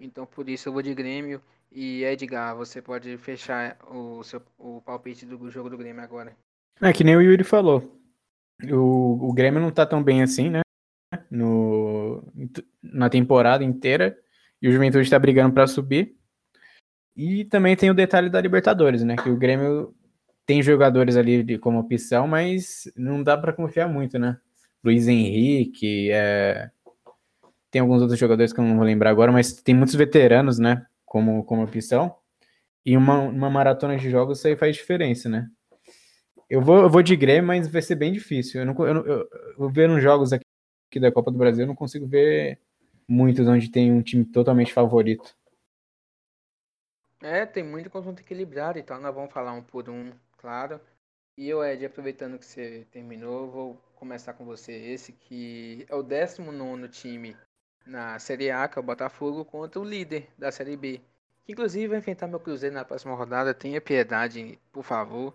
Então 0.01 0.27
por 0.27 0.49
isso 0.49 0.69
eu 0.69 0.73
vou 0.73 0.83
de 0.83 0.95
Grêmio 0.95 1.43
e 1.71 2.05
Edgar, 2.05 2.57
você 2.57 2.81
pode 2.81 3.17
fechar 3.19 3.77
o, 3.91 4.23
seu, 4.23 4.43
o 4.59 4.81
palpite 4.81 5.27
do 5.27 5.51
jogo 5.51 5.69
do 5.69 5.77
Grêmio 5.77 6.03
agora. 6.03 6.35
É 6.81 6.93
que 6.93 7.05
nem 7.05 7.17
o 7.17 7.23
Yuri 7.23 7.45
falou. 7.45 8.01
O, 8.71 9.29
o 9.29 9.33
Grêmio 9.33 9.61
não 9.61 9.71
tá 9.71 9.85
tão 9.85 10.03
bem 10.03 10.23
assim, 10.23 10.51
né? 10.51 10.61
No, 11.31 12.23
na 12.83 13.09
temporada 13.09 13.63
inteira. 13.63 14.17
E 14.61 14.69
o 14.69 14.73
Juventude 14.73 15.09
tá 15.09 15.19
brigando 15.19 15.55
para 15.55 15.67
subir. 15.67 16.17
E 17.17 17.45
também 17.45 17.77
tem 17.77 17.91
o 17.91 17.95
detalhe 17.95 18.31
da 18.31 18.41
Libertadores, 18.41 19.03
né? 19.03 19.17
Que 19.17 19.29
o 19.29 19.37
Grêmio 19.37 19.95
tem 20.47 20.63
jogadores 20.63 21.17
ali 21.17 21.43
de, 21.43 21.59
como 21.59 21.79
opção, 21.79 22.27
mas 22.27 22.91
não 22.97 23.23
dá 23.23 23.37
para 23.37 23.53
confiar 23.53 23.89
muito, 23.89 24.19
né? 24.19 24.39
Luiz 24.83 25.07
Henrique, 25.07 26.11
é... 26.11 26.71
tem 27.71 27.81
alguns 27.83 28.01
outros 28.01 28.19
jogadores 28.19 28.53
que 28.53 28.61
eu 28.61 28.65
não 28.65 28.77
vou 28.77 28.85
lembrar 28.85 29.11
agora, 29.11 29.31
mas 29.31 29.53
tem 29.53 29.75
muitos 29.75 29.95
veteranos, 29.95 30.59
né? 30.59 30.87
Como, 31.09 31.45
como 31.45 31.63
opção. 31.63 32.17
E 32.85 32.97
uma, 32.97 33.19
uma 33.21 33.51
maratona 33.51 33.97
de 33.97 34.11
jogos 34.11 34.39
isso 34.39 34.49
aí 34.49 34.57
faz 34.57 34.77
diferença, 34.77 35.29
né? 35.29 35.49
Eu 36.49 36.63
vou, 36.63 36.79
eu 36.79 36.89
vou 36.89 37.03
de 37.03 37.15
Grêmio, 37.15 37.47
mas 37.47 37.69
vai 37.69 37.83
ser 37.83 37.95
bem 37.95 38.13
difícil. 38.13 38.61
Eu, 38.61 38.67
não, 38.67 38.87
eu, 38.87 39.29
eu, 39.59 39.71
ver 39.71 39.91
uns 39.91 40.03
jogos 40.03 40.33
aqui 40.33 40.45
da 40.99 41.13
Copa 41.13 41.31
do 41.31 41.37
Brasil, 41.37 41.65
eu 41.65 41.67
não 41.67 41.75
consigo 41.75 42.07
ver 42.07 42.59
muitos 43.07 43.47
onde 43.47 43.71
tem 43.71 43.93
um 43.93 44.01
time 44.01 44.25
totalmente 44.25 44.73
favorito. 44.73 45.37
É, 47.21 47.45
tem 47.45 47.63
muito 47.65 47.91
confronto 47.91 48.23
equilibrado, 48.23 48.79
então 48.79 48.99
nós 49.01 49.15
vamos 49.15 49.33
falar 49.33 49.53
um 49.53 49.63
por 49.63 49.91
um, 49.91 50.13
claro. 50.39 50.81
E 51.37 51.49
eu, 51.49 51.63
Ed, 51.65 51.85
aproveitando 51.85 52.39
que 52.39 52.47
você 52.47 52.87
terminou, 52.91 53.51
vou 53.51 53.75
começar 53.95 54.33
com 54.33 54.45
você. 54.45 54.73
Esse 54.73 55.13
que 55.13 55.85
é 55.89 55.95
o 55.95 56.03
19 56.03 56.89
time 56.89 57.37
na 57.89 58.19
Série 58.19 58.51
A, 58.51 58.69
que 58.69 58.79
é 58.79 58.81
o 58.81 58.85
Botafogo, 58.85 59.45
contra 59.45 59.81
o 59.81 59.85
líder 59.85 60.29
da 60.37 60.53
Série 60.53 60.77
B. 60.77 61.01
Que 61.45 61.53
inclusive 61.53 61.89
vai 61.89 61.99
enfrentar 61.99 62.27
meu 62.27 62.39
Cruzeiro 62.39 62.75
na 62.75 62.85
próxima 62.85 63.15
rodada. 63.15 63.55
Tenha 63.55 63.81
piedade, 63.81 64.59
por 64.71 64.85
favor. 64.85 65.35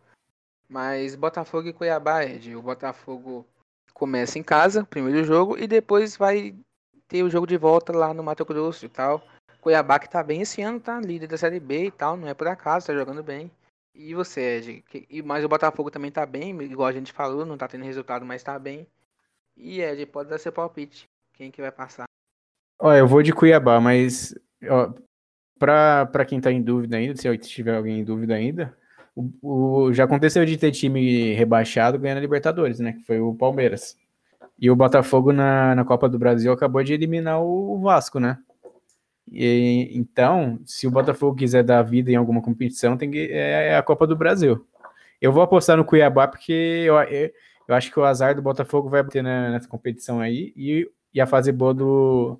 Mas 0.70 1.16
Botafogo 1.16 1.68
e 1.68 1.74
Cuiabá, 1.74 2.24
Ed. 2.24 2.56
O 2.56 2.62
Botafogo 2.62 3.46
começa 3.94 4.38
em 4.38 4.44
casa, 4.44 4.86
primeiro 4.86 5.24
jogo, 5.24 5.58
e 5.58 5.68
depois 5.68 6.16
vai 6.16 6.56
ter 7.08 7.24
o 7.24 7.30
jogo 7.30 7.48
de 7.48 7.58
volta 7.58 7.92
lá 7.92 8.14
no 8.14 8.24
Mato 8.24 8.46
Grosso 8.46 8.86
e 8.86 8.90
tal. 8.90 9.24
Cuiabá 9.60 10.00
que 10.00 10.10
tá 10.10 10.22
bem 10.22 10.42
esse 10.42 10.62
ano, 10.62 10.80
tá 10.80 11.00
líder 11.00 11.28
da 11.28 11.38
Série 11.38 11.60
B 11.60 11.86
e 11.86 11.92
tal, 11.92 12.18
não 12.18 12.28
é 12.28 12.34
por 12.34 12.48
acaso, 12.48 12.88
tá 12.88 12.94
jogando 12.94 13.24
bem. 13.24 13.52
E 13.96 14.14
você, 14.14 14.58
Ed? 14.58 14.84
E, 15.10 15.22
mas 15.22 15.44
o 15.44 15.50
Botafogo 15.50 15.92
também 15.92 16.12
tá 16.12 16.26
bem, 16.26 16.50
igual 16.64 16.88
a 16.88 16.92
gente 16.92 17.14
falou, 17.14 17.46
não 17.46 17.58
tá 17.58 17.68
tendo 17.68 17.86
resultado, 17.86 18.26
mas 18.26 18.44
tá 18.44 18.58
bem. 18.58 18.88
E 19.56 19.82
Ed, 19.82 20.06
pode 20.08 20.30
dar 20.30 20.40
seu 20.40 20.52
palpite. 20.52 21.08
Quem 21.34 21.52
que 21.52 21.62
vai 21.62 21.72
passar? 21.72 22.06
Ó, 22.80 22.94
eu 22.94 23.08
vou 23.08 23.24
de 23.24 23.32
Cuiabá, 23.32 23.80
mas 23.80 24.36
pra, 25.58 26.06
pra 26.08 26.26
quem 26.26 26.42
tá 26.42 26.52
em 26.52 26.62
dúvida 26.62 26.98
ainda, 26.98 27.16
se 27.16 27.38
tiver 27.38 27.76
alguém 27.76 28.00
em 28.00 28.04
dúvida 28.04 28.34
ainda, 28.36 28.76
o, 29.16 29.32
o, 29.42 29.94
já 29.94 30.04
aconteceu 30.04 30.46
de 30.46 30.58
ter 30.58 30.72
time 30.72 31.34
rebaixado 31.34 32.00
ganhando 32.00 32.18
a 32.18 32.22
Libertadores, 32.22 32.80
né? 32.80 32.94
Que 32.94 33.04
foi 33.04 33.20
o 33.20 33.34
Palmeiras. 33.34 33.96
E 34.60 34.70
o 34.70 34.76
Botafogo 34.76 35.32
na, 35.32 35.76
na 35.76 35.86
Copa 35.86 36.10
do 36.10 36.20
Brasil 36.20 36.52
acabou 36.52 36.84
de 36.84 36.94
eliminar 36.94 37.42
o 37.42 37.80
Vasco, 37.80 38.20
né? 38.20 38.38
E, 39.32 39.90
então, 39.94 40.60
se 40.66 40.88
o 40.88 40.92
Botafogo 40.92 41.36
quiser 41.36 41.64
dar 41.64 41.82
vida 41.84 42.12
em 42.12 42.16
alguma 42.16 42.42
competição, 42.42 42.98
tem 42.98 43.10
que, 43.10 43.30
é, 43.32 43.70
é 43.70 43.78
a 43.78 43.84
Copa 43.84 44.06
do 44.06 44.16
Brasil. 44.16 44.66
Eu 45.22 45.32
vou 45.32 45.44
apostar 45.44 45.78
no 45.78 45.86
Cuiabá 45.86 46.28
porque 46.28 46.52
eu, 46.52 46.96
eu, 47.04 47.32
eu 47.68 47.76
acho 47.76 47.92
que 47.92 48.00
o 48.00 48.04
azar 48.04 48.36
do 48.36 48.42
Botafogo 48.42 48.90
vai 48.90 49.02
bater 49.02 49.24
na, 49.24 49.52
nessa 49.52 49.68
competição 49.68 50.20
aí 50.20 50.54
e, 50.56 50.90
e 51.14 51.22
a 51.22 51.26
fase 51.26 51.52
boa 51.52 51.74
do, 51.74 52.40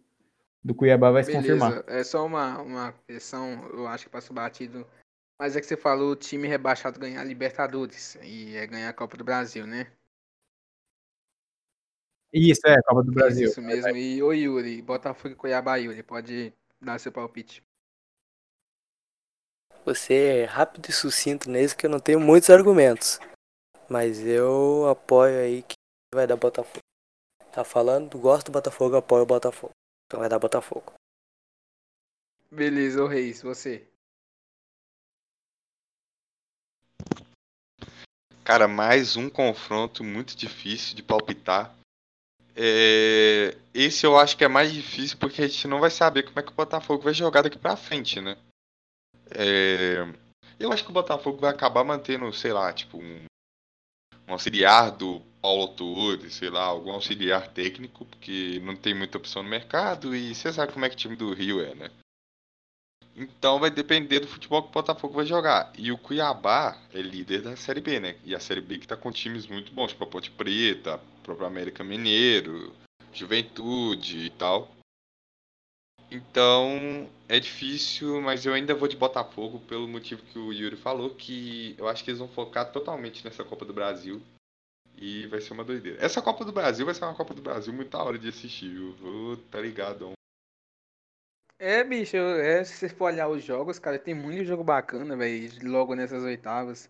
do 0.64 0.74
Cuiabá 0.74 1.12
vai 1.12 1.24
Beleza. 1.24 1.32
se 1.32 1.38
confirmar. 1.38 1.84
É 1.88 2.04
só 2.04 2.26
uma, 2.26 2.62
uma 2.62 2.94
questão, 3.06 3.68
eu 3.74 3.88
acho 3.88 4.06
que 4.06 4.10
passo 4.10 4.34
batido. 4.34 4.88
Mas 5.38 5.56
é 5.56 5.60
que 5.60 5.66
você 5.66 5.76
falou 5.76 6.12
o 6.12 6.16
time 6.16 6.48
rebaixado 6.48 7.00
ganhar 7.00 7.24
Libertadores 7.24 8.16
e 8.22 8.56
é 8.56 8.66
ganhar 8.66 8.90
a 8.90 8.94
Copa 8.94 9.18
do 9.18 9.24
Brasil, 9.24 9.68
né? 9.68 9.92
Isso, 12.32 12.62
é, 12.66 12.82
Copa 12.82 13.04
do 13.04 13.12
Brasil. 13.12 13.48
Isso 13.48 13.62
mesmo. 13.62 13.96
E 13.96 14.24
o 14.24 14.32
Yuri, 14.32 14.82
Botafogo 14.82 15.34
e 15.34 15.36
Cuiabá, 15.36 15.76
Yuri, 15.76 16.02
pode 16.02 16.54
dar 16.82 17.00
seu 17.00 17.12
palpite. 17.12 17.62
Você 19.86 20.14
é 20.14 20.46
rápido 20.46 20.90
e 20.90 20.94
sucinto 20.94 21.50
nesse 21.50 21.76
que 21.76 21.86
eu 21.86 21.90
não 21.90 22.00
tenho 22.00 22.20
muitos 22.20 22.50
argumentos. 22.50 23.20
Mas 23.90 24.20
eu 24.26 24.88
apoio 24.88 25.40
aí 25.40 25.62
que 25.62 25.76
vai 26.16 26.26
dar 26.26 26.38
Botafogo. 26.38 26.80
Tá 27.52 27.64
falando? 27.64 28.18
Gosto 28.18 28.46
do 28.46 28.54
Botafogo, 28.54 28.96
apoio 28.96 29.24
o 29.24 29.28
Botafogo. 29.28 29.74
Então 30.14 30.20
vai 30.20 30.30
dar 30.30 30.38
Botafogo. 30.38 30.94
Beleza, 32.52 33.04
o 33.04 33.08
Reis, 33.08 33.42
você. 33.42 33.88
Cara, 38.44 38.68
mais 38.68 39.18
um 39.18 39.28
confronto 39.28 40.04
muito 40.04 40.38
difícil 40.38 40.96
de 40.96 41.02
palpitar. 41.02 41.76
É, 42.56 43.58
esse 43.74 44.06
eu 44.06 44.16
acho 44.16 44.38
que 44.38 44.44
é 44.44 44.48
mais 44.48 44.72
difícil 44.72 45.18
porque 45.18 45.42
a 45.42 45.48
gente 45.48 45.68
não 45.68 45.80
vai 45.80 45.90
saber 45.90 46.22
como 46.22 46.40
é 46.40 46.44
que 46.44 46.52
o 46.52 46.56
Botafogo 46.56 47.02
vai 47.02 47.14
jogar 47.16 47.42
daqui 47.42 47.58
pra 47.58 47.76
frente, 47.76 48.22
né? 48.22 48.38
É, 49.32 49.96
eu 50.60 50.72
acho 50.72 50.84
que 50.84 50.92
o 50.92 50.94
Botafogo 50.94 51.40
vai 51.40 51.50
acabar 51.50 51.84
mantendo, 51.84 52.32
sei 52.32 52.54
lá, 52.54 52.72
tipo, 52.72 53.00
um, 53.00 53.26
auxiliar 54.34 54.92
do 54.92 55.22
Paulo 55.42 55.68
Torres, 55.70 56.34
sei 56.36 56.50
lá, 56.50 56.64
algum 56.64 56.92
auxiliar 56.92 57.48
técnico, 57.50 58.06
porque 58.06 58.62
não 58.64 58.76
tem 58.76 58.94
muita 58.94 59.18
opção 59.18 59.44
no 59.44 59.50
mercado 59.50 60.16
e 60.16 60.34
você 60.34 60.52
sabe 60.54 60.72
como 60.72 60.86
é 60.86 60.90
que 60.90 60.96
o 60.96 60.98
time 60.98 61.16
do 61.16 61.34
Rio 61.34 61.62
é, 61.62 61.76
né? 61.76 61.90
Então 63.16 63.60
vai 63.60 63.70
depender 63.70 64.20
do 64.20 64.28
futebol 64.28 64.64
que 64.64 64.70
o 64.70 64.72
Botafogo 64.72 65.14
vai 65.14 65.26
jogar. 65.26 65.72
E 65.78 65.92
o 65.92 65.98
Cuiabá 65.98 66.78
é 66.94 67.02
líder 67.02 67.42
da 67.42 67.56
Série 67.56 67.82
B, 67.82 68.00
né? 68.00 68.16
E 68.24 68.34
a 68.34 68.40
Série 68.40 68.62
B 68.62 68.80
que 68.80 68.88
tá 68.88 68.98
com 68.98 69.12
times 69.12 69.46
muito 69.46 69.72
bons, 69.72 69.92
tipo 69.92 70.04
a 70.04 70.08
Ponte 70.08 70.32
Preta, 70.32 71.00
próprio 71.22 71.46
América 71.46 71.84
Mineiro, 71.84 72.74
Juventude 73.14 74.26
e 74.26 74.30
tal. 74.32 74.72
Então 76.16 77.10
é 77.28 77.40
difícil, 77.40 78.22
mas 78.22 78.46
eu 78.46 78.54
ainda 78.54 78.76
vou 78.76 78.88
de 78.88 78.96
Botafogo 78.96 79.60
pelo 79.62 79.88
motivo 79.88 80.22
que 80.24 80.38
o 80.38 80.54
Yuri 80.54 80.76
falou, 80.76 81.16
que 81.16 81.76
eu 81.78 81.88
acho 81.88 82.04
que 82.04 82.12
eles 82.12 82.20
vão 82.20 82.28
focar 82.28 82.72
totalmente 82.72 83.24
nessa 83.26 83.44
Copa 83.44 83.66
do 83.66 83.74
Brasil. 83.74 84.22
E 84.96 85.26
vai 85.28 85.42
ser 85.42 85.54
uma 85.54 85.64
doideira. 85.64 86.04
Essa 86.04 86.22
Copa 86.22 86.46
do 86.46 86.52
Brasil 86.52 86.86
vai 86.86 86.94
ser 86.94 87.04
uma 87.04 87.16
Copa 87.16 87.34
do 87.34 87.42
Brasil 87.42 87.74
muito 87.74 87.90
da 87.90 88.04
hora 88.04 88.18
de 88.18 88.30
assistir, 88.30 88.70
viu? 88.70 88.94
Vou 88.96 89.38
tá 89.38 89.60
ligado. 89.60 90.12
É, 91.58 91.84
bicho, 91.84 92.18
é, 92.18 92.64
se 92.64 92.76
você 92.76 92.90
for 92.90 93.06
olhar 93.06 93.28
os 93.28 93.44
jogos, 93.44 93.80
cara, 93.80 93.98
tem 93.98 94.14
muito 94.14 94.44
jogo 94.44 94.64
bacana, 94.64 95.16
velho, 95.16 95.50
logo 95.64 95.96
nessas 95.96 96.24
oitavas. 96.24 96.90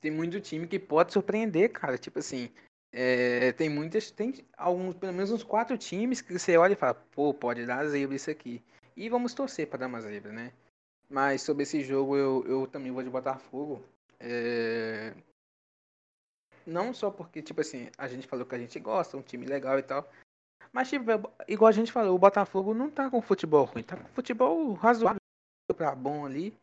Tem 0.00 0.10
muito 0.10 0.40
time 0.40 0.66
que 0.66 0.78
pode 0.78 1.12
surpreender, 1.12 1.72
cara. 1.72 1.96
Tipo 1.96 2.18
assim, 2.18 2.50
é, 2.92 3.52
tem 3.52 3.68
muitas, 3.68 4.10
tem 4.10 4.34
alguns, 4.56 4.94
pelo 4.94 5.12
menos 5.12 5.30
uns 5.30 5.42
quatro 5.42 5.76
times 5.76 6.20
que 6.20 6.36
você 6.36 6.56
olha 6.56 6.72
e 6.72 6.76
fala, 6.76 6.94
pô, 6.94 7.34
pode 7.34 7.66
dar 7.66 7.86
zebra 7.86 8.16
isso 8.16 8.30
aqui. 8.30 8.62
E 8.96 9.08
vamos 9.08 9.34
torcer 9.34 9.66
para 9.66 9.80
dar 9.80 9.86
uma 9.86 10.00
zebra, 10.00 10.32
né? 10.32 10.52
Mas 11.08 11.42
sobre 11.42 11.62
esse 11.62 11.82
jogo 11.82 12.16
eu, 12.16 12.44
eu 12.46 12.66
também 12.66 12.90
vou 12.90 13.02
de 13.02 13.10
Botafogo. 13.10 13.82
É... 14.18 15.14
Não 16.66 16.92
só 16.92 17.10
porque, 17.10 17.40
tipo 17.40 17.60
assim, 17.60 17.88
a 17.96 18.08
gente 18.08 18.26
falou 18.26 18.44
que 18.44 18.54
a 18.54 18.58
gente 18.58 18.78
gosta, 18.78 19.16
um 19.16 19.22
time 19.22 19.46
legal 19.46 19.78
e 19.78 19.82
tal. 19.82 20.08
Mas, 20.72 20.88
tipo, 20.88 21.10
é- 21.10 21.20
igual 21.46 21.68
a 21.68 21.72
gente 21.72 21.92
falou, 21.92 22.14
o 22.14 22.18
Botafogo 22.18 22.74
não 22.74 22.90
tá 22.90 23.08
com 23.08 23.22
futebol 23.22 23.64
ruim, 23.64 23.82
tá 23.82 23.96
com 23.96 24.08
futebol 24.08 24.72
razoável 24.74 25.20
pra 25.74 25.94
bom 25.94 26.26
ali. 26.26 26.54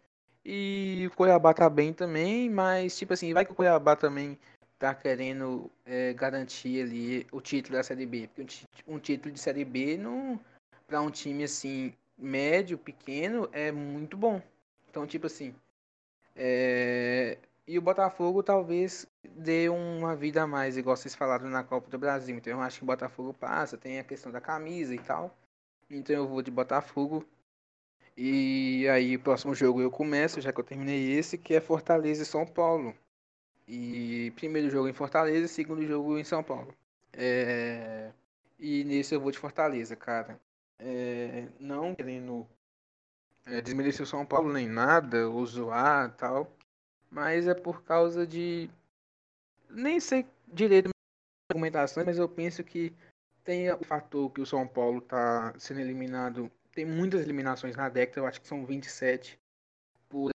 E 0.43 1.07
o 1.11 1.15
Cuiabá 1.15 1.53
tá 1.56 1.68
bem 1.68 1.91
também, 1.91 2.49
mas, 2.49 2.95
tipo 2.97 3.14
assim, 3.14 3.34
vai 3.34 3.45
que 3.45 3.52
o 3.52 3.56
Cuiabá 3.56 3.95
também 3.95 4.38
tá 4.80 4.93
querendo 4.93 5.72
é, 5.85 6.14
garantir 6.14 6.81
ali 6.84 7.27
o 7.31 7.41
título 7.41 7.77
da 7.77 7.84
Série 7.84 8.06
B. 8.06 8.30
Porque 8.34 8.65
um, 8.88 8.99
título 8.99 9.34
de 9.34 9.39
Série 9.39 9.65
B, 9.65 9.97
não, 9.97 10.39
pra 10.88 11.02
um 11.02 11.11
time, 11.11 11.43
assim, 11.43 11.93
médio, 12.18 12.77
pequeno, 12.77 13.49
é 13.52 13.72
muito 13.72 14.18
bom. 14.18 14.41
Então, 14.89 15.06
tipo 15.07 15.27
assim, 15.27 15.53
é, 16.35 17.38
e 17.68 17.80
o 17.80 17.81
Botafogo 17.81 18.43
talvez 18.43 19.07
dê 19.23 19.69
uma 19.69 20.15
vida 20.15 20.43
a 20.43 20.47
mais, 20.47 20.77
igual 20.77 20.95
vocês 20.95 21.15
falaram 21.15 21.49
na 21.49 21.64
Copa 21.64 21.89
do 21.89 21.97
Brasil. 21.97 22.35
Então 22.35 22.53
eu 22.53 22.61
acho 22.61 22.77
que 22.77 22.84
o 22.84 22.88
Botafogo 22.88 23.34
passa, 23.34 23.77
tem 23.77 23.99
a 23.99 24.03
questão 24.03 24.31
da 24.31 24.39
camisa 24.39 24.93
e 24.93 24.99
tal. 24.99 25.35
Então 25.89 26.15
eu 26.15 26.27
vou 26.27 26.41
de 26.41 26.52
Botafogo. 26.52 27.26
E 28.18 28.88
aí 28.89 29.15
o 29.15 29.19
próximo 29.19 29.56
jogo 29.56 29.81
eu 29.81 29.91
começo, 29.91 30.39
já 30.39 30.53
que 30.53 30.60
eu 30.60 30.64
terminei 30.64 31.14
esse, 31.14 31.38
que 31.38 31.56
é 31.56 31.61
Fortaleza 31.61 32.23
e 32.23 32.26
São 32.26 32.45
Paulo. 32.45 32.95
E 33.68 34.32
primeiro 34.36 34.70
jogo 34.70 34.88
em 34.88 34.94
Fortaleza, 34.94 35.48
segundo 35.48 35.86
jogo 35.86 36.18
em 36.18 36.24
São 36.24 36.44
Paulo. 36.44 36.74
É, 37.14 38.12
E 38.60 38.84
nesse 38.84 39.16
eu 39.16 39.20
vou 39.20 39.32
de 39.32 39.40
Fortaleza, 39.40 39.96
cara. 39.96 40.40
É, 40.78 41.48
Não 41.60 41.96
querendo 41.96 42.48
é, 43.46 43.62
desmerecer 43.62 44.04
o 44.04 44.08
São 44.08 44.26
Paulo 44.26 44.52
nem 44.54 44.68
nada, 44.68 45.30
ou 45.30 45.46
zoar 45.46 46.16
tal. 46.16 46.52
Mas 47.10 47.48
é 47.48 47.54
por 47.54 47.84
causa 47.84 48.26
de. 48.26 48.70
Nem 49.70 50.00
sei 50.00 50.26
direito 50.48 50.90
argumentações, 51.50 52.06
mas 52.06 52.18
eu 52.18 52.28
penso 52.28 52.64
que 52.64 52.94
tem 53.44 53.72
o 53.72 53.84
fator 53.84 54.30
que 54.32 54.42
o 54.42 54.46
São 54.46 54.68
Paulo 54.68 55.02
tá 55.02 55.54
sendo 55.58 55.80
eliminado. 55.80 56.52
Tem 56.74 56.86
muitas 56.86 57.22
eliminações 57.22 57.76
na 57.76 57.88
década, 57.88 58.20
eu 58.20 58.28
acho 58.28 58.42
que 58.42 58.48
são 58.48 58.66
27 58.66 59.40
por 60.10 60.32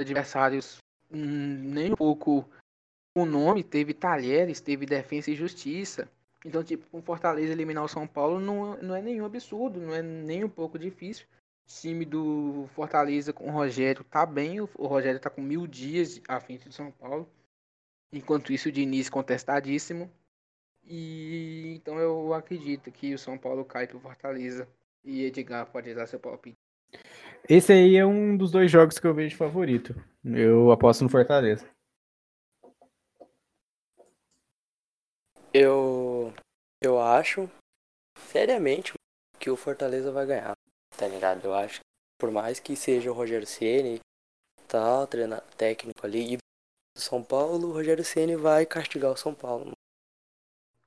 adversários 0.00 0.78
hum, 1.10 1.70
nem 1.70 1.92
um 1.92 1.96
pouco 1.96 2.48
o 3.14 3.24
nome. 3.24 3.62
Teve 3.62 3.94
Talheres, 3.94 4.60
teve 4.60 4.86
Defensa 4.86 5.30
e 5.30 5.34
Justiça. 5.34 6.08
Então, 6.44 6.62
tipo, 6.62 6.86
com 6.90 7.00
Fortaleza 7.02 7.52
eliminar 7.52 7.84
o 7.84 7.88
São 7.88 8.06
Paulo 8.06 8.40
não, 8.40 8.76
não 8.78 8.96
é 8.96 9.02
nenhum 9.02 9.24
absurdo, 9.24 9.80
não 9.80 9.94
é 9.94 10.02
nem 10.02 10.42
um 10.42 10.48
pouco 10.48 10.78
difícil. 10.78 11.26
O 11.64 11.80
time 11.80 12.04
do 12.04 12.68
Fortaleza 12.74 13.32
com 13.32 13.48
o 13.48 13.52
Rogério 13.52 14.02
tá 14.04 14.26
bem, 14.26 14.60
o 14.60 14.68
o 14.76 14.86
Rogério 14.86 15.20
tá 15.20 15.30
com 15.30 15.40
mil 15.40 15.66
dias 15.66 16.20
à 16.28 16.40
frente 16.40 16.68
do 16.68 16.74
São 16.74 16.90
Paulo. 16.90 17.28
Enquanto 18.12 18.52
isso, 18.52 18.68
o 18.68 18.72
Diniz 18.72 19.08
contestadíssimo. 19.08 20.10
E 20.84 21.74
então 21.76 21.98
eu 21.98 22.34
acredito 22.34 22.90
que 22.90 23.14
o 23.14 23.18
São 23.18 23.38
Paulo 23.38 23.64
cai 23.64 23.86
pro 23.86 24.00
Fortaleza. 24.00 24.68
E 25.04 25.24
Edgar 25.24 25.66
pode 25.66 25.94
dar 25.94 26.06
seu 26.06 26.18
palpite. 26.18 26.56
Esse 27.48 27.72
aí 27.72 27.96
é 27.96 28.06
um 28.06 28.36
dos 28.36 28.50
dois 28.50 28.70
jogos 28.70 28.98
que 28.98 29.06
eu 29.06 29.14
vejo 29.14 29.36
favorito. 29.36 29.94
Eu 30.24 30.70
aposto 30.70 31.02
no 31.02 31.08
Fortaleza. 31.08 31.66
Eu. 35.54 36.32
Eu 36.82 37.00
acho, 37.00 37.48
seriamente, 38.30 38.92
que 39.38 39.50
o 39.50 39.56
Fortaleza 39.56 40.10
vai 40.10 40.26
ganhar. 40.26 40.54
Tá 40.96 41.06
ligado? 41.06 41.44
Eu 41.44 41.54
acho 41.54 41.80
que 41.80 41.86
por 42.18 42.30
mais 42.30 42.58
que 42.58 42.76
seja 42.76 43.10
o 43.10 43.14
Rogério 43.14 43.46
Ceni 43.46 44.00
tal, 44.66 45.06
treina, 45.06 45.40
técnico 45.56 46.06
ali, 46.06 46.34
e 46.34 46.36
do 46.36 47.00
São 47.00 47.22
Paulo, 47.22 47.68
o 47.68 47.72
Rogério 47.72 48.04
Ceni 48.04 48.36
vai 48.36 48.64
castigar 48.64 49.12
o 49.12 49.16
São 49.16 49.34
Paulo. 49.34 49.72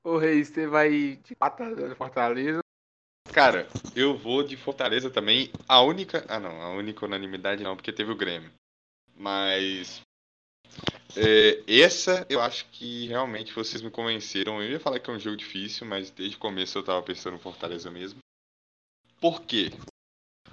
Ô 0.04 0.18
Reis, 0.18 0.50
você 0.50 0.68
vai 0.68 0.90
de 1.18 1.36
4x0 1.36 1.96
Fortaleza. 1.96 2.60
Cara, 3.32 3.68
eu 3.96 4.18
vou 4.18 4.44
de 4.44 4.56
Fortaleza 4.56 5.10
também. 5.10 5.52
A 5.68 5.82
única. 5.82 6.26
Ah, 6.28 6.40
não, 6.40 6.62
a 6.62 6.70
única 6.70 7.06
unanimidade 7.06 7.64
não, 7.64 7.76
porque 7.76 7.92
teve 7.92 8.12
o 8.12 8.16
Grêmio. 8.16 8.52
Mas. 9.16 10.02
É, 11.16 11.64
essa 11.68 12.26
eu 12.30 12.42
acho 12.42 12.66
que 12.72 13.08
realmente 13.08 13.54
vocês 13.54 13.82
me 13.82 13.92
convenceram. 13.92 14.62
Eu 14.62 14.72
ia 14.72 14.80
falar 14.80 15.00
que 15.00 15.10
é 15.10 15.14
um 15.14 15.20
jogo 15.20 15.38
difícil, 15.38 15.86
mas 15.86 16.10
desde 16.10 16.36
o 16.36 16.40
começo 16.40 16.78
eu 16.78 16.84
tava 16.84 17.02
pensando 17.04 17.34
no 17.34 17.40
Fortaleza 17.40 17.92
mesmo. 17.92 18.20
Por 19.20 19.42
quê? 19.42 19.72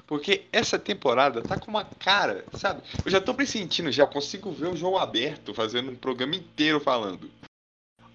Porque 0.07 0.45
essa 0.53 0.79
temporada 0.79 1.43
tá 1.43 1.59
com 1.59 1.71
uma 1.71 1.85
cara, 1.85 2.45
sabe? 2.55 2.83
Eu 3.05 3.11
já 3.11 3.21
tô 3.21 3.35
pressentindo, 3.35 3.91
já 3.91 4.07
consigo 4.07 4.51
ver 4.51 4.69
o 4.69 4.77
João 4.77 4.99
Aberto 4.99 5.55
fazendo 5.55 5.91
um 5.91 5.97
programa 5.97 6.37
inteiro 6.37 6.81
falando. 6.81 7.31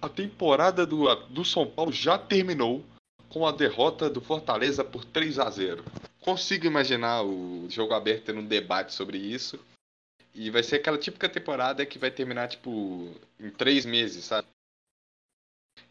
A 0.00 0.08
temporada 0.08 0.86
do, 0.86 1.12
do 1.26 1.44
São 1.44 1.66
Paulo 1.66 1.92
já 1.92 2.16
terminou 2.16 2.84
com 3.28 3.46
a 3.46 3.52
derrota 3.52 4.08
do 4.08 4.20
Fortaleza 4.20 4.84
por 4.84 5.04
3 5.04 5.38
a 5.38 5.50
0 5.50 5.84
Consigo 6.20 6.66
imaginar 6.66 7.22
o 7.22 7.66
jogo 7.68 7.94
aberto 7.94 8.26
tendo 8.26 8.40
um 8.40 8.46
debate 8.46 8.92
sobre 8.92 9.18
isso. 9.18 9.58
E 10.38 10.50
vai 10.50 10.62
ser 10.62 10.76
aquela 10.76 10.96
típica 10.96 11.28
temporada 11.28 11.84
que 11.84 11.98
vai 11.98 12.12
terminar, 12.12 12.46
tipo, 12.46 13.12
em 13.40 13.50
três 13.50 13.84
meses, 13.84 14.24
sabe? 14.24 14.46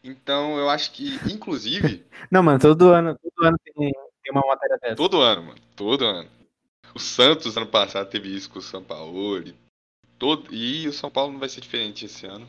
Então 0.02 0.58
eu 0.58 0.70
acho 0.70 0.90
que, 0.92 1.16
inclusive, 1.30 2.02
Não, 2.32 2.42
mano, 2.42 2.58
todo 2.58 2.88
ano, 2.88 3.14
todo 3.18 3.46
ano 3.46 3.58
tem, 3.62 3.74
tem 3.92 4.32
uma 4.32 4.46
matéria 4.46 4.78
dessa. 4.80 4.96
todo 4.96 5.20
ano, 5.20 5.42
mano, 5.42 5.60
todo 5.76 6.06
ano. 6.06 6.30
O 6.94 6.98
Santos 6.98 7.58
ano 7.58 7.66
passado 7.66 8.08
teve 8.08 8.34
isso 8.34 8.48
com 8.48 8.58
o 8.58 8.62
São 8.62 8.82
Paulo. 8.82 9.46
E, 9.46 9.54
todo, 10.18 10.54
e 10.54 10.88
o 10.88 10.94
São 10.94 11.10
Paulo 11.10 11.32
não 11.32 11.38
vai 11.38 11.50
ser 11.50 11.60
diferente 11.60 12.06
esse 12.06 12.24
ano. 12.24 12.48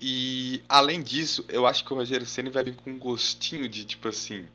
E 0.00 0.64
além 0.68 1.00
disso, 1.00 1.44
eu 1.48 1.64
acho 1.64 1.84
que 1.84 1.92
o 1.92 1.96
Rogério 1.96 2.26
Ceni 2.26 2.50
vai 2.50 2.64
vir 2.64 2.74
com 2.74 2.90
um 2.90 2.98
gostinho 2.98 3.68
de 3.68 3.84
tipo 3.84 4.08
assim, 4.08 4.48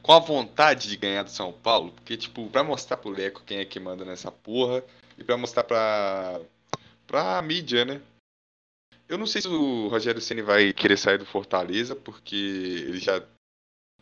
com 0.00 0.12
a 0.12 0.18
vontade 0.18 0.88
de 0.88 0.96
ganhar 0.96 1.22
do 1.22 1.30
São 1.30 1.52
Paulo, 1.52 1.92
porque 1.92 2.16
tipo, 2.16 2.48
pra 2.48 2.64
mostrar 2.64 2.96
pro 2.96 3.10
Leco 3.10 3.42
quem 3.44 3.58
é 3.58 3.64
que 3.66 3.78
manda 3.78 4.06
nessa 4.06 4.32
porra 4.32 4.82
e 5.18 5.24
pra 5.24 5.36
mostrar 5.36 5.64
pra 5.64 6.40
pra 7.06 7.42
mídia, 7.42 7.84
né? 7.84 8.00
Eu 9.08 9.18
não 9.18 9.26
sei 9.26 9.42
se 9.42 9.48
o 9.48 9.88
Rogério 9.88 10.20
Ceni 10.20 10.40
vai 10.40 10.72
querer 10.72 10.96
sair 10.96 11.18
do 11.18 11.26
Fortaleza, 11.26 11.94
porque 11.94 12.34
ele 12.34 12.98
já 12.98 13.22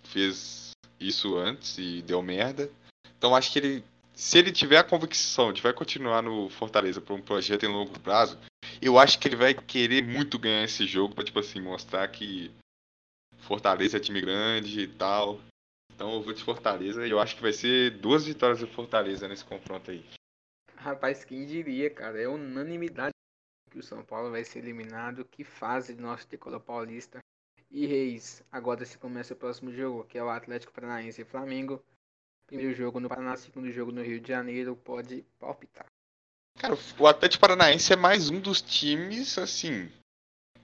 fez 0.05 0.71
isso 1.01 1.37
antes 1.37 1.79
e 1.79 2.03
deu 2.03 2.23
merda. 2.23 2.71
Então 3.19 3.35
acho 3.35 3.53
que 3.53 3.59
ele 3.59 3.85
se 4.21 4.37
ele 4.37 4.53
tiver 4.53 4.77
a 4.77 4.85
convicção 4.85 5.51
de 5.51 5.63
vai 5.63 5.73
continuar 5.73 6.23
no 6.23 6.51
Fortaleza 6.51 7.01
por 7.01 7.15
um 7.15 7.23
projeto 7.23 7.65
em 7.65 7.73
longo 7.73 7.99
prazo, 8.01 8.39
eu 8.83 8.99
acho 8.99 9.19
que 9.19 9.27
ele 9.27 9.37
vai 9.37 9.55
querer 9.55 10.05
muito 10.05 10.39
ganhar 10.39 10.63
esse 10.63 10.87
jogo 10.87 11.15
pra, 11.15 11.25
tipo 11.25 11.39
assim, 11.39 11.59
mostrar 11.59 12.07
que 12.09 12.51
Fortaleza 13.39 13.97
é 13.97 14.01
time 14.01 14.21
grande 14.21 14.81
e 14.81 14.87
tal. 14.87 15.41
Então 15.95 16.13
eu 16.13 16.23
vou 16.23 16.35
de 16.35 16.45
Fortaleza 16.45 17.07
e 17.07 17.11
eu 17.11 17.19
acho 17.19 17.35
que 17.35 17.41
vai 17.41 17.53
ser 17.55 17.93
duas 17.93 18.27
vitórias 18.27 18.61
do 18.61 18.67
Fortaleza 18.67 19.27
nesse 19.27 19.45
confronto 19.45 19.91
aí. 19.91 20.05
Rapaz, 20.81 21.25
quem 21.25 21.45
diria, 21.45 21.91
cara? 21.91 22.19
É 22.21 22.27
unanimidade 22.27 23.13
que 23.71 23.79
o 23.79 23.83
São 23.83 24.03
Paulo 24.03 24.31
vai 24.31 24.43
ser 24.45 24.61
eliminado. 24.61 25.27
Que 25.27 25.45
fase 25.45 25.95
do 25.95 26.03
nosso 26.03 26.27
tricolor 26.27 26.59
paulista. 26.59 27.19
E 27.71 27.87
Reis, 27.87 28.43
agora 28.51 28.85
se 28.87 28.97
começa 28.97 29.35
o 29.35 29.37
próximo 29.37 29.71
jogo, 29.71 30.05
que 30.05 30.17
é 30.17 30.25
o 30.25 30.31
Atlético 30.31 30.73
Paranaense 30.73 31.21
e 31.21 31.25
Flamengo. 31.25 31.85
Primeiro 32.47 32.75
jogo 32.75 32.99
no 32.99 33.11
Paraná, 33.11 33.37
segundo 33.37 33.71
jogo 33.71 33.93
no 33.93 34.03
Rio 34.03 34.21
de 34.21 34.29
Janeiro. 34.29 34.75
Pode 34.75 35.23
palpitar. 35.39 35.87
Cara, 36.59 36.75
o 36.99 37.07
Atlético 37.07 37.43
Paranaense 37.43 37.93
é 37.93 37.97
mais 37.97 38.31
um 38.31 38.41
dos 38.41 38.63
times, 38.63 39.37
assim, 39.37 39.93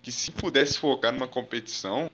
que 0.03 0.11
se 0.11 0.33
pudesse 0.33 0.79
focar 0.79 1.13
numa 1.13 1.29
competição, 1.29 2.11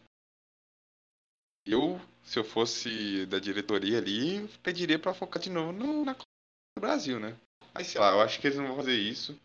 eu, 1.65 2.01
se 2.25 2.37
eu 2.37 2.45
fosse 2.45 3.27
da 3.27 3.39
diretoria 3.39 3.99
ali, 3.99 4.49
pediria 4.59 4.99
pra 4.99 5.15
focar 5.15 5.41
de 5.41 5.49
novo 5.49 5.73
no, 5.73 6.05
na 6.05 6.15
Copa 6.15 6.27
do 6.77 6.81
Brasil, 6.81 7.21
né? 7.21 7.39
Mas 7.75 7.87
sei 7.87 8.01
lá, 8.01 8.13
eu 8.13 8.21
acho 8.21 8.41
que 8.41 8.47
eles 8.47 8.59
não 8.59 8.67
vão 8.69 8.77
fazer 8.77 8.95
isso. 8.95 9.39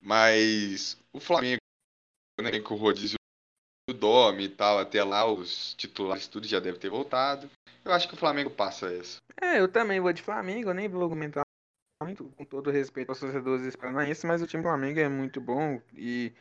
Mas 0.00 0.96
o 1.12 1.18
Flamengo, 1.18 1.60
né, 2.40 2.60
com 2.60 2.74
o 2.74 2.78
rodízio 2.78 3.16
do 3.88 3.94
Dome 3.94 4.44
e 4.44 4.48
tal, 4.48 4.78
até 4.78 5.02
lá 5.02 5.24
os 5.26 5.74
titulares 5.74 6.28
tudo 6.28 6.46
já 6.46 6.60
deve 6.60 6.78
ter 6.78 6.88
voltado. 6.88 7.50
Eu 7.84 7.92
acho 7.92 8.08
que 8.08 8.14
o 8.14 8.18
Flamengo 8.18 8.50
passa 8.50 8.92
essa. 8.92 9.18
É, 9.40 9.60
eu 9.60 9.70
também 9.70 10.00
vou 10.00 10.12
de 10.12 10.22
Flamengo, 10.22 10.72
nem 10.72 10.88
vou 10.88 11.02
argumentar 11.02 11.42
muito, 12.02 12.24
com 12.36 12.44
todo 12.44 12.70
respeito 12.70 13.08
aos 13.08 13.18
torcedores 13.18 13.74
paranaenses, 13.74 14.24
mas 14.24 14.42
o 14.42 14.46
time 14.46 14.62
do 14.62 14.68
Flamengo 14.68 15.00
é 15.00 15.08
muito 15.08 15.40
bom 15.40 15.80
e 15.94 16.32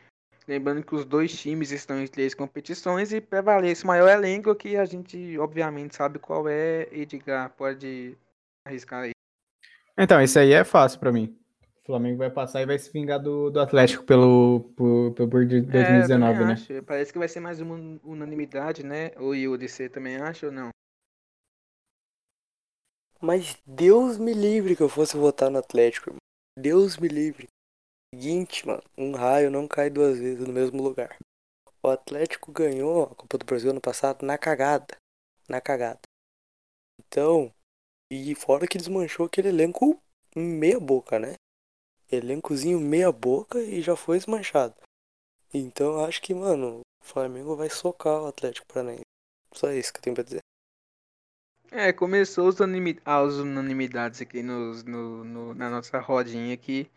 lembrando 0.47 0.83
que 0.83 0.93
os 0.93 1.05
dois 1.05 1.31
times 1.39 1.71
estão 1.71 1.99
em 1.99 2.07
três 2.07 2.33
competições 2.33 3.13
e 3.13 3.21
prevalece 3.21 3.83
o 3.83 3.87
maior 3.87 4.09
elenco 4.09 4.53
que 4.55 4.75
a 4.75 4.85
gente 4.85 5.37
obviamente 5.39 5.95
sabe 5.95 6.19
qual 6.19 6.47
é. 6.47 6.87
Edgar, 6.91 7.49
pode 7.51 8.17
arriscar 8.65 9.03
aí. 9.03 9.14
Então, 9.97 10.21
esse 10.21 10.37
aí 10.39 10.51
é 10.53 10.63
fácil 10.63 10.99
pra 10.99 11.11
mim. 11.11 11.35
O 11.83 11.85
Flamengo 11.85 12.17
vai 12.17 12.29
passar 12.29 12.61
e 12.61 12.65
vai 12.65 12.77
se 12.79 12.91
vingar 12.91 13.19
do, 13.21 13.49
do 13.49 13.59
Atlético 13.59 14.03
pelo, 14.03 14.61
por, 14.75 15.13
por 15.13 15.45
de 15.45 15.61
É, 15.67 16.03
eu 16.03 16.09
2019, 16.09 16.09
também 16.09 16.45
né? 16.45 16.55
acho. 16.55 16.83
Parece 16.83 17.11
que 17.11 17.19
vai 17.19 17.27
ser 17.27 17.39
mais 17.39 17.59
uma 17.59 17.75
unanimidade, 18.03 18.83
né? 18.83 19.11
O 19.17 19.33
Yuri, 19.33 19.67
você 19.67 19.89
também 19.89 20.17
acha 20.17 20.45
ou 20.47 20.51
não? 20.51 20.69
Mas 23.21 23.57
Deus 23.65 24.17
me 24.17 24.33
livre 24.33 24.75
que 24.75 24.83
eu 24.83 24.89
fosse 24.89 25.17
votar 25.17 25.49
no 25.49 25.59
Atlético, 25.59 26.09
irmão. 26.09 26.19
Deus 26.57 26.97
me 26.97 27.07
livre. 27.07 27.47
Seguinte, 28.13 28.65
mano, 28.65 28.83
um 28.97 29.13
raio 29.13 29.51
não 29.51 29.67
cai 29.67 29.89
duas 29.89 30.17
vezes 30.19 30.47
no 30.47 30.53
mesmo 30.53 30.81
lugar. 30.81 31.17
O 31.83 31.89
Atlético 31.89 32.51
ganhou 32.51 33.03
a 33.03 33.15
Copa 33.15 33.37
do 33.37 33.45
Brasil 33.45 33.71
ano 33.71 33.81
passado 33.81 34.25
na 34.25 34.37
cagada. 34.37 34.97
na 35.49 35.61
cagada. 35.61 36.01
Então, 36.99 37.53
e 38.11 38.35
fora 38.35 38.67
que 38.67 38.77
desmanchou 38.77 39.25
aquele 39.25 39.49
elenco 39.49 39.99
meia 40.35 40.79
boca, 40.79 41.17
né? 41.19 41.33
Elencozinho 42.11 42.79
meia 42.79 43.11
boca 43.11 43.59
e 43.61 43.81
já 43.81 43.95
foi 43.95 44.17
desmanchado. 44.17 44.75
Então 45.53 45.93
eu 45.99 46.05
acho 46.05 46.21
que, 46.21 46.33
mano, 46.33 46.81
o 47.01 47.05
Flamengo 47.05 47.55
vai 47.55 47.69
socar 47.69 48.21
o 48.21 48.27
Atlético 48.27 48.67
Paranaense. 48.67 49.01
Só 49.53 49.71
isso 49.71 49.91
que 49.91 49.99
eu 49.99 50.03
tenho 50.03 50.15
pra 50.15 50.23
dizer. 50.23 50.39
É, 51.71 51.91
começou 51.91 52.47
as 52.49 52.59
unanimidades 53.35 54.21
aqui 54.21 54.41
nos, 54.43 54.83
no, 54.83 55.23
no- 55.23 55.53
na 55.55 55.69
nossa 55.69 55.99
rodinha 55.99 56.53
aqui. 56.53 56.89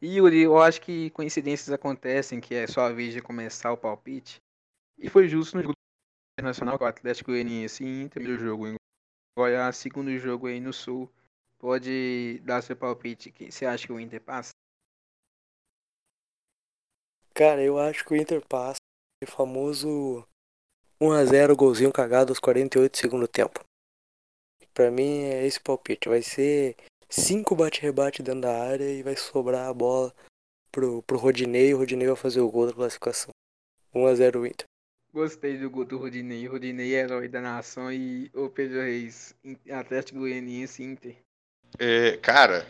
E 0.00 0.16
Yuri, 0.16 0.42
eu 0.42 0.58
acho 0.60 0.80
que 0.80 1.10
coincidências 1.10 1.70
acontecem, 1.70 2.40
que 2.40 2.54
é 2.54 2.66
só 2.66 2.82
a 2.82 2.92
vez 2.92 3.12
de 3.12 3.20
começar 3.22 3.72
o 3.72 3.76
palpite. 3.76 4.40
E 4.98 5.08
foi 5.08 5.28
justo 5.28 5.56
no 5.56 5.62
jogo 5.62 5.74
internacional 6.38 6.78
com 6.78 6.84
o 6.84 6.88
Atlético 6.88 7.30
Goianiense 7.30 7.84
em 7.84 8.08
primeiro 8.08 8.38
jogo 8.38 8.66
em 8.66 8.74
Goiás, 9.34 9.78
segundo 9.78 10.16
jogo 10.18 10.46
aí 10.46 10.60
no 10.60 10.72
Sul. 10.72 11.10
Pode 11.58 12.38
dar 12.40 12.60
seu 12.62 12.76
palpite. 12.76 13.30
Quem 13.30 13.50
você 13.50 13.64
acha 13.64 13.86
que 13.86 13.92
o 13.92 13.98
Inter 13.98 14.20
passa? 14.20 14.50
Cara, 17.34 17.62
eu 17.62 17.78
acho 17.78 18.04
que 18.04 18.12
o 18.12 18.16
Inter 18.16 18.46
passa. 18.46 18.80
O 19.24 19.26
famoso 19.30 20.26
1x0 21.00 21.56
golzinho 21.56 21.92
cagado 21.92 22.32
aos 22.32 22.40
48 22.40 22.92
do 22.92 22.96
segundo 22.98 23.28
tempo. 23.28 23.64
Pra 24.74 24.90
mim 24.90 25.22
é 25.22 25.46
esse 25.46 25.60
palpite. 25.60 26.08
Vai 26.08 26.20
ser 26.20 26.76
5 27.08 27.56
bate-rebate 27.56 28.22
dentro 28.22 28.42
da 28.42 28.62
área 28.62 28.90
e 28.90 29.02
vai 29.02 29.16
sobrar 29.16 29.68
a 29.68 29.72
bola 29.72 30.14
pro, 30.70 31.02
pro 31.04 31.16
Rodinei. 31.16 31.72
O 31.72 31.78
Rodinei 31.78 32.06
vai 32.06 32.16
fazer 32.16 32.40
o 32.40 32.50
gol 32.50 32.66
da 32.66 32.74
classificação. 32.74 33.30
1x0 33.94 34.46
Inter. 34.46 34.71
Gostei 35.12 35.58
do 35.58 35.68
gol 35.68 35.84
do 35.84 35.98
Rodinei. 35.98 36.48
É 36.48 37.02
herói 37.02 37.28
da 37.28 37.40
nação 37.40 37.92
e 37.92 38.30
o 38.34 38.48
Pedro 38.48 38.80
Reis, 38.80 39.34
Atlético 39.70 40.20
Goianiense 40.20 40.82
Inter. 40.82 41.16
É, 41.78 42.16
cara, 42.16 42.66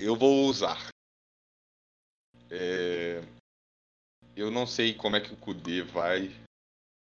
eu 0.00 0.16
vou 0.16 0.46
usar. 0.46 0.88
É, 2.50 3.22
eu 4.34 4.50
não 4.50 4.66
sei 4.66 4.94
como 4.94 5.16
é 5.16 5.20
que 5.20 5.34
o 5.34 5.36
Kudê 5.36 5.82
vai 5.82 6.30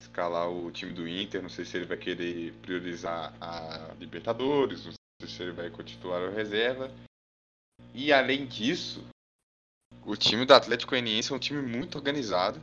escalar 0.03 0.51
o 0.51 0.73
time 0.73 0.93
do 0.93 1.07
Inter. 1.07 1.41
Não 1.41 1.49
sei 1.49 1.65
se 1.65 1.77
ele 1.77 1.87
vai 1.87 1.97
querer 1.97 2.53
priorizar 2.63 3.33
a 3.41 3.95
Libertadores, 3.95 4.87
não 4.87 4.93
sei 5.21 5.29
se 5.29 5.43
ele 5.43 5.53
vai 5.53 5.71
continuar 5.71 6.21
a 6.21 6.31
reserva. 6.31 6.91
E 7.95 8.13
além 8.13 8.47
disso, 8.47 9.07
o 10.05 10.17
time 10.17 10.45
do 10.45 10.55
Atlético 10.55 10.91
Goianiense 10.91 11.33
é 11.33 11.37
um 11.37 11.39
time 11.39 11.63
muito 11.63 11.97
organizado. 11.97 12.61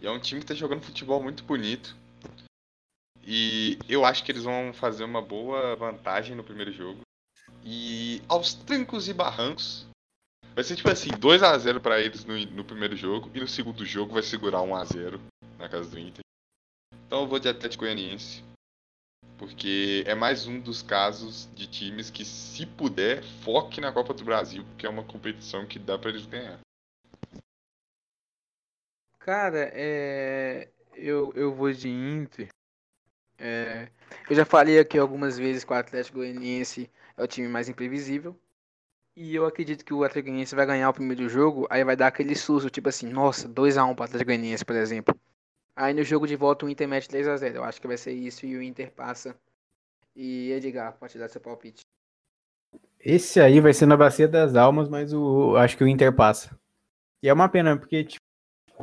E 0.00 0.06
é 0.06 0.10
um 0.10 0.20
time 0.20 0.40
que 0.40 0.44
está 0.44 0.54
jogando 0.54 0.82
futebol 0.82 1.22
muito 1.22 1.42
bonito. 1.44 1.96
E 3.22 3.78
eu 3.88 4.04
acho 4.04 4.22
que 4.22 4.30
eles 4.30 4.44
vão 4.44 4.72
fazer 4.72 5.04
uma 5.04 5.20
boa 5.20 5.74
vantagem 5.74 6.36
no 6.36 6.44
primeiro 6.44 6.72
jogo. 6.72 7.00
E 7.64 8.22
aos 8.28 8.54
trancos 8.54 9.08
e 9.08 9.12
barrancos. 9.12 9.86
Vai 10.54 10.64
ser 10.64 10.76
tipo 10.76 10.88
assim, 10.88 11.10
2x0 11.10 11.80
pra 11.80 12.00
eles 12.00 12.24
no, 12.24 12.38
no 12.46 12.64
primeiro 12.64 12.96
jogo. 12.96 13.30
E 13.34 13.40
no 13.40 13.48
segundo 13.48 13.84
jogo 13.84 14.14
vai 14.14 14.22
segurar 14.22 14.60
1x0 14.60 15.20
na 15.58 15.68
casa 15.68 15.90
do 15.90 15.98
Inter. 15.98 16.24
Então 17.06 17.22
eu 17.22 17.26
vou 17.26 17.38
de 17.38 17.48
Atlético 17.48 17.84
Goianiense. 17.84 18.44
Porque 19.38 20.02
é 20.06 20.14
mais 20.14 20.46
um 20.46 20.60
dos 20.60 20.80
casos 20.80 21.48
de 21.54 21.66
times 21.66 22.08
que, 22.10 22.24
se 22.24 22.64
puder, 22.64 23.22
foque 23.42 23.80
na 23.80 23.92
Copa 23.92 24.14
do 24.14 24.24
Brasil. 24.24 24.64
Porque 24.64 24.86
é 24.86 24.88
uma 24.88 25.04
competição 25.04 25.66
que 25.66 25.78
dá 25.78 25.98
pra 25.98 26.10
eles 26.10 26.26
ganhar. 26.26 26.58
Cara, 29.26 29.72
é... 29.74 30.68
eu, 30.94 31.32
eu 31.34 31.52
vou 31.52 31.72
de 31.72 31.88
Inter. 31.88 32.46
É, 33.36 33.88
Eu 34.30 34.36
já 34.36 34.44
falei 34.44 34.78
aqui 34.78 34.96
algumas 34.96 35.36
vezes 35.36 35.64
que 35.64 35.72
o 35.72 35.74
Atlético 35.74 36.18
Goianiense 36.18 36.88
é 37.16 37.24
o 37.24 37.26
time 37.26 37.48
mais 37.48 37.68
imprevisível. 37.68 38.38
E 39.16 39.34
eu 39.34 39.44
acredito 39.44 39.84
que 39.84 39.92
o 39.92 40.04
Atlético 40.04 40.26
Goianiense 40.26 40.54
vai 40.54 40.64
ganhar 40.64 40.88
o 40.88 40.94
primeiro 40.94 41.28
jogo, 41.28 41.66
aí 41.68 41.82
vai 41.82 41.96
dar 41.96 42.06
aquele 42.06 42.36
susto, 42.36 42.70
tipo 42.70 42.88
assim, 42.88 43.08
nossa, 43.08 43.48
2x1 43.48 43.96
pro 43.96 44.04
Atlético 44.04 44.26
Goianiense, 44.26 44.64
por 44.64 44.76
exemplo. 44.76 45.12
Aí 45.74 45.92
no 45.92 46.04
jogo 46.04 46.24
de 46.24 46.36
volta 46.36 46.64
o 46.64 46.70
Inter 46.70 46.86
mete 46.86 47.08
3x0. 47.08 47.56
Eu 47.56 47.64
acho 47.64 47.80
que 47.80 47.88
vai 47.88 47.96
ser 47.96 48.12
isso 48.12 48.46
e 48.46 48.56
o 48.56 48.62
Inter 48.62 48.92
passa. 48.92 49.36
E 50.14 50.52
Edgar, 50.52 50.92
pode 50.92 51.18
dar 51.18 51.28
seu 51.28 51.40
palpite. 51.40 51.80
Esse 53.00 53.40
aí 53.40 53.60
vai 53.60 53.74
ser 53.74 53.86
na 53.86 53.96
Bacia 53.96 54.28
das 54.28 54.54
Almas, 54.54 54.88
mas 54.88 55.12
o, 55.12 55.56
acho 55.56 55.76
que 55.76 55.82
o 55.82 55.88
Inter 55.88 56.14
passa. 56.14 56.56
E 57.20 57.28
é 57.28 57.32
uma 57.32 57.48
pena, 57.48 57.76
porque, 57.76 58.04
tipo, 58.04 58.25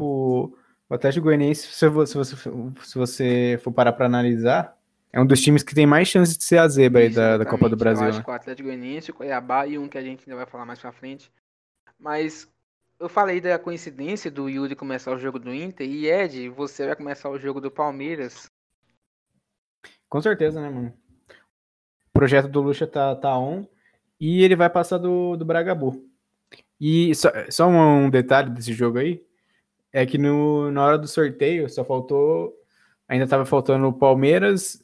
o 0.01 0.95
Atlético 0.95 1.25
Goianiense, 1.25 1.67
se 1.67 1.89
você, 1.89 2.23
se 2.23 2.97
você, 2.97 3.59
for 3.63 3.71
parar 3.71 3.93
pra 3.93 4.05
analisar, 4.05 4.77
é 5.11 5.19
um 5.19 5.25
dos 5.25 5.41
times 5.41 5.63
que 5.63 5.75
tem 5.75 5.85
mais 5.85 6.07
chances 6.07 6.37
de 6.37 6.43
ser 6.43 6.57
a 6.57 6.67
zebra 6.67 7.01
aí 7.01 7.09
da, 7.09 7.37
da 7.37 7.45
Copa 7.45 7.69
do. 7.69 7.75
Brasil. 7.75 8.03
Eu 8.03 8.09
acho 8.09 8.17
né? 8.19 8.23
que 8.23 8.29
o 8.29 8.33
Atlético 8.33 8.67
Goianiense, 8.67 9.11
o 9.11 9.13
Cuiabá 9.13 9.67
e 9.67 9.77
um 9.77 9.87
que 9.87 9.97
a 9.97 10.01
gente 10.01 10.23
ainda 10.25 10.37
vai 10.37 10.45
falar 10.45 10.65
mais 10.65 10.79
pra 10.79 10.91
frente. 10.91 11.31
Mas 11.99 12.47
eu 12.99 13.09
falei 13.09 13.41
da 13.41 13.59
coincidência 13.59 14.29
do 14.29 14.49
Yuri 14.49 14.75
começar 14.75 15.11
o 15.11 15.19
jogo 15.19 15.39
do 15.39 15.53
Inter 15.53 15.87
e 15.87 16.07
Ed, 16.07 16.49
você 16.49 16.85
vai 16.85 16.95
começar 16.95 17.29
o 17.29 17.39
jogo 17.39 17.59
do 17.59 17.71
Palmeiras. 17.71 18.45
Com 20.09 20.21
certeza, 20.21 20.61
né, 20.61 20.69
mano? 20.69 20.93
O 22.09 22.13
projeto 22.13 22.47
do 22.47 22.61
Lucha 22.61 22.85
tá, 22.85 23.15
tá 23.15 23.37
on 23.37 23.67
e 24.19 24.43
ele 24.43 24.55
vai 24.55 24.69
passar 24.69 24.99
do, 24.99 25.35
do 25.35 25.43
Bragabu. 25.43 26.07
E 26.79 27.13
só, 27.15 27.29
só 27.49 27.67
um, 27.67 28.05
um 28.05 28.09
detalhe 28.09 28.51
desse 28.51 28.73
jogo 28.73 28.99
aí 28.99 29.23
é 29.93 30.05
que 30.05 30.17
no, 30.17 30.71
na 30.71 30.83
hora 30.83 30.97
do 30.97 31.07
sorteio 31.07 31.69
só 31.69 31.85
faltou. 31.85 32.51
Ainda 33.07 33.27
tava 33.27 33.45
faltando 33.45 33.87
o 33.87 33.93
Palmeiras. 33.93 34.81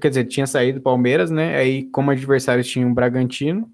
Quer 0.00 0.08
dizer, 0.08 0.24
tinha 0.26 0.46
saído 0.46 0.78
o 0.78 0.82
Palmeiras, 0.82 1.30
né? 1.30 1.56
Aí, 1.56 1.84
como 1.90 2.12
adversários, 2.12 2.68
tinha 2.68 2.86
o 2.86 2.94
Bragantino, 2.94 3.70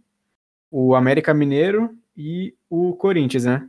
o 0.70 0.94
América 0.94 1.34
Mineiro 1.34 1.94
e 2.16 2.54
o 2.70 2.96
Corinthians, 2.96 3.44
né? 3.44 3.68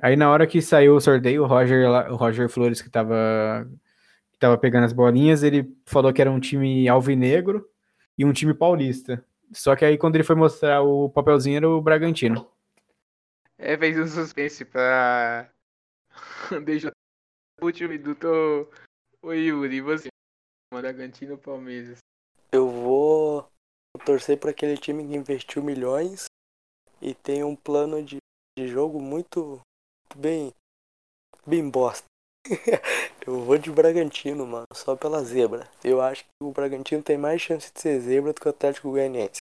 Aí 0.00 0.16
na 0.16 0.30
hora 0.30 0.46
que 0.46 0.62
saiu 0.62 0.94
o 0.96 1.00
sorteio, 1.00 1.42
o 1.42 1.46
Roger, 1.46 1.86
o 2.10 2.16
Roger 2.16 2.48
Flores, 2.48 2.80
que 2.80 2.88
tava, 2.88 3.68
que 4.32 4.38
tava 4.38 4.56
pegando 4.56 4.84
as 4.84 4.92
bolinhas, 4.92 5.42
ele 5.42 5.70
falou 5.84 6.12
que 6.12 6.22
era 6.22 6.30
um 6.30 6.40
time 6.40 6.88
alvinegro 6.88 7.68
e 8.16 8.24
um 8.24 8.32
time 8.32 8.54
paulista. 8.54 9.22
Só 9.52 9.74
que 9.76 9.84
aí 9.84 9.98
quando 9.98 10.14
ele 10.14 10.24
foi 10.24 10.36
mostrar 10.36 10.80
o 10.80 11.10
papelzinho 11.10 11.56
era 11.56 11.68
o 11.68 11.82
Bragantino. 11.82 12.48
É, 13.58 13.76
fez 13.76 13.98
um 13.98 14.06
suspense 14.06 14.64
pra. 14.64 15.50
Deixa 16.64 16.90
o 17.60 17.64
último 17.64 17.90
minuto. 17.90 18.26
Ô 19.22 19.32
Yuri, 19.32 19.76
e 19.76 19.80
você? 19.80 20.08
Bragantino 20.72 21.36
Palmeiras? 21.36 21.98
Eu 22.52 22.68
vou 22.68 23.48
torcer 24.04 24.38
para 24.38 24.50
aquele 24.50 24.76
time 24.76 25.06
que 25.06 25.14
investiu 25.14 25.62
milhões 25.62 26.26
e 27.02 27.14
tem 27.14 27.42
um 27.42 27.56
plano 27.56 28.02
de, 28.02 28.18
de 28.58 28.68
jogo 28.68 29.00
muito 29.00 29.60
bem 30.16 30.52
bem 31.46 31.68
bosta. 31.68 32.04
Eu 33.26 33.44
vou 33.44 33.58
de 33.58 33.70
Bragantino, 33.70 34.46
mano, 34.46 34.66
só 34.72 34.96
pela 34.96 35.22
zebra. 35.22 35.68
Eu 35.84 36.00
acho 36.00 36.24
que 36.24 36.30
o 36.42 36.52
Bragantino 36.52 37.02
tem 37.02 37.18
mais 37.18 37.40
chance 37.40 37.72
de 37.72 37.80
ser 37.80 38.00
zebra 38.00 38.32
do 38.32 38.40
que 38.40 38.46
o 38.46 38.50
Atlético 38.50 38.90
Goianiense. 38.90 39.40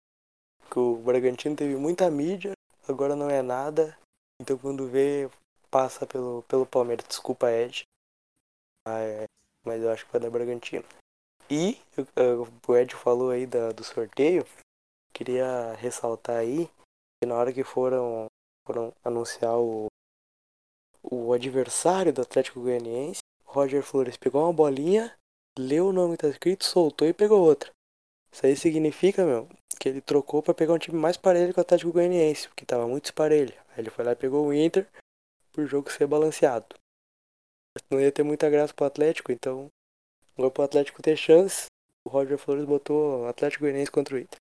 Porque 0.59 0.79
o 0.79 0.97
Bragantino 0.97 1.55
teve 1.55 1.75
muita 1.75 2.09
mídia, 2.11 2.53
agora 2.87 3.15
não 3.15 3.29
é 3.29 3.41
nada. 3.41 3.97
Então 4.41 4.57
quando 4.57 4.87
vê, 4.87 5.29
passa 5.69 6.05
pelo, 6.05 6.43
pelo 6.43 6.65
Palmeiras. 6.65 7.05
Desculpa, 7.07 7.51
Ed. 7.51 7.83
Mas, 8.87 9.25
mas 9.65 9.81
eu 9.81 9.91
acho 9.91 10.05
que 10.05 10.11
vai 10.11 10.21
dar 10.21 10.29
Bragantino. 10.29 10.85
E 11.49 11.79
uh, 11.97 12.47
o 12.67 12.77
Ed 12.77 12.95
falou 12.95 13.31
aí 13.31 13.45
da, 13.45 13.71
do 13.71 13.83
sorteio. 13.83 14.45
Queria 15.13 15.73
ressaltar 15.73 16.37
aí 16.37 16.69
que 17.21 17.27
na 17.27 17.35
hora 17.35 17.51
que 17.51 17.63
foram, 17.63 18.27
foram 18.65 18.93
anunciar 19.03 19.57
o, 19.57 19.87
o 21.03 21.33
adversário 21.33 22.13
do 22.13 22.21
Atlético 22.21 22.61
Goianiense, 22.61 23.19
Roger 23.43 23.83
Flores 23.83 24.15
pegou 24.15 24.43
uma 24.43 24.53
bolinha, 24.53 25.13
leu 25.57 25.87
o 25.87 25.93
nome 25.93 26.15
que 26.15 26.21
tá 26.21 26.29
escrito, 26.29 26.63
soltou 26.63 27.07
e 27.07 27.13
pegou 27.13 27.41
outra. 27.41 27.71
Isso 28.31 28.45
aí 28.45 28.55
significa, 28.55 29.25
meu, 29.25 29.49
que 29.79 29.89
ele 29.89 30.01
trocou 30.01 30.43
pra 30.43 30.53
pegar 30.53 30.73
um 30.73 30.77
time 30.77 30.97
mais 30.97 31.17
parelho 31.17 31.51
que 31.51 31.59
o 31.59 31.61
Atlético 31.61 31.91
Goianiense, 31.91 32.47
porque 32.47 32.65
tava 32.65 32.87
muito 32.87 33.05
esparelho. 33.05 33.53
Aí 33.69 33.79
ele 33.79 33.89
foi 33.89 34.05
lá 34.05 34.11
e 34.11 34.15
pegou 34.15 34.45
o 34.45 34.53
Inter 34.53 34.87
por 35.59 35.67
jogo 35.67 35.91
ser 35.91 36.07
balanceado. 36.07 36.67
Não 37.91 37.99
ia 37.99 38.11
ter 38.11 38.23
muita 38.23 38.49
graça 38.49 38.73
pro 38.73 38.85
Atlético, 38.85 39.31
então 39.31 39.69
agora 40.37 40.51
pro 40.51 40.63
Atlético 40.63 41.01
ter 41.01 41.17
chance, 41.17 41.65
o 42.07 42.09
Roger 42.09 42.37
Flores 42.37 42.63
botou 42.63 43.27
Atlético 43.27 43.65
Goianiense 43.65 43.91
contra 43.91 44.15
o 44.15 44.19
Inter. 44.19 44.39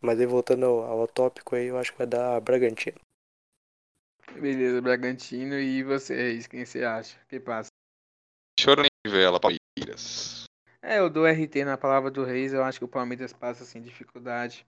Mas 0.00 0.18
aí 0.18 0.26
voltando 0.26 0.66
ao, 0.66 0.82
ao 0.82 1.06
tópico 1.06 1.54
aí, 1.54 1.66
eu 1.66 1.78
acho 1.78 1.92
que 1.92 1.98
vai 1.98 2.06
dar 2.06 2.40
Bragantino. 2.40 2.98
Beleza, 4.32 4.80
Bragantino 4.80 5.54
e 5.54 5.84
você, 5.84 6.14
Reis, 6.14 6.46
quem 6.46 6.64
você 6.64 6.84
acha? 6.84 7.16
Que 7.28 7.38
passa? 7.38 7.68
Chorando 8.58 8.88
em 9.06 9.10
vela, 9.10 9.38
Palmeiras. 9.40 10.44
É, 10.82 10.98
eu 10.98 11.08
dou 11.08 11.26
RT 11.26 11.64
na 11.64 11.76
palavra 11.76 12.10
do 12.10 12.24
Reis, 12.24 12.52
eu 12.52 12.64
acho 12.64 12.78
que 12.78 12.84
o 12.84 12.88
Palmeiras 12.88 13.32
passa 13.32 13.64
sem 13.64 13.82
dificuldade. 13.82 14.66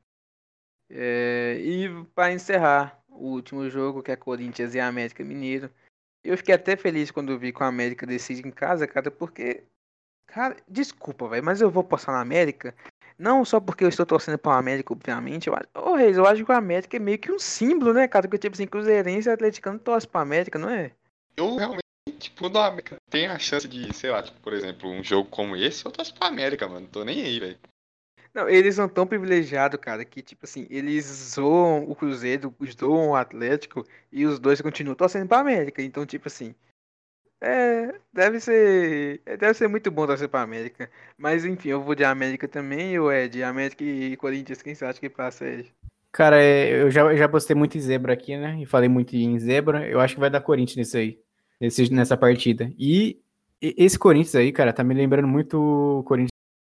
É, 0.88 1.56
e 1.58 2.04
para 2.14 2.32
encerrar, 2.32 3.01
o 3.14 3.28
último 3.30 3.68
jogo, 3.70 4.02
que 4.02 4.12
é 4.12 4.16
Corinthians 4.16 4.74
e 4.74 4.80
América 4.80 5.24
Mineiro. 5.24 5.70
Eu 6.24 6.36
fiquei 6.36 6.54
até 6.54 6.76
feliz 6.76 7.10
quando 7.10 7.38
vi 7.38 7.52
que 7.52 7.62
o 7.62 7.66
América 7.66 8.06
decide 8.06 8.46
em 8.46 8.50
casa, 8.50 8.86
cara, 8.86 9.10
porque, 9.10 9.64
Cara, 10.32 10.56
desculpa, 10.66 11.28
velho, 11.28 11.44
mas 11.44 11.60
eu 11.60 11.70
vou 11.70 11.84
postar 11.84 12.12
na 12.12 12.20
América. 12.22 12.74
Não 13.18 13.44
só 13.44 13.60
porque 13.60 13.84
eu 13.84 13.88
estou 13.90 14.06
torcendo 14.06 14.38
para 14.38 14.52
o 14.52 14.58
América, 14.58 14.94
obviamente. 14.94 15.46
Eu 15.46 15.54
acho, 15.54 15.94
Reis, 15.94 16.16
eu 16.16 16.26
acho 16.26 16.42
que 16.42 16.50
o 16.50 16.54
América 16.54 16.96
é 16.96 17.00
meio 17.00 17.18
que 17.18 17.30
um 17.30 17.38
símbolo, 17.38 17.92
né, 17.92 18.08
cara? 18.08 18.26
Porque, 18.26 18.38
tipo 18.38 18.54
assim, 18.54 18.66
Cruzeirense 18.66 19.28
e 19.28 19.32
Atleticano 19.32 19.78
torce 19.78 20.08
para 20.08 20.22
América, 20.22 20.58
não 20.58 20.70
é? 20.70 20.90
Eu 21.36 21.56
realmente, 21.56 21.82
tipo, 22.18 22.48
do 22.48 22.58
América 22.58 22.96
tem 23.10 23.26
a 23.26 23.38
chance 23.38 23.68
de, 23.68 23.94
sei 23.94 24.10
lá, 24.10 24.22
tipo, 24.22 24.40
por 24.40 24.54
exemplo, 24.54 24.88
um 24.88 25.04
jogo 25.04 25.28
como 25.28 25.54
esse, 25.54 25.84
eu 25.84 25.92
torço 25.92 26.14
pra 26.14 26.28
América, 26.28 26.66
mano. 26.66 26.80
Não 26.80 26.88
tô 26.88 27.04
nem 27.04 27.22
aí, 27.22 27.38
velho. 27.38 27.58
Não, 28.34 28.48
eles 28.48 28.74
são 28.74 28.88
tão 28.88 29.06
privilegiados, 29.06 29.78
cara, 29.78 30.04
que, 30.04 30.22
tipo 30.22 30.46
assim, 30.46 30.66
eles 30.70 31.04
zoam 31.04 31.84
o 31.88 31.94
Cruzeiro, 31.94 32.54
zoam 32.78 33.10
o 33.10 33.14
Atlético 33.14 33.86
e 34.10 34.24
os 34.24 34.38
dois 34.38 34.60
continuam 34.60 34.94
torcendo 34.94 35.28
pra 35.28 35.40
América. 35.40 35.82
Então, 35.82 36.06
tipo 36.06 36.28
assim, 36.28 36.54
é, 37.42 37.94
deve 38.12 38.40
ser, 38.40 39.20
é, 39.26 39.36
deve 39.36 39.52
ser 39.54 39.68
muito 39.68 39.90
bom 39.90 40.06
torcer 40.06 40.28
pra 40.28 40.40
América. 40.42 40.90
Mas, 41.18 41.44
enfim, 41.44 41.70
eu 41.70 41.82
vou 41.82 41.94
de 41.94 42.04
América 42.04 42.48
também, 42.48 42.98
ou 42.98 43.10
é 43.10 43.28
de 43.28 43.42
América 43.42 43.84
e 43.84 44.16
Corinthians, 44.16 44.62
quem 44.62 44.74
você 44.74 44.84
acha 44.84 44.98
que 45.00 45.10
passa 45.10 45.44
aí? 45.44 45.66
Cara, 46.10 46.40
é, 46.42 46.82
eu 46.82 46.90
já, 46.90 47.02
eu 47.02 47.16
já 47.16 47.28
postei 47.28 47.56
muito 47.56 47.76
em 47.76 47.80
zebra 47.80 48.12
aqui, 48.12 48.36
né? 48.36 48.58
E 48.62 48.66
falei 48.66 48.88
muito 48.88 49.14
em 49.14 49.38
zebra. 49.38 49.86
Eu 49.88 50.00
acho 50.00 50.14
que 50.14 50.20
vai 50.20 50.30
dar 50.30 50.40
Corinthians 50.40 50.76
nisso 50.76 50.96
aí, 50.96 51.18
nesse, 51.60 51.92
nessa 51.92 52.16
partida. 52.16 52.72
E- 52.78 53.20
esse 53.60 53.98
Corinthians 53.98 54.34
aí, 54.34 54.50
cara, 54.52 54.72
tá 54.72 54.82
me 54.82 54.92
lembrando 54.94 55.28
muito 55.28 55.54
o 55.58 56.02
Corinthians 56.02 56.31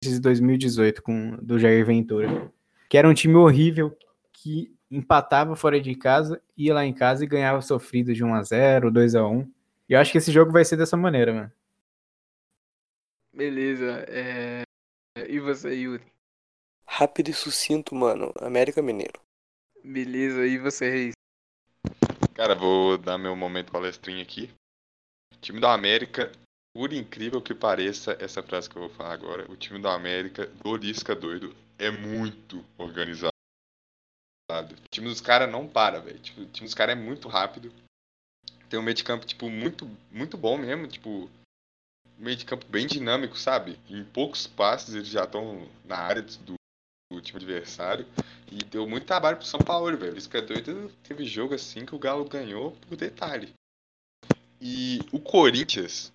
de 0.09 0.19
2018 0.19 1.01
com 1.01 1.37
do 1.41 1.57
Jair 1.57 1.85
Ventura, 1.85 2.51
que 2.89 2.97
era 2.97 3.07
um 3.07 3.13
time 3.13 3.35
horrível 3.35 3.97
que 4.31 4.73
empatava 4.89 5.55
fora 5.55 5.79
de 5.81 5.95
casa, 5.95 6.41
ia 6.55 6.73
lá 6.73 6.85
em 6.85 6.93
casa 6.93 7.23
e 7.23 7.27
ganhava 7.27 7.61
sofrido 7.61 8.13
de 8.13 8.23
1 8.23 8.33
a 8.33 8.43
0, 8.43 8.91
2 8.91 9.15
a 9.15 9.25
1. 9.25 9.51
E 9.89 9.93
eu 9.93 9.99
acho 9.99 10.11
que 10.11 10.17
esse 10.17 10.31
jogo 10.31 10.51
vai 10.51 10.63
ser 10.63 10.77
dessa 10.77 10.95
maneira, 10.95 11.33
mano. 11.33 11.51
Beleza, 13.33 14.05
é... 14.07 14.61
E 15.27 15.39
você, 15.39 15.73
Yuri? 15.73 16.03
Rápido 16.85 17.29
e 17.29 17.33
sucinto, 17.33 17.95
mano. 17.95 18.31
América 18.39 18.81
Mineiro. 18.81 19.19
Beleza, 19.83 20.45
e 20.45 20.59
você, 20.59 20.89
Reis? 20.89 21.13
Cara, 22.35 22.55
vou 22.55 22.97
dar 22.97 23.17
meu 23.17 23.35
momento 23.35 23.71
palestrinha 23.71 24.21
aqui. 24.21 24.51
O 25.33 25.37
time 25.37 25.59
da 25.59 25.73
América, 25.73 26.31
por 26.73 26.91
incrível 26.91 27.41
que 27.41 27.53
pareça, 27.53 28.17
essa 28.19 28.41
frase 28.41 28.67
que 28.67 28.75
eu 28.75 28.87
vou 28.87 28.89
falar 28.89 29.13
agora, 29.13 29.49
o 29.51 29.55
time 29.55 29.79
da 29.79 29.93
América, 29.93 30.47
do 30.47 30.75
Lisca 30.75 31.15
doido, 31.15 31.55
é 31.77 31.91
muito 31.91 32.65
organizado. 32.77 33.31
O 34.51 34.89
time 34.89 35.07
dos 35.07 35.21
caras 35.21 35.49
não 35.49 35.67
para, 35.67 35.99
velho. 35.99 36.19
Tipo, 36.19 36.41
o 36.41 36.45
time 36.47 36.65
dos 36.65 36.73
caras 36.73 36.97
é 36.97 36.99
muito 36.99 37.27
rápido. 37.27 37.71
Tem 38.69 38.79
um 38.79 38.83
meio 38.83 38.95
de 38.95 39.03
campo, 39.03 39.25
tipo, 39.25 39.49
muito, 39.49 39.89
muito 40.11 40.35
bom 40.35 40.57
mesmo. 40.57 40.87
Tipo, 40.87 41.09
um 41.09 42.23
meio 42.23 42.37
de 42.37 42.45
campo 42.45 42.65
bem 42.65 42.87
dinâmico, 42.87 43.37
sabe? 43.37 43.79
Em 43.87 44.03
poucos 44.03 44.47
passes 44.47 44.95
eles 44.95 45.07
já 45.07 45.23
estão 45.23 45.67
na 45.85 45.97
área 45.97 46.21
do, 46.21 46.55
do 47.11 47.21
time 47.21 47.37
adversário. 47.37 48.07
E 48.51 48.63
deu 48.63 48.87
muito 48.87 49.05
trabalho 49.05 49.37
pro 49.37 49.45
São 49.45 49.63
Paulo, 49.63 49.95
velho. 49.95 50.17
Isso 50.17 50.29
que 50.29 50.41
doido, 50.41 50.91
teve 51.03 51.25
jogo 51.25 51.53
assim 51.53 51.85
que 51.85 51.95
o 51.95 51.99
Galo 51.99 52.25
ganhou 52.25 52.71
por 52.71 52.95
detalhe. 52.95 53.53
E 54.61 55.05
o 55.11 55.19
Corinthians 55.19 56.12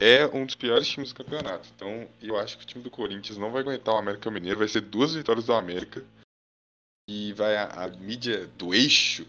é 0.00 0.26
um 0.26 0.46
dos 0.46 0.54
piores 0.54 0.88
times 0.88 1.10
do 1.10 1.16
campeonato. 1.16 1.68
Então, 1.76 2.08
eu 2.22 2.38
acho 2.38 2.56
que 2.56 2.64
o 2.64 2.66
time 2.66 2.82
do 2.82 2.90
Corinthians 2.90 3.36
não 3.36 3.52
vai 3.52 3.60
aguentar 3.60 3.94
o 3.94 3.98
América 3.98 4.30
Mineiro. 4.30 4.58
Vai 4.58 4.68
ser 4.68 4.80
duas 4.80 5.14
vitórias 5.14 5.44
do 5.44 5.52
América. 5.52 6.02
E 7.08 7.34
vai 7.34 7.56
a, 7.56 7.84
a 7.84 7.88
mídia 7.88 8.46
do 8.46 8.74
eixo 8.74 9.26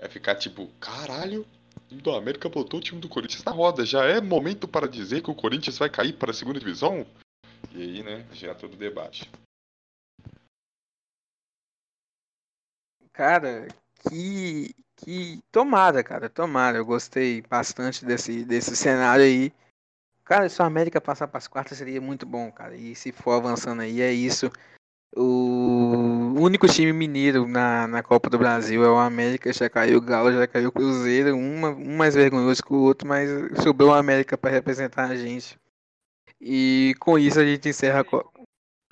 vai 0.00 0.08
ficar 0.08 0.34
tipo, 0.34 0.66
caralho, 0.80 1.46
o 1.76 1.88
time 1.88 2.00
do 2.00 2.10
América 2.10 2.48
botou 2.48 2.80
o 2.80 2.82
time 2.82 3.00
do 3.00 3.08
Corinthians 3.08 3.44
na 3.44 3.52
roda. 3.52 3.84
Já 3.84 4.04
é 4.04 4.20
momento 4.20 4.66
para 4.66 4.88
dizer 4.88 5.22
que 5.22 5.30
o 5.30 5.34
Corinthians 5.34 5.78
vai 5.78 5.88
cair 5.88 6.14
para 6.14 6.30
a 6.30 6.34
segunda 6.34 6.58
divisão? 6.58 7.06
E 7.72 7.82
aí, 7.82 8.02
né, 8.02 8.26
já 8.32 8.54
todo 8.54 8.76
debate. 8.76 9.30
Cara, 13.12 13.68
que, 14.08 14.74
que 14.96 15.40
tomara, 15.52 16.02
cara, 16.02 16.30
tomara. 16.30 16.78
Eu 16.78 16.86
gostei 16.86 17.42
bastante 17.42 18.04
desse, 18.04 18.44
desse 18.44 18.74
cenário 18.74 19.24
aí. 19.24 19.52
Cara, 20.30 20.48
se 20.48 20.62
o 20.62 20.64
América 20.64 21.00
passar 21.00 21.26
para 21.26 21.38
as 21.38 21.48
quartas 21.48 21.76
seria 21.76 22.00
muito 22.00 22.24
bom, 22.24 22.52
cara. 22.52 22.76
E 22.76 22.94
se 22.94 23.10
for 23.10 23.32
avançando 23.32 23.82
aí, 23.82 24.00
é 24.00 24.12
isso. 24.12 24.48
O 25.16 26.36
único 26.38 26.68
time 26.68 26.92
mineiro 26.92 27.48
na, 27.48 27.88
na 27.88 28.00
Copa 28.00 28.30
do 28.30 28.38
Brasil 28.38 28.84
é 28.84 28.88
o 28.88 28.96
América. 28.96 29.52
Já 29.52 29.68
caiu 29.68 29.98
o 29.98 30.00
Galo, 30.00 30.30
já 30.30 30.46
caiu 30.46 30.68
o 30.68 30.72
Cruzeiro. 30.72 31.36
Uma, 31.36 31.70
um 31.70 31.96
mais 31.96 32.14
vergonhoso 32.14 32.62
que 32.62 32.72
o 32.72 32.80
outro, 32.80 33.08
mas 33.08 33.28
sobrou 33.60 33.90
o 33.90 33.92
América 33.92 34.38
para 34.38 34.52
representar 34.52 35.10
a 35.10 35.16
gente. 35.16 35.58
E 36.40 36.94
com 37.00 37.18
isso 37.18 37.40
a 37.40 37.44
gente 37.44 37.68
encerra 37.68 38.02
a 38.02 38.04
Copa. 38.04 38.30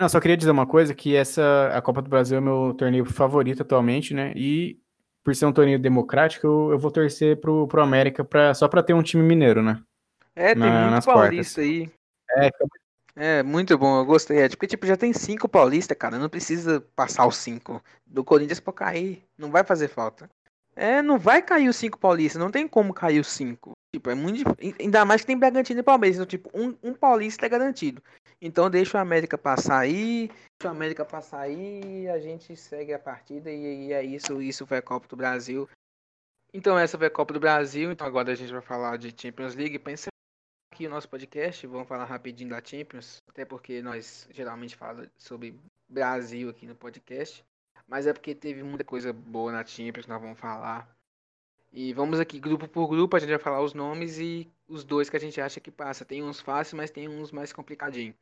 Não, 0.01 0.09
só 0.09 0.19
queria 0.19 0.37
dizer 0.37 0.51
uma 0.51 0.67
coisa, 0.67 0.93
que 0.93 1.15
essa 1.15 1.71
a 1.73 1.81
Copa 1.81 2.03
do 2.03 2.11
Brasil 2.11 2.37
é 2.37 2.41
meu 2.41 2.75
torneio 2.77 3.05
favorito 3.05 3.63
atualmente, 3.63 4.13
né? 4.13 4.33
E 4.35 4.81
por 5.23 5.37
ser 5.37 5.47
um 5.47 5.53
torneio 5.53 5.79
democrático, 5.79 6.45
eu, 6.45 6.73
eu 6.73 6.79
vou 6.81 6.91
torcer 6.91 7.41
pro, 7.41 7.69
pro 7.69 7.81
América 7.81 8.25
pra, 8.25 8.55
só 8.55 8.67
pra 8.67 8.83
ter 8.83 8.93
um 8.93 9.05
time 9.05 9.23
mineiro, 9.23 9.63
né? 9.63 9.81
É, 10.39 10.55
tem 10.55 10.63
Na- 10.63 10.91
muito 10.93 11.05
paulista 11.05 11.61
aí. 11.61 11.91
É, 12.31 12.51
É, 13.17 13.43
muito 13.43 13.77
bom, 13.77 13.99
eu 13.99 14.05
gostei. 14.05 14.39
É, 14.39 14.49
porque, 14.49 14.69
tipo, 14.69 14.87
já 14.87 14.97
tem 14.97 15.13
cinco 15.13 15.49
paulistas, 15.49 15.99
cara. 15.99 16.17
Não 16.17 16.29
precisa 16.29 16.81
passar 16.95 17.27
os 17.27 17.37
cinco. 17.37 17.83
Do 18.07 18.23
Corinthians 18.23 18.61
pra 18.61 18.73
cair. 18.73 19.25
Não 19.37 19.51
vai 19.51 19.65
fazer 19.65 19.89
falta. 19.89 20.31
É, 20.77 21.03
não 21.03 21.19
vai 21.19 21.43
cair 21.43 21.69
os 21.69 21.75
cinco 21.75 21.99
paulistas. 21.99 22.41
Não 22.41 22.53
tem 22.53 22.69
como 22.69 22.95
cair 22.95 23.19
os 23.19 23.27
cinco. 23.27 23.73
Tipo, 23.93 24.11
é 24.11 24.15
muito 24.15 24.37
difícil. 24.37 24.77
Ainda 24.79 25.05
mais 25.05 25.23
que 25.23 25.27
tem 25.27 25.37
Bragantino 25.37 25.81
e 25.81 25.83
Palmeiras. 25.83 26.17
Então, 26.17 26.27
tipo, 26.27 26.49
um, 26.55 26.77
um 26.81 26.95
paulista 26.95 27.45
é 27.45 27.49
garantido. 27.49 28.01
Então, 28.41 28.71
deixa 28.71 28.97
o 28.97 29.01
América 29.01 29.37
passar 29.37 29.81
aí. 29.81 30.29
Deixa 30.29 30.69
o 30.73 30.77
América 30.77 31.05
passar 31.05 31.41
aí. 31.41 32.09
A 32.09 32.21
gente 32.21 32.55
segue 32.55 32.93
a 32.95 33.01
partida. 33.01 33.51
E, 33.51 33.89
e 33.89 33.93
é 33.93 34.05
isso. 34.05 34.41
Isso 34.41 34.65
foi 34.65 34.79
a 34.79 34.83
Copa 34.83 35.09
do 35.09 35.17
Brasil. 35.17 35.69
Então, 36.55 36.79
essa 36.79 36.97
foi 36.97 37.09
a 37.09 37.11
Copa 37.11 37.35
do 37.35 37.41
Brasil. 37.41 37.91
Então, 37.91 38.07
agora 38.07 38.31
a 38.31 38.37
gente 38.37 38.53
vai 38.53 38.63
falar 38.63 38.97
de 38.97 39.13
Champions 39.21 39.57
League. 39.57 39.81
Pra 39.81 39.93
encerrar 39.93 40.13
aqui 40.79 40.87
o 40.87 40.91
nosso 40.91 41.09
podcast, 41.09 41.67
vamos 41.67 41.89
falar 41.89 42.05
rapidinho 42.05 42.51
da 42.51 42.63
Champions, 42.65 43.21
até 43.27 43.45
porque 43.45 43.83
nós 43.83 44.29
geralmente 44.31 44.77
falamos 44.77 45.09
sobre 45.19 45.59
Brasil 45.89 46.49
aqui 46.49 46.69
no 46.69 46.77
podcast, 46.77 47.45
mas 47.89 48.07
é 48.07 48.13
porque 48.13 48.33
teve 48.33 48.63
muita 48.63 48.85
coisa 48.85 49.13
boa 49.13 49.51
na 49.51 49.67
Champions, 49.67 50.07
nós 50.07 50.23
vamos 50.23 50.39
falar. 50.39 50.89
E 51.73 51.93
vamos 51.93 52.21
aqui 52.21 52.39
grupo 52.39 52.69
por 52.69 52.87
grupo, 52.87 53.17
a 53.17 53.19
gente 53.19 53.31
vai 53.31 53.41
falar 53.41 53.61
os 53.61 53.75
nomes 53.75 54.21
e 54.21 54.49
os 54.69 54.85
dois 54.85 55.11
que 55.11 55.17
a 55.17 55.21
gente 55.21 55.41
acha 55.41 55.59
que 55.59 55.73
passa. 55.73 56.05
Tem 56.05 56.23
uns 56.23 56.41
fáceis, 56.41 56.75
mas 56.75 56.93
tem 56.93 57.09
uns 57.09 57.33
mais 57.33 57.53
complicadinhos. 57.53 58.15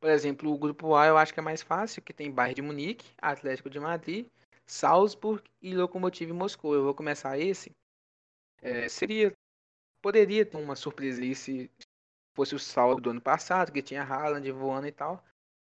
Por 0.00 0.08
exemplo, 0.08 0.50
o 0.50 0.56
grupo 0.56 0.94
A 0.94 1.08
eu 1.08 1.18
acho 1.18 1.34
que 1.34 1.40
é 1.40 1.42
mais 1.42 1.60
fácil, 1.60 2.00
que 2.00 2.14
tem 2.14 2.32
Bayern 2.32 2.54
de 2.54 2.62
Munique, 2.62 3.10
Atlético 3.20 3.68
de 3.68 3.78
Madrid, 3.78 4.26
Salzburg 4.64 5.42
e 5.60 5.74
Lokomotiv 5.74 6.32
Moscou. 6.32 6.74
Eu 6.74 6.84
vou 6.84 6.94
começar 6.94 7.38
esse. 7.38 7.70
É, 8.62 8.88
seria 8.88 9.36
poderia 10.02 10.44
ter 10.44 10.56
uma 10.56 10.76
surpresa 10.76 11.22
aí 11.22 11.34
se 11.34 11.70
fosse 12.34 12.54
o 12.54 12.58
saldo 12.58 13.00
do 13.00 13.10
ano 13.10 13.20
passado, 13.20 13.72
que 13.72 13.80
tinha 13.80 14.02
Haaland 14.02 14.50
voando 14.50 14.86
e 14.88 14.92
tal. 14.92 15.24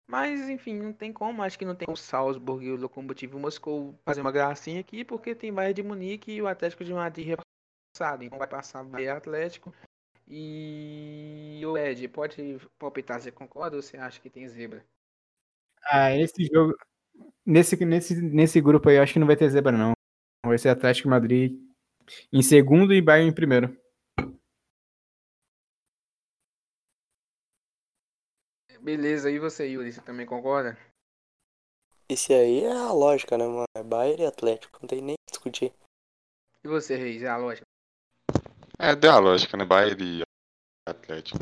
Mas, 0.07 0.49
enfim, 0.49 0.75
não 0.75 0.93
tem 0.93 1.13
como. 1.13 1.43
Acho 1.43 1.57
que 1.57 1.65
não 1.65 1.75
tem 1.75 1.87
o 1.89 1.95
Salzburg 1.95 2.65
e 2.65 2.71
o 2.71 2.75
Lokomotiv 2.75 3.33
Moscou 3.35 3.93
fazer 4.03 4.21
uma 4.21 4.31
gracinha 4.31 4.79
aqui, 4.79 5.05
porque 5.05 5.35
tem 5.35 5.53
Bayern 5.53 5.73
de 5.75 5.83
Munique 5.83 6.31
e 6.31 6.41
o 6.41 6.47
Atlético 6.47 6.83
de 6.83 6.93
Madrid 6.93 7.27
repassado. 7.27 8.23
Então 8.23 8.39
vai 8.39 8.47
passar 8.47 8.83
Bayern 8.83 9.17
Atlético. 9.17 9.73
E 10.27 11.61
o 11.65 11.77
Ed, 11.77 12.07
pode 12.07 12.59
palpitar, 12.77 13.19
você 13.19 13.31
concorda 13.31 13.75
ou 13.75 13.81
você 13.81 13.97
acha 13.97 14.19
que 14.21 14.29
tem 14.29 14.47
zebra? 14.47 14.85
Ah, 15.91 16.15
esse 16.15 16.45
jogo. 16.45 16.75
Nesse, 17.45 17.83
nesse, 17.85 18.21
nesse 18.21 18.61
grupo 18.61 18.89
aí, 18.89 18.97
eu 18.97 19.03
acho 19.03 19.13
que 19.13 19.19
não 19.19 19.27
vai 19.27 19.35
ter 19.35 19.49
zebra, 19.49 19.71
não. 19.71 19.93
Vai 20.45 20.57
ser 20.57 20.69
Atlético 20.69 21.07
de 21.07 21.09
Madrid 21.09 21.59
em 22.31 22.41
segundo 22.41 22.93
e 22.93 23.01
Bayern 23.01 23.29
em 23.29 23.33
primeiro. 23.33 23.78
Beleza, 28.81 29.29
e 29.29 29.37
você, 29.39 29.67
Yuri, 29.67 29.91
você 29.91 30.01
também 30.01 30.25
concorda? 30.25 30.77
Esse 32.07 32.33
aí 32.33 32.63
é 32.63 32.71
a 32.71 32.91
lógica, 32.91 33.37
né, 33.37 33.45
mano? 33.45 33.65
É 33.75 33.83
Bayern 33.83 34.23
e 34.23 34.25
Atlético. 34.25 34.79
Não 34.81 34.87
tem 34.87 35.01
nem 35.01 35.13
o 35.13 35.17
que 35.17 35.31
discutir. 35.31 35.73
E 36.63 36.67
você, 36.67 36.95
Reis, 36.95 37.21
é 37.21 37.27
a 37.27 37.37
lógica? 37.37 37.65
É, 38.79 38.95
deu 38.95 39.11
a 39.11 39.19
lógica, 39.19 39.55
né? 39.55 39.65
Bayern 39.65 40.21
e 40.21 40.23
Atlético. 40.87 41.37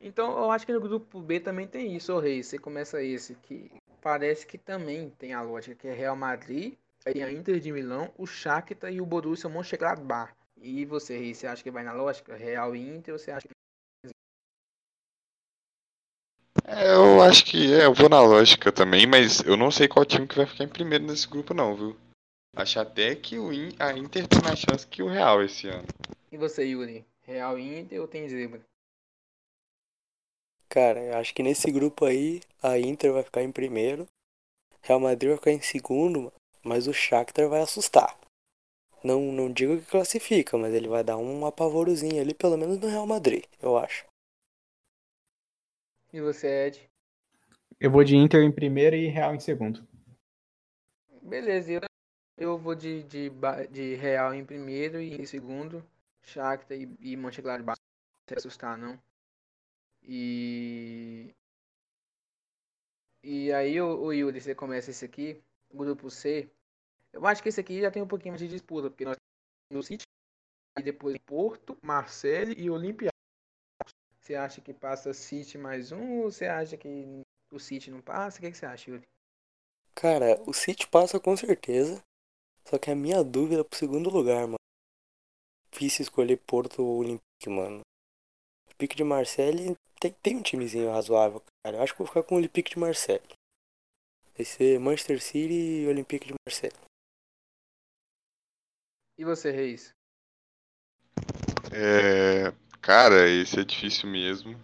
Então, 0.00 0.38
eu 0.38 0.50
acho 0.50 0.64
que 0.64 0.72
no 0.72 0.80
grupo 0.80 1.20
B 1.20 1.38
também 1.40 1.66
tem 1.66 1.94
isso, 1.94 2.14
ô 2.14 2.18
Reis. 2.18 2.46
Você 2.46 2.58
começa 2.58 3.02
esse, 3.02 3.34
que 3.34 3.70
parece 4.00 4.46
que 4.46 4.56
também 4.56 5.10
tem 5.10 5.34
a 5.34 5.42
lógica, 5.42 5.74
que 5.74 5.88
é 5.88 5.92
Real 5.92 6.16
Madrid, 6.16 6.74
aí 7.04 7.22
a 7.22 7.30
Inter 7.30 7.60
de 7.60 7.70
Milão, 7.72 8.10
o 8.16 8.26
Shakhtar 8.26 8.92
e 8.92 9.00
o 9.00 9.06
Borussia 9.06 9.50
Mönchengladbach. 9.50 10.32
E 10.56 10.84
você, 10.84 11.18
Reis, 11.18 11.38
você 11.38 11.46
acha 11.46 11.62
que 11.62 11.70
vai 11.70 11.84
na 11.84 11.92
lógica? 11.92 12.36
Real 12.36 12.74
e 12.74 12.80
Inter, 12.80 13.12
ou 13.12 13.18
você 13.18 13.32
acha 13.32 13.46
que... 13.46 13.54
É, 14.04 14.08
eu 16.92 17.22
acho 17.22 17.44
que 17.44 17.72
é, 17.72 17.84
eu 17.86 17.94
vou 17.94 18.08
na 18.08 18.20
lógica 18.20 18.70
também, 18.72 19.06
mas 19.06 19.40
eu 19.40 19.56
não 19.56 19.70
sei 19.70 19.88
qual 19.88 20.04
time 20.04 20.26
que 20.26 20.36
vai 20.36 20.46
ficar 20.46 20.64
em 20.64 20.68
primeiro 20.68 21.04
nesse 21.04 21.26
grupo 21.28 21.54
não, 21.54 21.74
viu? 21.74 21.96
Acho 22.56 22.80
até 22.80 23.14
que 23.14 23.38
o 23.38 23.52
In- 23.52 23.74
a 23.78 23.92
Inter 23.92 24.26
tem 24.28 24.42
mais 24.42 24.58
chance 24.58 24.86
que 24.86 25.02
o 25.02 25.08
Real 25.08 25.42
esse 25.42 25.68
ano. 25.68 25.86
E 26.32 26.38
você, 26.38 26.64
Yuri? 26.64 27.04
Real 27.22 27.58
Inter 27.58 28.00
ou 28.00 28.08
tem 28.08 28.28
zebra? 28.28 28.62
Cara, 30.68 31.00
eu 31.00 31.16
acho 31.18 31.34
que 31.34 31.42
nesse 31.42 31.70
grupo 31.70 32.04
aí, 32.06 32.40
a 32.62 32.78
Inter 32.78 33.12
vai 33.12 33.22
ficar 33.22 33.42
em 33.42 33.52
primeiro, 33.52 34.06
Real 34.82 35.00
Madrid 35.00 35.30
vai 35.30 35.38
ficar 35.38 35.52
em 35.52 35.62
segundo, 35.62 36.32
mas 36.64 36.88
o 36.88 36.94
Shakhtar 36.94 37.48
vai 37.48 37.62
assustar. 37.62 38.18
Não, 39.04 39.20
não 39.32 39.52
digo 39.52 39.78
que 39.78 39.86
classifica, 39.86 40.58
mas 40.58 40.74
ele 40.74 40.88
vai 40.88 41.04
dar 41.04 41.18
um 41.18 41.46
apavorozinho 41.46 42.20
ali, 42.22 42.34
pelo 42.34 42.58
menos 42.58 42.78
no 42.80 42.88
Real 42.88 43.06
Madrid, 43.06 43.44
eu 43.62 43.78
acho. 43.78 44.07
E 46.12 46.20
você, 46.20 46.66
Ed? 46.66 46.90
Eu 47.78 47.90
vou 47.90 48.02
de 48.02 48.16
Inter 48.16 48.42
em 48.42 48.50
primeiro 48.50 48.96
e 48.96 49.08
Real 49.08 49.34
em 49.34 49.40
segundo. 49.40 49.86
Beleza, 51.22 51.72
eu, 51.72 51.80
eu 52.36 52.58
vou 52.58 52.74
de, 52.74 53.02
de, 53.02 53.30
de 53.70 53.94
Real 53.94 54.32
em 54.32 54.44
primeiro 54.44 55.00
e 55.00 55.14
em 55.20 55.24
segundo. 55.26 55.84
Shakhtar 56.22 56.76
e, 56.76 56.88
e 57.00 57.16
Mönchengladbach. 57.16 57.78
Não 57.78 58.28
se 58.28 58.34
assustar, 58.34 58.76
não. 58.78 58.98
E... 60.02 61.34
E 63.22 63.52
aí, 63.52 63.80
o, 63.80 64.00
o 64.00 64.12
Yuri, 64.12 64.40
você 64.40 64.54
começa 64.54 64.90
esse 64.90 65.04
aqui, 65.04 65.42
grupo 65.72 66.10
C. 66.10 66.48
Eu 67.12 67.26
acho 67.26 67.42
que 67.42 67.48
esse 67.48 67.60
aqui 67.60 67.80
já 67.80 67.90
tem 67.90 68.02
um 68.02 68.08
pouquinho 68.08 68.32
mais 68.32 68.40
de 68.40 68.48
disputa, 68.48 68.88
porque 68.88 69.04
nós 69.04 69.16
temos 69.68 69.84
o 69.84 69.86
City, 69.86 70.04
e 70.78 70.82
depois 70.82 71.18
Porto, 71.26 71.76
Marseille 71.82 72.54
e 72.56 72.70
Olympiacos. 72.70 73.17
Você 74.28 74.34
acha 74.34 74.60
que 74.60 74.74
passa 74.74 75.14
City 75.14 75.56
mais 75.56 75.90
um 75.90 76.18
ou 76.18 76.30
você 76.30 76.44
acha 76.44 76.76
que 76.76 77.22
o 77.50 77.58
City 77.58 77.90
não 77.90 78.02
passa? 78.02 78.36
O 78.36 78.40
que, 78.42 78.50
que 78.50 78.58
você 78.58 78.66
acha, 78.66 78.90
Yuri? 78.90 79.08
Cara, 79.94 80.38
o 80.46 80.52
City 80.52 80.86
passa 80.86 81.18
com 81.18 81.34
certeza. 81.34 82.04
Só 82.66 82.78
que 82.78 82.90
a 82.90 82.94
minha 82.94 83.24
dúvida 83.24 83.62
é 83.62 83.64
pro 83.64 83.78
segundo 83.78 84.10
lugar, 84.10 84.42
mano. 84.42 84.58
Difícil 85.72 86.02
escolher 86.02 86.36
Porto 86.46 86.82
ou 86.82 86.98
Olympique, 86.98 87.48
mano. 87.48 87.80
Olympique 88.66 88.94
de 88.94 89.02
Marseille 89.02 89.74
tem, 89.98 90.12
tem 90.22 90.36
um 90.36 90.42
timezinho 90.42 90.90
razoável, 90.90 91.42
cara. 91.64 91.78
Eu 91.78 91.82
acho 91.82 91.94
que 91.94 91.98
vou 92.00 92.06
ficar 92.06 92.22
com 92.22 92.34
o 92.34 92.38
Olympique 92.38 92.72
de 92.72 92.78
Marseille. 92.78 93.24
Vai 94.36 94.44
ser 94.44 94.78
Manchester 94.78 95.22
City 95.22 95.54
e 95.54 95.88
Olympique 95.88 96.26
de 96.26 96.34
Marseille. 96.46 96.76
E 99.16 99.24
você, 99.24 99.50
Reis? 99.50 99.90
É, 101.72 102.52
cara, 102.88 103.28
esse 103.28 103.60
é 103.60 103.64
difícil 103.64 104.08
mesmo. 104.08 104.58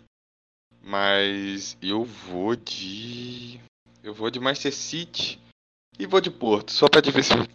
Mas 0.80 1.76
eu 1.82 2.04
vou 2.04 2.56
de. 2.56 3.60
Eu 4.02 4.14
vou 4.14 4.30
de 4.30 4.40
Manchester 4.40 4.72
City 4.72 5.38
e 5.98 6.06
vou 6.06 6.22
de 6.22 6.30
Porto, 6.30 6.72
só 6.72 6.88
pra 6.88 7.02
diversifi- 7.02 7.48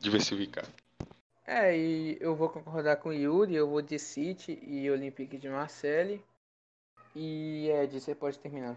diversificar. 0.00 0.64
É, 1.46 1.76
e 1.76 2.16
eu 2.18 2.34
vou 2.34 2.48
concordar 2.48 2.96
com 2.96 3.10
o 3.10 3.12
Yuri, 3.12 3.54
eu 3.54 3.68
vou 3.68 3.82
de 3.82 3.98
City 3.98 4.58
e 4.66 4.90
Olympique 4.90 5.36
de 5.36 5.50
Marseille. 5.50 6.22
E 7.14 7.68
Ed, 7.68 8.00
você 8.00 8.14
pode 8.14 8.38
terminar. 8.38 8.76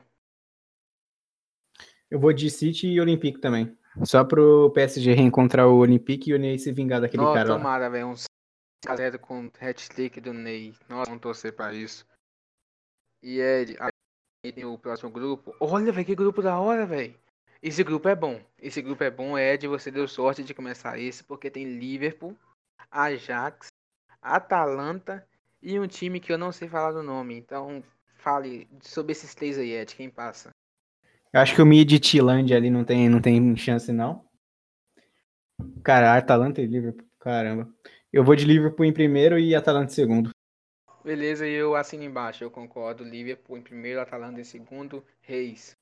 Eu 2.11 2.19
vou 2.19 2.33
de 2.33 2.49
City 2.49 2.87
e 2.87 2.99
Olympique 2.99 3.39
também. 3.39 3.77
Só 4.03 4.23
pro 4.25 4.71
PSG 4.71 5.13
reencontrar 5.13 5.67
o 5.67 5.77
Olympique 5.77 6.31
e 6.31 6.33
o 6.33 6.39
Ney 6.39 6.59
se 6.59 6.71
vingar 6.71 6.99
daquele 7.01 7.23
Nossa, 7.23 7.37
cara 7.37 7.49
lá. 7.49 7.57
tomara, 7.57 7.89
velho. 7.89 8.07
Um 8.07 8.15
5x0 8.85 9.19
com 9.19 9.51
hat-trick 9.59 10.21
do 10.21 10.33
Ney. 10.33 10.73
Nossa, 10.87 11.09
vamos 11.09 11.21
torcer 11.21 11.53
pra 11.53 11.73
isso. 11.73 12.05
E 13.21 13.39
Ed, 13.39 13.75
aí 13.79 14.51
tem 14.51 14.65
o 14.65 14.77
próximo 14.77 15.09
grupo. 15.09 15.53
Olha, 15.59 15.91
velho, 15.91 16.05
que 16.05 16.15
grupo 16.15 16.41
da 16.41 16.59
hora, 16.59 16.85
velho. 16.85 17.13
Esse 17.61 17.83
grupo 17.83 18.07
é 18.07 18.15
bom. 18.15 18.41
Esse 18.57 18.81
grupo 18.81 19.03
é 19.03 19.11
bom, 19.11 19.37
Ed. 19.37 19.67
Você 19.67 19.91
deu 19.91 20.07
sorte 20.07 20.43
de 20.43 20.53
começar 20.53 20.97
esse, 20.97 21.23
porque 21.23 21.51
tem 21.51 21.77
Liverpool, 21.77 22.37
Ajax, 22.89 23.67
Atalanta 24.21 25.27
e 25.61 25.77
um 25.77 25.87
time 25.87 26.19
que 26.21 26.31
eu 26.31 26.37
não 26.37 26.51
sei 26.51 26.69
falar 26.69 26.93
do 26.93 27.03
nome. 27.03 27.35
Então, 27.35 27.83
fale 28.15 28.69
sobre 28.81 29.11
esses 29.11 29.35
três 29.35 29.57
aí, 29.57 29.73
Ed. 29.73 29.93
Quem 29.93 30.09
passa? 30.09 30.51
Eu 31.33 31.41
acho 31.41 31.53
que 31.53 31.61
o 31.61 31.65
Mid 31.65 31.91
Tilândia 31.99 32.55
ali 32.55 32.69
não 32.69 32.85
tem, 32.85 33.09
não 33.09 33.21
tem 33.21 33.55
chance, 33.57 33.91
não. 33.91 34.25
Cara, 35.83 36.17
Atalanta 36.17 36.61
e 36.61 36.65
Liverpool, 36.65 37.05
caramba. 37.19 37.69
Eu 38.11 38.23
vou 38.23 38.35
de 38.35 38.43
Liverpool 38.43 38.85
em 38.85 38.93
primeiro 38.93 39.37
e 39.37 39.53
Atalanta 39.53 39.91
em 39.91 39.95
segundo. 39.95 40.31
Beleza, 41.03 41.47
e 41.47 41.53
eu 41.53 41.75
assino 41.75 42.03
embaixo. 42.03 42.43
Eu 42.43 42.49
concordo. 42.49 43.03
Liverpool 43.03 43.57
em 43.57 43.61
primeiro, 43.61 44.01
Atalanta 44.01 44.41
em 44.41 44.43
segundo, 44.43 45.05
Reis. 45.21 45.75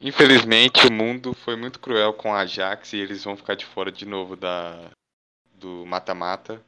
Infelizmente, 0.00 0.86
o 0.86 0.92
mundo 0.92 1.34
foi 1.34 1.54
muito 1.54 1.78
cruel 1.78 2.14
com 2.14 2.32
a 2.32 2.40
Ajax 2.40 2.94
e 2.94 2.96
eles 2.98 3.22
vão 3.22 3.36
ficar 3.36 3.54
de 3.54 3.66
fora 3.66 3.92
de 3.92 4.06
novo 4.06 4.36
da 4.36 4.90
do 5.54 5.84
mata-mata. 5.86 6.64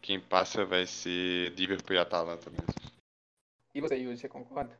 Quem 0.00 0.20
passa 0.20 0.64
vai 0.64 0.86
ser 0.86 1.50
Liverpool 1.52 1.96
e 1.96 1.98
Atalanta 1.98 2.50
mesmo. 2.50 2.66
E 3.74 3.80
você, 3.80 3.96
Yuri, 3.96 4.16
você 4.16 4.28
concorda? 4.28 4.78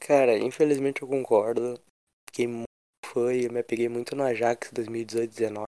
Cara, 0.00 0.36
infelizmente 0.36 1.02
eu 1.02 1.08
concordo. 1.08 1.80
Fiquei 2.28 2.46
muito 2.46 2.66
fã 3.06 3.32
e 3.32 3.44
eu 3.44 3.52
me 3.52 3.60
apeguei 3.60 3.88
muito 3.88 4.16
no 4.16 4.24
Ajax 4.24 4.72
2018-19. 4.72 5.69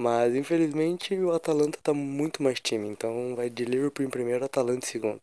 Mas 0.00 0.34
infelizmente 0.34 1.14
o 1.14 1.30
Atalanta 1.30 1.78
tá 1.82 1.92
muito 1.92 2.42
mais 2.42 2.58
time, 2.58 2.88
então 2.88 3.36
vai 3.36 3.50
de 3.50 3.66
Liverpool 3.66 4.06
em 4.06 4.08
primeiro, 4.08 4.42
Atalanta 4.42 4.86
em 4.86 4.88
segundo. 4.88 5.20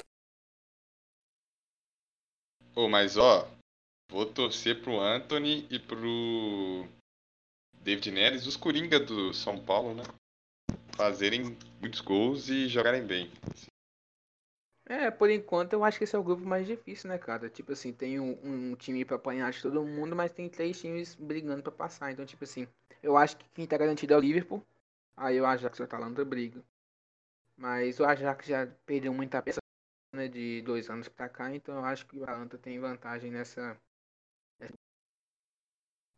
Ô, 2.76 2.88
mas 2.88 3.18
ó, 3.18 3.50
vou 4.12 4.24
torcer 4.24 4.80
pro 4.84 5.00
Anthony 5.00 5.66
e 5.72 5.80
pro 5.80 6.88
David 7.82 8.12
Neres, 8.12 8.46
os 8.46 8.56
Coringa 8.56 9.00
do 9.00 9.34
São 9.34 9.60
Paulo, 9.60 9.96
né? 9.96 10.04
Fazerem 10.96 11.58
muitos 11.82 12.02
gols 12.02 12.48
e 12.48 12.68
jogarem 12.68 13.04
bem. 13.04 13.32
É, 14.86 15.10
por 15.10 15.32
enquanto 15.32 15.74
eu 15.74 15.84
acho 15.84 15.98
que 15.98 16.04
esse 16.04 16.16
é 16.16 16.20
o 16.20 16.24
grupo 16.24 16.46
mais 16.46 16.68
difícil, 16.68 17.10
né, 17.10 17.18
cara? 17.18 17.50
Tipo 17.50 17.72
assim, 17.72 17.92
tem 17.92 18.20
um, 18.20 18.38
um 18.44 18.76
time 18.76 19.04
pra 19.04 19.16
apanhar 19.16 19.52
de 19.52 19.60
todo 19.60 19.84
mundo, 19.84 20.16
mas 20.16 20.32
tem 20.32 20.48
três 20.48 20.80
times 20.80 21.16
brigando 21.16 21.64
pra 21.64 21.72
passar. 21.72 22.12
Então, 22.12 22.28
tipo 22.28 22.44
assim, 22.44 22.68
eu 23.08 23.16
acho 23.16 23.38
que 23.38 23.46
quem 23.54 23.66
tá 23.66 23.78
garantido 23.78 24.14
é 24.14 24.18
o 24.18 24.20
Liverpool. 24.20 24.62
Aí 25.16 25.40
o 25.40 25.46
Ajax 25.46 25.80
e 25.80 25.82
o 25.82 25.86
Atalanta 25.86 26.26
brigam. 26.26 26.62
Mas 27.56 28.00
o 28.00 28.06
Ajax 28.06 28.46
já 28.46 28.68
perdeu 28.86 29.14
muita 29.14 29.42
peça, 29.42 29.60
né, 30.14 30.28
de 30.28 30.62
dois 30.62 30.90
anos 30.90 31.08
pra 31.08 31.30
cá. 31.30 31.54
Então 31.56 31.76
eu 31.76 31.86
acho 31.86 32.06
que 32.06 32.20
o 32.20 32.24
Atalanta 32.24 32.58
tem 32.58 32.80
vantagem 32.80 33.32
nessa. 33.32 33.80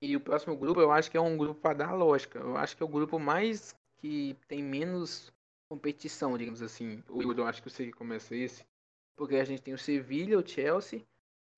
E 0.02 0.16
o 0.16 0.22
próximo 0.22 0.58
grupo 0.58 0.82
eu 0.82 0.92
acho 0.92 1.12
que 1.12 1.18
é 1.18 1.22
um 1.22 1.38
grupo 1.38 1.62
pra 1.62 1.74
dar 1.74 1.94
lógica. 1.94 2.40
Eu 2.40 2.58
acho 2.58 2.76
que 2.76 2.82
é 2.82 2.86
o 2.86 2.90
grupo 2.90 3.20
mais 3.20 3.76
que 3.98 4.36
tem 4.48 4.64
menos 4.64 5.32
competição, 5.70 6.38
digamos 6.38 6.62
assim. 6.62 7.04
O 7.08 7.22
eu 7.22 7.46
acho 7.46 7.62
que 7.62 7.70
você 7.70 7.92
começa 7.92 8.36
esse. 8.36 8.66
Porque 9.16 9.36
a 9.36 9.44
gente 9.44 9.62
tem 9.62 9.74
o 9.74 9.78
Sevilha, 9.78 10.40
o 10.40 10.48
Chelsea, 10.48 11.06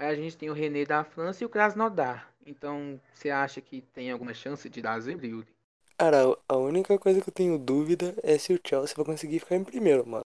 aí 0.01 0.07
a 0.09 0.15
gente 0.15 0.35
tem 0.35 0.49
o 0.49 0.53
René 0.53 0.83
da 0.83 1.03
França 1.03 1.43
e 1.43 1.45
o 1.45 1.49
Krasnodar. 1.49 2.33
Então, 2.43 2.99
você 3.13 3.29
acha 3.29 3.61
que 3.61 3.81
tem 3.81 4.09
alguma 4.11 4.33
chance 4.33 4.67
de 4.67 4.81
dar 4.81 4.99
zebra, 4.99 5.27
Yuri? 5.27 5.47
Cara, 5.95 6.35
a 6.49 6.57
única 6.57 6.97
coisa 6.97 7.21
que 7.21 7.29
eu 7.29 7.33
tenho 7.33 7.59
dúvida 7.59 8.15
é 8.23 8.35
se 8.37 8.51
o 8.51 8.59
Chelsea 8.65 8.95
vai 8.95 9.05
conseguir 9.05 9.39
ficar 9.39 9.55
em 9.55 9.63
primeiro, 9.63 10.05
mano. 10.05 10.25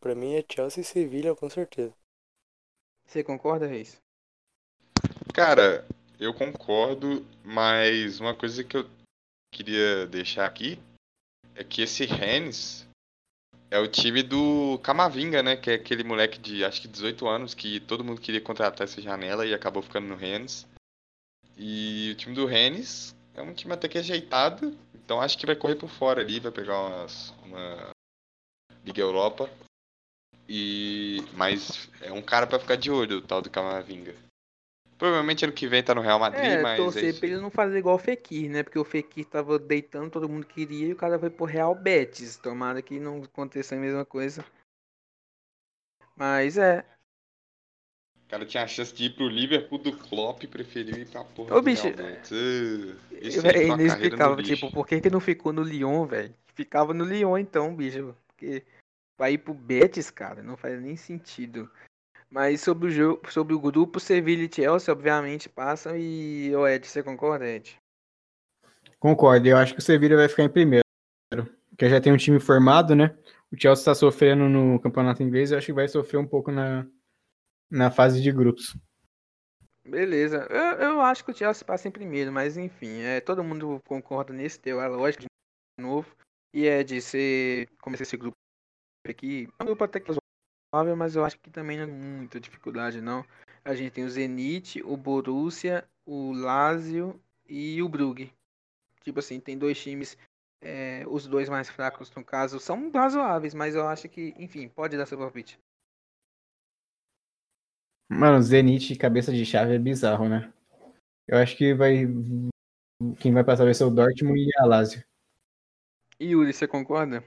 Pra 0.00 0.14
mim 0.14 0.34
é 0.34 0.44
Chelsea 0.50 0.80
e 0.80 0.84
Sevilha, 0.84 1.34
com 1.34 1.50
certeza. 1.50 1.92
Você 3.06 3.22
concorda, 3.22 3.66
Reis? 3.66 3.98
Cara, 5.34 5.86
eu 6.18 6.32
concordo, 6.32 7.24
mas 7.44 8.18
uma 8.18 8.34
coisa 8.34 8.64
que 8.64 8.78
eu 8.78 8.88
queria 9.52 10.06
deixar 10.06 10.46
aqui 10.46 10.80
é 11.54 11.62
que 11.62 11.82
esse 11.82 12.06
Rennes 12.06 12.85
é 13.76 13.78
o 13.78 13.86
time 13.86 14.22
do 14.22 14.78
Camavinga, 14.82 15.42
né? 15.42 15.54
Que 15.54 15.70
é 15.70 15.74
aquele 15.74 16.02
moleque 16.02 16.38
de 16.38 16.64
acho 16.64 16.80
que 16.80 16.88
18 16.88 17.28
anos 17.28 17.54
que 17.54 17.78
todo 17.80 18.02
mundo 18.02 18.20
queria 18.20 18.40
contratar 18.40 18.86
essa 18.86 19.02
janela 19.02 19.44
e 19.44 19.52
acabou 19.52 19.82
ficando 19.82 20.08
no 20.08 20.16
Rennes. 20.16 20.66
E 21.58 22.10
o 22.12 22.14
time 22.16 22.34
do 22.34 22.46
Rennes 22.46 23.14
é 23.34 23.42
um 23.42 23.52
time 23.52 23.74
até 23.74 23.86
que 23.86 23.98
ajeitado, 23.98 24.76
então 24.94 25.20
acho 25.20 25.36
que 25.36 25.46
vai 25.46 25.54
correr 25.54 25.76
por 25.76 25.90
fora 25.90 26.22
ali, 26.22 26.40
vai 26.40 26.50
pegar 26.50 26.78
umas, 26.80 27.34
uma 27.44 27.90
Liga 28.84 29.00
Europa. 29.00 29.50
E 30.48 31.22
mas 31.34 31.90
é 32.00 32.10
um 32.12 32.22
cara 32.22 32.46
pra 32.46 32.58
ficar 32.58 32.76
de 32.76 32.90
olho, 32.90 33.18
o 33.18 33.22
tal 33.22 33.42
do 33.42 33.50
Camavinga. 33.50 34.14
Provavelmente 34.98 35.44
ano 35.44 35.52
que 35.52 35.68
vem 35.68 35.82
tá 35.82 35.94
no 35.94 36.00
Real 36.00 36.18
Madrid, 36.18 36.44
É, 36.44 36.62
mas 36.62 36.80
é 36.80 36.82
torcer 36.82 37.04
isso 37.10 37.20
pra 37.20 37.28
ele 37.28 37.40
não 37.40 37.50
fazer 37.50 37.78
igual 37.78 37.96
o 37.96 37.98
Fekir, 37.98 38.50
né? 38.50 38.62
Porque 38.62 38.78
o 38.78 38.84
Fekir 38.84 39.26
tava 39.26 39.58
deitando, 39.58 40.10
todo 40.10 40.28
mundo 40.28 40.46
queria, 40.46 40.86
e 40.86 40.92
o 40.92 40.96
cara 40.96 41.18
foi 41.18 41.28
pro 41.28 41.44
Real 41.44 41.74
Betis. 41.74 42.36
Tomara 42.36 42.80
que 42.80 42.98
não 42.98 43.22
aconteça 43.22 43.74
a 43.74 43.78
mesma 43.78 44.04
coisa. 44.04 44.44
Mas 46.16 46.56
é. 46.56 46.84
O 48.24 48.28
cara 48.28 48.46
tinha 48.46 48.64
a 48.64 48.66
chance 48.66 48.92
de 48.92 49.04
ir 49.04 49.10
pro 49.10 49.28
Liverpool 49.28 49.78
do 49.78 49.96
Klopp 49.96 50.42
e 50.42 50.48
preferiu 50.48 50.96
ir 50.96 51.06
pra 51.06 51.22
porra 51.22 51.54
Ô, 51.54 51.60
do 51.60 51.62
bicho, 51.62 51.86
uma 51.88 51.96
carreira 51.96 53.62
inexplicável, 53.62 54.42
tipo, 54.42 54.72
por 54.72 54.86
que 54.86 55.00
que 55.00 55.10
não 55.10 55.20
ficou 55.20 55.52
no 55.52 55.62
Lyon, 55.62 56.06
velho? 56.06 56.34
Ficava 56.54 56.92
no 56.92 57.04
Lyon 57.04 57.38
então, 57.38 57.76
bicho. 57.76 58.16
Porque 58.26 58.64
vai 59.16 59.34
ir 59.34 59.38
pro 59.38 59.54
Betis, 59.54 60.10
cara, 60.10 60.42
não 60.42 60.56
faz 60.56 60.80
nem 60.80 60.96
sentido. 60.96 61.70
Mas 62.30 62.60
sobre 62.60 62.88
o 62.88 62.90
jogo, 62.90 63.30
sobre 63.30 63.54
o 63.54 63.60
grupo, 63.60 64.00
Sevilla 64.00 64.42
e 64.42 64.52
Chelsea, 64.52 64.92
obviamente, 64.92 65.48
passam 65.48 65.96
e 65.96 66.54
o 66.54 66.66
Ed, 66.66 66.86
você 66.86 67.02
concorda, 67.02 67.46
Ed? 67.46 67.78
Concordo, 68.98 69.46
eu 69.46 69.56
acho 69.56 69.74
que 69.74 69.80
o 69.80 69.82
Sevilla 69.82 70.16
vai 70.16 70.28
ficar 70.28 70.42
em 70.42 70.48
primeiro. 70.48 70.84
Porque 71.70 71.88
já 71.88 72.00
tem 72.00 72.12
um 72.12 72.16
time 72.16 72.40
formado, 72.40 72.94
né? 72.94 73.16
O 73.52 73.56
Chelsea 73.60 73.82
está 73.82 73.94
sofrendo 73.94 74.48
no 74.48 74.80
campeonato 74.80 75.22
inglês, 75.22 75.50
eu 75.50 75.58
acho 75.58 75.66
que 75.66 75.72
vai 75.72 75.86
sofrer 75.86 76.18
um 76.18 76.26
pouco 76.26 76.50
na, 76.50 76.86
na 77.70 77.90
fase 77.90 78.20
de 78.20 78.32
grupos. 78.32 78.76
Beleza. 79.84 80.46
Eu, 80.50 80.88
eu 80.88 81.00
acho 81.00 81.24
que 81.24 81.30
o 81.30 81.34
Chelsea 81.34 81.64
passa 81.64 81.86
em 81.86 81.92
primeiro, 81.92 82.32
mas 82.32 82.56
enfim, 82.56 83.02
é, 83.02 83.20
todo 83.20 83.44
mundo 83.44 83.80
concorda 83.86 84.32
nesse 84.32 84.58
teu, 84.58 84.80
a 84.80 84.88
lógica 84.88 85.22
de 85.22 85.82
novo. 85.84 86.10
E 86.52 86.66
é 86.66 86.82
de 86.82 87.00
ser. 87.00 87.68
Começar 87.80 88.02
esse 88.02 88.16
grupo 88.16 88.34
aqui. 89.06 89.48
É 89.58 89.62
um 89.62 89.66
grupo 89.66 89.84
até 89.84 90.00
que 90.00 90.10
razoável, 90.72 90.96
mas 90.96 91.16
eu 91.16 91.24
acho 91.24 91.38
que 91.38 91.50
também 91.50 91.76
não 91.76 91.84
é 91.84 91.86
muita 91.86 92.40
dificuldade, 92.40 93.00
não. 93.00 93.24
A 93.64 93.74
gente 93.74 93.92
tem 93.92 94.04
o 94.04 94.10
Zenit, 94.10 94.82
o 94.82 94.96
Borussia, 94.96 95.88
o 96.04 96.32
Lazio 96.32 97.20
e 97.48 97.82
o 97.82 97.88
Brugge. 97.88 98.32
Tipo 99.02 99.20
assim, 99.20 99.40
tem 99.40 99.58
dois 99.58 99.80
times, 99.80 100.16
é, 100.60 101.04
os 101.08 101.26
dois 101.26 101.48
mais 101.48 101.68
fracos 101.68 102.10
no 102.14 102.24
caso, 102.24 102.58
são 102.58 102.90
razoáveis, 102.90 103.54
mas 103.54 103.74
eu 103.74 103.86
acho 103.86 104.08
que, 104.08 104.34
enfim, 104.36 104.68
pode 104.68 104.96
dar 104.96 105.06
seu 105.06 105.18
palpite. 105.18 105.58
Mano, 108.08 108.40
Zenit 108.40 108.94
cabeça 108.96 109.32
de 109.32 109.44
chave 109.44 109.74
é 109.74 109.78
bizarro, 109.78 110.28
né? 110.28 110.52
Eu 111.26 111.38
acho 111.38 111.56
que 111.56 111.74
vai. 111.74 112.06
Quem 113.18 113.32
vai 113.32 113.42
passar 113.42 113.64
vai 113.64 113.74
ser 113.74 113.84
o 113.84 113.90
Dortmund 113.90 114.40
e 114.40 114.50
a 114.58 114.64
Lazio. 114.64 115.04
E 116.18 116.26
Yuri, 116.26 116.52
você 116.52 116.68
concorda? 116.68 117.22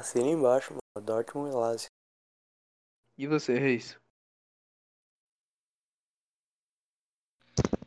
Assina 0.00 0.28
embaixo, 0.28 0.70
mano. 0.70 0.79
Dortmund 0.98 1.50
e 1.50 1.54
Lazio. 1.54 1.90
E 3.16 3.26
você, 3.26 3.58
Reis? 3.58 3.96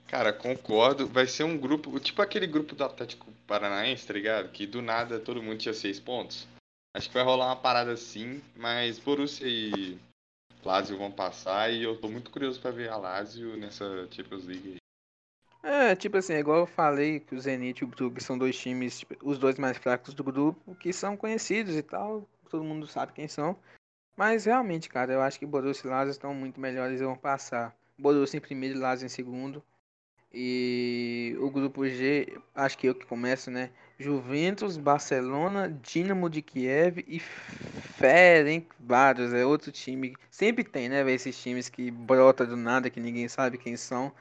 Cara, 0.08 0.32
concordo. 0.32 1.08
Vai 1.08 1.28
ser 1.28 1.44
um 1.44 1.58
grupo, 1.58 2.00
tipo 2.00 2.22
aquele 2.22 2.48
grupo 2.48 2.76
do 2.76 2.84
Atlético 2.84 3.32
Paranaense, 3.48 4.06
tá 4.06 4.14
ligado? 4.14 4.52
Que 4.52 4.68
do 4.68 4.82
nada 4.82 5.20
todo 5.20 5.42
mundo 5.42 5.58
tinha 5.58 5.74
seis 5.74 6.00
pontos. 6.00 6.48
Acho 6.96 7.08
que 7.10 7.16
vai 7.16 7.24
rolar 7.24 7.48
uma 7.48 7.56
parada 7.56 7.92
assim, 7.92 8.42
mas 8.56 9.00
Borussia 9.00 9.48
e 9.48 10.00
Lazio 10.64 10.98
vão 10.98 11.12
passar 11.12 11.74
e 11.74 11.82
eu 11.82 12.00
tô 12.00 12.08
muito 12.08 12.30
curioso 12.30 12.62
pra 12.62 12.70
ver 12.70 12.90
a 12.90 12.96
Lazio 12.96 13.58
nessa 13.58 14.08
Champions 14.12 14.46
League. 14.46 14.78
É, 15.64 15.96
tipo 15.96 16.18
assim, 16.18 16.34
é 16.34 16.40
igual 16.40 16.60
eu 16.60 16.68
falei 16.68 17.20
que 17.22 17.34
o 17.34 17.40
Zenit 17.40 17.82
e 17.82 17.86
o 17.86 17.88
Brugge 17.88 18.22
são 18.22 18.38
dois 18.38 18.58
times, 18.58 19.00
tipo, 19.00 19.16
os 19.24 19.40
dois 19.40 19.58
mais 19.58 19.78
fracos 19.78 20.14
do 20.14 20.24
grupo, 20.24 20.76
que 20.76 20.94
são 20.94 21.18
conhecidos 21.18 21.76
e 21.76 21.82
tal, 21.82 22.28
todo 22.54 22.64
mundo 22.64 22.86
sabe 22.86 23.14
quem 23.14 23.28
são. 23.28 23.58
Mas 24.16 24.46
realmente, 24.46 24.88
cara, 24.88 25.12
eu 25.12 25.22
acho 25.22 25.40
que 25.40 25.46
Borussia 25.46 25.88
e 25.88 25.90
Lazio 25.90 26.12
estão 26.12 26.36
muito 26.36 26.60
melhores 26.60 27.02
e 27.02 27.04
vão 27.04 27.18
passar. 27.18 27.76
Borussia 27.98 28.38
em 28.38 28.42
primeiro 28.42 28.78
e 28.78 28.80
Lazio 28.80 29.08
em 29.08 29.10
segundo. 29.10 29.64
E 30.32 31.36
o 31.40 31.50
grupo 31.50 31.88
G, 31.88 32.38
acho 32.54 32.78
que 32.78 32.88
eu 32.88 32.94
que 32.94 33.08
começo, 33.08 33.50
né? 33.50 33.72
Juventus, 33.98 34.78
Barcelona, 34.78 35.68
Dinamo 35.82 36.30
de 36.30 36.44
Kiev 36.44 37.04
e 37.08 37.20
Ferencváros. 37.20 39.34
É 39.34 39.44
outro 39.44 39.72
time. 39.72 40.16
Sempre 40.30 40.64
tem, 40.64 40.90
né? 40.90 41.00
Esses 41.12 41.42
times 41.42 41.70
que 41.70 41.90
brota 41.90 42.46
do 42.46 42.56
nada, 42.56 42.92
que 42.92 43.00
ninguém 43.00 43.28
sabe 43.28 43.58
quem 43.58 43.76
são. 43.76 44.12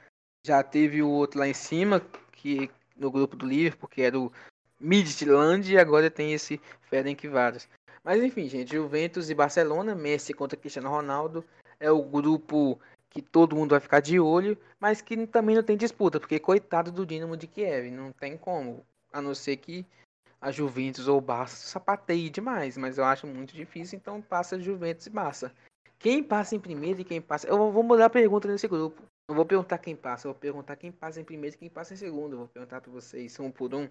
Já 0.47 0.63
teve 0.63 1.03
o 1.03 1.09
outro 1.09 1.39
lá 1.39 1.49
em 1.49 1.55
cima, 1.55 2.01
que 2.33 2.71
no 2.97 3.11
grupo 3.11 3.37
do 3.37 3.47
Liverpool, 3.47 3.89
que 3.89 4.01
era 4.01 4.19
o 4.19 4.33
Midland, 4.81 5.71
e 5.71 5.79
agora 5.79 6.11
tem 6.11 6.33
esse 6.33 6.59
Ferencváros. 6.89 7.69
Mas 8.05 8.23
enfim, 8.23 8.49
gente, 8.49 8.73
Juventus 8.73 9.31
e 9.31 9.35
Barcelona, 9.35 9.95
Messi 9.95 10.35
contra 10.35 10.59
Cristiano 10.59 10.89
Ronaldo. 10.89 11.45
É 11.79 11.91
o 11.91 12.03
grupo 12.03 12.81
que 13.11 13.21
todo 13.21 13.57
mundo 13.57 13.71
vai 13.71 13.81
ficar 13.81 14.01
de 14.01 14.19
olho, 14.19 14.57
mas 14.81 15.03
que 15.03 15.27
também 15.27 15.55
não 15.55 15.63
tem 15.63 15.77
disputa, 15.77 16.19
porque 16.19 16.39
coitado 16.39 16.91
do 16.91 17.05
Dinamo 17.05 17.37
de 17.37 17.47
Kiev, 17.47 17.91
não 17.91 18.11
tem 18.13 18.39
como, 18.39 18.87
a 19.13 19.21
não 19.21 19.35
ser 19.35 19.59
que 19.59 19.85
a 20.41 20.51
Juventus 20.51 21.07
ou 21.07 21.19
o 21.19 21.21
Barça 21.21 21.69
sapateie 21.69 22.31
demais, 22.31 22.77
mas 22.77 22.99
eu 22.99 23.05
acho 23.05 23.27
muito 23.27 23.55
difícil, 23.55 23.97
então 23.97 24.23
passa 24.23 24.59
Juventus 24.59 25.07
e 25.07 25.11
Barça. 25.11 25.53
Quem 25.99 26.23
passa 26.23 26.57
em 26.57 26.61
primeiro 26.61 27.01
e 27.01 27.05
quem 27.05 27.21
passa. 27.21 27.47
Eu 27.47 27.71
vou 27.71 27.83
mudar 27.83 28.07
a 28.07 28.11
pergunta 28.11 28.49
nesse 28.49 28.67
grupo. 28.67 29.01
Não 29.29 29.37
vou 29.37 29.47
perguntar 29.47 29.79
quem 29.79 29.95
passa, 29.95 30.27
eu 30.27 30.33
vou 30.33 30.41
perguntar 30.41 30.75
quem 30.75 30.91
passa 30.91 31.21
em 31.21 31.25
primeiro 31.25 31.55
e 31.55 31.59
quem 31.59 31.71
passa 31.71 31.95
em 31.95 31.97
segundo. 31.97 32.33
Eu 32.33 32.39
vou 32.39 32.49
perguntar 32.49 32.81
para 32.81 32.91
vocês, 32.91 33.39
um 33.39 33.53
por 33.53 33.73
um. 33.73 33.89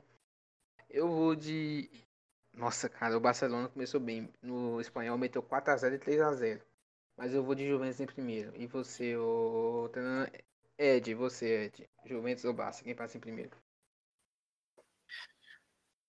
Eu 0.90 1.08
vou 1.08 1.36
de. 1.36 1.90
Nossa, 2.54 2.90
cara, 2.90 3.18
o 3.18 3.20
Barcelona 3.20 3.70
começou 3.70 4.00
bem. 4.00 4.30
No 4.42 4.80
espanhol 4.82 5.18
meteu 5.18 5.42
4x0 5.42 5.94
e 5.96 6.00
3x0. 6.00 6.62
Mas 7.18 7.34
eu 7.34 7.44
vou 7.44 7.56
de 7.56 7.68
Juventus 7.68 8.00
em 8.00 8.06
primeiro. 8.06 8.52
E 8.56 8.68
você, 8.68 9.16
o 9.16 9.90
Ed, 10.78 11.14
você, 11.14 11.66
Ed. 11.66 11.90
Juventus 12.06 12.46
ou 12.46 12.54
Barça? 12.54 12.84
Quem 12.84 12.96
passa 12.96 13.18
em 13.18 13.22
primeiro? 13.22 13.52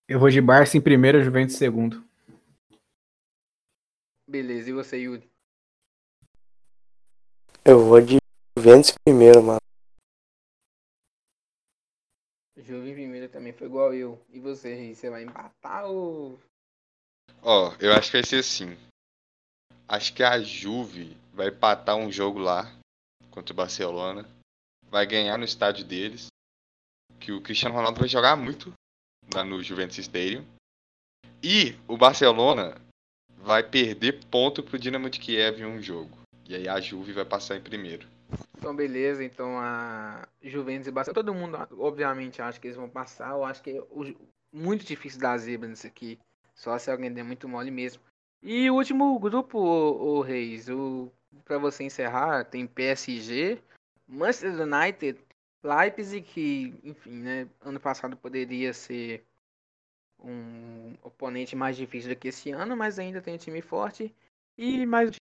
Eu 0.07 0.19
vou 0.19 0.29
de 0.29 0.41
Barça 0.41 0.77
em 0.77 0.81
primeiro, 0.81 1.23
Juventus 1.23 1.55
em 1.55 1.57
segundo. 1.57 2.03
Beleza, 4.27 4.69
e 4.69 4.73
você, 4.73 4.97
Yuri? 4.97 5.29
Eu 7.63 7.79
vou 7.85 8.01
de 8.01 8.17
Juventus 8.57 8.91
em 8.91 8.95
primeiro, 9.05 9.41
mano. 9.43 9.62
Juve 12.65 12.91
em 12.91 12.93
primeiro 12.93 13.27
também 13.27 13.51
foi 13.51 13.67
igual 13.67 13.93
eu. 13.93 14.19
E 14.31 14.39
você, 14.39 14.93
Você 14.93 15.09
vai 15.09 15.23
empatar 15.23 15.85
ou. 15.85 16.39
Ó, 17.41 17.69
oh, 17.69 17.75
eu 17.79 17.91
acho 17.93 18.09
que 18.09 18.17
vai 18.17 18.25
ser 18.25 18.37
assim. 18.37 18.77
Acho 19.87 20.13
que 20.13 20.23
a 20.23 20.39
Juve 20.39 21.17
vai 21.33 21.49
empatar 21.49 21.97
um 21.97 22.11
jogo 22.11 22.39
lá 22.39 22.73
contra 23.29 23.53
o 23.53 23.55
Barcelona. 23.55 24.25
Vai 24.89 25.05
ganhar 25.05 25.37
no 25.37 25.43
estádio 25.43 25.83
deles. 25.83 26.27
Que 27.19 27.31
o 27.31 27.41
Cristiano 27.41 27.75
Ronaldo 27.75 27.99
vai 27.99 28.07
jogar 28.07 28.35
muito 28.37 28.73
lá 29.33 29.43
no 29.43 29.61
Juventus 29.61 29.97
Stadium. 29.97 30.45
E 31.41 31.75
o 31.85 31.97
Barcelona 31.97 32.81
vai 33.37 33.61
perder 33.61 34.23
ponto 34.27 34.63
pro 34.63 34.79
Dinamo 34.79 35.09
de 35.09 35.19
Kiev 35.19 35.59
em 35.59 35.65
um 35.65 35.81
jogo. 35.81 36.17
E 36.47 36.55
aí 36.55 36.67
a 36.67 36.79
Juve 36.79 37.11
vai 37.11 37.25
passar 37.25 37.57
em 37.57 37.61
primeiro. 37.61 38.07
Então, 38.63 38.73
beleza. 38.73 39.21
Então, 39.21 39.59
a 39.59 40.25
Juventus 40.41 40.87
e 40.87 40.91
Barcelona. 40.91 41.15
Todo 41.15 41.35
mundo, 41.35 41.57
obviamente, 41.77 42.41
acha 42.41 42.57
que 42.57 42.67
eles 42.67 42.77
vão 42.77 42.89
passar. 42.89 43.31
Eu 43.31 43.43
acho 43.43 43.61
que 43.61 43.71
é 43.71 43.83
muito 44.53 44.85
difícil 44.85 45.19
dar 45.19 45.37
zebra 45.37 45.67
nisso 45.67 45.85
aqui. 45.85 46.17
Só 46.55 46.77
se 46.77 46.89
alguém 46.89 47.11
der 47.11 47.23
muito 47.23 47.49
mole 47.49 47.69
mesmo. 47.69 48.01
E 48.41 48.69
o 48.69 48.75
último 48.75 49.19
grupo, 49.19 49.57
o, 49.59 50.17
o 50.17 50.21
Reis, 50.21 50.69
o, 50.69 51.11
para 51.43 51.57
você 51.57 51.83
encerrar, 51.83 52.45
tem 52.45 52.65
PSG, 52.65 53.61
Manchester 54.07 54.61
United, 54.61 55.19
Leipzig, 55.61 56.21
que, 56.21 56.73
enfim, 56.83 57.21
né, 57.21 57.49
ano 57.61 57.81
passado 57.81 58.15
poderia 58.15 58.71
ser 58.73 59.25
um 60.19 60.93
oponente 61.01 61.53
mais 61.53 61.75
difícil 61.75 62.09
do 62.11 62.15
que 62.15 62.29
esse 62.29 62.51
ano, 62.51 62.77
mas 62.77 62.97
ainda 62.97 63.21
tem 63.21 63.33
um 63.33 63.37
time 63.37 63.61
forte. 63.61 64.13
E 64.57 64.85
mais 64.85 65.11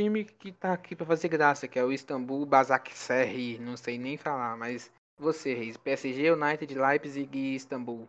time 0.00 0.24
que 0.24 0.50
tá 0.50 0.72
aqui 0.72 0.96
para 0.96 1.04
fazer 1.04 1.28
graça, 1.28 1.68
que 1.68 1.78
é 1.78 1.84
o 1.84 1.92
Istambul 1.92 2.46
Basaksehir, 2.46 3.60
não 3.60 3.76
sei 3.76 3.98
nem 3.98 4.16
falar, 4.16 4.56
mas 4.56 4.90
você, 5.18 5.52
Reis, 5.52 5.76
PSG, 5.76 6.32
United, 6.32 6.74
Leipzig 6.74 7.38
e 7.38 7.54
Istambul. 7.54 8.08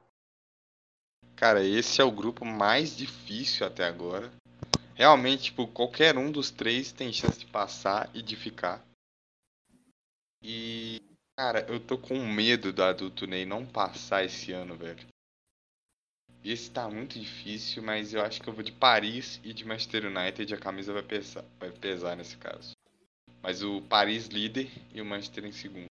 Cara, 1.36 1.62
esse 1.62 2.00
é 2.00 2.04
o 2.04 2.12
grupo 2.12 2.46
mais 2.46 2.96
difícil 2.96 3.68
até 3.68 3.84
agora. 3.86 4.32
Realmente, 4.96 5.46
tipo, 5.46 5.68
qualquer 5.68 6.18
um 6.18 6.32
dos 6.32 6.50
três 6.50 6.92
tem 6.94 7.12
chance 7.12 7.40
de 7.40 7.48
passar 7.48 8.10
e 8.14 8.22
de 8.22 8.36
ficar. 8.38 8.82
E, 10.42 11.02
cara, 11.38 11.66
eu 11.68 11.80
tô 11.80 11.98
com 11.98 12.18
medo 12.26 12.72
da 12.72 12.94
do 12.94 13.10
Tunei 13.10 13.46
não 13.46 13.66
passar 13.66 14.24
esse 14.24 14.54
ano, 14.54 14.76
velho. 14.76 15.06
Esse 16.44 16.72
tá 16.72 16.90
muito 16.90 17.20
difícil, 17.20 17.84
mas 17.84 18.14
eu 18.14 18.22
acho 18.22 18.42
que 18.42 18.50
eu 18.50 18.54
vou 18.54 18.64
de 18.64 18.72
Paris 18.72 19.40
e 19.44 19.54
de 19.54 19.64
Manchester 19.64 20.06
United. 20.06 20.54
A 20.54 20.58
camisa 20.58 20.92
vai 20.92 21.04
pesar, 21.04 21.46
vai 21.60 21.72
pesar 21.72 22.16
nesse 22.16 22.36
caso. 22.38 22.72
Mas 23.44 23.62
o 23.62 23.82
Paris 23.84 24.28
líder 24.28 24.72
e 24.94 25.02
o 25.02 25.06
Manchester 25.06 25.46
em 25.46 25.52
segundo. 25.52 25.86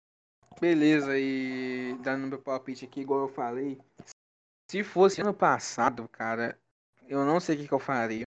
Beleza, 0.59 1.17
e 1.19 1.97
dando 2.01 2.27
meu 2.27 2.39
palpite 2.39 2.85
aqui, 2.85 3.01
igual 3.01 3.27
eu 3.27 3.33
falei. 3.33 3.77
Se 4.71 4.83
fosse 4.83 5.21
ano 5.21 5.33
passado, 5.33 6.07
cara, 6.09 6.57
eu 7.07 7.25
não 7.25 7.39
sei 7.39 7.55
o 7.55 7.59
que, 7.59 7.67
que 7.67 7.73
eu 7.73 7.79
faria 7.79 8.23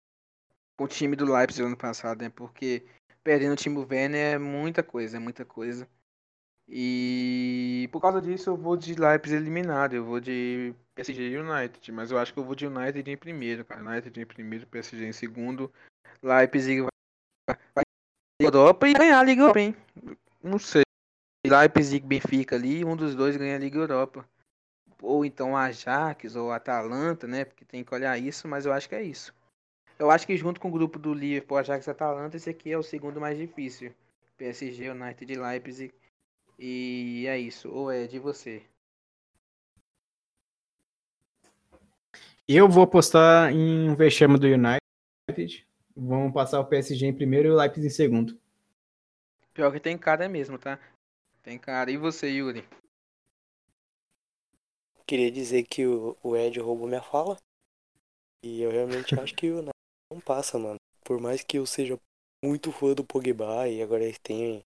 o 0.79 0.89
time 0.89 1.15
do 1.15 1.31
Leipzig 1.31 1.63
ano 1.63 1.77
passado, 1.77 2.23
né? 2.23 2.31
Porque 2.31 2.87
perdendo 3.23 3.53
o 3.53 3.57
time 3.57 3.75
do 3.75 3.87
Werner 3.91 4.35
é 4.35 4.39
muita 4.39 4.83
coisa, 4.83 5.17
é 5.17 5.21
muita 5.21 5.45
coisa. 5.45 5.89
E 6.67 7.89
por 7.93 8.01
causa 8.01 8.21
disso 8.23 8.51
eu 8.51 8.57
vou 8.57 8.77
de 8.77 8.95
Leipzig 8.95 9.37
eliminado, 9.37 9.95
eu 9.95 10.05
vou 10.05 10.21
de 10.21 10.75
PSG 11.01 11.39
United, 11.39 11.93
mas 11.93 12.11
eu 12.11 12.19
acho 12.19 12.33
que 12.33 12.39
eu 12.39 12.45
vou 12.45 12.55
de 12.55 12.67
United 12.67 13.11
em 13.11 13.17
primeiro, 13.17 13.65
cara. 13.65 13.83
United 13.83 14.21
em 14.21 14.27
primeiro, 14.27 14.67
PSG 14.67 15.07
em 15.07 15.13
segundo. 15.13 15.73
Leipzig 16.23 16.83
vai, 16.83 17.57
vai 17.75 17.85
Europa 18.39 18.87
e 18.87 18.93
ganhar 18.93 19.19
a 19.19 19.23
Liga 19.23 19.43
Europa, 19.43 19.61
hein? 19.61 19.75
Não 20.43 20.59
sei. 20.59 20.83
Leipzig 21.47 22.07
Benfica 22.07 22.57
ali, 22.57 22.85
um 22.85 22.95
dos 22.95 23.15
dois 23.15 23.37
ganha 23.37 23.57
a 23.57 23.59
Liga 23.59 23.79
Europa. 23.79 24.29
Ou 25.01 25.25
então 25.25 25.57
Ajax 25.57 26.37
ou 26.37 26.53
Atalanta, 26.53 27.27
né? 27.27 27.47
Porque 27.47 27.65
tem 27.65 27.83
que 27.83 27.95
olhar 27.95 28.19
isso, 28.19 28.47
mas 28.47 28.67
eu 28.67 28.73
acho 28.73 28.87
que 28.87 28.95
é 28.95 29.03
isso. 29.03 29.35
Eu 29.99 30.11
acho 30.11 30.27
que 30.27 30.37
junto 30.37 30.61
com 30.61 30.69
o 30.69 30.73
grupo 30.73 30.99
do 30.99 31.15
Liverpool, 31.15 31.57
Ajax 31.57 31.87
e 31.87 31.91
Atalanta, 31.91 32.37
esse 32.37 32.51
aqui 32.51 32.71
é 32.71 32.77
o 32.77 32.83
segundo 32.83 33.21
mais 33.21 33.39
difícil. 33.39 33.95
PSG, 34.37 34.91
United 34.91 35.33
e 35.33 35.37
Leipzig. 35.37 35.95
E 36.59 37.25
é 37.27 37.39
isso. 37.39 37.71
Ou 37.71 37.91
é 37.91 38.07
de 38.07 38.19
você? 38.19 38.63
Eu 42.53 42.69
vou 42.69 42.83
apostar 42.83 43.53
em 43.53 43.89
um 43.89 43.95
vexame 43.95 44.37
do 44.37 44.45
United. 44.45 45.65
vão 45.95 46.33
passar 46.33 46.59
o 46.59 46.67
PSG 46.67 47.07
em 47.07 47.15
primeiro 47.15 47.47
e 47.47 47.51
o 47.53 47.55
Leipzig 47.55 47.87
em 47.87 47.91
segundo. 47.91 48.37
Pior 49.55 49.71
que 49.71 49.79
tem 49.79 49.97
cara 49.97 50.29
mesmo, 50.29 50.59
tá? 50.59 50.77
Tem 51.45 51.57
cara. 51.57 51.93
E 51.93 51.97
você, 51.97 52.29
Yuri? 52.29 52.69
Queria 55.07 55.31
dizer 55.31 55.63
que 55.63 55.87
o, 55.87 56.17
o 56.25 56.37
Ed 56.37 56.59
roubou 56.59 56.89
minha 56.89 57.01
fala. 57.01 57.37
E 58.45 58.63
eu 58.63 58.73
realmente 58.73 59.15
acho 59.15 59.37
que 59.37 59.49
o 59.49 59.59
United 59.59 59.71
não 60.13 60.21
passa, 60.21 60.59
mano. 60.59 60.79
Por 61.05 61.21
mais 61.21 61.45
que 61.45 61.57
eu 61.57 61.65
seja 61.65 61.97
muito 62.45 62.73
fã 62.73 62.95
do 62.95 63.05
Pogba 63.05 63.69
e 63.69 63.81
agora 63.81 64.03
eles 64.03 64.19
têm, 64.19 64.61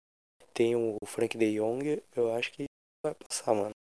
têm 0.54 0.76
o 0.76 1.00
Frank 1.08 1.36
de 1.36 1.56
Jong, 1.56 2.04
eu 2.16 2.36
acho 2.36 2.52
que 2.52 2.66
vai 3.04 3.16
passar, 3.16 3.56
mano. 3.56 3.74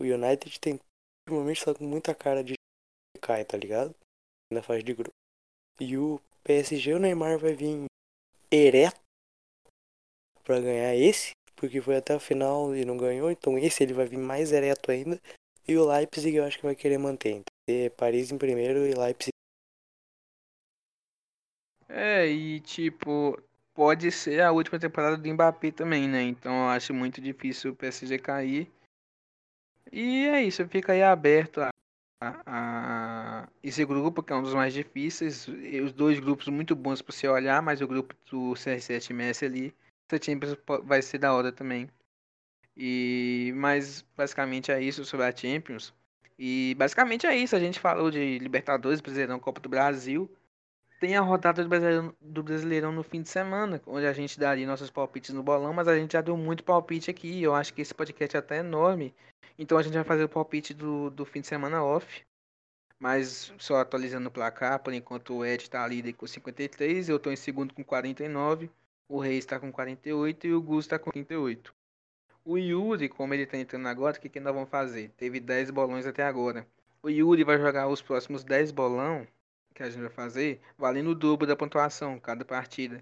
O 0.00 0.02
United 0.02 0.58
tem, 0.58 0.80
ultimamente, 1.28 1.64
tá 1.64 1.72
com 1.72 1.84
muita 1.84 2.12
cara 2.12 2.42
de 2.42 2.55
cai, 3.26 3.44
tá 3.44 3.58
ligado? 3.58 3.92
Na 4.52 4.62
fase 4.62 4.84
de 4.84 4.94
grupo. 4.94 5.10
E 5.80 5.98
o 5.98 6.20
PSG, 6.44 6.94
o 6.94 6.98
Neymar 6.98 7.38
vai 7.38 7.54
vir 7.54 7.86
ereto 8.50 9.00
pra 10.44 10.60
ganhar 10.60 10.94
esse, 10.94 11.32
porque 11.56 11.82
foi 11.82 11.96
até 11.96 12.14
o 12.14 12.20
final 12.20 12.74
e 12.74 12.84
não 12.84 12.96
ganhou, 12.96 13.30
então 13.30 13.58
esse 13.58 13.82
ele 13.82 13.92
vai 13.92 14.06
vir 14.06 14.18
mais 14.18 14.52
ereto 14.52 14.92
ainda. 14.92 15.20
E 15.66 15.76
o 15.76 15.84
Leipzig 15.84 16.36
eu 16.36 16.44
acho 16.44 16.58
que 16.58 16.64
vai 16.64 16.76
querer 16.76 16.98
manter. 16.98 17.30
Então, 17.30 17.56
ter 17.66 17.90
Paris 17.90 18.30
em 18.30 18.38
primeiro 18.38 18.86
e 18.86 18.94
Leipzig. 18.94 19.30
É, 21.88 22.26
e 22.28 22.60
tipo, 22.60 23.36
pode 23.74 24.12
ser 24.12 24.40
a 24.40 24.52
última 24.52 24.78
temporada 24.78 25.16
do 25.16 25.28
Mbappé 25.28 25.72
também, 25.72 26.08
né? 26.08 26.22
Então 26.22 26.52
eu 26.52 26.68
acho 26.68 26.94
muito 26.94 27.20
difícil 27.20 27.72
o 27.72 27.76
PSG 27.76 28.18
cair. 28.18 28.70
E 29.92 30.26
é 30.26 30.42
isso, 30.42 30.66
fica 30.68 30.92
aí 30.92 31.02
aberto 31.02 31.60
a, 31.60 31.70
a, 32.20 33.48
esse 33.62 33.84
grupo, 33.84 34.22
que 34.22 34.32
é 34.32 34.36
um 34.36 34.42
dos 34.42 34.54
mais 34.54 34.72
difíceis. 34.72 35.46
Os 35.48 35.92
dois 35.92 36.18
grupos 36.20 36.48
muito 36.48 36.74
bons 36.74 37.02
para 37.02 37.14
você 37.14 37.28
olhar, 37.28 37.62
mas 37.62 37.80
o 37.80 37.88
grupo 37.88 38.14
do 38.30 38.54
CR7 38.54 39.12
Messi 39.12 39.44
ali, 39.44 39.74
essa 40.08 40.22
Champions 40.22 40.56
vai 40.84 41.02
ser 41.02 41.18
da 41.18 41.32
hora 41.34 41.52
também. 41.52 41.88
E 42.76 43.52
mas 43.56 44.04
basicamente 44.16 44.70
é 44.70 44.80
isso 44.82 45.04
sobre 45.04 45.26
a 45.26 45.34
Champions. 45.34 45.94
E 46.38 46.74
basicamente 46.78 47.26
é 47.26 47.36
isso, 47.36 47.56
a 47.56 47.60
gente 47.60 47.80
falou 47.80 48.10
de 48.10 48.38
Libertadores, 48.38 49.00
Brasileirão, 49.00 49.38
Copa 49.40 49.60
do 49.60 49.68
Brasil. 49.68 50.30
Tem 50.98 51.14
a 51.14 51.20
rodada 51.20 51.62
do 51.62 51.68
Brasileirão, 51.68 52.14
do 52.20 52.42
Brasileirão 52.42 52.92
no 52.92 53.02
fim 53.02 53.20
de 53.20 53.28
semana, 53.28 53.82
onde 53.86 54.06
a 54.06 54.12
gente 54.14 54.40
daria 54.40 54.66
nossos 54.66 54.90
palpites 54.90 55.34
no 55.34 55.42
bolão, 55.42 55.72
mas 55.74 55.88
a 55.88 55.96
gente 55.96 56.12
já 56.12 56.22
deu 56.22 56.36
muito 56.36 56.64
palpite 56.64 57.10
aqui. 57.10 57.42
Eu 57.42 57.54
acho 57.54 57.74
que 57.74 57.82
esse 57.82 57.94
podcast 57.94 58.34
é 58.34 58.40
até 58.40 58.58
enorme. 58.58 59.14
Então 59.58 59.76
a 59.76 59.82
gente 59.82 59.92
vai 59.92 60.04
fazer 60.04 60.24
o 60.24 60.28
palpite 60.28 60.72
do, 60.72 61.10
do 61.10 61.26
fim 61.26 61.42
de 61.42 61.46
semana 61.46 61.84
off. 61.84 62.24
Mas 62.98 63.52
só 63.58 63.76
atualizando 63.76 64.28
o 64.28 64.32
placar, 64.32 64.78
por 64.82 64.92
enquanto 64.94 65.34
o 65.34 65.44
Ed 65.44 65.62
está 65.62 65.86
líder 65.86 66.14
com 66.14 66.26
53, 66.26 67.10
eu 67.10 67.16
estou 67.16 67.30
em 67.30 67.36
segundo 67.36 67.74
com 67.74 67.84
49, 67.84 68.70
o 69.06 69.18
Reis 69.18 69.44
está 69.44 69.60
com 69.60 69.70
48 69.70 70.46
e 70.46 70.54
o 70.54 70.62
Gus 70.62 70.86
está 70.86 70.98
com 70.98 71.10
38. 71.10 71.74
O 72.42 72.56
Yuri, 72.56 73.10
como 73.10 73.34
ele 73.34 73.42
está 73.42 73.58
entrando 73.58 73.86
agora, 73.86 74.16
o 74.16 74.20
que, 74.20 74.30
que 74.30 74.40
nós 74.40 74.54
vamos 74.54 74.70
fazer? 74.70 75.10
Teve 75.10 75.40
10 75.40 75.70
bolões 75.70 76.06
até 76.06 76.22
agora. 76.22 76.66
O 77.02 77.10
Yuri 77.10 77.44
vai 77.44 77.58
jogar 77.58 77.86
os 77.86 78.00
próximos 78.00 78.42
10 78.44 78.70
bolão 78.70 79.26
que 79.76 79.82
a 79.82 79.90
gente 79.90 80.00
vai 80.00 80.10
fazer, 80.10 80.60
valendo 80.78 81.10
o 81.10 81.14
dobro 81.14 81.46
da 81.46 81.54
pontuação 81.54 82.18
cada 82.18 82.44
partida. 82.44 82.98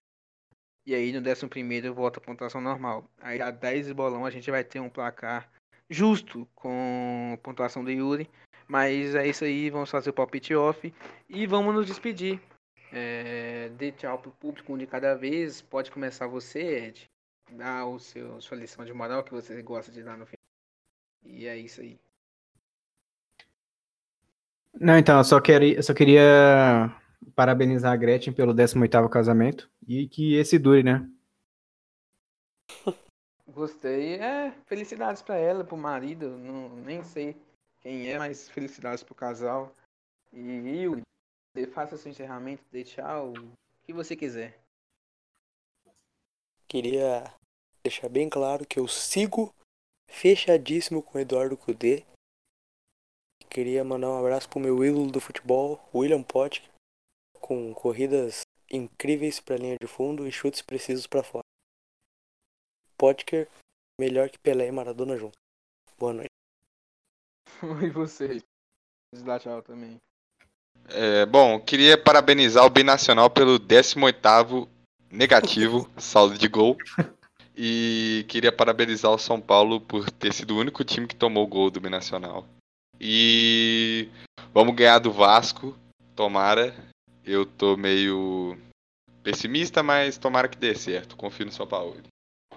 E 0.85 0.95
aí 0.95 1.13
no 1.13 1.27
11 1.27 1.47
primeiro 1.47 1.95
volta 1.95 2.19
a 2.19 2.23
pontuação 2.23 2.61
normal. 2.61 3.09
Aí 3.19 3.41
a 3.41 3.51
10 3.51 3.93
bolão 3.93 4.27
a 4.27 4.31
gente 4.31 4.51
vai 4.51 4.65
ter 4.65 4.81
um 4.81 4.91
placar 4.91 5.51
justo 5.89 6.47
com 6.55 7.33
a 7.35 7.39
pontuação 7.39 7.85
do 7.85 7.91
Yuri. 7.91 8.29
Mas 8.67 9.15
é 9.15 9.27
isso 9.27 9.45
aí, 9.45 9.71
vamos 9.71 9.91
fazer 9.91 10.11
o 10.11 10.15
palpite 10.15 10.55
off 10.55 10.93
e 11.29 11.47
vamos 11.47 11.75
nos 11.75 11.87
despedir. 11.87 12.41
É, 12.93 13.69
dê 13.71 13.93
tchau 13.93 14.19
pro 14.19 14.31
público 14.33 14.73
um 14.73 14.79
de 14.79 14.87
cada 14.87 15.15
vez. 15.15 15.63
Pode 15.63 15.91
começar 15.91 16.27
você, 16.27 16.87
Ed. 16.87 17.11
Dá 17.53 17.87
o 17.87 17.99
seu, 17.99 18.41
sua 18.41 18.57
lição 18.57 18.85
de 18.85 18.93
moral 18.93 19.23
que 19.23 19.33
você 19.33 19.63
gosta 19.63 19.93
de 19.93 20.03
dar 20.03 20.17
no 20.17 20.27
fim. 20.27 20.37
E 21.25 21.47
é 21.47 21.57
isso 21.57 21.81
aí. 21.81 21.99
Não, 24.81 24.99
então, 24.99 25.19
eu 25.19 25.25
só 25.25 25.41
queria, 25.41 25.77
eu 25.77 25.83
só 25.83 25.95
queria 25.95 26.95
parabenizar 27.35 27.93
a 27.93 27.97
Gretchen 27.97 28.33
pelo 28.33 28.53
18º 28.53 29.09
casamento 29.09 29.71
e 29.87 30.09
que 30.09 30.35
esse 30.35 30.59
dure, 30.59 30.83
né? 30.83 31.09
Gostei. 33.49 34.15
É, 34.15 34.53
felicidades 34.67 35.23
pra 35.23 35.37
ela, 35.37 35.65
pro 35.65 35.77
marido. 35.77 36.31
Não, 36.39 36.69
nem 36.77 37.03
sei 37.03 37.37
quem 37.81 38.11
é, 38.11 38.19
mas 38.19 38.49
felicidades 38.49 39.05
pro 39.05 39.15
casal. 39.15 39.73
E 40.33 40.83
Yuri, 40.83 41.03
você 41.55 41.67
faça 41.67 41.97
seu 41.97 42.11
encerramento, 42.11 42.65
dê 42.73 42.83
tchau, 42.83 43.33
o 43.33 43.53
que 43.85 43.93
você 43.93 44.17
quiser. 44.17 44.59
Queria 46.67 47.33
deixar 47.85 48.09
bem 48.09 48.29
claro 48.29 48.67
que 48.67 48.81
eu 48.81 48.89
sigo 48.89 49.55
fechadíssimo 50.11 51.03
com 51.03 51.19
o 51.19 51.21
Eduardo 51.21 51.57
Cudê. 51.57 52.05
Queria 53.55 53.85
mandar 53.85 54.11
um 54.11 54.19
abraço 54.19 54.49
pro 54.49 54.59
meu 54.59 54.85
ídolo 54.85 55.13
do 55.13 55.21
futebol, 55.21 55.81
William 55.95 56.25
Potker, 56.25 56.69
com 57.35 57.73
corridas 57.73 58.41
incríveis 58.69 59.39
pra 59.39 59.57
linha 59.57 59.77
de 59.81 59.87
fundo 59.87 60.27
e 60.27 60.33
chutes 60.33 60.61
precisos 60.61 61.07
pra 61.07 61.23
fora. 61.23 61.45
Potker, 62.99 63.49
melhor 63.97 64.29
que 64.29 64.41
Pelé 64.41 64.67
e 64.67 64.73
Maradona 64.73 65.17
junto. 65.17 65.39
Boa 65.97 66.13
noite. 66.13 66.31
E 67.87 67.91
você? 67.91 68.43
Dá 69.25 69.39
tchau 69.39 69.63
também. 69.63 69.99
É, 70.89 71.25
bom, 71.25 71.61
queria 71.61 71.97
parabenizar 71.97 72.67
o 72.67 72.71
Binacional 72.71 73.31
pelo 73.31 73.61
18º 73.61 74.69
negativo 75.09 75.89
saldo 75.97 76.37
de 76.37 76.49
gol. 76.49 76.77
E 77.57 78.27
queria 78.29 78.51
parabenizar 78.51 79.13
o 79.13 79.19
São 79.19 79.41
Paulo 79.41 79.81
por 79.81 80.11
ter 80.11 80.35
sido 80.35 80.57
o 80.57 80.59
único 80.59 80.83
time 80.83 81.07
que 81.07 81.15
tomou 81.15 81.47
gol 81.47 81.71
do 81.71 81.81
Binacional. 81.81 82.45
E 83.01 84.09
vamos 84.53 84.75
ganhar 84.75 84.99
do 84.99 85.13
Vasco, 85.13 85.77
tomara. 86.15 86.75
Eu 87.25 87.45
tô 87.47 87.77
meio 87.77 88.57
pessimista, 89.23 89.83
mas 89.83 90.19
tomara 90.19 90.49
que 90.49 90.59
dê 90.59 90.75
certo. 90.75 91.17
Confio 91.17 91.47
no 91.47 91.53
São 91.53 91.67
Paulo. 91.67 91.97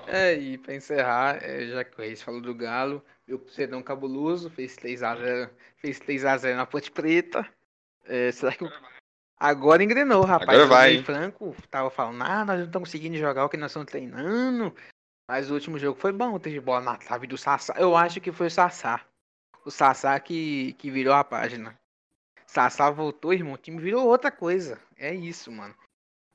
É, 0.05 0.34
e 0.35 0.57
pra 0.57 0.76
encerrar, 0.76 1.43
é, 1.43 1.68
já 1.68 1.84
que 1.84 1.97
o 1.99 2.01
Reis 2.01 2.22
falou 2.22 2.39
do 2.41 2.55
Galo, 2.55 3.03
meu 3.27 3.45
Cedão 3.49 3.81
cabuloso, 3.84 4.49
fez 4.49 4.76
3x0 4.77 5.49
fez 5.77 5.99
3x0 5.99 6.55
na 6.55 6.65
Ponte 6.65 6.89
Preta. 6.91 7.47
É, 8.05 8.31
será 8.31 8.53
que 8.53 8.64
o- 8.64 8.72
agora 9.38 9.84
engrenou, 9.84 10.23
rapaz? 10.23 10.49
Agora 10.49 10.65
O 10.65 10.69
vai, 10.69 10.93
hein? 10.95 11.03
Franco 11.03 11.53
tava 11.69 11.89
falando, 11.89 12.22
ah, 12.23 12.45
nós 12.45 12.59
não 12.59 12.65
estamos 12.68 12.89
conseguindo 12.89 13.18
jogar 13.18 13.45
o 13.45 13.49
que 13.49 13.57
nós 13.57 13.72
estamos 13.72 13.88
treinando. 13.89 14.73
Mas 15.30 15.51
o 15.51 15.55
último 15.55 15.77
jogo 15.77 15.99
foi 15.99 16.14
bom, 16.14 16.39
teve 16.39 16.61
bola 16.61 16.80
na 16.81 16.97
trave 16.97 17.27
do 17.27 17.38
Sassá. 17.38 17.73
Eu 17.77 17.97
acho 17.97 18.22
que 18.22 18.31
foi 18.31 18.47
o 18.47 18.51
Sassá. 18.51 19.05
O 19.68 19.69
Sassá 19.69 20.18
que, 20.18 20.72
que 20.80 20.89
virou 20.89 21.14
a 21.14 21.26
página. 21.26 21.77
Sassá 22.45 22.89
voltou, 22.89 23.34
irmão, 23.34 23.56
o 23.56 23.57
time 23.57 23.81
virou 23.81 24.07
outra 24.07 24.31
coisa. 24.31 24.80
É 24.95 25.14
isso, 25.14 25.52
mano. 25.52 25.76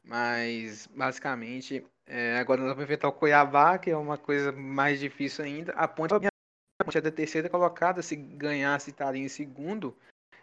Mas, 0.05 0.87
basicamente, 0.89 1.83
é, 2.05 2.37
agora 2.37 2.61
nós 2.61 2.69
vamos 2.69 2.85
enfrentar 2.85 3.09
o 3.09 3.13
Cuiabá, 3.15 3.79
que 3.79 3.91
é 3.91 3.97
uma 3.97 4.19
coisa 4.19 4.53
mais 4.53 5.01
difícil 5.01 5.47
ainda. 5.47 5.73
A 5.73 5.89
ponte, 5.89 6.13
a 6.13 6.85
ponte 6.85 6.99
é 6.99 7.01
da 7.01 7.11
terceira 7.11 7.49
colocada, 7.49 8.03
se 8.03 8.17
ganhasse 8.17 8.91
estaria 8.91 9.25
em 9.25 9.29
segundo. 9.29 9.97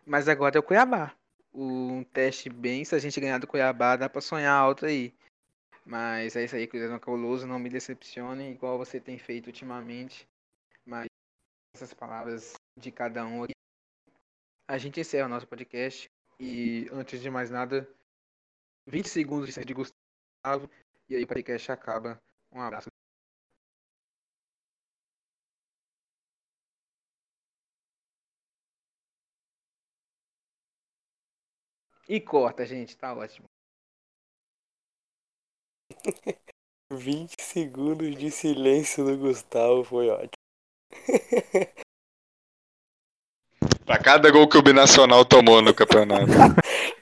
Mas 0.03 0.27
agora 0.27 0.57
é 0.57 0.59
o 0.59 0.63
Cuiabá. 0.63 1.13
Um 1.53 2.03
teste 2.03 2.49
bem, 2.49 2.83
se 2.83 2.95
a 2.95 2.99
gente 2.99 3.21
ganhar 3.21 3.37
do 3.37 3.45
Cuiabá, 3.45 3.97
dá 3.97 4.09
pra 4.09 4.19
sonhar 4.19 4.59
alto 4.59 4.87
aí. 4.87 5.13
Mas 5.85 6.35
é 6.35 6.43
isso 6.43 6.55
aí, 6.55 6.65
Cruzeiro 6.65 6.99
Cabuloso, 6.99 7.45
não 7.45 7.59
me 7.59 7.69
decepcione, 7.69 8.49
igual 8.49 8.79
você 8.79 8.99
tem 8.99 9.19
feito 9.19 9.45
ultimamente. 9.45 10.27
Mas 10.83 11.05
essas 11.75 11.93
palavras 11.93 12.55
de 12.79 12.91
cada 12.91 13.25
um 13.25 13.43
aqui. 13.43 13.53
A 14.67 14.77
gente 14.77 14.99
encerra 14.99 15.25
o 15.25 15.29
nosso 15.29 15.47
podcast. 15.47 16.09
E 16.39 16.87
antes 16.91 17.21
de 17.21 17.29
mais 17.29 17.49
nada, 17.49 17.87
20 18.87 19.09
segundos 19.09 19.53
de 19.53 19.73
Gustavo. 19.73 20.69
E 21.09 21.15
aí 21.15 21.23
o 21.23 21.27
podcast 21.27 21.71
acaba. 21.71 22.21
Um 22.51 22.61
abraço. 22.61 22.89
E 32.07 32.19
corta, 32.19 32.65
gente, 32.65 32.97
tá 32.97 33.13
ótimo. 33.13 33.47
20 36.91 37.35
segundos 37.39 38.15
de 38.15 38.31
silêncio 38.31 39.05
do 39.05 39.17
Gustavo 39.17 39.83
foi 39.83 40.09
ótimo. 40.09 40.33
Pra 43.89 43.97
cada 43.97 44.29
gol 44.29 44.47
que 44.47 44.55
o 44.55 44.61
Binacional 44.61 45.25
tomou 45.25 45.63
no 45.63 45.73
campeonato. 45.73 46.27